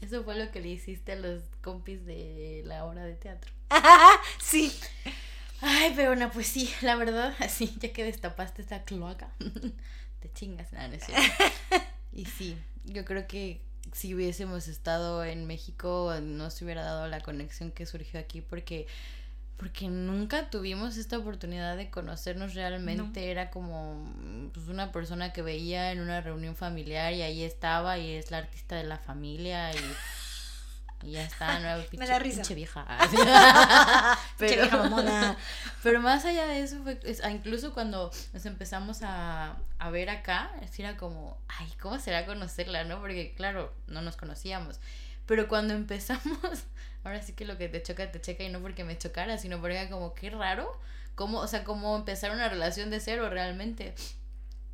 Eso 0.00 0.22
fue 0.24 0.36
lo 0.36 0.50
que 0.50 0.60
le 0.60 0.68
hiciste 0.68 1.12
a 1.12 1.16
los 1.16 1.42
compis 1.62 2.04
de 2.04 2.62
la 2.64 2.84
obra 2.84 3.04
de 3.04 3.14
teatro. 3.14 3.52
sí. 4.40 4.72
Ay, 5.60 5.92
pero 5.96 6.14
no, 6.14 6.30
pues 6.30 6.46
sí, 6.46 6.70
la 6.82 6.96
verdad, 6.96 7.34
así, 7.40 7.74
ya 7.80 7.92
que 7.92 8.04
destapaste 8.04 8.62
esta 8.62 8.84
cloaca, 8.84 9.32
te 10.20 10.32
chingas, 10.32 10.72
nada, 10.72 10.88
no 10.88 10.94
es 10.94 11.04
Y 12.12 12.26
sí, 12.26 12.56
yo 12.84 13.04
creo 13.04 13.26
que 13.26 13.62
si 13.92 14.14
hubiésemos 14.14 14.68
estado 14.68 15.24
en 15.24 15.46
México 15.46 16.14
no 16.22 16.50
se 16.50 16.64
hubiera 16.64 16.82
dado 16.82 17.08
la 17.08 17.20
conexión 17.20 17.70
que 17.70 17.86
surgió 17.86 18.18
aquí 18.20 18.40
porque 18.40 18.86
porque 19.56 19.88
nunca 19.88 20.50
tuvimos 20.50 20.96
esta 20.96 21.18
oportunidad 21.18 21.76
de 21.76 21.90
conocernos 21.90 22.54
realmente. 22.54 23.30
Era 23.30 23.50
como 23.50 24.12
pues, 24.52 24.68
una 24.68 24.92
persona 24.92 25.32
que 25.32 25.42
veía 25.42 25.92
en 25.92 26.00
una 26.00 26.20
reunión 26.20 26.56
familiar 26.56 27.12
y 27.12 27.22
ahí 27.22 27.42
estaba 27.42 27.98
y 27.98 28.12
es 28.12 28.30
la 28.30 28.38
artista 28.38 28.76
de 28.76 28.84
la 28.84 28.98
familia 28.98 29.72
y 29.72 29.78
y 31.04 31.12
ya 31.12 31.24
está, 31.24 31.58
nueva 31.60 31.82
pinche, 31.82 31.98
Me 31.98 32.06
da 32.06 32.18
risa. 32.18 32.36
pinche 32.36 32.54
vieja. 32.54 32.86
pero, 34.38 34.68
pero 35.82 36.00
más 36.00 36.24
allá 36.24 36.46
de 36.46 36.62
eso, 36.62 36.82
fue, 36.82 36.98
ah, 37.22 37.30
incluso 37.30 37.72
cuando 37.72 38.10
nos 38.32 38.46
empezamos 38.46 39.02
a, 39.02 39.56
a 39.78 39.90
ver 39.90 40.10
acá, 40.10 40.50
era 40.78 40.96
como, 40.96 41.38
ay, 41.48 41.70
¿cómo 41.80 41.98
será 41.98 42.26
conocerla, 42.26 42.84
no? 42.84 43.00
Porque 43.00 43.34
claro, 43.36 43.72
no 43.86 44.02
nos 44.02 44.16
conocíamos. 44.16 44.80
Pero 45.26 45.48
cuando 45.48 45.74
empezamos, 45.74 46.64
ahora 47.04 47.22
sí 47.22 47.32
que 47.34 47.44
lo 47.44 47.56
que 47.58 47.68
te 47.68 47.82
choca, 47.82 48.10
te 48.10 48.20
checa 48.20 48.44
y 48.44 48.48
no 48.48 48.60
porque 48.60 48.84
me 48.84 48.98
chocara, 48.98 49.38
sino 49.38 49.60
porque 49.60 49.76
era 49.76 49.90
como, 49.90 50.14
qué 50.14 50.30
raro, 50.30 50.70
cómo, 51.14 51.38
o 51.38 51.46
sea, 51.46 51.64
cómo 51.64 51.96
empezar 51.96 52.32
una 52.32 52.48
relación 52.48 52.90
de 52.90 53.00
cero 53.00 53.28
realmente. 53.30 53.94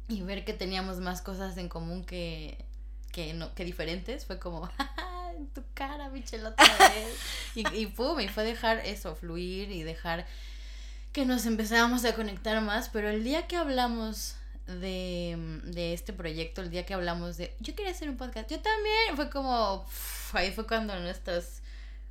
Y 0.09 0.23
ver 0.23 0.45
que 0.45 0.55
teníamos 0.55 0.99
más 0.99 1.23
cosas 1.23 1.57
en 1.57 1.69
común 1.69 2.05
que, 2.05 2.65
que, 3.13 3.35
no, 3.35 3.55
que 3.55 3.65
diferentes, 3.65 4.25
fue 4.25 4.39
como, 4.39 4.69
en 5.37 5.49
tu 5.49 5.63
cara, 5.75 6.09
Michelota 6.09 6.65
y, 7.55 7.69
y 7.77 7.87
pum, 7.87 8.19
y 8.21 8.29
fue 8.29 8.45
dejar 8.45 8.79
eso 8.79 9.15
fluir 9.15 9.71
y 9.71 9.83
dejar 9.83 10.27
que 11.13 11.27
nos 11.27 11.47
empezábamos 11.47 12.05
a 12.05 12.15
conectar 12.15 12.61
más, 12.63 12.89
pero 12.89 13.09
el 13.11 13.25
día 13.25 13.47
que 13.47 13.57
hablamos 13.57 14.37
de, 14.67 15.61
de, 15.65 15.93
este 15.93 16.13
proyecto, 16.13 16.63
el 16.63 16.71
día 16.71 16.87
que 16.87 16.95
hablamos 16.95 17.37
de, 17.37 17.55
yo 17.59 17.75
quería 17.75 17.91
hacer 17.91 18.09
un 18.09 18.17
podcast, 18.17 18.49
yo 18.49 18.61
también, 18.61 19.17
fue 19.17 19.31
como, 19.31 19.85
ahí 20.33 20.53
fue 20.53 20.67
cuando 20.67 20.99
nuestras, 21.01 21.63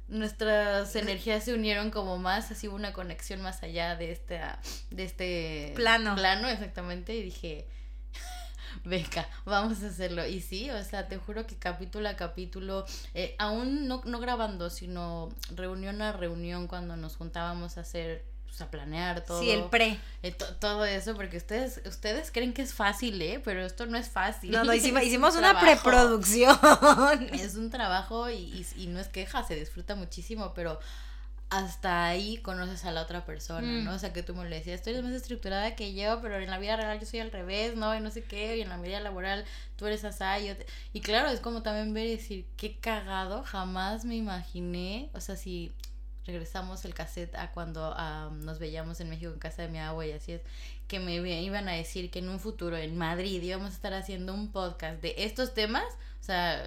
nuestras 0.10 0.96
energías 0.96 1.44
se 1.44 1.54
unieron 1.54 1.92
como 1.92 2.18
más, 2.18 2.52
así 2.52 2.68
hubo 2.68 2.76
una 2.76 2.94
conexión 2.94 3.42
más 3.42 3.64
allá 3.64 3.96
de 3.96 4.12
este, 4.12 4.42
de 4.92 5.04
este 5.04 5.74
plano. 5.76 6.16
Plano, 6.16 6.50
exactamente, 6.50 7.16
y 7.16 7.24
dije, 7.24 7.68
venga, 8.84 9.28
vamos 9.46 9.84
a 9.84 9.88
hacerlo. 9.88 10.26
Y 10.26 10.42
sí, 10.42 10.70
o 10.72 10.84
sea, 10.84 11.08
te 11.08 11.18
juro 11.18 11.46
que 11.46 11.58
capítulo 11.58 12.10
a 12.10 12.16
capítulo, 12.16 12.86
eh, 13.14 13.36
aún 13.40 13.88
no, 13.88 14.02
no 14.06 14.20
grabando, 14.20 14.70
sino 14.70 15.30
reunión 15.56 16.02
a 16.02 16.12
reunión 16.12 16.68
cuando 16.68 16.98
nos 16.98 17.16
juntábamos 17.16 17.78
a 17.78 17.82
hacer 17.82 18.29
pues, 18.50 18.62
a 18.62 18.70
planear 18.70 19.24
todo. 19.24 19.42
Sí, 19.42 19.52
el 19.52 19.64
pre. 19.66 20.00
Eh, 20.24 20.32
todo 20.60 20.86
eso, 20.86 21.16
porque 21.16 21.38
ustedes, 21.38 21.82
ustedes 21.86 22.32
creen 22.32 22.54
que 22.54 22.62
es 22.62 22.74
fácil, 22.74 23.22
¿eh? 23.22 23.42
Pero 23.44 23.66
esto 23.66 23.86
no 23.86 23.98
es 23.98 24.10
fácil. 24.10 24.52
No, 24.52 24.64
no, 24.64 24.74
hicimos, 24.74 25.04
hicimos 25.04 25.36
una 25.36 25.60
preproducción. 25.60 26.58
Es 27.32 27.56
un 27.56 27.70
trabajo 27.70 28.30
y, 28.30 28.36
y, 28.36 28.66
y, 28.76 28.88
no 28.88 29.00
es 29.00 29.08
queja, 29.08 29.44
se 29.44 29.56
disfruta 29.56 29.96
muchísimo, 29.96 30.54
pero 30.54 30.80
hasta 31.50 32.06
ahí 32.06 32.38
conoces 32.38 32.86
a 32.86 32.92
la 32.92 33.02
otra 33.02 33.26
persona, 33.26 33.68
¿no? 33.68 33.92
Mm. 33.92 33.96
O 33.96 34.00
sea, 34.00 34.14
que 34.14 34.22
tú 34.22 34.36
me 34.36 34.44
lo 34.44 34.50
decías, 34.50 34.84
tú 34.84 34.92
eres 34.92 35.04
más 35.04 35.14
estructurada 35.14 35.76
que 35.76 35.94
yo, 35.96 36.22
pero 36.22 36.38
en 36.38 36.50
la 36.50 36.60
vida 36.60 36.76
real 36.76 37.00
yo 37.00 37.08
soy 37.08 37.22
al 37.22 37.32
revés, 37.32 37.76
¿no? 37.76 37.96
Y 37.96 38.02
no 38.02 38.12
sé 38.12 38.24
qué, 38.24 38.58
y 38.58 38.62
en 38.62 38.70
la 38.70 38.78
vida 38.78 39.00
laboral 39.00 39.46
tú 39.76 39.88
eres 39.88 40.04
asá, 40.06 40.40
y, 40.40 40.56
y 40.94 41.02
claro, 41.02 41.30
es 41.30 41.40
como 41.40 41.64
también 41.64 41.94
ver 41.94 42.06
y 42.06 42.18
decir, 42.18 42.46
qué 42.56 42.78
cagado, 42.78 43.44
jamás 43.44 44.06
me 44.06 44.16
imaginé, 44.16 45.10
o 45.14 45.22
sea, 45.22 45.36
si 45.36 45.72
regresamos 46.30 46.86
el 46.86 46.94
cassette 46.94 47.36
a 47.36 47.52
cuando 47.52 47.96
nos 48.42 48.60
veíamos 48.60 49.00
en 49.02 49.10
México 49.10 49.32
en 49.32 49.40
casa 49.40 49.64
de 49.64 49.68
mi 49.68 49.80
agua 49.80 50.06
y 50.06 50.12
así 50.12 50.34
es, 50.34 50.42
que 50.88 51.00
me 51.00 51.16
iban 51.16 51.68
a 51.68 51.74
decir 51.74 52.10
que 52.12 52.20
en 52.20 52.30
un 52.30 52.40
futuro 52.40 52.78
en 52.78 52.98
Madrid 52.98 53.42
íbamos 53.42 53.72
a 53.72 53.74
estar 53.74 53.94
haciendo 53.94 54.34
un 54.34 54.52
podcast 54.52 55.02
de 55.02 55.16
estos 55.18 55.54
temas, 55.54 55.86
o 56.22 56.24
sea, 56.24 56.64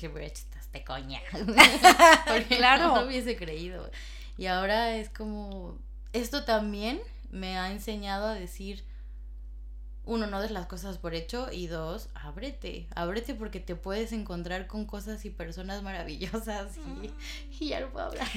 hubiera 0.00 0.26
hecho 0.26 0.44
de 0.72 0.84
coña. 0.84 1.20
Porque 2.26 2.56
claro. 2.56 2.94
no 2.94 3.06
hubiese 3.06 3.36
creído. 3.36 3.90
Y 4.38 4.46
ahora 4.46 4.96
es 4.96 5.10
como, 5.10 5.76
esto 6.12 6.44
también 6.44 7.00
me 7.30 7.58
ha 7.58 7.70
enseñado 7.70 8.28
a 8.28 8.34
decir, 8.34 8.84
uno, 10.04 10.26
no 10.26 10.40
des 10.40 10.50
las 10.50 10.66
cosas 10.66 10.98
por 10.98 11.14
hecho 11.14 11.48
y 11.52 11.66
dos, 11.66 12.08
ábrete, 12.14 12.88
ábrete 12.94 13.34
porque 13.34 13.60
te 13.60 13.76
puedes 13.76 14.12
encontrar 14.12 14.66
con 14.66 14.84
cosas 14.86 15.24
y 15.24 15.30
personas 15.30 15.82
maravillosas 15.82 16.72
y, 17.58 17.68
ya 17.68 17.80
no 17.80 17.90
puedo 17.90 18.06
hablar. 18.06 18.26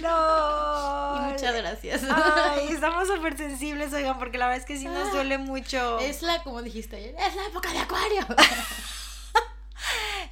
No. 0.00 1.16
y 1.16 1.32
muchas 1.32 1.54
gracias. 1.54 2.02
Ay, 2.10 2.68
estamos 2.70 3.06
súper 3.06 3.36
sensibles, 3.36 3.92
oigan, 3.92 4.18
porque 4.18 4.38
la 4.38 4.46
verdad 4.46 4.60
es 4.60 4.66
que 4.66 4.78
sí 4.78 4.86
nos 4.86 5.12
duele 5.12 5.38
mucho. 5.38 5.98
Es 6.00 6.22
la, 6.22 6.42
como 6.42 6.62
dijiste 6.62 6.96
ayer, 6.96 7.14
es 7.18 7.36
la 7.36 7.46
época 7.46 7.70
de 7.70 7.78
acuario. 7.78 8.20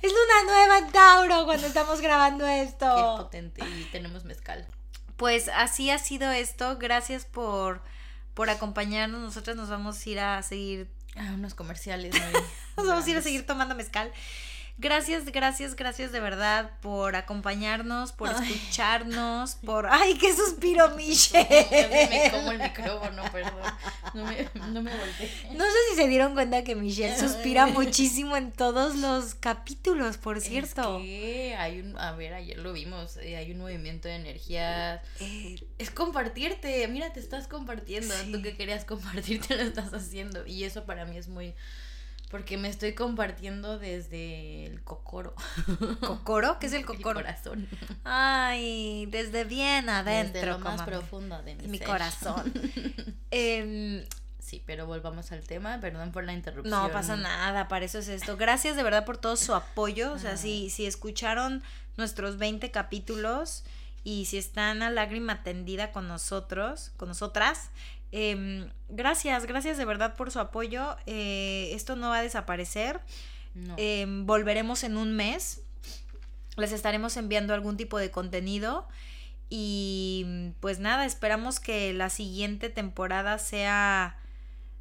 es 0.03 0.11
luna 0.11 0.43
nueva 0.47 0.78
en 0.78 0.91
Tauro 0.91 1.45
cuando 1.45 1.66
estamos 1.66 2.01
grabando 2.01 2.47
esto. 2.47 2.87
Qué 2.97 3.22
potente 3.22 3.62
y 3.64 3.85
tenemos 3.93 4.24
mezcal. 4.24 4.66
Pues 5.16 5.51
así 5.55 5.91
ha 5.91 5.99
sido 5.99 6.31
esto. 6.33 6.78
Gracias 6.78 7.26
por, 7.26 7.83
por 8.35 8.51
acompañarnos. 8.51 9.20
Nosotros 9.20 9.57
nos 9.57 9.68
vamos 9.68 10.05
a 10.05 10.11
ir 10.11 10.20
a 10.20 10.43
seguir. 10.43 10.89
A 11.16 11.33
unos 11.33 11.55
comerciales. 11.55 12.14
nos 12.76 12.87
vamos 12.87 13.07
a 13.07 13.11
ir 13.11 13.16
a 13.16 13.22
seguir 13.22 13.47
tomando 13.47 13.74
mezcal. 13.74 14.12
Gracias, 14.81 15.26
gracias, 15.26 15.76
gracias 15.76 16.11
de 16.11 16.20
verdad 16.20 16.70
por 16.81 17.14
acompañarnos, 17.14 18.12
por 18.12 18.31
escucharnos, 18.31 19.55
por... 19.66 19.87
¡Ay, 19.91 20.14
qué 20.14 20.35
suspiro, 20.35 20.97
Michelle! 20.97 21.66
me 22.11 22.31
como 22.31 22.51
el 22.53 22.59
micrófono, 22.61 23.22
perdón. 23.31 23.74
No 24.14 24.24
me, 24.24 24.49
no 24.72 24.81
me 24.81 24.97
volteé. 24.97 25.31
No 25.53 25.64
sé 25.66 25.76
si 25.91 25.97
se 25.97 26.09
dieron 26.09 26.33
cuenta 26.33 26.64
que 26.64 26.74
Michelle 26.76 27.14
suspira 27.18 27.66
muchísimo 27.66 28.39
en 28.39 28.53
todos 28.53 28.97
los 28.97 29.35
capítulos, 29.35 30.16
por 30.16 30.41
cierto. 30.41 30.97
Es 30.99 31.03
que 31.05 31.57
hay 31.59 31.81
un... 31.81 31.99
A 31.99 32.12
ver, 32.12 32.33
ayer 32.33 32.57
lo 32.57 32.72
vimos. 32.72 33.18
eh, 33.18 33.37
Hay 33.37 33.53
un 33.53 33.59
movimiento 33.59 34.09
de 34.09 34.14
energía. 34.14 35.03
Eh, 35.20 35.57
Es 35.76 35.91
compartirte. 35.91 36.89
Mira, 36.89 37.12
te 37.12 37.20
estás 37.20 37.49
compartiendo. 37.49 38.14
Tú 38.33 38.41
que 38.41 38.57
querías 38.57 38.87
compartirte 38.87 39.57
lo 39.57 39.62
estás 39.62 39.93
haciendo. 39.93 40.47
Y 40.47 40.64
eso 40.64 40.85
para 40.85 41.05
mí 41.05 41.18
es 41.18 41.28
muy... 41.28 41.55
Porque 42.31 42.57
me 42.57 42.68
estoy 42.68 42.95
compartiendo 42.95 43.78
desde 43.78 44.66
el 44.66 44.83
cocoro. 44.85 45.35
¿Cocoro? 46.01 46.59
¿Qué 46.61 46.66
es 46.66 46.72
el 46.72 46.81
El 46.81 46.87
cocoro? 46.87 47.20
corazón. 47.20 47.68
Ay, 48.05 49.07
desde 49.07 49.45
bien 49.45 49.89
adentro. 49.89 50.33
desde 50.35 50.47
lo 50.47 50.59
más 50.61 50.83
profundo 50.83 51.43
de 51.43 51.57
mi, 51.57 51.66
mi 51.68 51.78
ser. 51.78 51.87
corazón. 51.87 52.53
Em, 53.31 54.05
Sí, 54.39 54.62
pero 54.66 54.87
volvamos 54.87 55.31
al 55.33 55.43
tema. 55.43 55.78
Perdón 55.81 56.11
por 56.12 56.24
la 56.24 56.33
interrupción. 56.33 56.70
no 56.83 56.91
pasa 56.91 57.14
nada, 57.16 57.68
para 57.68 57.85
eso 57.85 57.99
es 57.99 58.09
esto. 58.09 58.37
Gracias 58.37 58.74
de 58.74 58.83
verdad 58.83 59.05
por 59.05 59.18
todo 59.18 59.37
su 59.37 59.55
apoyo. 59.55 60.12
O 60.12 60.18
sea, 60.18 60.33
Ah. 60.33 60.37
si, 60.37 60.70
si 60.70 60.87
escucharon 60.87 61.62
nuestros 61.97 62.37
20 62.39 62.70
capítulos 62.72 63.62
y 64.03 64.24
si 64.24 64.39
están 64.39 64.83
a 64.83 64.91
lágrima 64.91 65.43
tendida 65.45 65.93
con 65.93 66.09
nosotros, 66.09 66.91
con 66.97 67.09
nosotras, 67.09 67.70
em, 68.12 68.68
gracias, 68.88 69.46
gracias 69.46 69.78
de 69.78 69.84
verdad 69.84 70.14
por 70.16 70.30
su 70.30 70.40
apoyo. 70.40 70.96
Eh, 71.06 71.70
esto 71.72 71.96
no 71.96 72.11
va 72.11 72.18
a 72.18 72.22
desaparecer. 72.22 73.00
No. 73.54 73.74
Em, 73.78 74.26
volveremos 74.26 74.84
en 74.84 74.96
un 74.96 75.14
mes. 75.14 75.62
Les 76.56 76.72
estaremos 76.72 77.16
enviando 77.16 77.54
algún 77.54 77.76
tipo 77.76 77.98
de 77.98 78.11
contenido. 78.11 78.88
Y 79.48 80.52
pues 80.61 80.78
nada, 80.78 81.04
esperamos 81.04 81.58
que 81.58 81.92
la 81.92 82.08
siguiente 82.08 82.70
temporada 82.70 83.38
sea, 83.38 84.16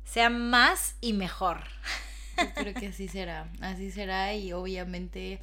sea 0.05 0.29
más 0.29 0.95
y 1.01 1.13
mejor. 1.13 1.63
Yo 2.37 2.53
creo 2.53 2.73
que 2.75 2.87
así 2.87 3.07
será. 3.07 3.51
Así 3.61 3.91
será 3.91 4.35
y 4.35 4.53
obviamente 4.53 5.41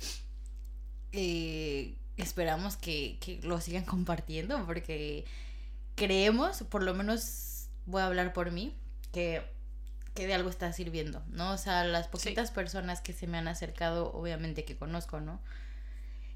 eh, 1.13 1.97
esperamos 2.17 2.77
que, 2.77 3.19
que 3.21 3.41
lo 3.43 3.61
sigan 3.61 3.85
compartiendo 3.85 4.65
porque 4.65 5.25
creemos, 5.97 6.63
por 6.71 6.83
lo 6.83 6.95
menos 6.95 7.56
voy 7.87 8.03
a 8.03 8.07
hablar 8.07 8.33
por 8.33 8.51
mí, 8.51 8.77
que, 9.13 9.43
que 10.15 10.27
de 10.27 10.35
algo 10.35 10.51
está 10.51 10.73
sirviendo, 10.73 11.23
¿no? 11.31 11.53
O 11.53 11.59
sea, 11.59 11.85
las 11.85 12.09
poquitas 12.09 12.51
personas 12.51 13.01
que 13.01 13.13
se 13.13 13.27
me 13.27 13.39
han 13.39 13.49
acercado, 13.49 14.13
obviamente 14.13 14.65
que 14.65 14.77
conozco, 14.77 15.21
¿no? 15.21 15.41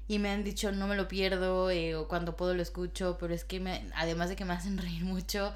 Y 0.07 0.19
me 0.19 0.29
han 0.29 0.43
dicho, 0.43 0.71
no 0.71 0.87
me 0.87 0.95
lo 0.95 1.07
pierdo, 1.07 1.69
eh, 1.71 1.95
o 1.95 2.07
cuando 2.07 2.35
puedo 2.35 2.53
lo 2.53 2.61
escucho, 2.61 3.17
pero 3.19 3.33
es 3.33 3.45
que 3.45 3.59
me, 3.59 3.87
además 3.95 4.29
de 4.29 4.35
que 4.35 4.45
me 4.45 4.53
hacen 4.59 4.77
reír 4.77 5.03
mucho, 5.03 5.53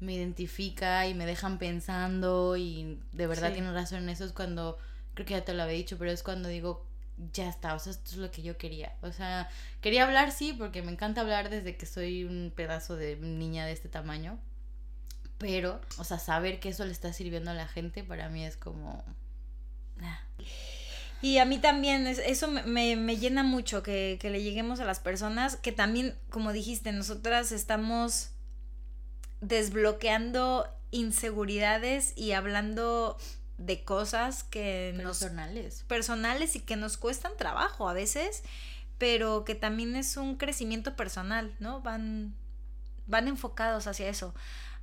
me 0.00 0.14
identifica 0.14 1.06
y 1.06 1.14
me 1.14 1.26
dejan 1.26 1.58
pensando 1.58 2.56
y 2.56 3.00
de 3.12 3.26
verdad 3.26 3.48
Sí. 3.48 3.54
tienen 3.54 3.74
razón 3.74 4.04
en 4.04 4.08
eso 4.10 4.24
es 4.24 4.32
cuando, 4.32 4.78
creo 5.14 5.26
que 5.26 5.34
ya 5.34 5.44
te 5.44 5.52
lo 5.54 5.62
había 5.62 5.74
dicho, 5.76 5.98
pero 5.98 6.10
es 6.10 6.22
cuando 6.22 6.48
digo, 6.48 6.86
ya 7.32 7.48
está, 7.48 7.74
o 7.74 7.78
sea, 7.80 7.90
esto 7.92 8.12
es 8.12 8.16
lo 8.18 8.30
que 8.30 8.42
yo 8.42 8.56
quería. 8.56 8.94
O 9.02 9.10
sea, 9.12 9.48
quería 9.80 10.04
hablar, 10.04 10.30
sí, 10.30 10.52
porque 10.56 10.82
me 10.82 10.92
encanta 10.92 11.20
hablar 11.20 11.50
desde 11.50 11.76
que 11.76 11.84
soy 11.84 12.24
un 12.24 12.52
pedazo 12.54 12.96
de 12.96 13.16
niña 13.16 13.66
de 13.66 13.72
este 13.72 13.88
tamaño, 13.88 14.38
pero, 15.38 15.80
o 15.98 16.04
sea, 16.04 16.18
saber 16.18 16.60
que 16.60 16.70
eso 16.70 16.84
le 16.84 16.92
está 16.92 17.12
sirviendo 17.12 17.50
a 17.50 17.54
la 17.54 17.68
gente 17.68 18.04
para 18.04 18.28
mí 18.28 18.44
es 18.44 18.56
como... 18.56 19.04
ah, 20.02 20.20
Y 21.22 21.38
a 21.38 21.44
mí 21.44 21.58
también, 21.58 22.06
es- 22.06 22.18
eso 22.20 22.48
me, 22.48 22.62
me- 22.64 22.96
me 22.96 23.16
llena 23.16 23.42
mucho 23.42 23.82
que, 23.82 24.18
que 24.20 24.30
le 24.30 24.42
lleguemos 24.42 24.80
a 24.80 24.84
las 24.84 25.00
personas, 25.00 25.56
que 25.56 25.72
también, 25.72 26.16
como 26.30 26.52
dijiste, 26.52 26.92
nosotras 26.92 27.52
estamos 27.52 28.30
desbloqueando 29.40 30.68
inseguridades 30.90 32.12
y 32.16 32.32
hablando 32.32 33.16
de 33.58 33.84
cosas 33.84 34.44
que 34.44 34.92
nos 34.96 35.18
personales. 35.18 35.84
personales 35.88 36.56
y 36.56 36.60
que 36.60 36.76
nos 36.76 36.96
cuestan 36.96 37.32
trabajo 37.36 37.88
a 37.88 37.92
veces, 37.92 38.42
pero 38.98 39.44
que 39.44 39.54
también 39.54 39.96
es 39.96 40.16
un 40.16 40.36
crecimiento 40.36 40.96
personal, 40.96 41.54
¿no? 41.60 41.80
Van, 41.82 42.34
van 43.06 43.28
enfocados 43.28 43.86
hacia 43.86 44.08
eso. 44.08 44.34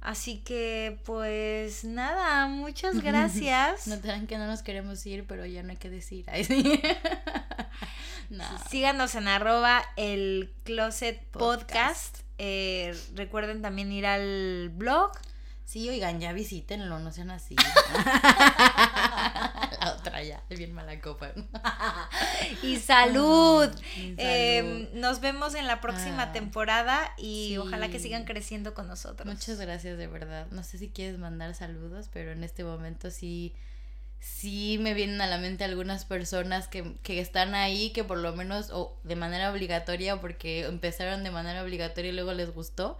Así 0.06 0.38
que, 0.38 1.00
pues 1.04 1.84
nada, 1.84 2.46
muchas 2.46 3.00
gracias. 3.02 3.88
Notarán 3.88 4.28
que 4.28 4.38
no 4.38 4.46
nos 4.46 4.62
queremos 4.62 5.04
ir, 5.08 5.26
pero 5.26 5.48
ya 5.48 5.64
no 5.64 5.72
hay 5.72 5.78
que 5.78 5.90
decir. 5.90 6.26
Ay, 6.28 6.44
sí. 6.44 6.80
no. 8.30 8.46
Síganos 8.70 9.16
en 9.16 9.28
arroba 9.28 9.82
el 9.96 10.54
closet 10.64 11.26
podcast. 11.32 11.64
Podcast. 11.64 12.20
Eh, 12.38 12.96
recuerden 13.16 13.64
también 13.64 13.92
ir 13.92 14.06
al 14.06 14.70
blog. 14.76 15.12
Sí, 15.64 15.90
oigan, 15.90 16.20
ya 16.20 16.34
visítenlo, 16.34 17.00
no 17.00 17.12
sean 17.12 17.32
así. 17.32 17.56
Otra 20.08 20.24
ya, 20.24 20.44
bien 20.50 20.74
mala 20.74 21.00
copa. 21.02 21.32
Y 22.64 22.78
salud. 22.78 23.70
Y 23.98 24.16
Eh, 24.18 24.62
salud. 24.62 25.00
nos 25.02 25.20
vemos 25.22 25.56
en 25.56 25.68
la 25.68 25.82
próxima 25.82 26.24
Ah, 26.24 26.32
temporada 26.32 27.12
y 27.18 27.50
sí. 27.50 27.58
ojalá 27.58 27.90
que 27.90 28.00
sigan 28.00 28.26
creciendo 28.26 28.74
con 28.74 28.88
nosotros. 28.88 29.26
Muchas 29.28 29.60
gracias, 29.60 29.98
de 29.98 30.08
verdad. 30.08 30.48
No 30.52 30.64
sé 30.64 30.78
si 30.78 30.90
quieres 30.90 31.18
mandar 31.18 31.54
saludos, 31.56 32.10
pero 32.14 32.32
en 32.32 32.44
este 32.44 32.64
momento 32.64 33.10
sí, 33.12 33.54
sí 34.20 34.78
me 34.80 34.94
vienen 34.94 35.22
a 35.22 35.28
la 35.28 35.38
mente 35.38 35.64
algunas 35.64 36.06
personas 36.06 36.68
que, 36.68 36.96
que 37.04 37.20
están 37.20 37.56
ahí, 37.56 37.92
que 37.92 38.04
por 38.04 38.18
lo 38.18 38.36
menos, 38.36 38.70
o 38.72 38.98
de 39.04 39.16
manera 39.16 39.52
obligatoria, 39.52 40.20
porque 40.22 40.66
empezaron 40.66 41.24
de 41.24 41.32
manera 41.32 41.64
obligatoria 41.64 42.12
y 42.12 42.16
luego 42.16 42.34
les 42.34 42.54
gustó. 42.54 42.98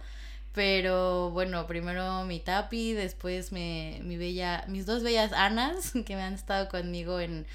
Pero 0.56 1.30
bueno, 1.32 1.66
primero 1.66 2.24
mi 2.24 2.40
Tapi, 2.40 2.94
después 2.94 3.52
me, 3.52 4.00
mi 4.02 4.16
bella, 4.16 4.64
mis 4.68 4.86
dos 4.86 5.02
bellas 5.02 5.34
Anas, 5.34 5.92
que 6.06 6.16
me 6.16 6.22
han 6.22 6.32
estado 6.32 6.70
conmigo 6.70 7.20
en, 7.20 7.46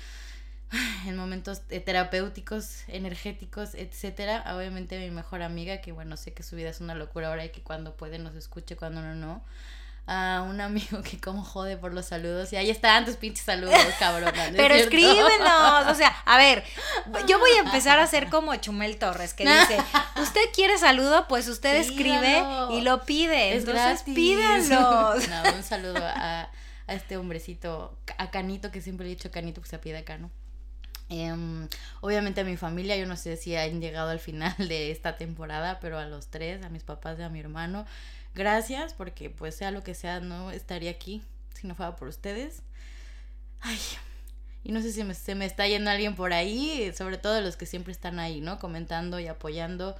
en 1.07 1.17
momentos 1.17 1.63
eh, 1.71 1.79
terapéuticos, 1.79 2.87
energéticos, 2.87 3.73
etcétera. 3.73 4.55
Obviamente 4.55 4.99
mi 4.99 5.09
mejor 5.09 5.41
amiga, 5.41 5.81
que 5.81 5.91
bueno, 5.91 6.15
sé 6.15 6.33
que 6.33 6.43
su 6.43 6.55
vida 6.55 6.69
es 6.69 6.79
una 6.79 6.93
locura 6.93 7.29
ahora 7.29 7.43
y 7.43 7.49
que 7.49 7.61
cuando 7.63 7.97
puede 7.97 8.19
nos 8.19 8.35
escuche, 8.35 8.75
cuando 8.75 9.01
no, 9.01 9.15
no. 9.15 9.43
A 10.07 10.45
un 10.47 10.59
amigo 10.59 11.01
que 11.03 11.19
como 11.19 11.43
jode 11.43 11.77
por 11.77 11.93
los 11.93 12.07
saludos. 12.07 12.51
Y 12.51 12.57
ahí 12.57 12.69
están 12.69 13.05
tus 13.05 13.15
pinches 13.15 13.45
saludos. 13.45 13.73
¿no 14.01 14.27
es 14.27 14.33
Pero 14.33 14.75
cierto? 14.75 14.75
escríbenos, 14.75 15.87
o 15.87 15.95
sea, 15.95 16.09
a 16.25 16.37
ver, 16.37 16.63
yo 17.27 17.39
voy 17.39 17.51
a 17.51 17.59
empezar 17.59 17.99
a 17.99 18.03
hacer 18.03 18.29
como 18.29 18.55
Chumel 18.55 18.97
Torres, 18.97 19.33
que 19.33 19.43
dice, 19.43 19.77
usted 20.21 20.41
quiere 20.53 20.77
saludo, 20.77 21.27
pues 21.27 21.47
usted 21.47 21.75
escribe 21.75 22.43
y 22.71 22.81
lo 22.81 23.03
pide, 23.05 23.55
Es 23.55 23.59
entonces 23.67 24.03
pídanlos. 24.03 25.27
No, 25.29 25.43
un 25.55 25.63
saludo 25.63 26.03
a, 26.03 26.49
a 26.87 26.93
este 26.93 27.17
hombrecito, 27.17 27.97
a 28.17 28.31
Canito, 28.31 28.71
que 28.71 28.81
siempre 28.81 29.05
le 29.05 29.13
he 29.13 29.15
dicho 29.15 29.31
Canito, 29.31 29.61
pues 29.61 29.69
se 29.69 29.79
pide 29.79 30.03
Cano. 30.03 30.29
Em, 31.11 31.67
obviamente 31.99 32.39
a 32.39 32.43
mi 32.45 32.55
familia, 32.55 32.95
yo 32.95 33.05
no 33.05 33.17
sé 33.17 33.35
si 33.35 33.53
han 33.53 33.81
llegado 33.81 34.11
al 34.11 34.19
final 34.19 34.55
de 34.57 34.91
esta 34.91 35.17
temporada, 35.17 35.79
pero 35.81 35.99
a 35.99 36.05
los 36.05 36.27
tres, 36.27 36.63
a 36.63 36.69
mis 36.69 36.83
papás 36.83 37.19
y 37.19 37.23
a 37.23 37.29
mi 37.29 37.41
hermano, 37.41 37.85
gracias, 38.35 38.93
porque 38.93 39.29
pues 39.29 39.55
sea 39.55 39.71
lo 39.71 39.83
que 39.83 39.95
sea, 39.95 40.19
no 40.19 40.51
estaría 40.51 40.91
aquí 40.91 41.21
si 41.59 41.67
no 41.67 41.75
fuera 41.75 41.95
por 41.95 42.07
ustedes. 42.07 42.61
Ay, 43.61 43.79
y 44.63 44.71
no 44.71 44.81
sé 44.81 44.91
si 44.91 45.03
me- 45.03 45.13
se 45.13 45.35
me 45.35 45.45
está 45.45 45.67
yendo 45.67 45.89
alguien 45.91 46.15
por 46.15 46.33
ahí, 46.33 46.91
sobre 46.97 47.17
todo 47.17 47.41
los 47.41 47.57
que 47.57 47.65
siempre 47.65 47.91
están 47.91 48.19
ahí, 48.19 48.41
¿no? 48.41 48.59
Comentando 48.59 49.19
y 49.19 49.27
apoyando. 49.27 49.95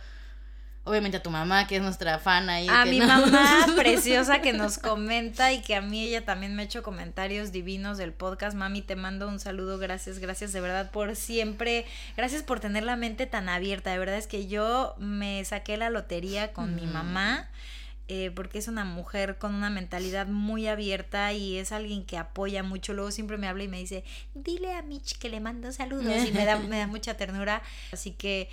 Obviamente 0.84 1.18
a 1.18 1.22
tu 1.24 1.30
mamá, 1.30 1.68
que 1.68 1.76
es 1.76 1.82
nuestra 1.84 2.18
fan 2.18 2.50
ahí. 2.50 2.68
A 2.68 2.86
mi 2.86 2.98
no- 2.98 3.06
mamá 3.06 3.68
preciosa 3.78 4.42
que 4.42 4.52
nos 4.52 4.80
comenta 4.80 5.52
y 5.54 5.62
que 5.62 5.76
a 5.76 5.82
mí 5.82 6.08
ella 6.08 6.26
también 6.26 6.56
me 6.56 6.64
ha 6.64 6.66
hecho 6.66 6.82
comentarios 6.82 7.52
divinos 7.52 8.00
del 8.00 8.14
podcast. 8.14 8.56
Mami, 8.58 8.82
te 8.82 8.96
mando 8.96 9.28
un 9.28 9.40
saludo, 9.40 9.78
gracias, 9.78 10.18
gracias 10.18 10.54
de 10.54 10.62
verdad 10.62 10.90
por 10.90 11.16
siempre, 11.16 11.86
gracias 12.18 12.42
por 12.42 12.60
tener 12.60 12.82
la 12.84 12.96
mente 12.96 13.28
tan 13.28 13.48
abierta. 13.48 13.92
De 13.92 14.00
verdad 14.00 14.18
es 14.18 14.26
que 14.26 14.48
yo 14.48 14.96
me 14.98 15.46
saqué 15.46 15.78
la 15.78 15.92
lotería 15.92 16.52
con 16.52 16.74
mi 16.76 16.88
mamá. 16.88 17.48
Eh, 18.08 18.32
porque 18.36 18.58
es 18.60 18.68
una 18.68 18.84
mujer 18.84 19.38
con 19.38 19.56
una 19.56 19.70
mentalidad 19.70 20.28
muy 20.28 20.68
abierta 20.68 21.32
y 21.34 21.58
es 21.58 21.72
alguien 21.72 22.06
que 22.06 22.18
apoya 22.18 22.64
mucho. 22.64 22.94
Luego 22.94 23.12
siempre 23.12 23.38
me 23.38 23.48
habla 23.48 23.64
y 23.64 23.68
me 23.68 23.80
dice, 23.80 24.04
dile 24.34 24.74
a 24.74 24.82
Mitch 24.82 25.18
que 25.18 25.30
le 25.30 25.40
mando 25.40 25.72
saludos 25.72 26.26
y 26.28 26.32
me 26.32 26.46
da, 26.46 26.58
me 26.60 26.78
da 26.78 26.88
mucha 26.88 27.16
ternura. 27.16 27.62
Así 27.92 28.12
que 28.12 28.50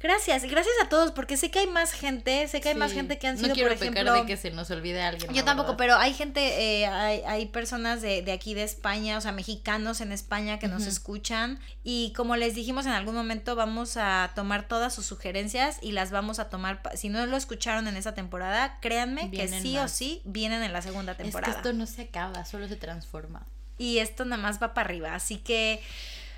gracias, 0.00 0.42
gracias 0.44 0.74
a 0.82 0.88
todos 0.88 1.12
porque 1.12 1.36
sé 1.36 1.50
que 1.50 1.60
hay 1.60 1.66
más 1.66 1.92
gente, 1.92 2.48
sé 2.48 2.60
que 2.60 2.70
hay 2.70 2.74
más 2.74 2.92
gente 2.92 3.18
que 3.18 3.26
han 3.26 3.36
no 3.36 3.42
sido, 3.42 3.54
quiero 3.54 3.68
por 3.70 3.78
pecar 3.78 3.92
ejemplo... 3.94 4.14
de 4.14 4.26
que 4.26 4.36
se 4.36 4.50
nos 4.50 4.70
olvide 4.70 5.02
alguien. 5.02 5.32
Yo 5.32 5.44
tampoco, 5.44 5.72
verdad. 5.72 5.78
pero 5.78 5.96
hay 5.96 6.14
gente, 6.14 6.80
eh, 6.80 6.86
hay, 6.86 7.22
hay 7.26 7.46
personas 7.46 8.02
de, 8.02 8.22
de 8.22 8.32
aquí 8.32 8.54
de 8.54 8.62
España, 8.62 9.18
o 9.18 9.20
sea, 9.20 9.32
mexicanos 9.32 10.00
en 10.00 10.12
España 10.12 10.58
que 10.58 10.68
nos 10.68 10.86
escuchan 10.86 11.60
y 11.84 12.12
como 12.16 12.36
les 12.36 12.54
dijimos 12.54 12.86
en 12.86 12.92
algún 12.92 13.14
momento 13.14 13.54
vamos 13.56 13.96
a 13.96 14.32
tomar 14.34 14.66
todas 14.66 14.94
sus 14.94 15.06
sugerencias 15.06 15.78
y 15.82 15.92
las 15.92 16.10
vamos 16.10 16.38
a 16.38 16.48
tomar, 16.48 16.80
si 16.94 17.08
no 17.08 17.24
lo 17.26 17.36
escucharon 17.36 17.86
en 17.88 17.96
esa 17.96 18.14
temporada, 18.14 18.78
créanme 18.80 19.30
que 19.30 19.46
sí 19.48 19.76
o 19.78 19.88
sí 19.88 20.22
vienen 20.24 20.62
en 20.62 20.72
la 20.72 20.82
segunda 20.82 21.12
Es 21.12 21.18
que 21.18 21.24
temporada. 21.24 21.56
esto 21.56 21.72
no 21.72 21.86
se 21.86 22.02
acaba, 22.02 22.44
solo 22.44 22.68
se 22.68 22.76
transforma. 22.76 23.46
Y 23.78 23.98
esto 23.98 24.24
nada 24.26 24.42
más 24.42 24.62
va 24.62 24.74
para 24.74 24.86
arriba, 24.88 25.14
así 25.14 25.38
que 25.38 25.82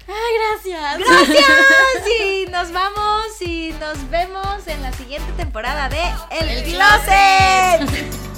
Ay, 0.08 0.34
gracias. 0.38 0.98
Gracias 0.98 2.08
y 2.20 2.46
nos 2.50 2.72
vamos 2.72 3.40
y 3.40 3.74
nos 3.80 4.10
vemos 4.10 4.66
en 4.66 4.82
la 4.82 4.92
siguiente 4.92 5.30
temporada 5.36 5.88
de 5.88 6.02
El, 6.30 6.48
El 6.48 6.64
Closet. 6.64 8.31